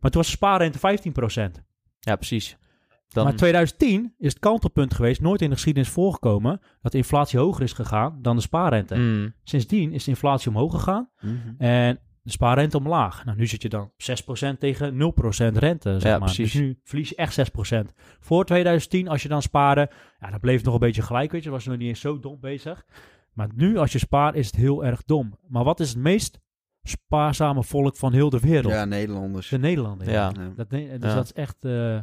Maar 0.00 0.10
toen 0.10 0.20
was 0.20 0.30
de 0.30 0.36
spaarrente 0.36 0.78
15%. 0.78 1.62
Ja, 1.98 2.16
precies. 2.16 2.56
Dan, 3.12 3.24
Maar 3.24 3.34
2010 3.36 4.14
is 4.18 4.28
het 4.32 4.38
kantelpunt 4.38 4.94
geweest, 4.94 5.20
nooit 5.20 5.40
in 5.42 5.48
de 5.48 5.54
geschiedenis 5.54 5.88
voorgekomen, 5.88 6.60
dat 6.82 6.92
de 6.92 6.98
inflatie 6.98 7.38
hoger 7.38 7.62
is 7.62 7.72
gegaan 7.72 8.18
dan 8.22 8.36
de 8.36 8.42
spaarrente. 8.42 8.94
Mhm. 8.94 9.28
Sindsdien 9.44 9.92
is 9.92 10.04
de 10.04 10.10
inflatie 10.10 10.48
omhoog 10.50 10.72
gegaan 10.72 11.08
Mhm. 11.20 11.36
en 11.58 11.98
de 12.22 12.30
spaarrente 12.30 12.76
omlaag. 12.78 13.24
Nou, 13.24 13.36
nu 13.38 13.46
zit 13.46 13.62
je 13.62 13.68
dan 13.68 13.90
6% 13.96 14.60
tegen 14.60 14.96
0% 14.96 15.56
rente, 15.56 15.92
zeg 15.92 16.02
Ja, 16.02 16.10
maar. 16.10 16.18
precies. 16.18 16.52
Dus 16.52 16.60
nu 16.60 16.78
verlies 16.84 17.08
je 17.08 17.14
echt 17.14 17.32
6%. 17.34 17.92
Voor 18.20 18.44
2010, 18.44 19.08
als 19.08 19.22
je 19.22 19.28
dan 19.28 19.42
spaarde, 19.42 19.90
ja, 20.20 20.30
dan 20.30 20.40
bleef 20.40 20.56
het 20.56 20.64
nog 20.64 20.74
een 20.74 20.80
beetje 20.80 21.02
gelijk, 21.02 21.32
weet 21.32 21.42
je. 21.44 21.50
was 21.50 21.64
nog 21.66 21.76
niet 21.76 21.88
eens 21.88 22.00
zo 22.00 22.18
dom 22.18 22.40
bezig. 22.40 22.84
Maar 23.32 23.48
nu, 23.54 23.76
als 23.76 23.92
je 23.92 23.98
spaart, 23.98 24.34
is 24.34 24.46
het 24.46 24.56
heel 24.56 24.84
erg 24.84 25.02
dom. 25.04 25.38
Maar 25.48 25.64
wat 25.64 25.80
is 25.80 25.88
het 25.88 25.98
meest 25.98 26.40
spaarzame 26.82 27.62
volk 27.64 27.96
van 27.96 28.12
heel 28.12 28.30
de 28.30 28.40
wereld? 28.40 28.72
Ja, 28.72 28.84
Nederlanders. 28.84 29.48
De 29.48 29.58
Nederlander. 29.58 30.10
Ja. 30.10 30.32
Ja. 30.36 30.52
Dat, 30.56 30.70
dus 30.70 30.80
Ja. 31.00 31.14
dat 31.14 31.24
is 31.24 31.32
echt 31.32 31.64
eh, 31.64 31.98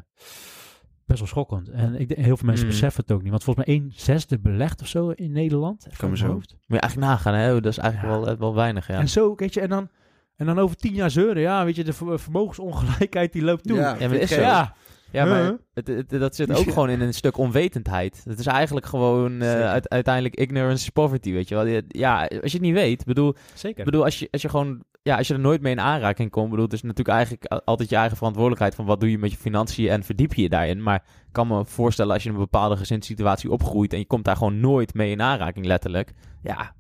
best 1.10 1.20
wel 1.20 1.30
schokkend. 1.30 1.70
En 1.70 1.96
ik 2.00 2.08
denk, 2.08 2.26
heel 2.26 2.38
veel 2.38 2.48
mensen 2.48 2.66
Mm. 2.66 2.72
beseffen 2.72 3.02
het 3.04 3.12
ook 3.12 3.22
niet. 3.22 3.30
Want 3.32 3.44
volgens 3.44 3.66
mij 3.66 3.76
1 3.76 3.92
zesde 3.96 4.40
belegd 4.40 4.82
of 4.82 4.88
zo 4.88 5.10
in 5.10 5.32
Nederland. 5.32 5.86
Even 5.86 5.98
Kan 6.00 6.10
me 6.10 6.18
zo. 6.18 6.28
hoofd. 6.28 6.52
Moet 6.52 6.60
je 6.68 6.80
eigenlijk 6.80 7.12
nagaan, 7.12 7.34
hè? 7.34 7.62
Dat 7.62 7.72
is 7.72 7.78
eigenlijk 7.78 8.14
Ja. 8.16 8.22
wel, 8.26 8.38
wel 8.38 8.56
weinig, 8.56 8.88
ja. 8.88 8.94
En 9.00 9.10
zo, 9.10 9.34
weet 9.36 9.54
je, 9.54 9.62
en 9.62 9.70
dan, 9.70 9.90
en 10.36 10.46
dan 10.46 10.60
over 10.60 10.76
tien 10.76 10.94
jaar 10.94 11.12
zeuren. 11.12 11.42
Ja, 11.42 11.66
weet 11.66 11.76
je, 11.76 11.84
de 11.84 11.94
ver- 11.94 12.20
vermogensongelijkheid 12.20 13.34
die 13.34 13.42
loopt 13.44 13.64
toe. 13.64 13.78
Ja, 13.78 13.96
Ja, 14.00 14.08
maar 14.08 14.16
ik 14.16 14.22
is 14.22 14.30
zo. 14.30 14.42
Ja, 14.42 14.74
Ja, 15.12 15.26
maar 15.26 15.44
Huh? 15.44 15.54
het, 15.74 15.88
het- 15.88 16.10
dat 16.10 16.36
zit 16.36 16.52
ook 16.52 16.72
gewoon 16.74 16.90
in 16.90 17.02
een 17.02 17.14
stuk 17.14 17.38
onwetendheid. 17.38 18.22
Het 18.28 18.40
is 18.40 18.46
eigenlijk 18.46 18.86
gewoon 18.86 19.42
eh, 19.42 19.76
uiteindelijk 19.84 20.36
ignorance 20.36 20.84
is 20.84 20.90
poverty, 20.90 21.32
weet 21.32 21.48
je 21.50 21.56
wel. 21.56 21.82
Ja, 21.88 22.20
als 22.22 22.28
je 22.52 22.58
het 22.58 22.62
niet 22.62 22.74
weet, 22.74 23.06
bedoel, 23.06 23.36
zeker. 23.54 23.86
bedoel 23.86 24.04
als, 24.04 24.20
je, 24.20 24.28
als 24.32 24.42
je 24.42 24.50
gewoon, 24.50 24.84
ja, 25.02 25.18
als 25.18 25.28
je 25.28 25.34
er 25.34 25.40
nooit 25.40 25.62
mee 25.62 25.72
in 25.72 25.80
aanraking 25.80 26.30
komt, 26.32 26.50
bedoel, 26.50 26.66
het 26.66 26.74
is 26.74 26.82
natuurlijk 26.82 27.18
eigenlijk 27.18 27.46
altijd 27.66 27.90
je 27.90 27.96
eigen 27.96 28.18
verantwoordelijkheid 28.18 28.76
van 28.76 28.86
wat 28.86 29.00
doe 29.00 29.12
je 29.12 29.18
met 29.18 29.32
je 29.32 29.38
financiën 29.38 29.90
en 29.90 30.04
verdiep 30.04 30.34
je 30.34 30.42
je 30.42 30.50
daarin. 30.50 30.84
Maar 30.84 30.96
ik 30.96 31.32
kan 31.32 31.48
me 31.48 31.66
voorstellen 31.66 32.14
als 32.14 32.24
je 32.24 32.30
in 32.30 32.36
een 32.36 32.42
bepaalde 32.42 32.78
gezinssituatie 32.78 33.52
opgroeit 33.52 33.94
en 33.94 34.00
je 34.00 34.06
komt 34.08 34.26
daar 34.26 34.36
gewoon 34.38 34.60
nooit 34.60 34.94
mee 34.94 35.12
in 35.12 35.22
aanraking, 35.22 35.66
letterlijk. 35.66 36.14
Ja, 36.44 36.76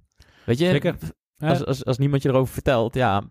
weet 0.45 0.57
je, 0.59 0.65
Zeker. 0.69 0.95
Als, 1.37 1.65
als, 1.65 1.85
als 1.85 1.97
niemand 1.97 2.21
je 2.21 2.29
erover 2.29 2.53
vertelt, 2.53 2.93
ja, 2.95 3.23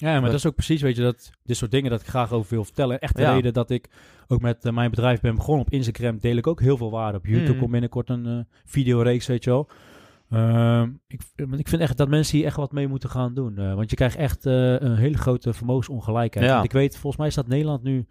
Ja, 0.00 0.12
maar 0.20 0.30
dat 0.30 0.38
is 0.38 0.46
ook 0.46 0.54
precies, 0.54 0.82
weet 0.82 0.96
je, 0.96 1.02
dat 1.02 1.30
dit 1.42 1.56
soort 1.56 1.70
dingen 1.70 1.90
dat 1.90 2.00
ik 2.00 2.06
graag 2.06 2.32
over 2.32 2.54
wil 2.54 2.64
vertellen. 2.64 3.00
Echt 3.00 3.16
de 3.16 3.22
Ja. 3.22 3.34
reden 3.34 3.52
dat 3.52 3.70
ik 3.70 3.88
ook 4.28 4.40
met 4.40 4.64
eh, 4.64 4.72
mijn 4.72 4.90
bedrijf 4.90 5.20
ben 5.20 5.34
begonnen. 5.34 5.66
Op 5.66 5.72
Instagram 5.72 6.18
deel 6.18 6.36
ik 6.36 6.46
ook 6.46 6.60
heel 6.60 6.76
veel 6.76 6.90
waarde. 6.90 7.18
Op 7.18 7.26
YouTube 7.26 7.52
Mm. 7.52 7.58
komt 7.58 7.70
binnenkort 7.70 8.08
een 8.08 8.26
eh 8.26 8.38
videoreeks, 8.64 9.26
weet 9.26 9.44
je 9.44 9.50
wel. 9.50 9.68
Ehm, 10.30 10.90
ik, 11.06 11.20
want 11.36 11.60
ik 11.60 11.68
vind 11.68 11.82
echt 11.82 11.96
dat 11.96 12.08
mensen 12.08 12.36
hier 12.36 12.46
echt 12.46 12.56
wat 12.56 12.72
mee 12.72 12.88
moeten 12.88 13.10
gaan 13.10 13.34
doen. 13.34 13.58
eh, 13.58 13.74
want 13.74 13.90
je 13.90 13.96
krijgt 13.96 14.16
echt 14.16 14.44
een 14.44 14.96
hele 14.96 15.18
grote 15.18 15.52
vermogensongelijkheid. 15.52 16.46
Ja. 16.46 16.62
Ik 16.62 16.72
weet, 16.72 16.92
volgens 16.92 17.16
mij 17.22 17.30
staat 17.30 17.46
Nederland 17.46 17.82
nu 17.82 18.06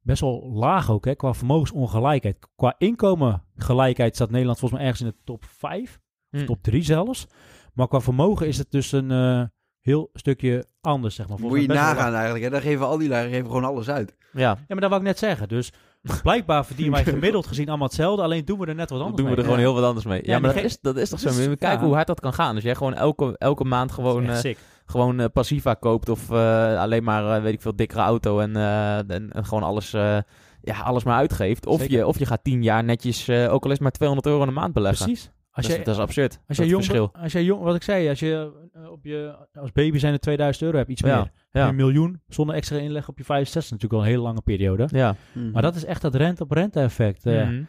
best 0.00 0.20
wel 0.20 0.50
laag 0.52 0.90
ook, 0.90 1.04
hè, 1.04 1.14
qua 1.14 1.34
vermogensongelijkheid. 1.34 2.38
Qua 2.56 2.74
inkomengelijkheid 2.78 4.14
staat 4.14 4.30
Nederland 4.30 4.58
volgens 4.58 4.80
mij 4.80 4.88
ergens 4.90 5.08
in 5.08 5.14
de 5.16 5.22
top 5.24 5.44
5 5.44 6.00
hm, 6.30 6.44
top 6.44 6.62
3 6.62 6.82
zelfs. 6.82 7.26
Maar 7.74 7.88
qua 7.88 8.00
vermogen 8.00 8.46
is 8.46 8.58
het 8.58 8.70
dus 8.70 8.92
een 8.92 9.50
heel 9.80 10.10
stukje 10.12 10.64
anders, 10.88 11.14
zeg 11.14 11.28
maar. 11.28 11.38
Moet 11.40 11.60
je 11.60 11.66
wel 11.66 11.76
nagaan 11.76 12.12
eigenlijk. 12.14 12.44
Hè? 12.44 12.50
Dan 12.50 12.60
geven 12.60 12.86
al 12.86 12.98
die 12.98 13.08
lui 13.08 13.30
geven 13.30 13.46
gewoon 13.46 13.64
alles 13.64 13.88
uit. 13.90 14.14
ja, 14.32 14.40
Ja, 14.40 14.56
maar 14.68 14.80
dat 14.80 14.88
wou 14.90 15.00
ik 15.02 15.06
net 15.08 15.18
zeggen. 15.18 15.48
Dus 15.48 15.72
blijkbaar 16.22 16.64
verdienen 16.66 16.94
wij 16.94 17.04
gemiddeld 17.14 17.46
gezien 17.46 17.68
allemaal 17.68 17.86
hetzelfde, 17.86 18.22
alleen 18.22 18.44
doen 18.44 18.58
we 18.58 18.66
er 18.66 18.74
net 18.74 18.90
wat 18.90 19.00
anders 19.00 19.16
doen 19.16 19.24
we 19.24 19.30
er 19.30 19.36
mee. 19.36 19.44
gewoon 19.44 19.60
heel 19.60 19.74
wat 19.74 19.84
anders 19.84 20.06
mee. 20.06 20.20
Ja, 20.24 20.32
Ja, 20.32 20.38
maar 20.38 20.50
dat 20.50 20.58
ge- 20.60 20.66
is, 20.66 20.80
dat 20.80 20.96
is 20.96 21.08
toch 21.08 21.20
zo. 21.20 21.28
Moet 21.32 21.38
je 21.38 21.56
kijken 21.56 21.78
ja. 21.80 21.84
hoe 21.84 21.94
hard 21.94 22.06
dat 22.06 22.20
kan 22.20 22.32
gaan. 22.32 22.54
Als 22.54 22.64
jij 22.64 22.74
gewoon 22.74 22.94
elke, 22.94 23.34
elke 23.38 23.64
maand 23.64 23.92
gewoon, 23.92 24.28
eh, 24.28 24.36
sick. 24.36 24.58
gewoon 24.86 25.20
eh, 25.20 25.26
passiva 25.32 25.74
koopt 25.74 26.08
of 26.08 26.30
eh, 26.30 26.78
alleen 26.80 27.04
maar, 27.04 27.36
eh, 27.36 27.42
weet 27.42 27.52
ik 27.52 27.60
veel, 27.62 27.76
dikkere 27.76 28.00
auto 28.00 28.40
en, 28.40 28.56
eh, 28.56 28.96
en, 28.98 29.32
en 29.32 29.44
gewoon 29.44 29.62
alles, 29.62 29.92
eh, 29.92 30.18
ja, 30.62 30.80
alles 30.84 31.04
maar 31.04 31.16
uitgeeft. 31.16 31.66
Of 31.66 31.80
Zeker. 31.80 31.96
je, 31.96 32.06
of 32.06 32.18
je 32.18 32.26
gaat 32.26 32.44
tien 32.44 32.62
jaar 32.62 32.84
netjes, 32.84 33.28
eh, 33.28 33.52
ook 33.52 33.60
al 33.64 33.66
is 33.70 33.72
het 33.72 33.80
maar 33.82 33.90
200 33.92 34.26
euro 34.28 34.40
in 34.40 34.46
de 34.48 34.54
maand 34.60 34.72
beleggen. 34.74 35.04
Precies. 35.06 35.30
Als 35.58 35.66
dat, 35.66 35.76
jij, 35.76 35.78
is, 35.78 35.84
dat 35.84 35.94
is 35.94 36.00
absurd. 36.00 36.32
als 36.32 36.42
dat 36.46 36.56
jij 36.56 36.66
jong, 36.66 36.82
het 36.82 36.90
verschil. 36.90 37.22
als 37.22 37.32
jij 37.32 37.44
jong, 37.44 37.62
wat 37.62 37.74
ik 37.74 37.82
zei, 37.82 38.08
als 38.08 38.20
je 38.20 38.52
eh, 38.72 38.90
op 38.90 39.04
je 39.04 39.34
als 39.52 39.72
baby 39.72 39.98
zijn 39.98 40.12
er 40.12 40.18
2000 40.20 40.64
euro 40.64 40.76
hebt, 40.76 40.90
iets 40.90 41.00
Ja, 41.00 41.16
meer. 41.16 41.30
ja. 41.50 41.68
Een 41.68 41.74
miljoen 41.76 42.20
zonder 42.28 42.54
extra 42.56 42.76
inleg 42.78 43.08
op 43.08 43.18
je 43.18 43.24
65, 43.24 43.70
natuurlijk 43.72 43.92
wel 44.00 44.02
een 44.10 44.16
hele 44.16 44.28
lange 44.28 44.42
periode. 44.42 44.88
Ja. 44.90 45.16
Maar 45.52 45.62
dat 45.62 45.74
is 45.74 45.84
echt 45.84 46.02
dat 46.02 46.14
rente 46.14 46.42
op 46.42 46.50
rente 46.50 46.80
effect. 46.80 47.26
eh. 47.26 47.44
Mhm. 47.48 47.62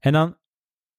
En 0.00 0.12
dan, 0.12 0.26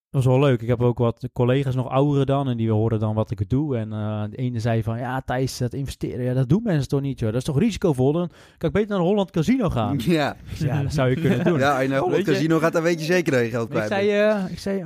dat 0.10 0.24
was 0.24 0.26
wel 0.26 0.40
leuk. 0.40 0.62
Ik 0.62 0.68
heb 0.68 0.82
ook 0.82 0.98
wat 0.98 1.30
collega's 1.34 1.76
nog 1.76 1.90
ouderen 1.90 2.26
dan. 2.26 2.50
En 2.50 2.58
die 2.58 2.72
horen 2.72 3.00
dan 3.00 3.16
wat 3.16 3.32
ik 3.32 3.50
doe. 3.50 3.78
En 3.78 3.94
eh, 3.94 4.24
de 4.30 4.36
ene 4.38 4.60
zei 4.60 4.84
van, 4.84 4.98
ja 4.98 5.22
Thijs, 5.22 5.58
dat 5.58 5.74
investeren, 5.74 6.26
ja, 6.26 6.34
dat 6.34 6.50
doen 6.50 6.64
mensen 6.64 6.88
toch 6.88 7.02
niet, 7.02 7.20
joh. 7.20 7.30
Dat 7.30 7.38
is 7.40 7.44
toch 7.44 7.60
risicovol? 7.60 8.12
Dan 8.12 8.30
kan 8.58 8.70
ik 8.70 8.76
beter 8.76 8.90
naar 8.90 9.00
een 9.00 9.06
Holland 9.06 9.32
Casino 9.32 9.70
gaan. 9.70 10.00
Ja. 10.06 10.34
Ik 10.34 10.56
zei, 10.58 10.72
ja, 10.72 10.82
dat 10.84 10.94
zou 10.94 11.10
je 11.10 11.16
kunnen 11.16 11.44
doen. 11.54 11.60
ja, 11.60 11.74
als 11.74 11.82
je 11.82 11.88
naar 11.88 12.00
Holland 12.00 12.26
je- 12.26 12.32
Casino 12.32 12.60
gaat, 12.60 12.74
dan 12.74 12.84
weet 12.84 13.00
je 13.00 13.06
zeker 13.06 13.32
dat 13.32 13.42
je 13.42 13.50
geld 13.50 13.64
ik 13.66 13.70
kwijt 13.70 13.88
zei, 13.88 14.08
bent. 14.08 14.46
eh, 14.46 14.52
ik 14.52 14.60
zei, 14.60 14.86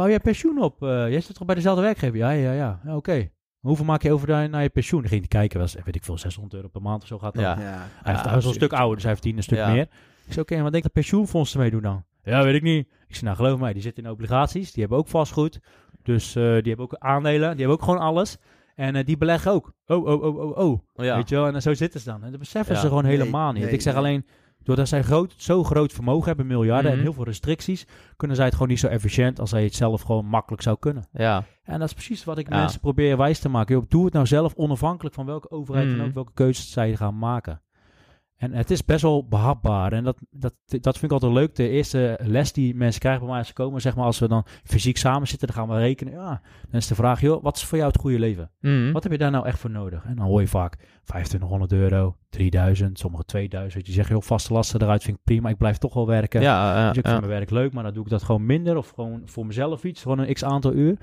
bouw 0.00 0.08
jij 0.08 0.20
pensioen 0.20 0.62
op? 0.62 0.82
Eh, 0.82 0.88
jij 0.88 1.20
zit 1.20 1.36
toch 1.36 1.46
bij 1.46 1.54
dezelfde 1.54 1.82
werkgever? 1.82 2.16
Ja, 2.16 2.30
ja, 2.30 2.52
ja. 2.52 2.80
ja 2.84 2.96
Oké. 2.96 3.30
Hoeveel 3.60 3.84
maak 3.84 4.02
je 4.02 4.12
over 4.12 4.26
daar 4.26 4.48
naar 4.48 4.62
je 4.62 4.68
pensioen? 4.68 5.00
Dan 5.00 5.08
ging 5.08 5.20
hij 5.20 5.40
kijken, 5.40 5.60
was, 5.60 5.74
weet 5.84 5.94
ik 5.94 6.04
veel, 6.04 6.18
600 6.18 6.54
euro 6.54 6.68
per 6.68 6.82
maand 6.82 7.02
of 7.02 7.08
zo 7.08 7.18
gaat 7.18 7.34
dat. 7.34 7.42
Ja. 7.42 7.50
Ja. 7.50 7.56
Hij, 7.56 7.72
heeft, 8.12 8.24
Ja, 8.24 8.28
hij 8.28 8.38
is 8.38 8.44
al 8.44 8.48
een 8.50 8.54
stuk 8.54 8.72
ouder, 8.72 8.94
dus 8.94 9.04
hij 9.04 9.12
verdient 9.12 9.36
een 9.36 9.42
stuk 9.42 9.58
Ja. 9.58 9.72
meer. 9.72 9.82
Ik 10.26 10.32
zei, 10.32 10.40
oké, 10.40 10.54
en 10.54 10.62
wat 10.62 10.72
denk 10.72 10.84
je 10.84 10.90
dat 10.92 11.02
pensioenfondsen 11.02 11.56
ermee 11.56 11.70
doen 11.72 11.82
dan? 11.82 12.04
Ja, 12.22 12.42
weet 12.44 12.54
ik 12.54 12.62
niet. 12.62 12.86
Ik 13.08 13.14
zei, 13.14 13.24
nou 13.24 13.36
geloof 13.36 13.58
mij, 13.58 13.72
die 13.72 13.82
zitten 13.82 14.04
in 14.04 14.10
obligaties, 14.10 14.72
die 14.72 14.80
hebben 14.80 14.98
ook 14.98 15.08
vastgoed. 15.08 15.60
Dus 16.02 16.26
eh, 16.36 16.42
die 16.42 16.50
hebben 16.68 16.78
ook 16.78 16.96
aandelen, 16.98 17.50
die 17.50 17.58
hebben 17.58 17.76
ook 17.76 17.82
gewoon 17.82 18.00
alles. 18.00 18.36
En 18.74 18.96
eh, 18.96 19.04
die 19.04 19.16
beleggen 19.16 19.52
ook. 19.52 19.72
Oh, 19.86 20.06
oh, 20.06 20.22
oh, 20.22 20.38
oh, 20.38 20.56
oh. 20.58 20.78
Ja. 20.94 21.16
Weet 21.16 21.28
je 21.28 21.34
wel? 21.34 21.46
En 21.46 21.52
dan 21.52 21.62
zo 21.62 21.74
zitten 21.74 22.00
ze 22.00 22.10
dan. 22.10 22.24
En 22.24 22.30
dat 22.30 22.40
beseffen 22.40 22.74
Ja. 22.74 22.80
ze 22.80 22.86
gewoon 22.86 23.02
Nee, 23.02 23.16
helemaal 23.16 23.52
niet. 23.52 23.62
nee, 23.64 23.72
ik 23.72 23.80
zeg 23.80 23.94
nee. 23.94 24.02
alleen, 24.02 24.26
doordat 24.62 24.88
zij 24.88 25.02
groot, 25.02 25.34
zo 25.36 25.64
groot 25.64 25.92
vermogen 25.92 26.26
hebben, 26.26 26.46
miljarden 26.46 26.90
Mhm. 26.90 26.94
en 26.98 27.04
heel 27.04 27.12
veel 27.12 27.24
restricties, 27.24 27.86
kunnen 28.16 28.36
zij 28.36 28.44
het 28.44 28.54
gewoon 28.54 28.68
niet 28.68 28.78
zo 28.80 28.86
efficiënt 28.86 29.40
als 29.40 29.50
zij 29.50 29.64
het 29.64 29.74
zelf 29.74 30.02
gewoon 30.02 30.26
makkelijk 30.26 30.62
zou 30.62 30.76
kunnen. 30.80 31.04
ja. 31.12 31.44
En 31.64 31.78
dat 31.78 31.88
is 31.88 31.94
precies 31.94 32.24
wat 32.24 32.38
ik 32.38 32.48
Ja. 32.48 32.56
mensen 32.56 32.80
probeer 32.80 33.16
wijs 33.16 33.38
te 33.38 33.48
maken. 33.48 33.74
Joh, 33.74 33.84
doe 33.88 34.04
het 34.04 34.12
nou 34.12 34.26
zelf 34.26 34.54
onafhankelijk 34.54 35.14
van 35.14 35.26
welke 35.26 35.50
overheid 35.50 35.88
Mhm. 35.88 36.00
en 36.00 36.06
ook 36.06 36.14
welke 36.14 36.32
keuzes 36.34 36.70
zij 36.70 36.96
gaan 36.96 37.18
maken. 37.18 37.60
En 38.40 38.52
het 38.52 38.70
is 38.70 38.84
best 38.84 39.02
wel 39.02 39.26
behapbaar. 39.28 39.92
En 39.92 40.04
dat, 40.04 40.18
dat, 40.30 40.54
dat 40.66 40.98
vind 40.98 41.02
ik 41.02 41.12
altijd 41.12 41.32
leuk. 41.32 41.54
De 41.54 41.68
eerste 41.68 42.18
les 42.22 42.52
die 42.52 42.74
mensen 42.74 43.00
krijgen 43.00 43.20
bij 43.20 43.30
mij 43.30 43.38
als 43.38 43.48
ze 43.48 43.54
komen, 43.54 43.80
zeg 43.80 43.96
maar 43.96 44.04
als 44.04 44.18
we 44.18 44.28
dan 44.28 44.46
fysiek 44.64 44.96
samen 44.96 45.28
zitten, 45.28 45.48
dan 45.48 45.56
gaan 45.56 45.68
we 45.68 45.80
rekenen. 45.80 46.12
Ja, 46.12 46.40
dan 46.70 46.80
is 46.80 46.86
de 46.86 46.94
vraag, 46.94 47.20
joh, 47.20 47.42
wat 47.42 47.56
is 47.56 47.64
voor 47.64 47.78
jou 47.78 47.90
het 47.90 48.00
goede 48.00 48.18
leven? 48.18 48.50
Mhm. 48.60 48.92
Wat 48.92 49.02
heb 49.02 49.12
je 49.12 49.18
daar 49.18 49.30
nou 49.30 49.46
echt 49.46 49.58
voor 49.58 49.70
nodig? 49.70 50.04
En 50.04 50.16
dan 50.16 50.26
hoor 50.26 50.40
je 50.40 50.48
vaak 50.48 50.76
2500 51.04 51.72
euro, 51.72 52.16
3000, 52.30 52.98
sommige 52.98 53.24
2000. 53.24 53.86
Je 53.86 53.92
zegt, 53.92 54.08
joh, 54.08 54.22
vaste 54.22 54.52
lasten 54.52 54.82
eruit 54.82 55.02
vind 55.02 55.16
ik 55.16 55.24
prima. 55.24 55.48
Ik 55.48 55.58
blijf 55.58 55.78
toch 55.78 55.94
wel 55.94 56.06
werken. 56.06 56.40
Ja, 56.40 56.78
ja, 56.78 56.88
Dus 56.88 56.96
ik 56.98 57.06
vind 57.06 57.20
mijn 57.20 57.32
werk 57.32 57.50
leuk, 57.50 57.72
maar 57.72 57.82
dan 57.82 57.92
doe 57.94 58.04
ik 58.04 58.10
dat 58.10 58.22
gewoon 58.22 58.46
minder. 58.46 58.76
Of 58.76 58.90
gewoon 58.90 59.22
voor 59.24 59.46
mezelf 59.46 59.84
iets, 59.84 60.02
gewoon 60.02 60.18
een 60.18 60.32
x 60.34 60.44
aantal 60.44 60.72
uur. 60.72 60.96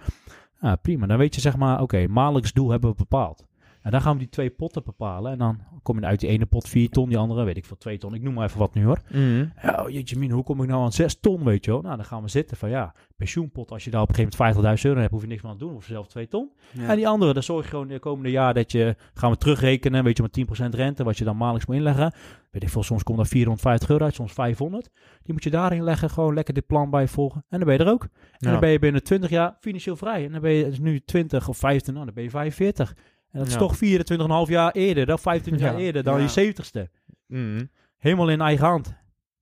Ja, 0.61 0.75
prima. 0.75 1.07
Dan 1.07 1.17
weet 1.17 1.35
je 1.35 1.41
zeg 1.41 1.57
maar, 1.57 1.81
oké, 1.81 2.07
maandelijks 2.07 2.53
doel 2.53 2.69
hebben 2.69 2.89
we 2.89 2.95
bepaald. 2.95 3.45
En 3.81 3.91
dan 3.91 4.01
gaan 4.01 4.13
we 4.13 4.19
die 4.19 4.29
twee 4.29 4.49
potten 4.49 4.83
bepalen. 4.83 5.31
En 5.31 5.37
dan 5.37 5.59
kom 5.83 5.99
je 5.99 6.05
uit 6.05 6.19
die 6.19 6.29
ene 6.29 6.45
pot 6.45 6.67
4 6.69 6.89
ton, 6.89 7.09
die 7.09 7.17
andere 7.17 7.43
weet 7.43 7.57
ik 7.57 7.65
veel 7.65 7.77
2 7.77 7.97
ton. 7.97 8.13
Ik 8.13 8.21
noem 8.21 8.33
maar 8.33 8.45
even 8.47 8.59
wat 8.59 8.73
nu 8.73 8.85
hoor. 8.85 9.01
Mhm. 9.11 9.45
Ja, 9.61 9.83
oh, 9.83 9.89
jeetje 9.89 10.17
min, 10.17 10.31
hoe 10.31 10.43
kom 10.43 10.61
ik 10.61 10.69
nou 10.69 10.83
aan 10.83 10.91
6 10.91 11.19
ton, 11.19 11.43
weet 11.43 11.65
je 11.65 11.71
wel? 11.71 11.81
Nou, 11.81 11.95
dan 11.95 12.05
gaan 12.05 12.21
we 12.21 12.29
zitten 12.29 12.57
van 12.57 12.69
ja, 12.69 12.93
pensioenpot. 13.15 13.71
Als 13.71 13.83
je 13.83 13.91
daar 13.91 14.01
op 14.01 14.09
een 14.09 14.15
gegeven 14.15 14.37
moment 14.63 14.79
50.000 14.79 14.85
euro 14.85 14.99
hebt, 14.99 15.11
hoef 15.11 15.21
je 15.21 15.27
niks 15.27 15.41
meer 15.41 15.51
aan 15.51 15.57
te 15.57 15.65
doen. 15.65 15.75
Of 15.75 15.83
zelf 15.85 16.07
2 16.07 16.27
ton. 16.27 16.51
Ja. 16.73 16.87
En 16.89 16.95
die 16.95 17.07
andere, 17.07 17.33
dan 17.33 17.43
zorg 17.43 17.63
je 17.63 17.69
gewoon 17.69 17.87
de 17.87 17.99
komende 17.99 18.29
jaar 18.31 18.53
dat 18.53 18.71
je, 18.71 18.95
gaan 19.13 19.31
we 19.31 19.37
terugrekenen, 19.37 20.03
weet 20.03 20.17
je, 20.17 20.23
met 20.23 20.61
10% 20.73 20.75
rente, 20.75 21.03
wat 21.03 21.17
je 21.17 21.23
dan 21.23 21.37
maandelijks 21.37 21.67
moet 21.67 21.77
inleggen. 21.77 22.13
Weet 22.51 22.63
ik 22.63 22.69
veel, 22.69 22.83
soms 22.83 23.03
komt 23.03 23.17
daar 23.17 23.27
450 23.27 23.89
euro 23.89 24.03
uit, 24.05 24.13
soms 24.13 24.33
500. 24.33 24.89
Die 25.23 25.33
moet 25.33 25.43
je 25.43 25.49
daarin 25.49 25.83
leggen, 25.83 26.09
gewoon 26.09 26.33
lekker 26.33 26.53
dit 26.53 26.65
plan 26.65 26.89
bij 26.89 27.07
volgen. 27.07 27.45
En 27.49 27.57
dan 27.59 27.67
ben 27.67 27.77
je 27.77 27.83
er 27.83 27.91
ook. 27.91 28.03
En 28.03 28.09
Ja. 28.37 28.51
dan 28.51 28.59
ben 28.59 28.69
je 28.69 28.79
binnen 28.79 29.03
20 29.03 29.29
jaar 29.29 29.57
financieel 29.59 29.95
vrij. 29.95 30.25
En 30.25 30.31
dan 30.31 30.41
ben 30.41 30.51
je 30.51 30.63
dus 30.65 30.79
nu 30.79 30.99
20 30.99 31.47
of 31.47 31.57
15, 31.57 31.93
nou, 31.93 32.05
dan 32.05 32.13
ben 32.13 32.23
je 32.23 32.29
45. 32.29 32.95
En 33.37 33.43
dat 33.43 33.47
is 33.51 33.53
Ja. 33.59 33.59
toch 33.59 33.77
24,5 33.77 34.49
jaar 34.49 34.71
eerder, 34.71 35.05
dan 35.05 35.19
25 35.19 35.61
jaar 35.65 35.79
Ja. 35.79 35.85
eerder 35.85 36.03
dan 36.03 36.15
Ja. 36.17 36.21
je 36.21 36.27
70ste. 36.29 36.89
Mhm. 37.27 37.65
Helemaal 37.97 38.29
in 38.29 38.41
eigen 38.41 38.65
hand. 38.65 38.93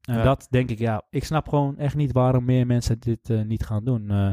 En 0.02 0.16
Ja. 0.18 0.24
dat 0.24 0.48
denk 0.50 0.70
ik, 0.70 0.80
ja, 0.80 1.02
ik 1.10 1.24
snap 1.24 1.48
gewoon 1.48 1.78
echt 1.78 1.96
niet 1.96 2.12
waarom 2.12 2.46
meer 2.46 2.66
mensen 2.66 3.00
dit 3.00 3.30
eh, 3.30 3.42
niet 3.42 3.66
gaan 3.66 3.84
doen. 3.84 4.10
Eh, 4.10 4.32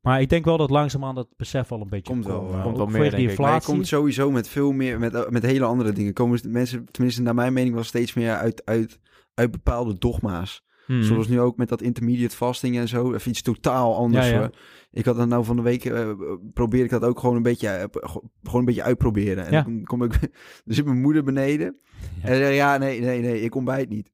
maar 0.00 0.20
ik 0.20 0.28
denk 0.28 0.44
wel 0.44 0.56
dat 0.56 0.70
langzaamaan 0.70 1.14
dat 1.14 1.28
besef 1.36 1.72
al 1.72 1.80
een 1.80 1.88
beetje 1.88 2.12
Komt 2.12 2.26
wel, 2.26 2.40
komt. 2.62 2.76
wel 2.76 2.86
meer, 2.86 3.00
die 3.02 3.10
denk 3.10 3.12
ik. 3.12 3.18
Maar 3.18 3.26
het 3.26 3.30
inflatie. 3.30 3.72
komt 3.74 3.86
sowieso 3.86 4.30
met 4.30 4.48
veel 4.48 4.72
meer, 4.72 4.98
met, 4.98 5.30
met 5.30 5.42
hele 5.42 5.64
andere 5.64 5.92
dingen. 5.92 6.12
Komen 6.12 6.40
mensen, 6.48 6.84
tenminste 6.90 7.22
naar 7.22 7.34
mijn 7.34 7.52
mening, 7.52 7.74
wel 7.74 7.84
steeds 7.84 8.14
meer 8.14 8.34
uit, 8.36 8.62
uit, 8.64 9.00
uit 9.34 9.50
bepaalde 9.50 9.98
dogma's. 9.98 10.64
Mhm. 10.90 11.02
Zoals 11.02 11.28
nu 11.28 11.40
ook 11.40 11.56
met 11.56 11.68
dat 11.68 11.82
intermediate 11.82 12.36
fasting 12.36 12.76
en 12.78 12.88
zo. 12.88 13.12
Even 13.14 13.30
iets 13.30 13.42
totaal 13.42 13.96
anders. 13.96 14.28
Ja. 14.30 14.50
Ik 14.92 15.04
had 15.04 15.16
dat 15.16 15.28
nou 15.28 15.44
van 15.44 15.56
de 15.56 15.62
week, 15.62 15.84
eh 15.84 16.10
probeer 16.54 16.84
ik 16.84 16.90
dat 16.90 17.02
ook 17.04 17.18
gewoon 17.20 17.36
een 17.36 17.42
beetje, 17.42 17.68
eh, 17.68 17.84
gewoon 18.42 18.60
een 18.60 18.64
beetje 18.64 18.82
uitproberen. 18.82 19.46
En 19.46 19.52
Ja. 19.52 19.62
dan 19.62 19.84
kom 19.84 20.02
ik, 20.02 20.14
er 20.66 20.74
zit 20.74 20.84
mijn 20.84 21.00
moeder 21.00 21.24
beneden. 21.24 21.76
En 22.22 22.36
zei, 22.36 22.54
ja, 22.54 22.76
nee, 22.76 23.00
nee, 23.00 23.20
nee, 23.20 23.40
ik 23.40 23.54
ontbijt 23.54 23.88
niet. 23.88 24.10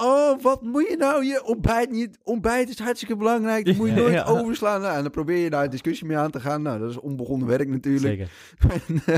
Oh, 0.00 0.42
wat 0.42 0.62
moet 0.62 0.88
je 0.88 0.96
nou? 0.96 1.24
Je 1.24 1.44
ontbijt 1.44 1.90
niet. 1.90 2.18
Ontbijt 2.22 2.68
is 2.68 2.78
hartstikke 2.78 3.16
belangrijk. 3.16 3.64
Dat 3.66 3.76
moet 3.76 3.88
je 3.88 3.94
nooit 3.94 4.12
ja. 4.12 4.24
overslaan. 4.24 4.80
Nou, 4.80 4.96
en 4.96 5.02
dan 5.02 5.10
probeer 5.10 5.36
je 5.36 5.50
daar 5.50 5.64
een 5.64 5.70
discussie 5.70 6.06
mee 6.06 6.16
aan 6.16 6.30
te 6.30 6.40
gaan. 6.40 6.62
Nou, 6.62 6.78
dat 6.78 6.90
is 6.90 7.00
onbegonnen 7.00 7.48
werk 7.48 7.68
natuurlijk. 7.68 8.04
Zeker. 8.06 8.28
Eh, 9.06 9.14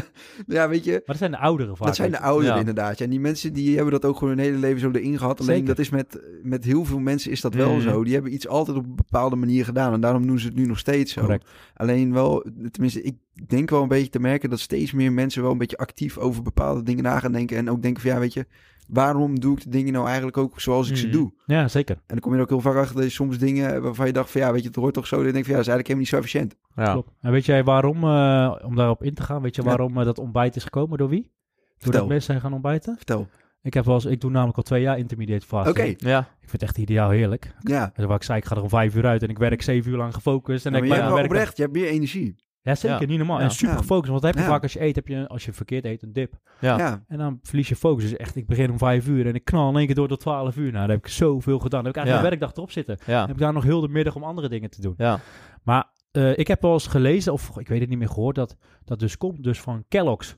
ja, 0.46 0.68
weet 0.68 0.84
je, 0.84 0.90
Maar 0.92 1.00
dat 1.06 1.16
zijn 1.16 1.30
de 1.30 1.38
ouderen 1.38 1.76
vaak. 1.76 1.86
dat 1.86 1.96
zijn 1.96 2.10
de 2.10 2.20
ouderen 2.20 2.54
Ja. 2.54 2.58
inderdaad. 2.60 3.00
En 3.00 3.10
die 3.10 3.20
mensen 3.20 3.52
die 3.52 3.74
hebben 3.74 3.92
dat 3.92 4.04
ook 4.04 4.16
gewoon 4.18 4.36
hun 4.36 4.44
hele 4.44 4.56
leven 4.56 4.80
zo 4.80 4.90
erin 4.90 5.18
gehad. 5.18 5.40
Alleen 5.40 5.50
Zeker. 5.52 5.66
dat 5.68 5.78
is 5.78 5.90
met, 5.90 6.20
met 6.42 6.64
heel 6.64 6.84
veel 6.84 6.98
mensen 6.98 7.30
is 7.30 7.40
dat 7.40 7.54
wel 7.54 7.74
Mm. 7.74 7.80
zo. 7.80 8.04
Die 8.04 8.14
hebben 8.14 8.34
iets 8.34 8.48
altijd 8.48 8.76
op 8.76 8.84
een 8.84 8.94
bepaalde 8.94 9.36
manier 9.36 9.64
gedaan. 9.64 9.92
En 9.92 10.00
daarom 10.00 10.26
doen 10.26 10.38
ze 10.38 10.46
het 10.46 10.56
nu 10.56 10.66
nog 10.66 10.78
steeds 10.78 11.12
zo. 11.12 11.20
Correct. 11.20 11.48
Alleen 11.74 12.12
wel, 12.12 12.44
tenminste, 12.70 13.02
ik 13.02 13.16
denk 13.46 13.70
wel 13.70 13.82
een 13.82 13.88
beetje 13.88 14.10
te 14.10 14.20
merken 14.20 14.50
dat 14.50 14.60
steeds 14.60 14.92
meer 14.92 15.12
mensen 15.12 15.42
wel 15.42 15.50
een 15.50 15.58
beetje 15.58 15.76
actief 15.78 16.18
over 16.18 16.42
bepaalde 16.42 16.82
dingen 16.82 17.02
na 17.04 17.18
gaan 17.18 17.32
denken. 17.32 17.56
En 17.56 17.70
ook 17.70 17.82
denken 17.82 18.02
van 18.02 18.10
ja, 18.10 18.18
weet 18.18 18.32
je, 18.32 18.46
waarom 18.92 19.40
doe 19.40 19.56
ik 19.56 19.62
de 19.62 19.68
dingen 19.70 19.92
nou 19.92 20.06
eigenlijk 20.06 20.36
ook 20.36 20.60
zoals 20.60 20.90
ik 20.90 20.96
ze 20.96 21.06
Mm. 21.06 21.12
doe? 21.12 21.32
Ja, 21.46 21.68
zeker. 21.68 21.94
En 21.96 22.02
dan 22.06 22.18
kom 22.18 22.30
je 22.30 22.36
er 22.36 22.42
ook 22.42 22.48
heel 22.48 22.60
vaak 22.60 22.76
achter 22.76 22.94
dat 22.96 23.04
je 23.04 23.10
soms 23.10 23.38
dingen 23.38 23.82
waarvan 23.82 24.06
je 24.06 24.12
dacht 24.12 24.30
van 24.30 24.40
ja, 24.40 24.52
weet 24.52 24.60
je, 24.62 24.66
het 24.66 24.76
hoort 24.76 24.94
toch 24.94 25.06
zo. 25.06 25.22
Dan 25.22 25.32
denk 25.32 25.36
je 25.36 25.42
van 25.42 25.50
ja, 25.50 25.56
dat 25.56 25.66
is 25.66 25.72
eigenlijk 25.72 25.86
helemaal 26.08 26.22
niet 26.22 26.32
zo 26.34 26.40
efficiënt. 26.46 26.84
Ja. 26.86 26.92
Klopt. 26.92 27.10
En 27.20 27.30
weet 27.32 27.44
jij 27.46 27.64
waarom, 27.64 28.04
eh, 28.04 28.56
om 28.64 28.76
daarop 28.76 29.02
in 29.02 29.14
te 29.14 29.22
gaan, 29.22 29.42
weet 29.42 29.54
je 29.56 29.62
Ja. 29.62 29.68
waarom 29.68 29.98
eh, 29.98 30.04
dat 30.04 30.18
ontbijt 30.18 30.56
is 30.56 30.62
gekomen? 30.64 30.98
Door 30.98 31.08
wie? 31.08 31.20
Doordat 31.22 31.78
Vertel. 31.78 32.06
mensen 32.06 32.26
zijn 32.26 32.40
gaan 32.40 32.52
ontbijten? 32.52 32.96
Vertel. 32.96 33.28
Ik, 33.62 33.74
heb 33.74 33.84
wel 33.84 33.94
eens, 33.94 34.04
ik 34.04 34.20
doe 34.20 34.30
namelijk 34.30 34.56
al 34.56 34.62
twee 34.62 34.82
jaar 34.82 34.98
intermediate 34.98 35.46
fasting. 35.46 35.76
Oké, 35.96 36.08
Ja. 36.08 36.18
Ik 36.20 36.48
vind 36.48 36.52
het 36.52 36.62
echt 36.62 36.78
ideaal 36.78 37.10
heerlijk. 37.10 37.54
ja. 37.60 37.90
En 37.94 38.06
wat 38.06 38.16
ik 38.16 38.22
zei, 38.22 38.38
ik 38.38 38.44
ga 38.44 38.56
er 38.56 38.62
om 38.62 38.68
vijf 38.68 38.94
uur 38.94 39.06
uit 39.06 39.22
en 39.22 39.28
ik 39.28 39.38
werk 39.38 39.62
zeven 39.62 39.90
uur 39.90 39.96
lang 39.96 40.14
gefocust. 40.14 40.66
En 40.66 40.72
Ja, 40.72 40.78
ik 40.78 40.84
maar 40.88 40.96
je 40.96 41.02
ben 41.04 41.12
hebt 41.14 41.24
oprecht, 41.26 41.56
je 41.56 41.62
hebt 41.62 41.74
meer 41.74 41.86
energie. 41.88 42.36
Ja, 42.62 42.74
zeker. 42.74 43.00
Ja. 43.00 43.06
Niet 43.06 43.18
normaal. 43.18 43.38
Ja. 43.38 43.44
En 43.44 43.50
super 43.50 43.76
gefocust. 43.76 44.10
Want 44.10 44.22
dat 44.22 44.30
heb 44.34 44.34
je 44.40 44.48
Ja. 44.48 44.54
vaak 44.54 44.62
als 44.62 44.72
je 44.72 44.82
eet, 44.82 44.94
heb 44.96 45.08
je, 45.08 45.28
als 45.28 45.44
je 45.44 45.52
verkeerd 45.52 45.84
eet, 45.84 46.02
een 46.02 46.12
dip. 46.12 46.32
Ja. 46.60 46.78
Ja. 46.78 47.04
En 47.08 47.18
dan 47.18 47.38
verlies 47.42 47.68
je 47.68 47.76
focus. 47.76 48.02
Dus 48.02 48.16
echt, 48.16 48.36
ik 48.36 48.46
begin 48.46 48.70
om 48.70 48.78
vijf 48.78 49.06
uur 49.08 49.26
en 49.26 49.34
ik 49.34 49.44
knal 49.44 49.68
in 49.70 49.76
één 49.76 49.86
keer 49.86 49.94
door 49.94 50.08
tot 50.08 50.20
twaalf 50.20 50.56
uur. 50.56 50.72
Nou, 50.72 50.86
daar 50.86 50.96
heb 50.96 51.04
ik 51.06 51.12
zoveel 51.12 51.58
gedaan. 51.58 51.84
Dan 51.84 51.92
heb 51.92 51.96
ik 51.96 51.96
eigenlijk 51.96 52.08
Ja. 52.08 52.16
een 52.32 52.38
werkdag 52.38 52.52
erop 52.56 52.70
zitten. 52.70 52.98
Dan 53.06 53.20
heb 53.20 53.30
ik 53.30 53.38
daar 53.38 53.52
nog 53.52 53.62
heel 53.64 53.80
de 53.80 53.88
middag 53.88 54.14
om 54.16 54.22
andere 54.24 54.48
dingen 54.48 54.70
te 54.70 54.80
doen. 54.80 54.94
Ja. 54.96 55.20
Maar 55.62 55.90
eh, 56.10 56.38
ik 56.38 56.48
heb 56.48 56.62
wel 56.62 56.72
eens 56.72 56.86
gelezen, 56.86 57.32
of 57.32 57.58
ik 57.58 57.68
weet 57.68 57.80
het 57.80 57.88
niet 57.88 57.98
meer 57.98 58.08
gehoord, 58.08 58.34
dat 58.36 58.56
dat 58.84 58.98
dus 58.98 59.16
komt 59.16 59.42
dus 59.42 59.60
van 59.60 59.84
Kellogg's. 59.88 60.36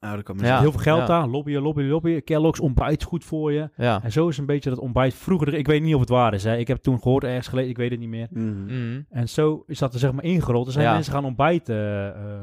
Nou, 0.00 0.22
dat 0.22 0.40
Ja. 0.40 0.60
Heel 0.60 0.70
veel 0.72 0.80
geld 0.80 0.98
ja. 1.00 1.06
daar, 1.06 1.26
lobbyen, 1.28 1.62
lobbyen, 1.62 1.88
lobbyen. 1.88 2.24
Kellogg's 2.24 2.60
ontbijt 2.60 3.02
goed 3.02 3.24
voor 3.24 3.52
je. 3.52 3.70
Ja. 3.76 4.00
En 4.02 4.12
zo 4.12 4.28
is 4.28 4.38
een 4.38 4.46
beetje 4.46 4.70
dat 4.70 4.78
ontbijt 4.78 5.14
vroeger, 5.14 5.54
ik 5.54 5.66
weet 5.66 5.82
niet 5.82 5.94
of 5.94 6.00
het 6.00 6.08
waar 6.08 6.34
is. 6.34 6.44
Hè. 6.44 6.56
Ik 6.56 6.68
heb 6.68 6.78
toen 6.82 7.02
gehoord 7.02 7.24
ergens 7.24 7.48
geleden, 7.48 7.70
ik 7.70 7.76
weet 7.76 7.90
het 7.90 8.00
niet 8.00 8.08
meer. 8.08 8.26
Mhm. 8.30 8.64
Mhm. 8.64 9.00
En 9.10 9.28
zo 9.28 9.64
is 9.66 9.78
dat 9.78 9.92
er 9.92 9.98
zeg 9.98 10.12
maar 10.12 10.24
ingerold. 10.24 10.66
Er 10.66 10.72
zijn 10.72 10.84
Ja. 10.84 10.92
mensen 10.92 11.12
gaan 11.12 11.24
ontbijten. 11.24 12.14
eh, 12.16 12.42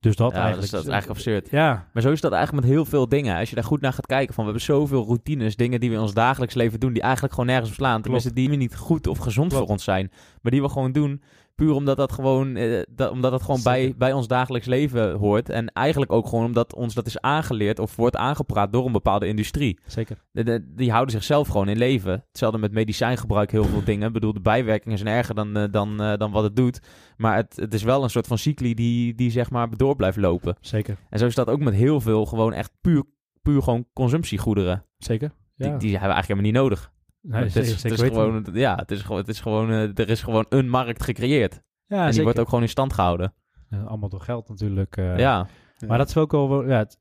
dus 0.00 0.16
dat 0.16 0.30
Ja, 0.30 0.36
eigenlijk. 0.36 0.62
dus 0.62 0.70
dat 0.80 0.84
is 0.84 0.92
eigenlijk 0.92 1.18
absurd. 1.20 1.50
Ja, 1.50 1.88
Maar 1.92 2.02
zo 2.02 2.10
is 2.12 2.20
dat 2.20 2.32
eigenlijk 2.32 2.64
met 2.66 2.74
heel 2.74 2.84
veel 2.84 3.08
dingen. 3.08 3.38
Als 3.38 3.48
je 3.48 3.54
daar 3.54 3.64
goed 3.64 3.80
naar 3.80 3.92
gaat 3.92 4.06
kijken, 4.06 4.34
van 4.34 4.44
we 4.44 4.50
hebben 4.50 4.66
zoveel 4.68 5.04
routines, 5.04 5.56
dingen 5.56 5.80
die 5.80 5.88
we 5.90 5.94
in 5.96 6.02
ons 6.02 6.14
dagelijks 6.14 6.54
leven 6.54 6.80
doen, 6.80 6.92
die 6.92 7.02
eigenlijk 7.02 7.34
gewoon 7.34 7.48
nergens 7.48 7.70
op 7.70 7.76
slaan. 7.76 8.02
Tenminste, 8.02 8.32
die 8.32 8.48
niet 8.48 8.76
goed 8.76 9.06
of 9.06 9.18
gezond 9.18 9.48
Klopt. 9.48 9.62
voor 9.64 9.72
ons 9.72 9.84
zijn. 9.84 10.10
Maar 10.42 10.52
die 10.52 10.62
we 10.62 10.68
gewoon 10.68 10.92
doen, 10.92 11.22
puur 11.54 11.72
omdat 11.74 11.96
dat 11.96 12.12
gewoon, 12.12 12.56
eh, 12.56 12.82
dat, 12.90 13.10
omdat 13.10 13.30
dat 13.30 13.42
gewoon 13.42 13.62
bij, 13.62 13.80
Zeker. 13.80 13.96
bij 13.96 14.12
ons 14.12 14.26
dagelijks 14.26 14.66
leven 14.66 15.12
hoort. 15.14 15.48
En 15.48 15.72
eigenlijk 15.72 16.12
ook 16.12 16.26
gewoon 16.28 16.44
omdat 16.44 16.74
ons 16.74 16.94
dat 16.94 17.06
is 17.06 17.20
aangeleerd 17.20 17.78
of 17.78 17.96
wordt 17.96 18.16
aangepraat 18.16 18.72
door 18.72 18.86
een 18.86 18.92
bepaalde 18.92 19.26
industrie. 19.26 19.78
zeker. 19.86 20.16
De- 20.32 20.42
de- 20.42 20.72
die 20.74 20.90
houden 20.90 21.12
zichzelf 21.14 21.48
gewoon 21.48 21.68
in 21.68 21.78
leven. 21.78 22.24
Hetzelfde 22.28 22.58
met 22.58 22.72
medicijngebruik, 22.72 23.50
heel 23.50 23.64
veel 23.64 23.84
dingen. 23.84 24.06
Ik 24.06 24.12
bedoel, 24.12 24.32
de 24.32 24.40
bijwerkingen 24.40 24.98
zijn 24.98 25.14
erger 25.16 25.34
dan, 25.34 25.56
eh, 25.56 25.64
dan, 25.70 26.00
eh, 26.02 26.16
dan 26.16 26.30
wat 26.32 26.42
het 26.42 26.56
doet. 26.56 26.80
Maar 27.16 27.36
het, 27.36 27.56
het 27.56 27.74
is 27.74 27.82
wel 27.82 28.02
een 28.02 28.10
soort 28.10 28.26
van 28.26 28.38
cycli 28.38 28.74
die, 28.74 29.14
die 29.14 29.30
zeg 29.30 29.50
maar 29.50 29.76
door 29.76 29.96
blijft 29.96 30.16
lopen. 30.16 30.56
Zeker. 30.60 30.96
En 31.10 31.18
zo 31.18 31.26
is 31.26 31.34
dat 31.34 31.48
ook 31.48 31.60
met 31.60 31.74
heel 31.74 32.00
veel 32.00 32.26
gewoon 32.26 32.52
echt 32.52 32.70
puur, 32.80 33.04
puur 33.42 33.62
gewoon 33.62 33.86
consumptiegoederen. 33.92 34.84
Zeker. 34.98 35.30
Ja. 35.56 35.68
Die, 35.68 35.76
die 35.78 35.90
hebben 35.90 36.08
we 36.08 36.14
eigenlijk 36.14 36.26
helemaal 36.40 36.50
niet 36.50 36.60
nodig. 36.70 36.92
Nee, 37.26 37.42
het 37.42 37.56
is, 37.56 37.66
zeker 37.80 37.90
het 37.90 38.00
is 38.00 38.08
gewoon, 38.08 38.46
ja, 38.52 38.74
het 38.76 38.90
is 38.90 39.02
gewoon, 39.02 39.18
het 39.20 39.28
is 39.28 39.40
gewoon, 39.40 39.70
eh, 39.70 39.98
er 39.98 40.08
is 40.08 40.22
gewoon 40.22 40.46
een 40.48 40.68
markt 40.68 41.02
gecreëerd. 41.02 41.62
Ja, 41.86 41.96
en 41.96 42.02
die 42.02 42.08
zeker. 42.08 42.22
wordt 42.24 42.38
ook 42.38 42.48
gewoon 42.48 42.62
in 42.62 42.68
stand 42.70 42.92
gehouden. 42.92 43.34
Ja, 43.68 43.82
allemaal 43.82 44.08
door 44.08 44.20
geld 44.20 44.48
natuurlijk. 44.48 44.96
eh. 44.96 45.18
ja. 45.18 45.46
Maar 45.86 45.98
dat 45.98 46.08
is 46.08 46.16
ook 46.16 46.32
wel... 46.32 46.68
Ja, 46.68 46.78
het, 46.78 46.98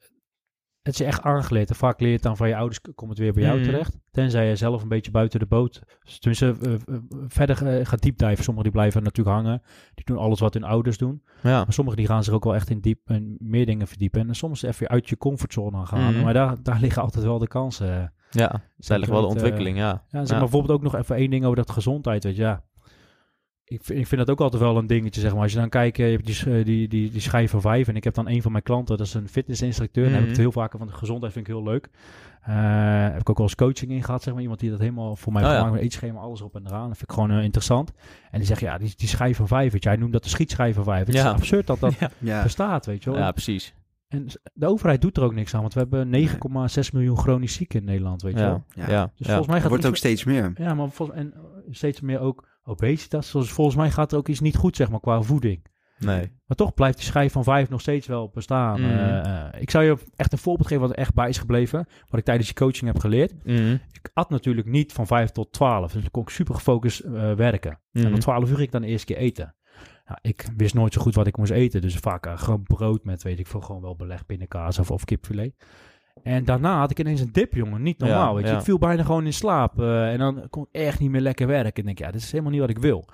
het 0.81 0.93
is 0.93 0.99
echt 0.99 1.21
aangeleerd. 1.21 1.69
En 1.69 1.75
vaak 1.75 1.99
leer 1.99 2.07
je 2.09 2.13
het 2.15 2.23
dan 2.23 2.37
van 2.37 2.47
je 2.47 2.55
ouders, 2.55 2.81
komt 2.95 3.09
het 3.09 3.19
weer 3.19 3.33
bij 3.33 3.43
jou 3.43 3.59
Mhm. 3.59 3.65
terecht. 3.69 3.97
Tenzij 4.11 4.47
je 4.47 4.55
zelf 4.55 4.81
een 4.81 4.87
beetje 4.87 5.11
buiten 5.11 5.39
de 5.39 5.45
boot... 5.45 5.81
Dus 6.03 6.19
tenminste, 6.19 6.55
eh, 6.69 6.95
verder 7.27 7.85
gaat 7.85 8.01
diepdiven. 8.01 8.43
Sommigen 8.43 8.63
die 8.63 8.79
blijven 8.79 9.03
natuurlijk 9.03 9.35
hangen. 9.35 9.61
Die 9.95 10.05
doen 10.05 10.17
alles 10.17 10.39
wat 10.39 10.53
hun 10.53 10.63
ouders 10.63 10.97
doen. 10.97 11.23
Ja. 11.43 11.63
Maar 11.63 11.73
sommigen 11.73 11.99
die 11.99 12.07
gaan 12.07 12.23
zich 12.23 12.33
ook 12.33 12.43
wel 12.43 12.55
echt 12.55 12.69
in 12.69 12.79
diep 12.79 12.99
en 13.05 13.35
meer 13.39 13.65
dingen 13.65 13.87
verdiepen. 13.87 14.27
En 14.27 14.35
soms 14.35 14.61
even 14.61 14.87
uit 14.87 15.09
je 15.09 15.17
comfortzone 15.17 15.85
gaan. 15.85 16.13
Mhm. 16.13 16.23
Maar 16.23 16.33
daar, 16.33 16.63
daar 16.63 16.79
liggen 16.85 17.01
altijd 17.01 17.25
wel 17.25 17.39
de 17.39 17.47
kansen. 17.47 18.13
Ja, 18.33 18.47
daar 18.47 18.61
Zeker 18.77 18.99
ligt 18.99 19.11
wel 19.11 19.21
de 19.21 19.27
eh, 19.27 19.31
ontwikkeling, 19.33 19.77
ja. 19.77 19.83
Ja, 19.89 20.01
zeg 20.09 20.25
Ja. 20.27 20.31
maar 20.31 20.39
bijvoorbeeld 20.39 20.71
ook 20.73 20.83
nog 20.83 20.95
even 20.95 21.15
één 21.15 21.29
ding 21.29 21.43
over 21.43 21.57
dat 21.57 21.71
gezondheid. 21.71 22.23
Weet 22.23 22.35
je, 22.35 22.41
ja. 22.41 22.63
Ik 23.65 23.83
vind, 23.83 23.99
ik 23.99 24.07
vind 24.07 24.21
dat 24.21 24.29
ook 24.29 24.41
altijd 24.41 24.61
wel 24.61 24.77
een 24.77 24.87
dingetje, 24.87 25.21
zeg 25.21 25.33
maar. 25.33 25.41
Als 25.41 25.51
je 25.51 25.57
dan 25.59 25.69
kijkt, 25.69 25.99
eh, 25.99 26.05
je 26.05 26.11
hebt 26.11 26.25
die, 26.25 26.35
sch- 26.35 26.43
die, 26.63 26.87
die, 26.87 27.11
die 27.11 27.21
schijf 27.21 27.51
van 27.51 27.61
vijf. 27.61 27.87
En 27.87 27.95
ik 27.95 28.03
heb 28.03 28.13
dan 28.13 28.27
een 28.27 28.41
van 28.41 28.51
mijn 28.51 28.63
klanten, 28.63 28.97
dat 28.97 29.05
is 29.07 29.13
een 29.13 29.27
fitnessinstructeur. 29.29 30.05
En 30.05 30.11
dan 30.11 30.19
heb 30.21 30.29
ik 30.29 30.35
Mhm. 30.37 30.41
het 30.43 30.53
heel 30.53 30.61
vaak 30.61 30.73
van 30.77 30.87
de 30.87 30.93
gezondheid, 30.93 31.33
vind 31.33 31.47
ik 31.47 31.53
heel 31.53 31.63
leuk. 31.63 31.89
Eh, 32.41 32.53
heb 33.11 33.19
ik 33.19 33.29
ook 33.29 33.37
wel 33.37 33.45
eens 33.45 33.55
coaching 33.55 33.91
in 33.91 34.03
gehad, 34.03 34.23
zeg 34.23 34.33
maar. 34.33 34.41
Iemand 34.41 34.59
die 34.59 34.69
dat 34.69 34.79
helemaal 34.79 35.15
voor 35.15 35.33
mij 35.33 35.43
Oh, 35.43 35.49
ja. 35.49 35.55
gemaakt 35.55 35.73
met 35.73 35.81
eetschema, 35.81 36.19
alles 36.19 36.41
op 36.41 36.55
en 36.55 36.65
eraan. 36.67 36.87
Dat 36.87 36.97
vind 36.97 37.09
ik 37.09 37.15
gewoon 37.15 37.31
eh, 37.31 37.43
interessant. 37.43 37.91
En 38.31 38.37
die 38.39 38.47
zegt, 38.47 38.59
ja, 38.61 38.77
die, 38.77 38.93
die 38.95 39.07
schijf 39.07 39.37
van 39.37 39.47
vijf, 39.47 39.71
weet 39.71 39.83
je. 39.83 39.89
Hij 39.89 39.97
noemt 39.97 40.13
dat 40.13 40.23
de 40.23 40.29
schietschijf 40.29 40.75
van 40.75 40.83
vijf. 40.83 41.05
Het 41.05 41.15
Ja. 41.15 41.21
is 41.27 41.31
absurd 41.33 41.67
dat 41.67 41.79
dat 41.79 41.93
ja. 41.99 42.09
Ja. 42.19 42.43
bestaat, 42.43 42.85
weet 42.85 43.03
je 43.03 43.09
wel. 43.09 43.19
ja, 43.19 43.31
precies. 43.31 43.73
En 44.13 44.25
de 44.53 44.65
overheid 44.67 45.01
doet 45.01 45.17
er 45.17 45.23
ook 45.23 45.33
niks 45.33 45.53
aan, 45.55 45.61
want 45.61 45.73
we 45.73 45.79
hebben 45.79 46.07
9,6 46.09 46.91
miljoen 46.93 47.17
chronisch 47.17 47.53
zieken 47.53 47.79
in 47.79 47.85
Nederland, 47.85 48.21
weet 48.21 48.33
je 48.33 48.39
Ja, 48.39 48.45
wel. 48.47 48.63
ja, 48.75 48.83
Ja. 48.85 48.91
ja. 48.91 49.11
Dus 49.15 49.27
volgens 49.27 49.47
mij 49.47 49.59
gaat 49.61 49.69
wordt 49.69 49.85
ook 49.85 49.95
steeds 49.97 50.23
meer. 50.23 50.51
ja, 50.55 50.73
maar 50.73 50.89
vol- 50.89 51.13
en 51.13 51.33
eh, 51.33 51.39
steeds 51.69 52.01
meer 52.01 52.19
ook 52.19 52.47
obesitas. 52.63 53.29
Zoals 53.29 53.51
volgens 53.51 53.75
mij 53.75 53.91
gaat 53.91 54.11
er 54.11 54.17
ook 54.17 54.27
iets 54.27 54.39
niet 54.39 54.55
goed, 54.55 54.75
zeg 54.75 54.89
maar, 54.89 54.99
qua 54.99 55.21
voeding. 55.21 55.65
Nee. 55.99 56.31
Maar 56.45 56.57
toch 56.57 56.73
blijft 56.73 56.97
die 56.97 57.05
schijf 57.05 57.31
van 57.31 57.43
vijf 57.43 57.69
nog 57.69 57.81
steeds 57.81 58.07
wel 58.07 58.29
bestaan. 58.33 58.79
Mm. 58.81 58.85
Eh, 58.89 59.17
eh, 59.45 59.61
ik 59.61 59.69
zou 59.69 59.83
je 59.83 59.97
echt 60.15 60.31
een 60.31 60.37
voorbeeld 60.37 60.67
geven 60.67 60.81
wat 60.81 60.91
er 60.91 60.97
echt 60.97 61.13
bij 61.13 61.29
is 61.29 61.37
gebleven. 61.37 61.87
Wat 62.09 62.19
ik 62.19 62.25
tijdens 62.25 62.47
je 62.47 62.53
coaching 62.53 62.85
heb 62.91 62.99
geleerd. 62.99 63.33
Mhm. 63.45 63.71
Ik 63.91 64.09
at 64.13 64.29
natuurlijk 64.29 64.67
niet 64.67 64.93
van 64.93 65.07
vijf 65.07 65.29
tot 65.29 65.51
twaalf. 65.51 65.91
Dus 65.91 66.01
dan 66.01 66.11
kon 66.11 66.21
ik 66.23 66.29
super 66.29 66.55
gefocust 66.55 66.99
eh, 66.99 67.33
werken. 67.33 67.79
En 67.91 68.01
Mhm. 68.03 68.13
om 68.13 68.19
twaalf 68.19 68.43
uur 68.49 68.55
ging 68.55 68.65
ik 68.67 68.71
dan 68.71 68.81
de 68.81 68.87
eerste 68.87 69.05
keer 69.13 69.17
eten. 69.17 69.55
Nou, 70.05 70.17
ik 70.21 70.45
wist 70.57 70.73
nooit 70.73 70.93
zo 70.93 71.01
goed 71.01 71.15
wat 71.15 71.27
ik 71.27 71.37
moest 71.37 71.51
eten. 71.51 71.81
Dus 71.81 71.95
vaak 71.95 72.25
eh, 72.25 72.37
gewoon 72.37 72.63
brood 72.63 73.03
met, 73.03 73.23
weet 73.23 73.39
ik 73.39 73.47
veel, 73.47 73.61
gewoon 73.61 73.81
wel 73.81 73.95
beleg 73.95 74.25
pindakaas 74.25 74.79
of, 74.79 74.91
of 74.91 75.05
kipfilet. 75.05 75.53
En 76.23 76.45
daarna 76.45 76.77
had 76.79 76.91
ik 76.91 76.99
ineens 76.99 77.21
een 77.21 77.31
dip, 77.31 77.53
jongen. 77.53 77.81
Niet 77.81 77.97
normaal, 77.99 78.27
Ja, 78.29 78.33
weet 78.33 78.43
je. 78.45 78.51
ja. 78.51 78.57
Ik 78.57 78.63
viel 78.63 78.77
bijna 78.77 79.03
gewoon 79.03 79.25
in 79.25 79.33
slaap. 79.33 79.79
eh, 79.79 80.11
en 80.11 80.17
dan 80.19 80.47
kon 80.49 80.63
ik 80.71 80.81
echt 80.81 80.99
niet 80.99 81.09
meer 81.09 81.21
lekker 81.21 81.47
werken. 81.47 81.73
Ik 81.75 81.85
denk, 81.85 81.99
ja, 81.99 82.11
dit 82.11 82.21
is 82.21 82.31
helemaal 82.31 82.51
niet 82.51 82.61
wat 82.61 82.69
ik 82.69 82.79
wil. 82.79 83.05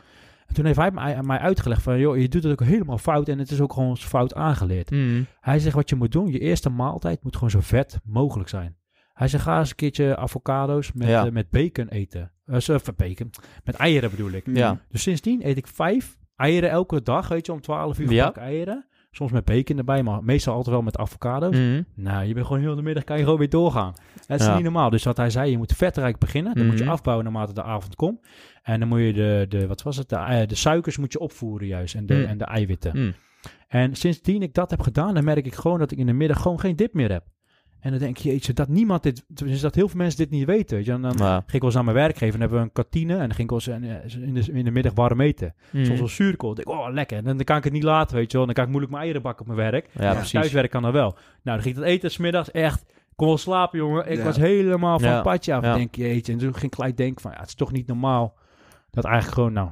En 0.47 0.55
toen 0.55 0.65
heeft 0.65 0.77
hij 0.77 0.91
mij, 0.91 1.21
mij 1.23 1.37
uitgelegd 1.37 1.81
van, 1.81 1.99
joh, 1.99 2.17
je 2.17 2.29
doet 2.29 2.43
het 2.43 2.51
ook 2.51 2.63
helemaal 2.67 2.97
fout. 2.97 3.27
En 3.27 3.39
het 3.39 3.51
is 3.51 3.61
ook 3.61 3.73
gewoon 3.73 3.97
fout 3.97 4.33
aangeleerd. 4.33 4.91
Mhm. 4.91 5.21
Hij 5.39 5.59
zegt, 5.59 5.75
wat 5.75 5.89
je 5.89 5.95
moet 5.95 6.11
doen, 6.11 6.31
je 6.31 6.39
eerste 6.39 6.69
maaltijd 6.69 7.23
moet 7.23 7.33
gewoon 7.35 7.49
zo 7.49 7.59
vet 7.61 7.99
mogelijk 8.03 8.49
zijn. 8.49 8.77
Hij 9.13 9.27
zegt, 9.27 9.43
ga 9.43 9.59
eens 9.59 9.69
een 9.69 9.75
keertje 9.75 10.17
avocado's 10.17 10.91
met, 10.93 11.07
Ja. 11.07 11.25
eh, 11.25 11.31
met 11.31 11.49
bacon 11.49 11.87
eten. 11.87 12.31
Uh, 12.45 12.59
sorry, 12.59 12.81
bacon. 12.95 13.29
Met 13.63 13.75
eieren 13.75 14.09
bedoel 14.09 14.31
ik. 14.31 14.45
Ja. 14.53 14.77
Dus 14.89 15.01
sindsdien 15.01 15.47
eet 15.47 15.57
ik 15.57 15.67
vijf 15.67 16.17
eieren 16.39 16.69
elke 16.69 17.01
dag, 17.01 17.27
weet 17.27 17.45
je, 17.45 17.51
om 17.51 17.61
12 17.61 17.99
uur 17.99 18.11
Ja. 18.11 18.33
eieren. 18.33 18.85
Soms 19.11 19.31
met 19.31 19.45
bacon 19.45 19.77
erbij, 19.77 20.03
maar 20.03 20.23
meestal 20.23 20.53
altijd 20.53 20.75
wel 20.75 20.83
met 20.83 20.97
avocado's. 20.97 21.55
Mhm. 21.55 21.81
Nou, 21.95 22.25
je 22.25 22.33
bent 22.33 22.45
gewoon 22.45 22.61
heel 22.61 22.75
de 22.75 22.81
middag, 22.81 23.03
kan 23.03 23.17
je 23.17 23.23
gewoon 23.23 23.39
weer 23.39 23.49
doorgaan. 23.49 23.93
Dat 24.27 24.39
is 24.39 24.45
Ja. 24.45 24.53
niet 24.55 24.63
normaal. 24.63 24.89
Dus 24.89 25.03
wat 25.03 25.17
hij 25.17 25.29
zei, 25.29 25.51
je 25.51 25.57
moet 25.57 25.73
vetrijk 25.73 26.17
beginnen. 26.17 26.55
Dan 26.55 26.65
moet 26.65 26.77
je 26.77 26.83
Mhm. 26.83 26.93
afbouwen 26.93 27.25
naarmate 27.25 27.53
de 27.53 27.63
avond 27.63 27.95
komt. 27.95 28.27
En 28.63 28.79
dan 28.79 28.87
moet 28.89 28.99
je 28.99 29.13
de, 29.13 29.45
de 29.49 29.67
wat 29.67 29.81
was 29.81 29.97
het, 29.97 30.09
de, 30.09 30.15
eh, 30.15 30.47
de 30.47 30.55
suikers 30.55 30.97
moet 30.97 31.11
je 31.11 31.19
opvoeren 31.19 31.67
juist. 31.67 31.95
En 31.95 32.05
de, 32.05 32.13
Mhm. 32.13 32.25
en 32.25 32.37
de 32.37 32.45
eiwitten. 32.45 33.15
En 33.67 33.95
sindsdien 33.95 34.41
ik 34.41 34.53
dat 34.53 34.69
heb 34.69 34.81
gedaan, 34.81 35.13
dan 35.13 35.23
merk 35.23 35.45
ik 35.45 35.55
gewoon 35.55 35.79
dat 35.79 35.91
ik 35.91 35.97
in 35.97 36.05
de 36.05 36.13
middag 36.13 36.41
gewoon 36.41 36.59
geen 36.59 36.75
dip 36.75 36.93
meer 36.93 37.11
heb. 37.11 37.23
En 37.79 37.91
dan 37.91 37.99
denk 37.99 38.17
je, 38.17 38.29
jeetje, 38.29 38.53
dat 38.53 38.67
niemand 38.67 39.03
dit, 39.03 39.23
dus 39.27 39.61
dat 39.61 39.75
heel 39.75 39.87
veel 39.87 39.97
mensen 39.97 40.17
dit 40.17 40.29
niet 40.29 40.45
weten. 40.45 40.75
Weet 40.77 40.85
je. 40.85 40.91
En 40.91 41.01
dan 41.01 41.13
Ja. 41.17 41.33
ging 41.33 41.51
ik 41.51 41.59
wel 41.61 41.69
eens 41.69 41.77
aan 41.77 41.85
mijn 41.85 41.97
werkgever 41.97 42.25
en 42.25 42.31
dan 42.31 42.39
hebben 42.39 42.57
we 42.59 42.63
een 42.65 42.71
kantine. 42.71 43.13
En 43.13 43.19
dan 43.19 43.33
ging 43.33 43.51
ik 43.51 43.65
wel 43.65 43.75
eens 43.77 44.11
eh, 44.11 44.21
in 44.27 44.33
de, 44.33 44.51
in 44.51 44.65
de 44.65 44.71
middag 44.71 44.93
warm 44.93 45.21
eten. 45.21 45.53
Mhm. 45.71 45.85
Soms 45.85 45.99
wel 45.99 46.07
zuurkool. 46.07 46.53
Denk 46.55 46.67
ik, 46.67 46.73
oh 46.73 46.87
lekker. 46.91 47.17
En 47.17 47.23
dan, 47.23 47.35
dan 47.35 47.45
kan 47.45 47.57
ik 47.57 47.63
het 47.63 47.73
niet 47.73 47.83
laten, 47.83 48.15
weet 48.15 48.31
je 48.31 48.37
wel. 48.37 48.45
Dan 48.45 48.55
kan 48.55 48.63
ik 48.63 48.69
moeilijk 48.69 48.91
mijn 48.91 49.03
eieren 49.03 49.23
bakken 49.23 49.47
op 49.49 49.55
mijn 49.55 49.71
werk. 49.71 49.89
Ja, 49.93 50.11
Ja. 50.11 50.21
Thuiswerk 50.21 50.71
kan 50.71 50.81
dan 50.81 50.91
wel. 50.91 51.11
Nou, 51.11 51.17
dan 51.43 51.61
ging 51.61 51.75
ik 51.75 51.81
dat 51.81 51.89
eten 51.89 52.11
smiddags 52.11 52.51
echt... 52.51 52.81
Ik 52.81 53.25
kon 53.25 53.27
wel 53.27 53.37
slapen, 53.37 53.79
jongen. 53.79 54.11
Ik 54.11 54.17
Ja. 54.17 54.23
was 54.23 54.37
helemaal 54.37 54.99
van 54.99 55.07
Ja. 55.09 55.13
het 55.13 55.23
padje 55.23 55.53
af. 55.53 55.63
Ja. 55.63 55.75
Denk, 55.75 55.95
jeetje. 55.95 56.31
En 56.33 56.37
toen 56.39 56.53
ging 56.53 56.65
ik 56.71 56.75
gelijk 56.75 56.97
denken 56.97 57.21
van... 57.21 57.31
Ja, 57.31 57.39
het 57.39 57.47
is 57.47 57.55
toch 57.55 57.71
niet 57.71 57.87
normaal... 57.87 58.33
Dat 58.91 59.03
eigenlijk 59.05 59.35
gewoon, 59.35 59.53
nou, 59.53 59.69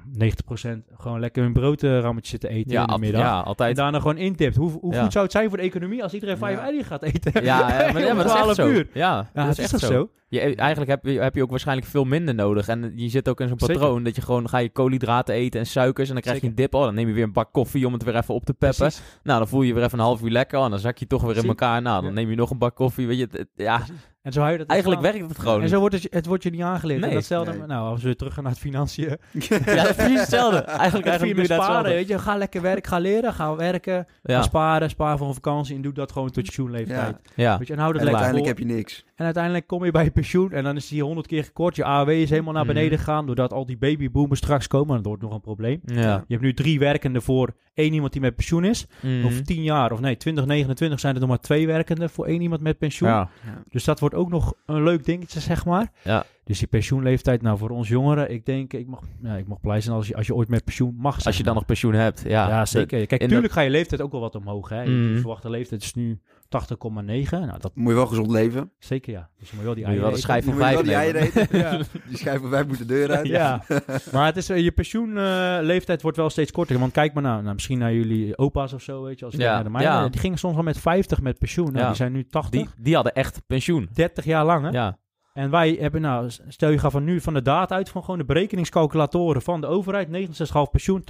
90% 0.78 0.84
gewoon 0.98 1.20
lekker 1.20 1.44
een 1.44 1.54
broodrammetje 1.54 2.30
zitten 2.30 2.50
eten 2.50 2.72
Ja, 2.72 2.82
in 2.82 2.94
de 2.94 3.00
middag. 3.00 3.22
ja, 3.22 3.38
En 3.40 3.44
altijd. 3.46 3.76
daarna 3.76 3.98
gewoon 4.00 4.18
intipt. 4.18 4.56
Hoe, 4.56 4.72
hoe 4.72 4.94
Ja. 4.94 5.02
goed 5.04 5.12
zou 5.12 5.24
het 5.24 5.34
zijn 5.34 5.48
voor 5.50 5.58
de 5.58 5.64
economie 5.64 6.04
als 6.04 6.14
iedereen 6.14 6.38
vijf 6.38 6.60
Ja. 6.76 6.84
gaat 6.84 7.02
eten? 7.04 7.44
Ja, 7.44 7.60
ja, 7.84 7.92
maar, 7.94 8.02
ja, 8.06 8.14
maar 8.14 8.24
dat 8.24 8.26
is 8.26 8.32
echt 8.42 8.42
12 8.44 8.56
zo. 8.56 8.68
uur. 8.70 8.88
Ja, 8.94 9.30
dat 9.34 9.48
is 9.48 9.60
is 9.60 9.72
echt 9.72 9.82
zo. 9.84 9.92
zo? 9.92 10.10
Je, 10.30 10.40
eigenlijk 10.56 10.90
heb 10.90 11.06
je, 11.06 11.20
heb 11.22 11.36
je 11.36 11.42
ook 11.44 11.50
waarschijnlijk 11.50 11.88
veel 11.88 12.04
minder 12.04 12.36
nodig. 12.36 12.68
En 12.68 12.92
je 12.96 13.10
zit 13.10 13.30
ook 13.30 13.40
in 13.42 13.48
zo'n 13.48 13.60
Zeker. 13.60 13.76
patroon 13.76 14.04
dat 14.04 14.16
je 14.16 14.22
gewoon 14.22 14.50
ga 14.50 14.58
je 14.58 14.70
koolhydraten 14.70 15.36
eten 15.36 15.60
en 15.60 15.66
suikers. 15.66 16.08
En 16.08 16.14
dan 16.14 16.24
krijg 16.24 16.42
je 16.42 16.48
een 16.48 16.56
dip. 16.56 16.74
Oh, 16.74 16.84
dan 16.84 16.94
neem 16.96 17.08
je 17.08 17.14
weer 17.14 17.24
een 17.24 17.34
bak 17.34 17.54
koffie 17.54 17.86
om 17.88 17.94
het 17.94 18.04
weer 18.04 18.16
even 18.16 18.34
op 18.34 18.46
te 18.46 18.54
peppen. 18.54 18.78
Precies. 18.80 19.02
Nou, 19.24 19.40
dan 19.40 19.48
voel 19.48 19.62
je 19.62 19.74
weer 19.74 19.84
even 19.84 20.00
een 20.00 20.06
half 20.06 20.22
uur 20.22 20.32
lekker. 20.32 20.60
Oh, 20.60 20.70
dan 20.70 20.80
zak 20.80 20.98
je 20.98 21.08
toch 21.08 21.22
weer 21.22 21.38
in 21.38 21.48
elkaar. 21.48 21.82
Nou, 21.82 22.04
dan 22.04 22.14
neem 22.14 22.30
je 22.30 22.36
nog 22.36 22.50
een 22.50 22.58
bak 22.58 22.76
koffie. 22.76 23.08
Weet 23.08 23.18
je, 23.18 23.48
ja, 23.56 23.82
En 24.28 24.34
zo 24.34 24.40
hou 24.40 24.52
je 24.52 24.58
dat 24.58 24.68
eigenlijk 24.68 25.02
staan. 25.02 25.14
werkt 25.14 25.30
het 25.30 25.40
gewoon. 25.40 25.62
En 25.62 25.70
zo 25.70 25.80
wordt 25.80 25.96
het, 25.96 26.08
het 26.14 26.26
wordt 26.26 26.44
je 26.44 26.50
niet 26.50 26.62
aangeleerd. 26.62 27.00
Nee. 27.00 27.10
en 27.10 27.16
datzelfde, 27.16 27.52
Nee. 27.54 27.68
nou, 27.68 27.90
als 27.90 28.04
we 28.04 28.16
terug 28.16 28.34
gaan 28.34 28.44
naar 28.44 28.52
het 28.52 28.62
financiën. 28.62 29.08
Ja, 29.50 29.58
dat 29.76 29.90
is 29.90 29.96
precies 29.96 30.20
hetzelfde. 30.20 30.58
Eigenlijk, 30.84 31.06
Eigenlijk 31.08 31.46
sparen, 31.46 31.66
hetzelfde. 31.66 31.90
weet 31.90 32.08
je. 32.08 32.20
Ga 32.20 32.36
lekker 32.38 32.62
werken, 32.62 32.90
ga 32.92 32.98
leren, 33.00 33.34
ga 33.34 33.56
werken. 33.56 34.06
Ga 34.24 34.34
Ja, 34.34 34.42
sparen, 34.42 34.90
spaar 34.90 35.18
voor 35.18 35.28
een 35.28 35.34
vakantie 35.34 35.76
en 35.76 35.82
doe 35.82 35.94
dat 35.94 36.12
gewoon 36.12 36.28
tot 36.28 36.36
je 36.36 36.42
pensioenleeftijd. 36.42 37.16
ja. 37.36 37.58
Weet 37.58 37.68
je, 37.68 37.74
en 37.74 37.80
hou 37.80 37.92
dat 37.94 38.02
En 38.02 38.08
lekker 38.08 38.24
uiteindelijk 38.24 38.58
vol. 38.58 38.68
heb 38.68 38.76
je 38.76 38.76
niks. 38.82 39.06
En 39.16 39.26
uiteindelijk 39.26 39.68
kom 39.68 39.86
je 39.86 39.92
bij 39.92 40.04
je 40.04 40.12
pensioen 40.12 40.52
en 40.52 40.64
dan 40.64 40.76
is 40.76 40.88
die 40.88 41.04
honderd 41.04 41.28
keer 41.28 41.44
gekort. 41.44 41.76
Je 41.76 41.84
AOW 41.84 42.10
is 42.10 42.30
helemaal 42.30 42.54
naar 42.54 42.66
Mhm. 42.66 42.74
beneden 42.74 42.98
gegaan 42.98 43.26
doordat 43.26 43.54
al 43.54 43.66
die 43.66 43.78
babyboomers 43.78 44.40
straks 44.40 44.68
komen. 44.68 44.90
En 44.90 44.96
dat 44.96 45.06
wordt 45.06 45.22
nog 45.22 45.34
een 45.34 45.42
probleem. 45.42 45.80
ja. 45.86 46.24
Je 46.28 46.34
hebt 46.34 46.42
nu 46.42 46.54
drie 46.54 46.80
werkenden 46.80 47.22
voor 47.22 47.54
één 47.74 47.94
iemand 47.94 48.12
die 48.12 48.22
met 48.22 48.36
pensioen 48.36 48.64
is. 48.64 48.86
Mhm. 49.02 49.26
Over 49.26 49.44
tien 49.44 49.64
jaar, 49.64 49.92
of 49.92 50.00
nee, 50.00 50.18
2029 50.18 51.00
zijn 51.00 51.14
er 51.14 51.20
nog 51.20 51.30
maar 51.30 51.40
twee 51.40 51.68
werkenden 51.68 52.10
voor 52.10 52.26
één 52.26 52.42
iemand 52.42 52.62
met 52.62 52.78
pensioen. 52.78 53.10
Ja. 53.10 53.30
Dus 53.70 53.84
dat 53.84 54.00
wordt 54.00 54.16
ook 54.18 54.30
nog 54.30 54.54
een 54.66 54.84
leuk 54.84 55.06
dingetje, 55.06 55.40
zeg 55.40 55.66
maar. 55.66 55.92
Ja. 56.04 56.26
Dus 56.44 56.60
die 56.60 56.68
pensioenleeftijd, 56.68 57.42
nou 57.42 57.58
voor 57.58 57.70
ons 57.70 57.88
jongeren, 57.88 58.32
ik 58.32 58.46
denk, 58.46 58.74
ik 58.74 58.88
mag, 58.88 59.02
ja, 59.22 59.36
ik 59.36 59.48
mag 59.48 59.60
blij 59.62 59.82
zijn 59.82 59.96
als 59.96 60.08
je, 60.08 60.16
als 60.16 60.28
je 60.28 60.36
ooit 60.36 60.48
met 60.50 60.64
pensioen 60.64 60.96
mag. 60.98 61.16
zeg 61.16 61.26
Als 61.26 61.38
je 61.38 61.44
dan 61.44 61.54
nog 61.56 61.66
pensioen 61.66 61.94
hebt. 61.94 62.24
Ja, 62.28 62.48
Ja, 62.48 62.66
zeker. 62.66 63.06
Kijk, 63.08 63.22
in 63.22 63.28
tuurlijk 63.28 63.54
ga 63.54 63.62
je 63.62 63.70
leeftijd 63.70 64.02
ook 64.02 64.12
wel 64.12 64.22
wat 64.22 64.36
omhoog. 64.36 64.70
Hè. 64.70 64.82
Je 64.82 64.90
Mhm. 64.90 65.18
verwachte 65.20 65.50
leeftijd 65.50 65.82
is 65.84 65.94
nu 65.94 66.20
80,9. 66.50 67.40
Nou, 67.48 67.60
dat 67.60 67.72
Moet 67.76 67.90
je 67.90 67.96
wel 67.96 68.06
gezond 68.08 68.32
leven. 68.32 68.72
zeker 68.80 69.12
ja. 69.14 69.30
Dus 69.40 69.50
je 69.50 69.56
moet 69.56 69.66
wel 69.66 69.74
die 69.74 69.84
je 69.84 69.90
eieren 69.90 70.10
de 70.10 70.16
eten. 70.16 70.24
schijf 70.30 70.46
Je 70.46 70.50
van 70.52 70.60
vijf 70.60 70.82
die 70.82 70.94
eieren 70.94 71.22
nemen. 71.22 71.42
eten. 71.42 71.58
Ja. 71.68 71.82
Die 72.08 72.18
schijf 72.18 72.40
van 72.42 72.50
vijf 72.50 72.68
moet 72.68 72.78
de 72.78 72.86
deur 72.86 73.12
uit. 73.12 73.28
ja. 73.28 73.64
maar 74.12 74.26
het 74.26 74.38
is, 74.38 74.50
eh, 74.50 74.60
je 74.60 74.72
pensioenleeftijd 74.72 76.02
wordt 76.02 76.18
wel 76.18 76.30
steeds 76.30 76.52
korter. 76.52 76.80
Want 76.80 76.92
kijk 76.92 77.14
maar 77.14 77.24
nou, 77.24 77.42
nou, 77.42 77.54
misschien 77.54 77.78
naar 77.78 77.94
jullie 77.94 78.38
opa's 78.38 78.74
of 78.74 78.82
zo, 78.82 79.04
weet 79.04 79.20
je. 79.20 79.26
Als 79.26 79.34
je 79.34 79.40
Ja, 79.42 79.54
naar 79.54 79.64
de 79.64 79.70
mijne, 79.70 79.90
ja. 79.90 80.10
Die 80.10 80.20
gingen 80.20 80.38
soms 80.38 80.56
wel 80.56 80.64
met 80.64 80.78
50 80.80 81.22
met 81.22 81.38
pensioen. 81.40 81.66
Nou, 81.66 81.78
Ja. 81.80 81.88
Die 81.88 81.96
zijn 81.96 82.12
nu 82.12 82.24
80, 82.30 82.62
Die, 82.62 82.70
die 82.78 82.96
hadden 82.96 83.14
echt 83.14 83.42
pensioen. 83.48 83.90
30 83.94 84.07
jaar 84.16 84.46
lang. 84.46 84.64
Hè? 84.64 84.70
Ja. 84.70 84.98
En 85.34 85.50
wij 85.50 85.78
hebben 85.80 86.02
nou, 86.02 86.30
stel 86.48 86.70
je 86.70 86.78
gaat 86.78 86.92
van 86.92 87.04
nu 87.04 87.22
van 87.22 87.34
de 87.34 87.42
data 87.42 87.76
uit 87.76 87.90
van 87.90 88.04
gewoon 88.04 88.18
de 88.18 88.26
berekeningscalculatoren 88.26 89.42
van 89.42 89.62
de 89.62 89.68
overheid. 89.68 90.08
69,5 90.08 90.72
pensioen, 90.72 91.02
80,9 91.02 91.06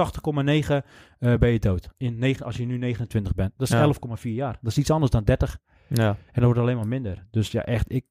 eh 1.20 1.34
ben 1.38 1.50
je 1.50 1.60
dood. 1.60 1.90
In 1.98 2.18
negen, 2.20 2.46
als 2.46 2.58
je 2.58 2.66
nu 2.66 2.78
29 2.78 3.34
bent. 3.36 3.54
Dat 3.58 3.68
is 3.68 3.74
Ja. 3.74 3.94
11,4 4.18 4.22
jaar. 4.22 4.58
Dat 4.62 4.72
is 4.72 4.78
iets 4.78 4.92
anders 4.92 5.12
dan 5.12 5.24
30. 5.24 5.58
Ja. 5.88 6.08
En 6.08 6.18
dat 6.34 6.44
wordt 6.44 6.60
alleen 6.60 6.76
maar 6.76 6.88
minder. 6.88 7.26
Dus 7.32 7.52
ja, 7.52 7.64
echt, 7.66 7.92
ik, 7.92 8.06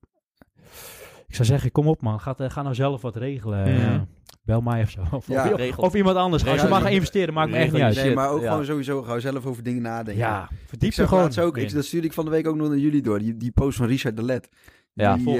ik 1.26 1.34
zou 1.34 1.48
zeggen, 1.48 1.72
kom 1.72 1.86
op 1.86 2.02
man. 2.02 2.20
Ga, 2.20 2.34
eh, 2.38 2.50
ga 2.50 2.62
nou 2.62 2.74
zelf 2.74 3.02
wat 3.02 3.16
regelen. 3.16 3.64
Eh, 3.64 4.00
bel 4.44 4.60
mij 4.60 4.82
of 4.82 4.90
zo. 4.90 5.00
Of, 5.10 5.28
Ja. 5.28 5.52
of, 5.76 5.94
iemand 5.94 6.16
anders. 6.16 6.42
Als 6.42 6.50
je 6.52 6.56
Regel. 6.56 6.68
maar 6.74 6.80
gaat 6.80 6.90
investeren, 6.90 7.34
maakt 7.34 7.50
me 7.50 7.56
echt 7.56 7.72
niet 7.72 7.82
uit. 7.82 7.94
Nee, 7.96 8.14
maar 8.14 8.30
ook 8.30 8.42
ja. 8.42 8.50
gewoon 8.50 8.64
sowieso 8.64 9.02
gewoon 9.02 9.20
zelf 9.20 9.46
over 9.46 9.62
dingen 9.62 9.82
nadenken. 9.82 10.16
Ja, 10.16 10.48
verdiep 10.66 10.90
Ik 10.90 10.96
je 10.96 11.06
gewoon. 11.06 11.38
ook, 11.38 11.56
ik, 11.56 11.72
dat 11.72 11.84
stuurde 11.84 12.06
ik 12.06 12.12
van 12.12 12.24
de 12.24 12.30
week 12.30 12.46
ook 12.46 12.56
nog 12.56 12.68
naar 12.68 12.78
jullie 12.78 13.02
door. 13.02 13.18
Die, 13.18 13.36
die 13.36 13.50
post 13.50 13.76
van 13.76 13.86
Richard 13.86 14.16
de 14.16 14.22
Let. 14.22 14.48
Ja, 14.92 15.14
die, 15.14 15.24
volg 15.24 15.38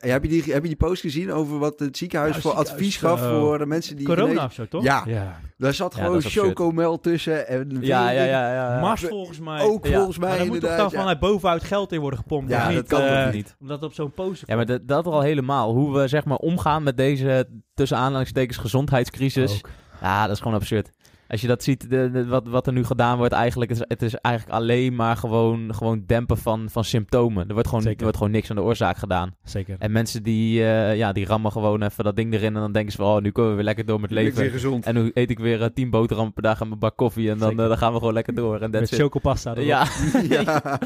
eh, 0.00 0.10
heb, 0.10 0.22
je 0.22 0.28
die, 0.28 0.42
heb 0.42 0.62
je 0.62 0.68
die 0.68 0.76
post 0.76 1.00
gezien 1.00 1.32
over 1.32 1.58
wat 1.58 1.78
het 1.78 1.96
ziekenhuis 1.96 2.34
Ja, 2.34 2.40
voor 2.40 2.50
ziekenhuis, 2.50 2.74
advies 2.78 2.96
gaf 2.96 3.22
eh, 3.22 3.38
voor 3.40 3.58
de 3.58 3.66
mensen 3.66 3.96
die... 3.96 4.06
Corona 4.06 4.24
genezen- 4.26 4.44
of 4.46 4.52
zo, 4.52 4.66
toch? 4.68 4.82
Ja. 4.82 5.02
ja. 5.06 5.40
Daar 5.56 5.74
zat 5.74 5.94
Ja, 5.96 6.04
gewoon 6.04 6.22
chocomel 6.22 7.00
tussen. 7.00 7.48
En 7.48 7.76
Ja, 7.80 8.10
ja, 8.10 8.24
ja, 8.24 8.52
ja. 8.54 8.80
Mars 8.80 9.00
volgens 9.04 9.38
mij. 9.40 9.60
Ook 9.62 9.86
Ja. 9.86 9.94
volgens 9.96 10.18
maar 10.18 10.28
mij 10.28 10.38
dan 10.38 10.46
moet 10.46 10.60
toch 10.60 10.70
inderdaad. 10.70 10.90
dan 10.90 10.98
ja. 10.98 11.06
vanuit 11.06 11.32
bovenuit 11.32 11.64
geld 11.64 11.92
in 11.92 12.00
worden 12.00 12.18
gepompt. 12.18 12.50
Ja, 12.50 12.64
dat 12.64 12.74
niet? 12.74 12.86
kan 12.86 13.00
toch 13.00 13.08
Eh, 13.10 13.30
niet? 13.32 13.56
Omdat 13.60 13.82
op 13.82 13.92
zo'n 13.92 14.12
poster 14.12 14.48
Ja, 14.50 14.56
maar 14.56 14.66
dat, 14.66 14.88
dat 14.88 15.06
al 15.06 15.20
helemaal. 15.20 15.72
Hoe 15.74 15.98
we 16.00 16.08
zeg 16.08 16.24
maar 16.24 16.36
omgaan 16.36 16.82
met 16.82 16.96
deze 16.96 17.48
tussen 17.74 17.96
aanhalingstekens 17.98 18.56
gezondheidscrisis. 18.58 19.52
Ook. 19.52 19.68
Ja, 20.00 20.22
dat 20.26 20.34
is 20.36 20.42
gewoon 20.42 20.56
absurd. 20.58 20.90
Als 21.34 21.42
je 21.42 21.48
dat 21.48 21.62
ziet, 21.62 21.90
de, 21.90 22.10
de- 22.10 22.26
wat, 22.26 22.48
wat 22.48 22.66
er 22.66 22.72
nu 22.72 22.84
gedaan 22.84 23.16
wordt, 23.16 23.32
eigenlijk, 23.32 23.70
het 23.70 23.80
is, 23.80 23.84
het 23.88 24.02
is 24.02 24.14
eigenlijk 24.14 24.56
alleen 24.56 24.94
maar 24.94 25.16
gewoon, 25.16 25.74
gewoon 25.74 26.02
dempen 26.06 26.36
van, 26.38 26.70
van 26.70 26.84
symptomen. 26.84 27.48
Er 27.48 27.52
wordt, 27.54 27.68
gewoon, 27.68 27.86
er 27.86 27.94
wordt 27.98 28.16
gewoon 28.16 28.32
niks 28.32 28.50
aan 28.50 28.56
de 28.56 28.62
oorzaak 28.62 28.96
gedaan. 28.96 29.34
Zeker. 29.44 29.76
En 29.78 29.92
mensen 29.92 30.22
die, 30.22 30.60
eh, 30.64 30.96
ja, 30.96 31.12
die 31.12 31.26
rammen 31.26 31.52
gewoon 31.52 31.82
even 31.82 32.04
dat 32.04 32.16
ding 32.16 32.32
erin 32.34 32.54
en 32.54 32.60
dan 32.60 32.72
denken 32.72 32.92
ze 32.92 32.98
van, 32.98 33.16
oh, 33.16 33.22
nu 33.22 33.30
komen 33.30 33.50
we 33.50 33.56
weer 33.56 33.64
lekker 33.64 33.84
door 33.86 34.00
met 34.00 34.10
Ik 34.10 34.16
ben 34.16 34.24
weer 34.24 34.34
leven. 34.34 34.50
gezond. 34.50 34.84
En 34.86 34.94
nu 34.94 35.10
eet 35.14 35.30
ik 35.30 35.38
weer 35.38 35.62
eh, 35.62 35.68
tien 35.74 35.90
boterhammen 35.90 36.32
per 36.34 36.42
dag 36.42 36.60
en 36.60 36.68
mijn 36.68 36.80
bak 36.80 36.96
koffie 36.96 37.30
en 37.30 37.38
dan, 37.38 37.50
eh, 37.60 37.68
dan 37.68 37.78
gaan 37.78 37.92
we 37.92 37.98
gewoon 37.98 38.14
lekker 38.14 38.34
door. 38.34 38.60
En 38.60 38.70
Met 38.70 38.92
it. 38.92 38.98
chocopasta. 38.98 39.50
erop. 39.50 39.64
Ja, 39.64 39.86
ja. 40.28 40.44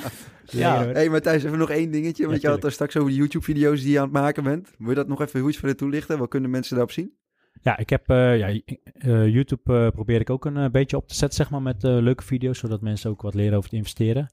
Ja. 0.51 0.85
hoor. 0.85 0.93
hey, 0.93 1.09
Matthijs, 1.09 1.45
even 1.45 1.59
nog 1.59 1.71
één 1.71 1.91
dingetje. 1.91 2.27
Want 2.27 2.35
Ja, 2.41 2.43
je 2.49 2.55
had 2.55 2.63
daar 2.63 2.73
straks 2.73 2.97
over 2.97 3.09
die 3.11 3.19
YouTube-video's 3.19 3.83
die 3.83 3.91
je 3.93 3.97
aan 3.99 4.05
het 4.05 4.13
maken 4.13 4.43
bent. 4.43 4.71
Wil 4.79 4.89
je 4.89 4.95
dat 4.95 5.09
nog 5.09 5.21
even 5.21 5.41
hoe 5.41 5.49
iets 5.49 5.59
verder 5.59 5.77
toelichten? 5.77 6.19
Wat 6.19 6.29
kunnen 6.29 6.51
mensen 6.51 6.75
daarop 6.77 6.93
zien? 6.93 7.13
Ja, 7.63 7.79
ik 7.79 7.91
heb 7.91 8.09
eh, 8.11 8.39
ja, 8.39 8.61
eh, 8.95 9.29
YouTube 9.29 9.75
eh, 9.75 9.91
probeer 9.91 10.21
ik 10.21 10.31
ook 10.31 10.45
een 10.45 10.71
beetje 10.71 10.97
op 10.97 11.09
te 11.09 11.15
zetten, 11.15 11.37
zeg 11.39 11.51
maar, 11.51 11.63
met 11.63 11.83
leuke 11.83 12.25
video's, 12.25 12.59
zodat 12.59 12.81
mensen 12.81 13.11
ook 13.11 13.23
wat 13.23 13.35
leren 13.35 13.57
over 13.57 13.71
het 13.71 13.79
investeren. 13.79 14.33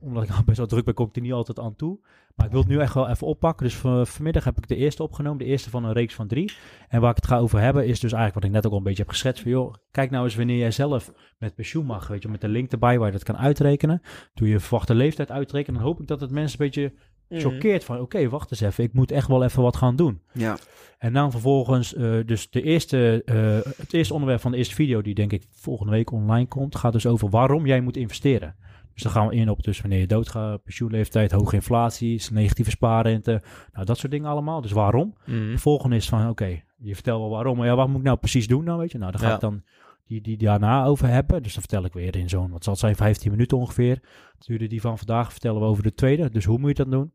Omdat 0.00 0.22
ik 0.22 0.30
al 0.36 0.44
best 0.44 0.58
wel 0.58 0.66
druk 0.66 0.84
ben, 0.84 0.94
kom 0.94 1.06
ik 1.08 1.16
er 1.16 1.22
niet 1.22 1.32
altijd 1.32 1.58
aan 1.58 1.76
toe. 1.76 1.98
Maar 2.34 2.46
ik 2.46 2.52
wil 2.52 2.60
het 2.60 2.70
nu 2.70 2.78
echt 2.80 2.94
wel 2.94 3.08
even 3.08 3.26
oppakken. 3.26 3.66
Dus 3.66 3.76
van- 3.76 4.06
vanmiddag 4.06 4.44
heb 4.44 4.56
ik 4.56 4.68
de 4.68 4.76
eerste 4.76 5.02
opgenomen, 5.02 5.38
de 5.38 5.44
eerste 5.44 5.70
van 5.70 5.84
een 5.84 5.92
reeks 5.92 6.14
van 6.14 6.26
drie. 6.26 6.52
En 6.88 7.00
waar 7.00 7.10
ik 7.10 7.16
het 7.16 7.26
ga 7.26 7.38
over 7.38 7.60
hebben 7.60 7.86
is 7.86 8.00
dus 8.00 8.12
eigenlijk 8.12 8.34
wat 8.34 8.44
ik 8.44 8.50
net 8.50 8.66
ook 8.66 8.72
al 8.72 8.78
een 8.78 8.84
beetje 8.84 9.02
heb 9.02 9.10
geschetst. 9.10 9.42
Van, 9.42 9.50
joh, 9.50 9.74
kijk 9.90 10.10
nou 10.10 10.24
eens 10.24 10.36
wanneer 10.36 10.58
jij 10.58 10.70
zelf 10.70 11.12
met 11.38 11.54
pensioen 11.54 11.86
mag, 11.86 12.08
weet 12.08 12.22
je, 12.22 12.28
met 12.28 12.40
de 12.40 12.48
link 12.48 12.72
erbij 12.72 12.98
waar 12.98 13.06
je 13.06 13.12
dat 13.12 13.22
kan 13.22 13.36
uitrekenen. 13.36 14.00
Doe 14.34 14.48
je 14.48 14.60
verwachte 14.60 14.94
leeftijd 14.94 15.30
uitrekenen, 15.30 15.80
dan 15.80 15.88
hoop 15.88 16.00
ik 16.00 16.06
dat 16.06 16.20
het 16.20 16.30
mensen 16.30 16.60
een 16.60 16.66
beetje 16.66 16.92
choqueert 17.30 17.84
van, 17.84 18.00
oké, 18.00 18.28
wacht 18.28 18.50
eens 18.50 18.60
even, 18.60 18.84
ik 18.84 18.92
moet 18.92 19.10
echt 19.10 19.28
wel 19.28 19.44
even 19.44 19.62
wat 19.62 19.76
gaan 19.76 19.96
doen. 19.96 20.20
Ja. 20.32 20.56
En 20.98 21.12
dan 21.12 21.30
vervolgens, 21.30 21.94
eh, 21.94 22.14
dus 22.26 22.50
de 22.50 22.62
eerste, 22.62 23.22
eh, 23.24 23.72
het 23.76 23.92
eerste 23.92 24.12
onderwerp 24.14 24.40
van 24.40 24.50
de 24.50 24.56
eerste 24.56 24.74
video, 24.74 25.02
die 25.02 25.14
denk 25.14 25.32
ik 25.32 25.44
volgende 25.50 25.92
week 25.92 26.12
online 26.12 26.46
komt, 26.48 26.76
gaat 26.76 26.92
dus 26.92 27.06
over 27.06 27.28
waarom 27.30 27.66
jij 27.66 27.80
moet 27.80 27.96
investeren. 27.96 28.56
Dus 28.94 29.02
dan 29.02 29.12
gaan 29.12 29.28
we 29.28 29.34
in 29.34 29.50
op 29.50 29.62
dus 29.62 29.80
wanneer 29.80 29.98
je 29.98 30.06
doodgaat, 30.06 30.62
pensioenleeftijd, 30.62 31.32
hoge 31.32 31.54
inflatie, 31.54 32.22
negatieve 32.32 32.70
spaarrente, 32.70 33.42
nou 33.72 33.84
dat 33.84 33.98
soort 33.98 34.12
dingen 34.12 34.30
allemaal. 34.30 34.60
Dus 34.60 34.72
waarom? 34.72 35.14
Mhm. 35.26 35.50
De 35.50 35.58
volgende 35.58 35.96
is 35.96 36.08
van, 36.08 36.28
oké, 36.28 36.62
je 36.78 36.94
vertelt 36.94 37.20
wel 37.20 37.30
waarom, 37.30 37.56
maar 37.56 37.66
ja, 37.66 37.74
wat 37.76 37.88
moet 37.88 37.98
ik 37.98 38.02
nou 38.04 38.16
precies 38.18 38.46
doen 38.46 38.64
dan, 38.64 38.78
weet 38.78 38.92
je? 38.92 38.98
Nou, 38.98 39.10
dan 39.10 39.20
ga 39.20 39.28
Ja. 39.28 39.34
ik 39.34 39.40
dan 39.40 39.62
die, 40.06 40.20
die 40.20 40.36
daarna 40.36 40.84
over 40.84 41.08
hebben. 41.08 41.42
Dus 41.42 41.52
dan 41.52 41.62
vertel 41.62 41.84
ik 41.84 41.92
weer 41.92 42.16
in 42.16 42.28
zo'n, 42.28 42.50
wat 42.50 42.64
zal 42.64 42.72
het 42.72 42.82
zijn, 42.82 42.96
15 42.96 43.30
minuten 43.30 43.58
ongeveer. 43.58 43.98
Het 44.38 44.46
duurde 44.46 44.66
die 44.66 44.80
van 44.80 44.98
vandaag, 44.98 45.30
vertellen 45.30 45.60
we 45.60 45.66
over 45.66 45.82
de 45.82 45.94
tweede. 45.94 46.30
Dus 46.30 46.44
hoe 46.44 46.58
moet 46.58 46.68
je 46.76 46.82
dat 46.84 46.90
doen? 46.92 47.12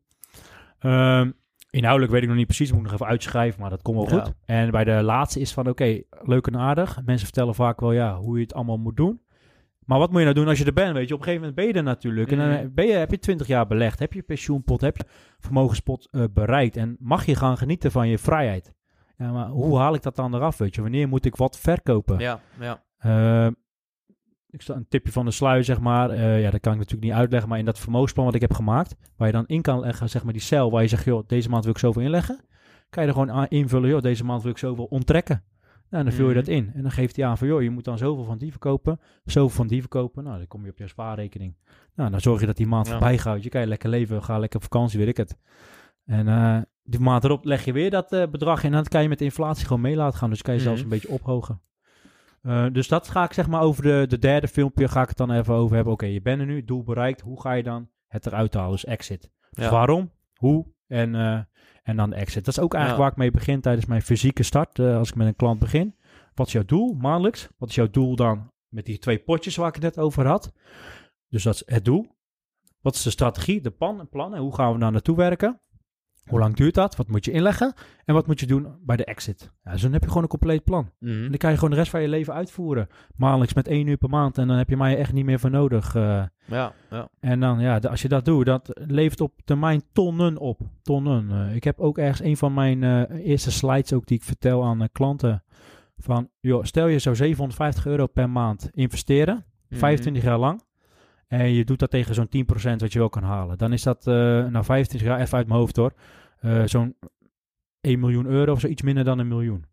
Ehm, 0.78 1.30
inhoudelijk 1.70 2.12
weet 2.12 2.22
ik 2.22 2.28
nog 2.28 2.36
niet 2.36 2.46
precies, 2.46 2.68
moet 2.70 2.78
ik 2.78 2.84
nog 2.84 2.94
even 2.94 3.06
uitschrijven, 3.06 3.60
maar 3.60 3.70
dat 3.70 3.82
komt 3.82 3.96
wel 4.10 4.18
Ja. 4.18 4.24
goed. 4.24 4.34
En 4.44 4.70
bij 4.70 4.84
de 4.84 5.02
laatste 5.02 5.40
is 5.40 5.52
van, 5.52 5.68
oké, 5.68 6.00
leuk 6.22 6.46
en 6.46 6.56
aardig. 6.58 7.00
Mensen 7.04 7.26
vertellen 7.26 7.54
vaak 7.54 7.80
wel, 7.80 7.92
ja, 7.92 8.16
hoe 8.16 8.36
je 8.36 8.42
het 8.42 8.54
allemaal 8.54 8.78
moet 8.78 8.96
doen. 8.96 9.22
Maar 9.84 9.98
wat 9.98 10.08
moet 10.10 10.18
je 10.18 10.24
nou 10.24 10.36
doen 10.36 10.48
als 10.48 10.58
je 10.58 10.64
er 10.64 10.72
bent, 10.72 10.94
weet 10.94 11.08
je? 11.08 11.14
Op 11.14 11.20
een 11.20 11.26
gegeven 11.26 11.46
moment 11.46 11.54
ben 11.54 11.66
je 11.74 11.78
er 11.78 11.82
natuurlijk. 11.86 12.32
En 12.32 12.38
dan 12.38 12.70
ben 12.74 12.86
je, 12.86 12.92
heb 12.92 13.10
je 13.10 13.18
20 13.18 13.46
jaar 13.46 13.66
belegd, 13.66 13.98
heb 13.98 14.12
je 14.12 14.22
pensioenpot, 14.22 14.80
heb 14.80 14.96
je 14.96 15.04
vermogenspot 15.38 16.08
eh, 16.10 16.24
bereikt. 16.30 16.76
En 16.76 16.96
mag 17.00 17.26
je 17.26 17.34
gaan 17.34 17.56
genieten 17.56 17.90
van 17.90 18.08
je 18.08 18.18
vrijheid. 18.18 18.72
Ja, 19.16 19.32
maar 19.32 19.46
hoe 19.48 19.78
haal 19.78 19.94
ik 19.94 20.02
dat 20.02 20.16
dan 20.16 20.34
eraf, 20.34 20.58
weet 20.58 20.74
je? 20.74 20.82
Wanneer 20.82 21.08
moet 21.08 21.24
ik 21.24 21.36
wat 21.36 21.58
verkopen? 21.58 22.18
Ja, 22.18 22.40
ja. 22.60 22.82
Eh, 22.98 23.52
ik 24.54 24.62
sta 24.62 24.74
een 24.74 24.88
tipje 24.88 25.12
van 25.12 25.24
de 25.24 25.30
sluier, 25.30 25.64
zeg 25.64 25.80
maar. 25.80 26.10
Eh, 26.10 26.42
ja, 26.42 26.50
dat 26.50 26.60
kan 26.60 26.72
ik 26.72 26.78
natuurlijk 26.78 27.06
niet 27.06 27.18
uitleggen. 27.18 27.48
Maar 27.48 27.58
in 27.58 27.64
dat 27.64 27.78
vermogensplan 27.78 28.24
wat 28.24 28.34
ik 28.34 28.40
heb 28.40 28.52
gemaakt, 28.52 28.94
waar 29.16 29.26
je 29.26 29.32
dan 29.34 29.46
in 29.46 29.62
kan 29.62 29.80
leggen, 29.80 30.10
zeg 30.10 30.24
maar 30.24 30.32
die 30.32 30.42
cel, 30.42 30.70
waar 30.70 30.82
je 30.82 30.88
zegt, 30.88 31.04
joh, 31.04 31.22
deze 31.26 31.48
maand 31.48 31.64
wil 31.64 31.72
ik 31.72 31.78
zoveel 31.78 32.02
inleggen. 32.02 32.40
Kan 32.90 33.02
je 33.02 33.08
er 33.08 33.14
gewoon 33.14 33.30
aan 33.32 33.46
invullen, 33.48 33.88
joh, 33.90 34.02
deze 34.02 34.24
maand 34.24 34.42
wil 34.42 34.50
ik 34.50 34.58
zoveel 34.58 34.84
onttrekken. 34.84 35.44
Nou, 35.90 36.04
dan 36.04 36.12
vul 36.12 36.24
je 36.28 36.34
Mhm. 36.34 36.44
dat 36.44 36.48
in. 36.54 36.70
En 36.74 36.82
dan 36.82 36.90
geeft 36.90 37.16
hij 37.16 37.24
aan 37.26 37.38
van, 37.38 37.46
joh, 37.48 37.62
je 37.62 37.70
moet 37.70 37.84
dan 37.84 37.98
zoveel 37.98 38.24
van 38.24 38.38
die 38.38 38.50
verkopen, 38.50 39.00
zoveel 39.24 39.56
van 39.56 39.66
die 39.66 39.80
verkopen. 39.80 40.24
Nou, 40.24 40.36
dan 40.38 40.46
kom 40.46 40.64
je 40.64 40.70
op 40.70 40.78
je 40.78 40.88
spaarrekening. 40.88 41.56
Nou, 41.94 42.10
dan 42.10 42.20
zorg 42.20 42.40
je 42.40 42.46
dat 42.46 42.56
die 42.56 42.66
maand 42.66 42.86
Ja. 42.86 42.92
voorbij 42.92 43.18
gaat. 43.18 43.42
Je 43.42 43.48
kan 43.48 43.60
je 43.60 43.66
lekker 43.66 43.88
leven, 43.88 44.22
ga 44.24 44.38
lekker 44.38 44.58
op 44.58 44.64
vakantie, 44.72 44.98
weet 44.98 45.08
ik 45.08 45.16
het. 45.16 45.36
En 46.04 46.28
eh, 46.28 46.58
die 46.82 47.00
maand 47.00 47.24
erop 47.24 47.44
leg 47.44 47.64
je 47.64 47.72
weer 47.72 47.90
dat 47.90 48.12
eh, 48.12 48.26
bedrag 48.30 48.58
in. 48.64 48.68
En 48.68 48.74
dan 48.74 48.84
kan 48.84 49.02
je 49.02 49.08
met 49.08 49.18
de 49.18 49.24
inflatie 49.24 49.66
gewoon 49.66 49.82
mee 49.82 49.96
laten 49.96 50.18
gaan. 50.18 50.30
Dus 50.30 50.42
kan 50.42 50.54
je 50.54 50.60
zelfs 50.60 50.82
Mhm. 50.82 50.92
een 50.92 50.98
beetje 51.00 51.14
ophogen. 51.14 51.60
Eh, 52.44 52.66
dus 52.72 52.88
dat 52.88 53.08
ga 53.08 53.24
ik 53.24 53.32
zeg 53.32 53.46
maar 53.48 53.60
over 53.62 53.82
de, 53.82 54.04
de 54.08 54.18
derde 54.18 54.48
filmpje 54.48 54.88
ga 54.88 55.02
ik 55.02 55.08
het 55.08 55.16
dan 55.16 55.30
even 55.30 55.54
over 55.54 55.74
hebben. 55.74 55.92
Oké, 55.92 56.06
je 56.06 56.22
bent 56.22 56.40
er 56.40 56.46
nu, 56.46 56.64
doel 56.64 56.82
bereikt. 56.82 57.20
Hoe 57.20 57.40
ga 57.40 57.52
je 57.52 57.62
dan 57.62 57.88
het 58.06 58.26
eruit 58.26 58.54
halen? 58.54 58.70
Dus 58.70 58.84
exit. 58.84 59.30
Dus 59.50 59.64
Ja. 59.64 59.70
waarom, 59.70 60.10
hoe 60.34 60.66
en, 60.86 61.14
eh, 61.14 61.38
en 61.82 61.96
dan 61.96 62.10
de 62.10 62.16
exit. 62.16 62.44
Dat 62.44 62.56
is 62.56 62.62
ook 62.62 62.74
eigenlijk 62.74 63.02
Ja. 63.04 63.08
waar 63.08 63.12
ik 63.12 63.32
mee 63.32 63.40
begin 63.44 63.60
tijdens 63.60 63.86
mijn 63.86 64.02
fysieke 64.02 64.42
start. 64.42 64.78
eh, 64.78 64.96
als 64.96 65.08
ik 65.08 65.14
met 65.14 65.26
een 65.26 65.36
klant 65.36 65.58
begin. 65.58 65.96
Wat 66.34 66.46
is 66.46 66.52
jouw 66.52 66.64
doel 66.64 66.94
maandelijks? 66.94 67.48
Wat 67.58 67.68
is 67.68 67.74
jouw 67.74 67.90
doel 67.90 68.16
dan 68.16 68.52
met 68.68 68.84
die 68.86 68.98
twee 68.98 69.18
potjes 69.18 69.56
waar 69.56 69.68
ik 69.68 69.74
het 69.74 69.82
net 69.82 69.98
over 69.98 70.26
had? 70.26 70.52
Dus 71.28 71.42
dat 71.42 71.54
is 71.54 71.62
het 71.66 71.84
doel. 71.84 72.06
Wat 72.80 72.94
is 72.94 73.02
de 73.02 73.10
strategie, 73.10 73.60
de 73.60 73.70
plan, 73.70 74.08
plan 74.08 74.34
en 74.34 74.40
hoe 74.40 74.54
gaan 74.54 74.72
we 74.72 74.78
daar 74.78 74.92
naartoe 74.92 75.16
werken? 75.16 75.60
Hoe 76.24 76.38
lang 76.38 76.56
duurt 76.56 76.74
dat? 76.74 76.96
Wat 76.96 77.08
moet 77.08 77.24
je 77.24 77.30
inleggen? 77.30 77.72
En 78.04 78.14
wat 78.14 78.26
moet 78.26 78.40
je 78.40 78.46
doen 78.46 78.66
bij 78.80 78.96
de 78.96 79.04
exit? 79.04 79.52
Ja, 79.64 79.72
dus 79.72 79.82
dan 79.82 79.92
heb 79.92 80.02
je 80.02 80.08
gewoon 80.08 80.22
een 80.22 80.28
compleet 80.28 80.64
plan. 80.64 80.90
Mhm. 80.98 81.12
En 81.12 81.28
dan 81.28 81.36
kan 81.36 81.50
je 81.50 81.56
gewoon 81.56 81.70
de 81.70 81.76
rest 81.76 81.90
van 81.90 82.02
je 82.02 82.08
leven 82.08 82.34
uitvoeren. 82.34 82.86
Maandelijks 83.16 83.54
met 83.54 83.68
één 83.68 83.86
uur 83.86 83.96
per 83.96 84.08
maand. 84.08 84.38
En 84.38 84.48
dan 84.48 84.56
heb 84.56 84.68
je 84.68 84.76
mij 84.76 84.96
echt 84.96 85.12
niet 85.12 85.24
meer 85.24 85.38
voor 85.40 85.50
nodig. 85.50 85.94
eh. 85.94 86.22
Ja, 86.46 86.72
ja. 86.90 87.08
en 87.20 87.40
dan, 87.40 87.60
ja, 87.60 87.76
als 87.78 88.02
je 88.02 88.08
dat 88.08 88.24
doet, 88.24 88.46
dat 88.46 88.80
levert 88.86 89.20
op 89.20 89.32
termijn 89.44 89.82
tonnen 89.92 90.38
op. 90.38 90.60
Tonnen. 90.82 91.30
Eh, 91.30 91.54
ik 91.54 91.64
heb 91.64 91.80
ook 91.80 91.98
ergens 91.98 92.20
een 92.22 92.36
van 92.36 92.54
mijn 92.54 92.82
eh, 92.82 93.26
eerste 93.26 93.50
slides 93.50 93.92
ook 93.92 94.06
die 94.06 94.16
ik 94.16 94.24
vertel 94.24 94.64
aan 94.64 94.88
klanten. 94.92 95.42
Van, 95.96 96.28
joh, 96.40 96.64
stel 96.64 96.86
je 96.86 96.98
zou 96.98 97.16
750 97.16 97.86
euro 97.86 98.06
per 98.06 98.30
maand 98.30 98.68
investeren. 98.72 99.44
Mhm. 99.68 99.78
25 99.78 100.22
jaar 100.22 100.38
lang. 100.38 100.62
En 101.40 101.52
je 101.52 101.64
doet 101.64 101.78
dat 101.78 101.90
tegen 101.90 102.14
zo'n 102.14 102.28
10% 102.28 102.76
wat 102.76 102.92
je 102.92 102.98
wel 102.98 103.08
kan 103.08 103.22
halen. 103.22 103.58
Dan 103.58 103.72
is 103.72 103.82
dat, 103.82 104.06
eh 104.06 104.14
na 104.46 104.62
25 104.64 105.08
jaar, 105.08 105.20
even 105.20 105.36
uit 105.38 105.46
mijn 105.46 105.58
hoofd 105.58 105.76
hoor, 105.76 105.92
eh, 106.40 106.62
zo'n 106.64 106.96
1 107.80 107.98
miljoen 108.00 108.26
euro 108.26 108.52
of 108.52 108.60
zo, 108.60 108.66
iets 108.66 108.82
minder 108.82 109.04
dan 109.04 109.18
een 109.18 109.28
miljoen. 109.28 109.64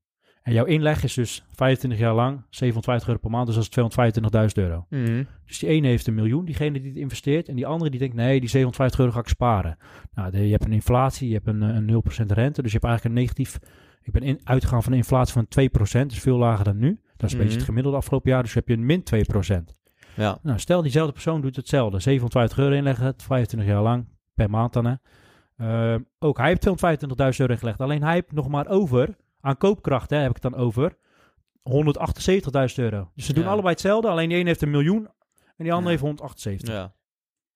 En 0.41 0.53
jouw 0.53 0.65
inleg 0.65 1.03
is 1.03 1.13
dus 1.13 1.45
25 1.55 1.99
jaar 1.99 2.13
lang 2.13 2.43
750 2.49 3.07
euro 3.07 3.19
per 3.21 3.29
maand, 3.31 3.45
dus 3.45 3.55
dat 3.55 3.63
is 3.63 3.69
225.000 3.69 4.57
euro. 4.57 4.85
Mhm. 4.89 5.23
Dus 5.45 5.59
die 5.59 5.69
ene 5.69 5.87
heeft 5.87 6.07
een 6.07 6.13
miljoen, 6.15 6.45
diegene 6.45 6.79
die 6.79 6.89
het 6.89 6.97
investeert. 6.99 7.47
En 7.47 7.55
die 7.55 7.65
andere 7.65 7.89
die 7.89 7.99
denkt, 7.99 8.15
nee, 8.15 8.39
die 8.39 8.49
750 8.49 8.99
euro 8.99 9.11
ga 9.11 9.19
ik 9.19 9.27
sparen. 9.27 9.77
Nou, 10.13 10.31
de- 10.31 10.45
je 10.45 10.51
hebt 10.51 10.65
een 10.65 10.73
inflatie, 10.73 11.27
je 11.27 11.33
hebt 11.33 11.47
een, 11.47 11.61
eh, 11.63 11.75
een 11.75 11.85
0% 11.85 12.31
rente. 12.31 12.61
Dus 12.61 12.71
je 12.71 12.77
hebt 12.77 12.89
eigenlijk 12.91 13.03
een 13.15 13.21
negatief... 13.21 13.59
Ik 14.03 14.11
ben 14.13 14.21
in, 14.21 14.39
uitgegaan 14.43 14.83
van 14.83 14.91
een 14.91 14.97
inflatie 14.97 15.33
van 15.33 15.47
2%, 15.47 16.09
dus 16.09 16.19
veel 16.19 16.37
lager 16.37 16.65
dan 16.65 16.77
nu. 16.77 16.99
Dat 17.17 17.23
is 17.29 17.31
een 17.31 17.37
Mhm. 17.37 17.37
beetje 17.37 17.55
het 17.57 17.65
gemiddelde 17.67 17.97
afgelopen 17.97 18.31
jaar, 18.31 18.43
dus 18.43 18.53
heb 18.53 18.67
je 18.67 18.73
een 18.73 18.85
min 18.85 19.03
2%. 19.03 19.75
Ja. 20.15 20.37
Nou, 20.41 20.59
stel 20.59 20.81
diezelfde 20.81 21.13
persoon 21.13 21.41
doet 21.41 21.55
hetzelfde. 21.55 21.99
750 21.99 22.57
euro 22.57 22.75
inleggen, 22.75 23.13
25 23.17 23.69
jaar 23.69 23.81
lang, 23.81 24.05
per 24.33 24.49
maand 24.49 24.73
dan 24.73 24.85
hè. 24.85 24.93
Ehm, 25.57 26.01
ook 26.19 26.37
hij 26.37 26.47
heeft 26.47 26.61
225.000 26.61 27.39
euro 27.39 27.53
ingelegd. 27.53 27.79
Alleen 27.81 28.03
hij 28.03 28.13
heeft 28.13 28.31
nog 28.31 28.47
maar 28.49 28.67
over, 28.67 29.15
aan 29.41 29.57
koopkracht 29.57 30.09
hè, 30.09 30.17
heb 30.17 30.35
ik 30.35 30.43
het 30.43 30.51
dan 30.51 30.61
over, 30.61 30.97
178.000 31.63 32.75
euro. 32.75 33.11
Dus 33.15 33.25
ze 33.25 33.33
doen 33.33 33.43
Ja. 33.43 33.49
allebei 33.49 33.71
hetzelfde, 33.73 34.07
alleen 34.09 34.29
die 34.29 34.37
ene 34.37 34.47
heeft 34.47 34.61
een 34.61 34.69
miljoen 34.71 35.07
en 35.57 35.63
die 35.63 35.73
andere 35.73 35.83
Ja. 35.83 35.89
heeft 35.89 36.01
178. 36.01 36.69
Ja. 36.73 36.93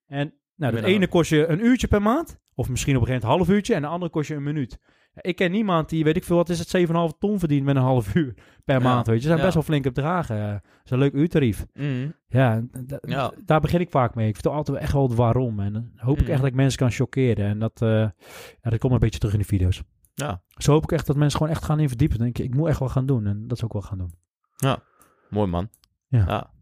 En 0.06 0.34
nou, 0.56 0.76
de 0.76 0.84
ene 0.86 1.08
kost 1.08 1.30
je 1.30 1.48
een 1.48 1.66
uurtje 1.66 1.88
per 1.88 2.02
maand, 2.02 2.40
of 2.56 2.70
misschien 2.70 2.96
op 2.96 3.02
een 3.02 3.08
gegeven 3.08 3.28
moment 3.28 3.42
een 3.42 3.48
half 3.48 3.58
uurtje, 3.58 3.74
en 3.76 3.82
de 3.82 3.88
andere 3.88 4.12
kost 4.12 4.28
je 4.28 4.36
een 4.36 4.44
minuut. 4.44 4.80
Ja, 5.16 5.22
ik 5.22 5.36
ken 5.36 5.52
niemand 5.52 5.90
die, 5.90 6.04
weet 6.04 6.16
ik 6.16 6.24
veel, 6.24 6.36
wat 6.36 6.50
is 6.50 6.60
het, 6.60 6.68
7,5 6.68 7.18
ton 7.20 7.40
verdient 7.40 7.66
met 7.66 7.76
een 7.76 7.82
half 7.82 8.16
uur 8.16 8.34
per 8.66 8.78
Ja. 8.78 8.84
maand, 8.84 9.06
weet 9.08 9.16
je. 9.16 9.22
Ze 9.22 9.28
zijn 9.28 9.38
Ja. 9.38 9.44
best 9.44 9.54
wel 9.56 9.64
flink 9.64 9.86
op 9.86 9.94
dragen. 9.94 10.52
Dat 10.52 10.62
is 10.84 10.92
een 10.92 10.98
leuk 10.98 11.14
uurtarief. 11.14 11.66
Mhm. 11.74 12.10
Ja, 12.28 12.64
Ja. 13.02 13.32
daar 13.46 13.60
begin 13.62 13.80
ik 13.80 13.90
vaak 13.90 14.16
mee. 14.16 14.28
Ik 14.28 14.34
vertel 14.34 14.52
altijd 14.54 14.78
echt 14.78 14.94
wel 14.94 15.04
het 15.08 15.16
waarom. 15.16 15.60
En 15.60 15.74
dan 15.74 15.92
hoop 15.96 16.16
ik 16.18 16.22
Mhm. 16.24 16.32
echt 16.32 16.40
dat 16.42 16.50
ik 16.50 16.56
mensen 16.56 16.80
kan 16.80 16.92
chockeren. 16.92 17.46
En 17.46 17.60
dat, 17.60 17.80
ja, 17.80 18.14
dat 18.62 18.80
komt 18.80 18.94
een 18.94 19.00
beetje 19.00 19.20
terug 19.20 19.34
in 19.34 19.40
de 19.40 19.46
video's. 19.46 19.84
Ja. 20.14 20.42
Zo 20.48 20.72
hoop 20.72 20.84
ik 20.84 20.92
echt 20.92 21.08
dat 21.08 21.16
mensen 21.16 21.38
gewoon 21.40 21.54
echt 21.54 21.64
gaan 21.66 21.80
in 21.80 21.88
verdiepen. 21.88 22.18
Dan 22.18 22.26
denk 22.26 22.38
ik, 22.40 22.46
ik 22.46 22.56
moet 22.60 22.68
echt 22.68 22.80
wel 22.80 22.90
gaan 22.90 23.06
doen. 23.06 23.26
En 23.26 23.48
dat 23.48 23.58
is 23.58 23.64
ook 23.64 23.74
wel 23.74 23.82
gaan 23.82 23.98
doen. 23.98 24.14
Mooi 25.30 25.48
man. 25.50 25.70
Ja. 26.08 26.54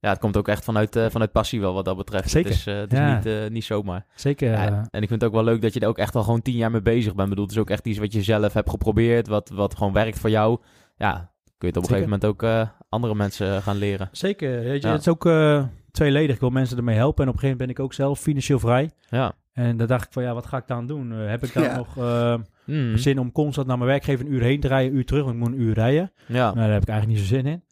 Ja. 0.00 0.08
Het 0.08 0.18
komt 0.18 0.36
ook 0.36 0.48
echt 0.48 0.64
vanuit, 0.64 0.96
eh, 0.96 1.06
vanuit 1.10 1.32
passie 1.32 1.60
wel 1.60 1.74
wat 1.74 1.84
dat 1.84 1.96
betreft. 1.96 2.30
Zeker. 2.30 2.50
Het 2.50 2.58
is, 2.58 2.66
eh, 2.66 2.76
het 2.76 2.92
is 2.92 2.98
Ja. 2.98 3.14
niet, 3.16 3.26
eh, 3.26 3.34
niet 3.50 3.64
zomaar. 3.64 4.06
Zeker. 4.14 4.50
Ja, 4.50 4.66
en 4.90 5.02
ik 5.02 5.08
vind 5.08 5.20
het 5.20 5.24
ook 5.24 5.32
wel 5.36 5.44
leuk 5.44 5.62
dat 5.62 5.74
je 5.74 5.80
er 5.80 5.88
ook 5.88 5.98
echt 5.98 6.14
al 6.14 6.22
gewoon 6.22 6.42
tien 6.42 6.56
jaar 6.56 6.70
mee 6.70 6.82
bezig 6.82 7.14
bent. 7.14 7.22
Ik 7.22 7.28
bedoel, 7.28 7.44
het 7.44 7.54
is 7.54 7.60
ook 7.60 7.70
echt 7.70 7.86
iets 7.86 7.98
wat 7.98 8.12
je 8.12 8.22
zelf 8.22 8.52
hebt 8.52 8.70
geprobeerd, 8.70 9.28
wat, 9.28 9.48
wat 9.54 9.76
gewoon 9.76 9.92
werkt 9.92 10.18
voor 10.18 10.30
jou. 10.30 10.58
Ja, 10.96 11.12
kun 11.58 11.68
je 11.68 11.74
het 11.74 11.76
op 11.76 11.82
een 11.82 11.88
Zeker. 11.98 12.08
gegeven 12.08 12.10
moment 12.10 12.24
ook 12.24 12.42
eh, 12.42 12.68
andere 12.88 13.14
mensen 13.14 13.62
gaan 13.62 13.76
leren. 13.76 14.08
zeker. 14.12 14.50
Weet 14.62 14.82
je, 14.82 14.86
Ja. 14.88 14.92
Het 14.92 15.00
is 15.02 15.08
ook 15.08 15.26
eh, 15.26 15.64
tweeledig. 15.90 16.34
Ik 16.34 16.40
wil 16.40 16.50
mensen 16.50 16.76
ermee 16.76 16.96
helpen. 16.96 17.22
En 17.24 17.28
op 17.28 17.34
een 17.34 17.40
gegeven 17.40 17.58
moment 17.66 17.76
ben 17.76 17.84
ik 17.86 17.90
ook 17.90 17.94
zelf 18.06 18.20
financieel 18.20 18.58
vrij. 18.58 18.90
Ja. 19.10 19.32
En 19.52 19.76
dan 19.76 19.86
dacht 19.86 20.04
ik 20.06 20.12
van, 20.12 20.22
ja, 20.22 20.34
wat 20.34 20.46
ga 20.46 20.56
ik 20.56 20.66
dan 20.66 20.86
doen? 20.86 21.10
Heb 21.10 21.44
ik 21.44 21.52
dan 21.54 21.62
Ja. 21.62 21.76
nog 21.76 21.96
eh, 21.96 22.34
Mhm. 22.64 22.96
zin 22.96 23.18
om 23.18 23.32
constant 23.32 23.66
naar 23.66 23.78
mijn 23.78 23.90
werkgever 23.90 24.26
een 24.26 24.32
uur 24.32 24.42
heen 24.42 24.60
te 24.60 24.68
rijden, 24.68 24.90
een 24.90 24.96
uur 24.98 25.04
terug? 25.04 25.22
Want 25.24 25.34
ik 25.34 25.40
moet 25.40 25.52
een 25.52 25.60
uur 25.60 25.74
rijden. 25.74 26.12
Ja. 26.26 26.34
Nou, 26.44 26.54
daar 26.56 26.70
heb 26.72 26.82
ik 26.82 26.88
eigenlijk 26.88 27.18
niet 27.20 27.28
zo 27.28 27.34
zin 27.34 27.46
in. 27.46 27.62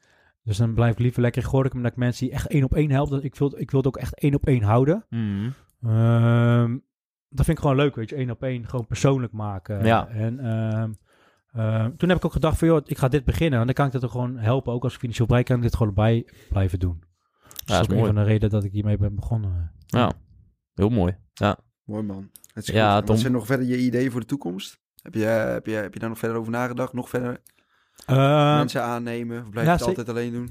Dus 0.48 0.56
dan 0.56 0.74
blijf 0.74 0.92
ik 0.92 0.98
liever 0.98 1.20
lekker 1.22 1.42
in 1.42 1.48
Gorinchem, 1.48 1.76
omdat 1.76 1.92
ik 1.92 1.98
mensen 1.98 2.24
die 2.26 2.34
echt 2.34 2.46
één 2.48 2.64
op 2.64 2.74
één 2.74 2.90
helpen. 2.90 3.12
Dat- 3.14 3.24
Ik 3.24 3.34
wil, 3.34 3.52
ik 3.58 3.70
wil 3.70 3.80
het 3.80 3.88
ook 3.88 3.96
echt 3.96 4.14
één 4.20 4.34
op 4.34 4.46
één 4.46 4.62
houden. 4.62 5.04
Mhm. 5.10 5.50
Ehm, 5.82 6.78
dat 7.28 7.44
vind 7.44 7.56
ik 7.56 7.58
gewoon 7.58 7.76
leuk, 7.76 7.94
weet 7.94 8.08
je. 8.10 8.16
één 8.16 8.30
op 8.30 8.42
één, 8.42 8.68
gewoon 8.68 8.86
persoonlijk 8.86 9.32
maken. 9.32 9.84
Ja. 9.84 10.08
En 10.08 10.38
ehm, 10.40 10.92
ehm, 11.52 11.96
toen 11.96 12.08
heb 12.08 12.18
ik 12.18 12.24
ook 12.24 12.32
gedacht 12.32 12.58
van, 12.58 12.68
joh, 12.68 12.80
ik 12.84 12.98
ga 12.98 13.08
dit 13.08 13.24
beginnen. 13.24 13.58
En 13.60 13.64
dan 13.64 13.74
kan 13.74 13.86
ik 13.86 13.92
dat 13.92 14.04
ook 14.04 14.10
gewoon 14.10 14.36
helpen. 14.36 14.72
Ook 14.72 14.82
als 14.84 14.92
ik 14.94 14.98
financieel 14.98 15.26
bereik, 15.26 15.46
kan 15.46 15.56
ik 15.56 15.62
dit 15.62 15.76
gewoon 15.76 15.94
bij 15.94 16.26
blijven 16.48 16.78
doen. 16.78 17.02
Dus 17.64 17.76
dat 17.76 17.90
is 17.90 17.96
een 17.96 18.06
van 18.06 18.14
de 18.14 18.22
redenen 18.22 18.50
dat 18.50 18.64
ik 18.64 18.72
hiermee 18.72 18.96
ben 18.96 19.14
begonnen. 19.14 19.72
Ja. 19.86 20.12
Heel 20.74 20.88
mooi. 20.88 21.16
Ja. 21.32 21.58
Mooi 21.84 22.02
man. 22.02 22.30
Het 22.52 22.68
is 22.68 22.74
Ja, 22.74 22.90
goed. 22.96 22.98
Tom. 22.98 23.08
Wat 23.14 23.18
zijn 23.18 23.32
nog 23.32 23.46
verder 23.46 23.66
je 23.66 23.78
ideeën 23.78 24.10
voor 24.10 24.20
de 24.20 24.26
toekomst? 24.26 24.80
Heb 25.02 25.14
je, 25.14 25.24
heb, 25.24 25.66
je, 25.66 25.72
heb 25.72 25.92
je 25.94 26.00
daar 26.00 26.08
nog 26.08 26.18
verder 26.18 26.36
over 26.38 26.52
nagedacht? 26.52 26.92
Nog 26.92 27.08
verder 27.08 27.40
Ehm, 28.06 28.56
mensen 28.56 28.82
aannemen? 28.82 29.42
Of 29.42 29.50
blijf 29.50 29.66
je 29.66 29.72
het 29.72 29.82
altijd 29.82 30.08
alleen 30.08 30.32
doen? 30.32 30.50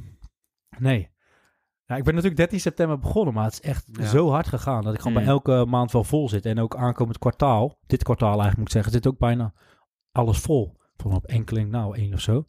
Nee. 0.77 1.09
Ja, 1.85 1.95
ik 1.95 2.03
ben 2.03 2.13
natuurlijk 2.13 2.39
13 2.39 2.59
september 2.59 2.99
begonnen, 2.99 3.33
maar 3.33 3.43
het 3.43 3.53
is 3.53 3.61
echt 3.61 3.85
Ja. 3.91 4.05
zo 4.05 4.29
hard 4.29 4.47
gegaan 4.47 4.83
dat 4.83 4.93
ik 4.93 4.99
gewoon 5.01 5.17
Mm. 5.17 5.23
bij 5.23 5.29
elke 5.33 5.65
maand 5.69 5.91
wel 5.91 6.03
vol 6.03 6.29
zit. 6.29 6.45
En 6.45 6.59
ook 6.59 6.75
aankomend 6.75 7.17
kwartaal, 7.17 7.77
dit 7.85 8.03
kwartaal 8.03 8.27
eigenlijk 8.27 8.57
moet 8.57 8.67
ik 8.67 8.73
zeggen, 8.73 8.91
zit 8.91 9.07
ook 9.07 9.17
bijna 9.19 9.53
alles 10.11 10.37
vol. 10.39 10.75
Van 10.97 11.13
op 11.15 11.25
enkeling, 11.25 11.71
nou 11.71 11.97
één 11.97 12.13
of 12.13 12.19
zo. 12.19 12.45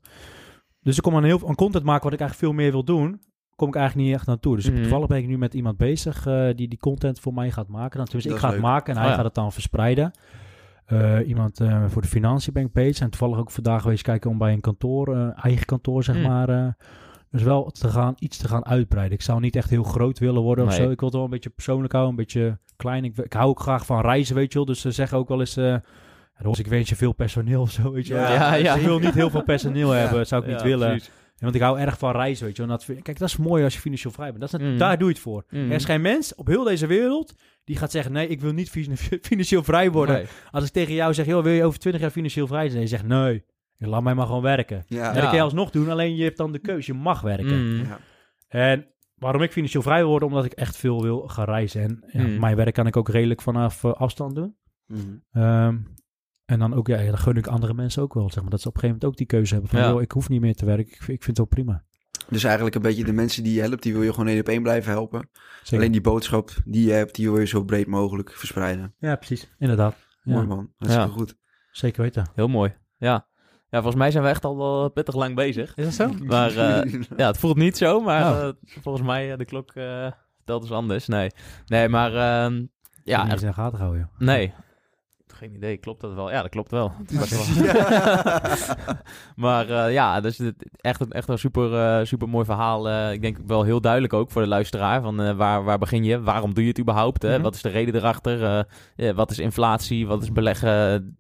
Dus 0.81 0.97
ik 0.97 1.03
kom 1.03 1.17
aan 1.17 1.25
heel 1.25 1.49
aan 1.49 1.55
content 1.55 1.85
maken 1.85 2.05
wat 2.05 2.13
ik 2.13 2.21
eigenlijk 2.21 2.51
veel 2.51 2.63
meer 2.63 2.73
wil 2.73 2.85
doen, 2.85 3.21
kom 3.57 3.69
ik 3.69 3.75
eigenlijk 3.75 4.07
niet 4.09 4.17
echt 4.17 4.27
naartoe. 4.27 4.57
Dus 4.57 4.71
Mhm. 4.71 4.81
toevallig 4.81 5.07
ben 5.07 5.19
ik 5.19 5.27
nu 5.27 5.39
met 5.39 5.55
iemand 5.55 5.77
bezig 5.77 6.27
eh, 6.27 6.49
die 6.55 6.69
die 6.69 6.79
content 6.79 7.21
voor 7.21 7.35
mij 7.35 7.51
gaat 7.51 7.69
maken. 7.69 7.97
Dan, 7.97 8.05
tenminste, 8.07 8.29
Dat 8.33 8.39
ik 8.39 8.45
ga 8.45 8.53
het 8.53 8.61
maken 8.63 8.87
en 8.87 8.95
Oh 8.95 8.99
hij 9.01 9.09
ja. 9.11 9.15
gaat 9.17 9.25
het 9.25 9.35
dan 9.35 9.53
verspreiden. 9.53 10.11
Eh, 10.89 11.29
iemand 11.29 11.61
eh, 11.61 11.85
voor 11.89 12.03
de 12.03 12.09
financiën 12.09 12.53
ben 12.53 12.65
ik 12.65 12.73
bezig. 12.73 13.01
En 13.05 13.11
toevallig 13.11 13.39
ook 13.39 13.51
vandaag 13.51 13.83
geweest 13.83 14.03
kijken 14.03 14.31
om 14.31 14.39
bij 14.39 14.53
een 14.53 14.61
kantoor, 14.61 15.15
eh, 15.17 15.45
eigen 15.45 15.67
kantoor 15.67 16.05
zeg 16.05 16.17
Mm. 16.17 16.23
maar, 16.23 16.49
eh, 16.49 16.69
dus 17.31 17.43
wel 17.43 17.71
te 17.71 17.89
gaan, 17.89 18.15
iets 18.19 18.37
te 18.37 18.49
gaan 18.49 18.67
uitbreiden. 18.67 19.15
Ik 19.15 19.23
zou 19.23 19.41
niet 19.41 19.57
echt 19.57 19.71
heel 19.71 19.83
groot 19.83 20.19
willen 20.19 20.43
worden 20.43 20.65
of 20.65 20.75
zo. 20.75 20.91
Ik 20.91 20.99
wil 21.01 21.09
het 21.09 21.17
wel 21.17 21.25
een 21.25 21.31
beetje 21.31 21.51
persoonlijk 21.51 21.93
houden, 21.93 22.15
een 22.15 22.21
beetje 22.25 22.59
klein. 22.77 23.05
Ik, 23.05 23.17
ik 23.19 23.33
hou 23.33 23.49
ook 23.49 23.61
graag 23.61 23.87
van 23.87 24.01
reizen, 24.01 24.35
weet 24.35 24.53
je 24.53 24.59
wel. 24.59 24.67
Dus 24.67 24.81
ze 24.81 24.91
zeggen 24.91 25.19
ook 25.19 25.29
wel 25.29 25.41
eens... 25.41 25.57
eh 25.57 25.77
Ros, 26.41 26.59
ik 26.59 26.67
wens 26.67 26.89
je 26.89 26.97
veel 26.97 27.13
personeel 27.13 27.61
of 27.61 27.71
zo, 27.71 27.93
weet 27.93 28.07
je 28.07 28.15
wel. 28.15 28.23
Ja, 28.23 28.33
ja, 28.35 28.55
ja. 28.55 28.75
Ik 28.75 28.83
wil 28.85 28.99
niet 28.99 29.15
heel 29.15 29.31
veel 29.31 29.43
personeel 29.43 29.95
Ja. 29.95 30.01
hebben, 30.01 30.27
zou 30.27 30.43
ik 30.43 30.49
niet 30.49 30.59
Ja, 30.59 30.65
willen. 30.65 30.89
precies. 30.89 31.07
Ja, 31.07 31.13
Want 31.45 31.55
ik 31.55 31.61
hou 31.61 31.79
erg 31.79 31.99
van 31.99 32.11
reizen, 32.13 32.45
weet 32.47 32.57
je 32.57 32.63
wel. 32.63 32.71
En 32.71 32.77
Dat, 32.77 32.85
vind- 32.87 33.03
kijk, 33.03 33.19
dat 33.19 33.29
is 33.29 33.37
mooi 33.37 33.65
als 33.65 33.75
je 33.75 33.81
financieel 33.81 34.13
vrij 34.13 34.29
bent. 34.29 34.41
Dat 34.41 34.53
is 34.53 34.61
het- 34.61 34.73
Mm. 34.73 34.79
Daar 34.79 34.99
doe 34.99 35.07
je 35.09 35.13
het 35.13 35.23
voor. 35.23 35.45
Mhm. 35.51 35.63
Er 35.65 35.73
is 35.73 35.85
geen 35.85 36.01
mens 36.01 36.35
op 36.35 36.47
heel 36.47 36.65
deze 36.65 36.87
wereld 36.87 37.35
die 37.69 37.77
gaat 37.77 37.91
zeggen... 37.91 38.13
nee, 38.13 38.29
ik 38.29 38.41
wil 38.41 38.53
niet 38.53 38.71
fin- 38.71 38.97
financieel 39.31 39.63
vrij 39.63 39.91
worden. 39.91 40.15
Nee. 40.15 40.27
Als 40.51 40.65
ik 40.65 40.73
tegen 40.73 40.95
jou 40.95 41.15
zeg, 41.15 41.27
joh, 41.27 41.43
wil 41.43 41.53
je 41.53 41.65
over 41.65 41.79
20 41.79 42.01
jaar 42.03 42.11
financieel 42.11 42.47
vrij 42.47 42.65
zijn? 42.65 42.75
En 42.75 42.81
je 42.83 42.87
zegt, 42.89 43.07
nee, 43.07 43.45
laat 43.79 44.03
mij 44.03 44.15
maar 44.15 44.27
gewoon 44.27 44.43
werken. 44.43 44.85
Ja. 44.87 45.13
Dat 45.13 45.23
kan 45.23 45.35
je 45.35 45.41
alsnog 45.41 45.71
doen, 45.71 45.89
alleen 45.91 46.17
je 46.17 46.25
hebt 46.25 46.37
dan 46.37 46.53
de 46.53 46.59
keuze. 46.59 46.93
Je 46.93 46.99
mag 46.99 47.21
werken. 47.21 47.67
Mm. 47.77 47.85
Ja. 47.85 47.99
En 48.49 48.87
waarom 49.15 49.43
ik 49.43 49.53
financieel 49.53 49.83
vrij 49.83 49.99
wil 50.01 50.09
worden, 50.09 50.29
omdat 50.29 50.45
ik 50.45 50.53
echt 50.53 50.77
veel 50.77 51.03
wil 51.03 51.29
gaan 51.29 51.45
reizen. 51.45 51.83
En 51.83 52.05
ja, 52.13 52.23
Mm. 52.27 52.39
mijn 52.41 52.57
werk 52.57 52.75
kan 52.75 52.87
ik 52.87 52.97
ook 52.97 53.09
redelijk 53.09 53.43
vanaf 53.43 53.85
eh, 53.85 53.93
afstand 53.93 54.35
doen. 54.35 54.57
Mhm. 54.87 55.01
Ehm, 55.33 55.77
en 56.45 56.59
dan 56.59 56.75
ook, 56.75 56.87
ja, 56.87 56.97
dan 57.05 57.19
gun 57.19 57.37
ik 57.37 57.47
andere 57.47 57.75
mensen 57.75 58.03
ook 58.03 58.15
wel, 58.15 58.31
zeg 58.31 58.43
maar. 58.43 58.51
Dat 58.51 58.61
ze 58.61 58.69
op 58.69 58.75
een 58.75 58.81
gegeven 58.81 58.99
moment 59.01 59.05
ook 59.05 59.17
die 59.29 59.37
keuze 59.37 59.53
hebben 59.53 59.71
van, 59.71 59.81
Ja. 59.81 59.89
joh, 59.89 60.03
ik 60.03 60.11
hoef 60.13 60.29
niet 60.29 60.41
meer 60.41 60.55
te 60.55 60.65
werken. 60.65 60.87
Ik, 60.93 61.03
vind- 61.03 61.19
ik 61.19 61.25
vind 61.25 61.27
het 61.27 61.37
wel 61.37 61.47
prima. 61.65 61.85
Dus 62.29 62.45
eigenlijk 62.45 62.75
een 62.75 62.83
beetje 62.83 63.05
de 63.05 63.13
mensen 63.13 63.43
die 63.43 63.55
je 63.55 63.61
helpt, 63.61 63.83
die 63.83 63.93
wil 63.93 64.03
je 64.03 64.11
gewoon 64.11 64.27
één 64.29 64.41
op 64.41 64.49
één 64.49 64.63
blijven 64.63 64.93
helpen. 64.93 65.29
Zeker. 65.63 65.79
Alleen 65.79 65.93
die 65.93 66.01
boodschap 66.01 66.51
die 66.65 66.87
je 66.87 66.93
hebt, 66.93 67.15
die 67.15 67.31
wil 67.31 67.41
je 67.41 67.47
zo 67.47 67.65
breed 67.65 67.87
mogelijk 67.87 68.33
verspreiden. 68.33 68.95
Ja, 68.99 69.17
precies. 69.17 69.51
Inderdaad. 69.59 69.97
Ja, 70.23 70.33
Mooi 70.35 70.47
man, 70.47 70.73
hartstikke 70.79 71.09
Ja. 71.11 71.15
goed. 71.17 71.35
Zeker 71.71 72.03
weten. 72.03 72.31
Heel 72.35 72.49
mooi. 72.49 72.75
Ja. 72.97 73.27
ja, 73.71 73.79
volgens 73.81 73.95
mij 73.95 74.11
zijn 74.11 74.23
we 74.25 74.29
echt 74.31 74.45
al 74.45 74.57
wel 74.57 74.89
pittig 74.91 75.15
lang 75.15 75.35
bezig. 75.35 75.75
Is 75.77 75.85
dat 75.85 75.95
zo? 75.95 76.15
Maar 76.25 76.51
eh, 76.57 76.93
ja, 77.17 77.27
het 77.27 77.39
voelt 77.39 77.57
niet 77.57 77.77
zo, 77.77 78.01
maar 78.01 78.33
Oh. 78.33 78.49
eh, 78.49 78.53
volgens 78.83 79.07
mij 79.07 79.31
uh, 79.31 79.37
de 79.37 79.45
klok 79.45 79.75
uh, 79.75 80.11
telt 80.45 80.63
dus 80.63 80.73
anders. 80.73 81.07
Nee, 81.07 81.31
nee 81.67 81.89
maar 81.89 82.11
uh, 82.13 82.59
Ja, 83.05 83.23
niet 83.23 83.33
eens 83.33 83.43
in 83.43 83.49
de 83.49 83.55
gaten 83.55 83.79
houden, 83.79 84.01
joh. 84.01 84.19
nee. 84.27 84.53
Geen 85.39 85.55
idee, 85.55 85.77
klopt 85.77 86.01
dat 86.01 86.15
wel? 86.15 86.31
Ja, 86.31 86.43
dat 86.43 86.51
klopt 86.51 86.71
wel. 86.71 86.93
Maar 89.37 89.69
uh, 89.71 89.93
ja, 89.93 90.21
dus 90.21 90.41
echt, 90.77 91.01
een- 91.01 91.11
echt 91.13 91.29
een 91.29 91.39
super, 91.39 91.73
uh, 92.01 92.05
super 92.07 92.29
mooi 92.29 92.45
verhaal. 92.45 92.89
Uh, 92.89 93.13
ik 93.13 93.23
denk 93.23 93.39
wel 93.47 93.63
heel 93.63 93.81
duidelijk 93.81 94.13
ook 94.13 94.31
voor 94.31 94.43
de 94.43 94.49
luisteraar. 94.49 95.03
Van 95.03 95.21
uh, 95.23 95.33
waar, 95.37 95.65
waar 95.65 95.79
begin 95.79 96.05
je? 96.05 96.21
Waarom 96.21 96.55
doe 96.55 96.63
je 96.63 96.69
het 96.69 96.81
überhaupt? 96.81 97.23
Mhm. 97.23 97.41
Wat 97.43 97.55
is 97.55 97.63
de 97.63 97.69
reden 97.69 97.95
erachter? 97.95 98.43
Uh, 98.43 98.61
ja, 98.97 99.15
wat 99.15 99.31
is 99.31 99.39
inflatie? 99.39 100.07
Wat 100.07 100.23
is 100.23 100.33
beleggen? 100.33 100.69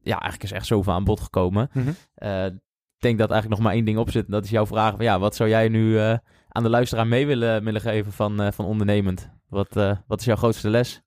Ja, 0.02 0.12
eigenlijk 0.20 0.42
is 0.42 0.52
echt 0.52 0.66
zoveel 0.66 0.92
aan 0.92 1.04
bod 1.04 1.20
gekomen. 1.20 1.68
Mhm. 1.72 1.88
Uh, 2.18 2.44
ik 2.44 3.04
denk 3.04 3.18
dat 3.18 3.30
eigenlijk 3.30 3.60
nog 3.60 3.68
maar 3.68 3.76
één 3.76 3.84
ding 3.84 3.98
op 3.98 4.10
zit. 4.10 4.24
En 4.26 4.32
dat 4.32 4.44
is 4.44 4.50
jouw 4.50 4.66
vraag. 4.66 4.94
Van, 4.96 5.04
ja, 5.04 5.18
wat 5.18 5.36
zou 5.36 5.48
jij 5.48 5.68
nu 5.68 5.92
uh, 5.94 6.14
aan 6.48 6.62
de 6.62 6.68
luisteraar 6.70 7.06
mee 7.06 7.26
willen, 7.26 7.64
willen 7.64 7.80
geven 7.80 8.12
van, 8.12 8.42
uh, 8.42 8.48
van 8.50 8.64
ondernemend? 8.64 9.30
Wat, 9.48 9.76
uh, 9.76 9.92
wat 10.06 10.20
is 10.20 10.26
jouw 10.26 10.36
grootste 10.36 10.68
les? 10.70 11.02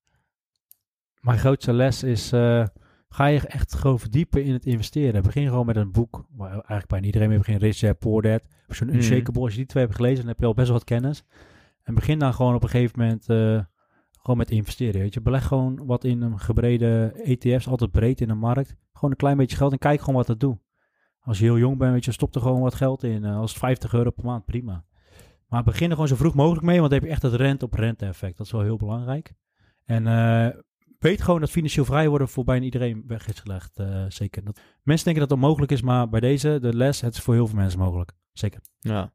Mijn 1.19 1.39
grootste 1.39 1.73
les 1.73 2.03
is, 2.03 2.33
uh, 2.33 2.65
ga 3.13 3.25
je 3.25 3.39
echt 3.39 3.75
gewoon 3.75 3.99
verdiepen 3.99 4.43
in 4.43 4.53
het 4.53 4.65
investeren. 4.65 5.23
Begin 5.23 5.47
gewoon 5.47 5.65
met 5.65 5.75
een 5.75 5.91
boek, 5.91 6.25
waar 6.35 6.51
eigenlijk 6.51 6.87
bijna 6.87 7.05
iedereen 7.05 7.29
mee 7.29 7.37
begint, 7.37 7.61
Rich 7.61 7.79
Dad, 7.79 7.99
Poor 7.99 8.21
Dad. 8.21 8.47
Of 8.67 8.75
zo'n 8.75 8.87
Mhm. 8.87 8.95
Unshakable, 8.95 9.41
als 9.41 9.51
je 9.51 9.57
die 9.57 9.65
twee 9.65 9.83
hebt 9.83 9.95
gelezen, 9.95 10.17
dan 10.17 10.27
heb 10.27 10.39
je 10.39 10.45
al 10.45 10.53
best 10.53 10.67
wel 10.67 10.77
wat 10.77 10.85
kennis. 10.85 11.23
En 11.83 11.95
begin 11.95 12.19
dan 12.19 12.33
gewoon 12.33 12.55
op 12.55 12.63
een 12.63 12.69
gegeven 12.69 12.99
moment 12.99 13.29
uh, 13.29 13.59
gewoon 14.11 14.37
met 14.37 14.51
investeren. 14.51 15.01
Weet 15.01 15.13
je. 15.13 15.21
Beleg 15.21 15.45
gewoon 15.45 15.85
wat 15.85 16.03
in 16.03 16.21
een 16.21 16.39
gebrede 16.39 17.11
ETF's, 17.23 17.67
altijd 17.67 17.91
breed 17.91 18.21
in 18.21 18.27
de 18.27 18.33
markt. 18.33 18.75
Gewoon 18.93 19.11
een 19.11 19.17
klein 19.17 19.37
beetje 19.37 19.57
geld 19.57 19.71
en 19.71 19.77
kijk 19.77 19.99
gewoon 19.99 20.15
wat 20.15 20.27
dat 20.27 20.39
doet. 20.39 20.57
Als 21.19 21.37
je 21.39 21.43
heel 21.43 21.57
jong 21.57 21.77
bent, 21.77 21.91
weet 21.93 22.05
je, 22.05 22.11
stop 22.11 22.35
er 22.35 22.41
gewoon 22.41 22.61
wat 22.61 22.75
geld 22.75 23.03
in. 23.03 23.23
Uh, 23.23 23.37
als 23.37 23.53
50 23.53 23.93
euro 23.93 24.09
per 24.09 24.25
maand, 24.25 24.45
prima. 24.45 24.83
Maar 25.47 25.63
begin 25.63 25.85
er 25.85 25.91
gewoon 25.91 26.07
zo 26.07 26.15
vroeg 26.15 26.33
mogelijk 26.33 26.65
mee, 26.65 26.79
want 26.79 26.89
dan 26.91 26.99
heb 26.99 27.07
je 27.07 27.13
echt 27.13 27.21
het 27.21 27.33
rente 27.33 27.65
op 27.65 27.73
rente 27.73 28.05
effect. 28.05 28.37
Dat 28.37 28.45
is 28.45 28.51
wel 28.51 28.61
heel 28.61 28.77
belangrijk. 28.77 29.33
En 29.85 30.05
uh, 30.05 30.47
weet 31.01 31.21
gewoon 31.21 31.39
dat 31.39 31.49
financieel 31.49 31.85
vrij 31.85 32.09
worden 32.09 32.29
voor 32.29 32.43
bijna 32.43 32.65
iedereen 32.65 33.03
weg 33.07 33.27
is 33.27 33.39
gelegd. 33.39 33.79
Uh, 33.79 34.05
zeker. 34.07 34.43
Dat, 34.43 34.59
mensen 34.83 35.05
denken 35.05 35.27
dat 35.27 35.31
het 35.31 35.41
onmogelijk 35.41 35.71
is, 35.71 35.81
maar 35.81 36.09
bij 36.09 36.19
deze, 36.19 36.57
de 36.61 36.75
les, 36.75 37.01
het 37.01 37.13
is 37.13 37.21
voor 37.21 37.33
heel 37.33 37.47
veel 37.47 37.57
mensen 37.57 37.79
mogelijk. 37.79 38.11
Zeker. 38.33 38.61
Ja. 38.79 39.13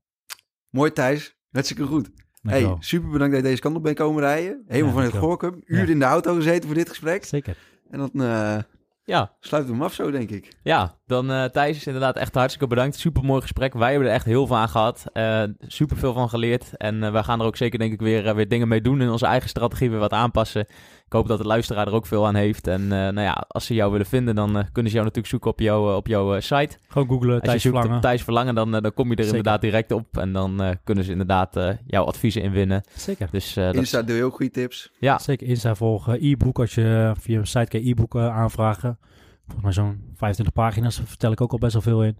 Mooi 0.70 0.92
Thijs, 0.92 1.36
hartstikke 1.50 1.84
goed. 1.84 2.10
Hey, 2.42 2.76
super 2.78 3.10
bedankt 3.10 3.34
dat 3.34 3.42
je 3.42 3.48
deze 3.48 3.62
kant 3.62 3.76
op 3.76 3.82
bent 3.82 3.96
komen 3.96 4.22
rijden. 4.22 4.64
Helemaal 4.66 4.90
ja, 4.90 4.94
van 4.94 5.04
het 5.04 5.16
Gorkum. 5.16 5.62
Uur 5.64 5.84
ja. 5.84 5.92
in 5.92 5.98
de 5.98 6.04
auto 6.04 6.34
gezeten 6.34 6.64
voor 6.64 6.74
dit 6.74 6.88
gesprek. 6.88 7.24
Zeker. 7.24 7.56
En 7.90 7.98
dan 7.98 8.10
uh, 8.14 8.58
ja. 9.04 9.36
sluiten 9.40 9.72
we 9.72 9.78
hem 9.78 9.86
af 9.86 9.94
zo, 9.94 10.10
denk 10.10 10.30
ik. 10.30 10.56
Ja, 10.62 10.98
dan 11.06 11.30
uh, 11.30 11.44
Thijs, 11.44 11.86
inderdaad 11.86 12.16
echt 12.16 12.34
hartstikke 12.34 12.66
bedankt. 12.66 12.96
Super 12.96 13.24
mooi 13.24 13.40
gesprek. 13.40 13.74
Wij 13.74 13.90
hebben 13.90 14.08
er 14.08 14.14
echt 14.14 14.24
heel 14.24 14.46
veel 14.46 14.56
aan 14.56 14.68
gehad. 14.68 15.04
Uh, 15.12 15.42
super 15.60 15.96
veel 15.96 16.12
van 16.12 16.28
geleerd. 16.28 16.76
En 16.76 17.02
uh, 17.02 17.10
wij 17.10 17.22
gaan 17.22 17.40
er 17.40 17.46
ook 17.46 17.56
zeker, 17.56 17.78
denk 17.78 17.92
ik, 17.92 18.00
weer, 18.00 18.34
weer 18.34 18.48
dingen 18.48 18.68
mee 18.68 18.80
doen. 18.80 19.00
In 19.00 19.10
onze 19.10 19.26
eigen 19.26 19.48
strategie 19.48 19.90
weer 19.90 19.98
wat 19.98 20.12
aanpassen. 20.12 20.66
Ik 21.06 21.12
hoop 21.12 21.26
dat 21.28 21.38
de 21.38 21.44
luisteraar 21.44 21.86
er 21.86 21.92
ook 21.92 22.06
veel 22.06 22.26
aan 22.26 22.34
heeft. 22.34 22.66
En 22.66 22.88
nou 22.88 23.20
ja, 23.20 23.44
als 23.48 23.66
ze 23.66 23.74
jou 23.74 23.90
willen 23.90 24.06
vinden, 24.06 24.34
dan 24.34 24.52
kunnen 24.52 24.90
ze 24.90 24.96
jou 24.96 25.04
natuurlijk 25.04 25.26
zoeken 25.26 25.50
op, 25.50 25.60
jou, 25.60 25.96
op 25.96 26.06
jouw 26.06 26.40
site. 26.40 26.78
Gewoon 26.88 27.08
googlen, 27.08 27.42
Thijs 27.42 27.62
Verlangen. 27.62 28.00
Thijs 28.00 28.22
Verlangen, 28.22 28.54
dan, 28.54 28.70
dan 28.70 28.94
kom 28.94 29.10
je 29.10 29.16
er 29.16 29.22
zeker. 29.22 29.36
inderdaad 29.36 29.60
direct 29.60 29.92
op. 29.92 30.18
En 30.18 30.32
dan 30.32 30.76
kunnen 30.84 31.04
ze 31.04 31.10
inderdaad 31.10 31.58
jouw 31.86 32.04
adviezen 32.04 32.42
inwinnen. 32.42 32.82
Zeker. 32.96 33.28
Dus, 33.30 33.56
Insta 33.56 34.02
deel 34.02 34.16
je 34.16 34.24
ook 34.24 34.34
goede 34.34 34.52
tips. 34.52 34.90
Ja. 34.98 35.18
Zeker, 35.18 35.46
Insta 35.46 35.74
volgen. 35.74 36.18
E-book, 36.20 36.58
als 36.58 36.74
je 36.74 37.12
via 37.20 37.38
een 37.38 37.46
site 37.46 37.68
kan 37.68 37.80
e-boeken 37.80 38.32
aanvragen. 38.32 38.98
Volgens 39.46 39.62
mij 39.62 39.72
zo'n 39.72 40.12
25 40.16 40.54
pagina's, 40.54 41.00
vertel 41.04 41.32
ik 41.32 41.40
ook 41.40 41.52
al 41.52 41.58
best 41.58 41.72
wel 41.72 41.82
veel 41.82 42.04
in. 42.04 42.18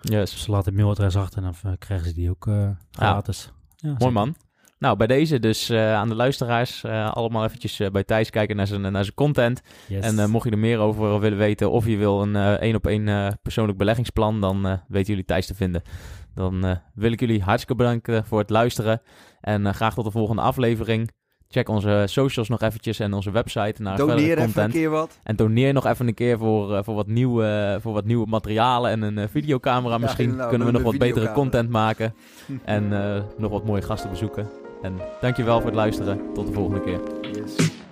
Yes. 0.00 0.30
Dus 0.30 0.42
ze 0.42 0.50
laten 0.50 0.72
een 0.72 0.78
mailadres 0.78 1.16
achter 1.16 1.42
en 1.42 1.54
dan 1.62 1.78
krijgen 1.78 2.06
ze 2.06 2.14
die 2.14 2.30
ook 2.30 2.46
uh, 2.46 2.68
gratis. 2.90 3.52
Ja. 3.76 3.88
Ja, 3.88 3.96
Mooi 3.98 4.12
man. 4.12 4.34
Nou, 4.84 4.96
bij 4.96 5.06
deze 5.06 5.38
dus 5.38 5.70
uh, 5.70 5.94
aan 5.94 6.08
de 6.08 6.14
luisteraars 6.14 6.82
uh, 6.86 7.12
allemaal 7.12 7.44
eventjes 7.44 7.80
uh, 7.80 7.88
bij 7.90 8.04
Thijs 8.04 8.30
kijken 8.30 8.56
naar 8.56 8.66
zijn, 8.66 8.80
naar 8.80 9.04
zijn 9.04 9.14
content. 9.14 9.60
Yes. 9.88 10.04
En 10.04 10.30
mocht 10.30 10.44
je 10.44 10.50
er 10.50 10.58
meer 10.58 10.78
over 10.78 11.20
willen 11.20 11.38
weten 11.38 11.70
of 11.70 11.86
je 11.86 11.96
wil 11.96 12.22
een 12.22 12.36
één 12.36 12.74
op 12.74 12.86
één 12.86 13.38
persoonlijk 13.42 13.78
beleggingsplan, 13.78 14.40
dan 14.40 14.80
weten 14.88 15.08
jullie 15.08 15.24
Thijs 15.24 15.46
te 15.46 15.54
vinden. 15.54 15.82
Dan 16.34 16.78
wil 16.94 17.12
ik 17.12 17.20
jullie 17.20 17.42
hartstikke 17.42 17.74
bedanken 17.74 18.24
voor 18.24 18.38
het 18.38 18.50
luisteren 18.50 19.02
en 19.40 19.74
graag 19.74 19.94
tot 19.94 20.04
de 20.04 20.10
volgende 20.10 20.42
aflevering. 20.42 21.10
Check 21.48 21.68
onze 21.68 22.04
socials 22.06 22.48
nog 22.48 22.62
eventjes 22.62 22.98
en 22.98 23.12
onze 23.12 23.30
website 23.30 23.82
naar 23.82 23.96
Doneer 23.96 24.16
verdere 24.16 24.40
even 24.40 24.44
content. 24.44 24.74
een 24.74 24.80
keer 24.80 24.90
wat. 24.90 25.18
En 25.22 25.36
doneer 25.36 25.72
nog 25.72 25.86
even 25.86 26.08
een 26.08 26.14
keer 26.14 26.38
voor, 26.38 26.72
uh, 26.72 26.78
voor, 26.82 26.94
wat, 26.94 27.06
nieuwe, 27.06 27.78
voor 27.80 27.92
wat 27.92 28.04
nieuwe 28.04 28.26
materialen 28.26 28.90
en 28.90 29.02
een 29.02 29.18
uh, 29.18 29.24
videocamera. 29.30 29.98
Misschien 29.98 30.36
nou, 30.36 30.48
kunnen 30.48 30.66
we 30.66 30.72
nog 30.72 30.82
wat 30.82 30.98
betere 30.98 31.32
content 31.32 31.70
maken. 31.70 32.14
en 32.64 32.84
uh, 32.92 33.22
nog 33.36 33.50
wat 33.50 33.64
mooie 33.64 33.82
gasten 33.82 34.10
bezoeken. 34.10 34.63
En 34.84 35.00
dankjewel 35.20 35.56
voor 35.56 35.66
het 35.66 35.74
luisteren. 35.74 36.32
Tot 36.34 36.46
de 36.46 36.52
volgende 36.52 36.80
keer. 36.80 37.00
Yes. 37.32 37.83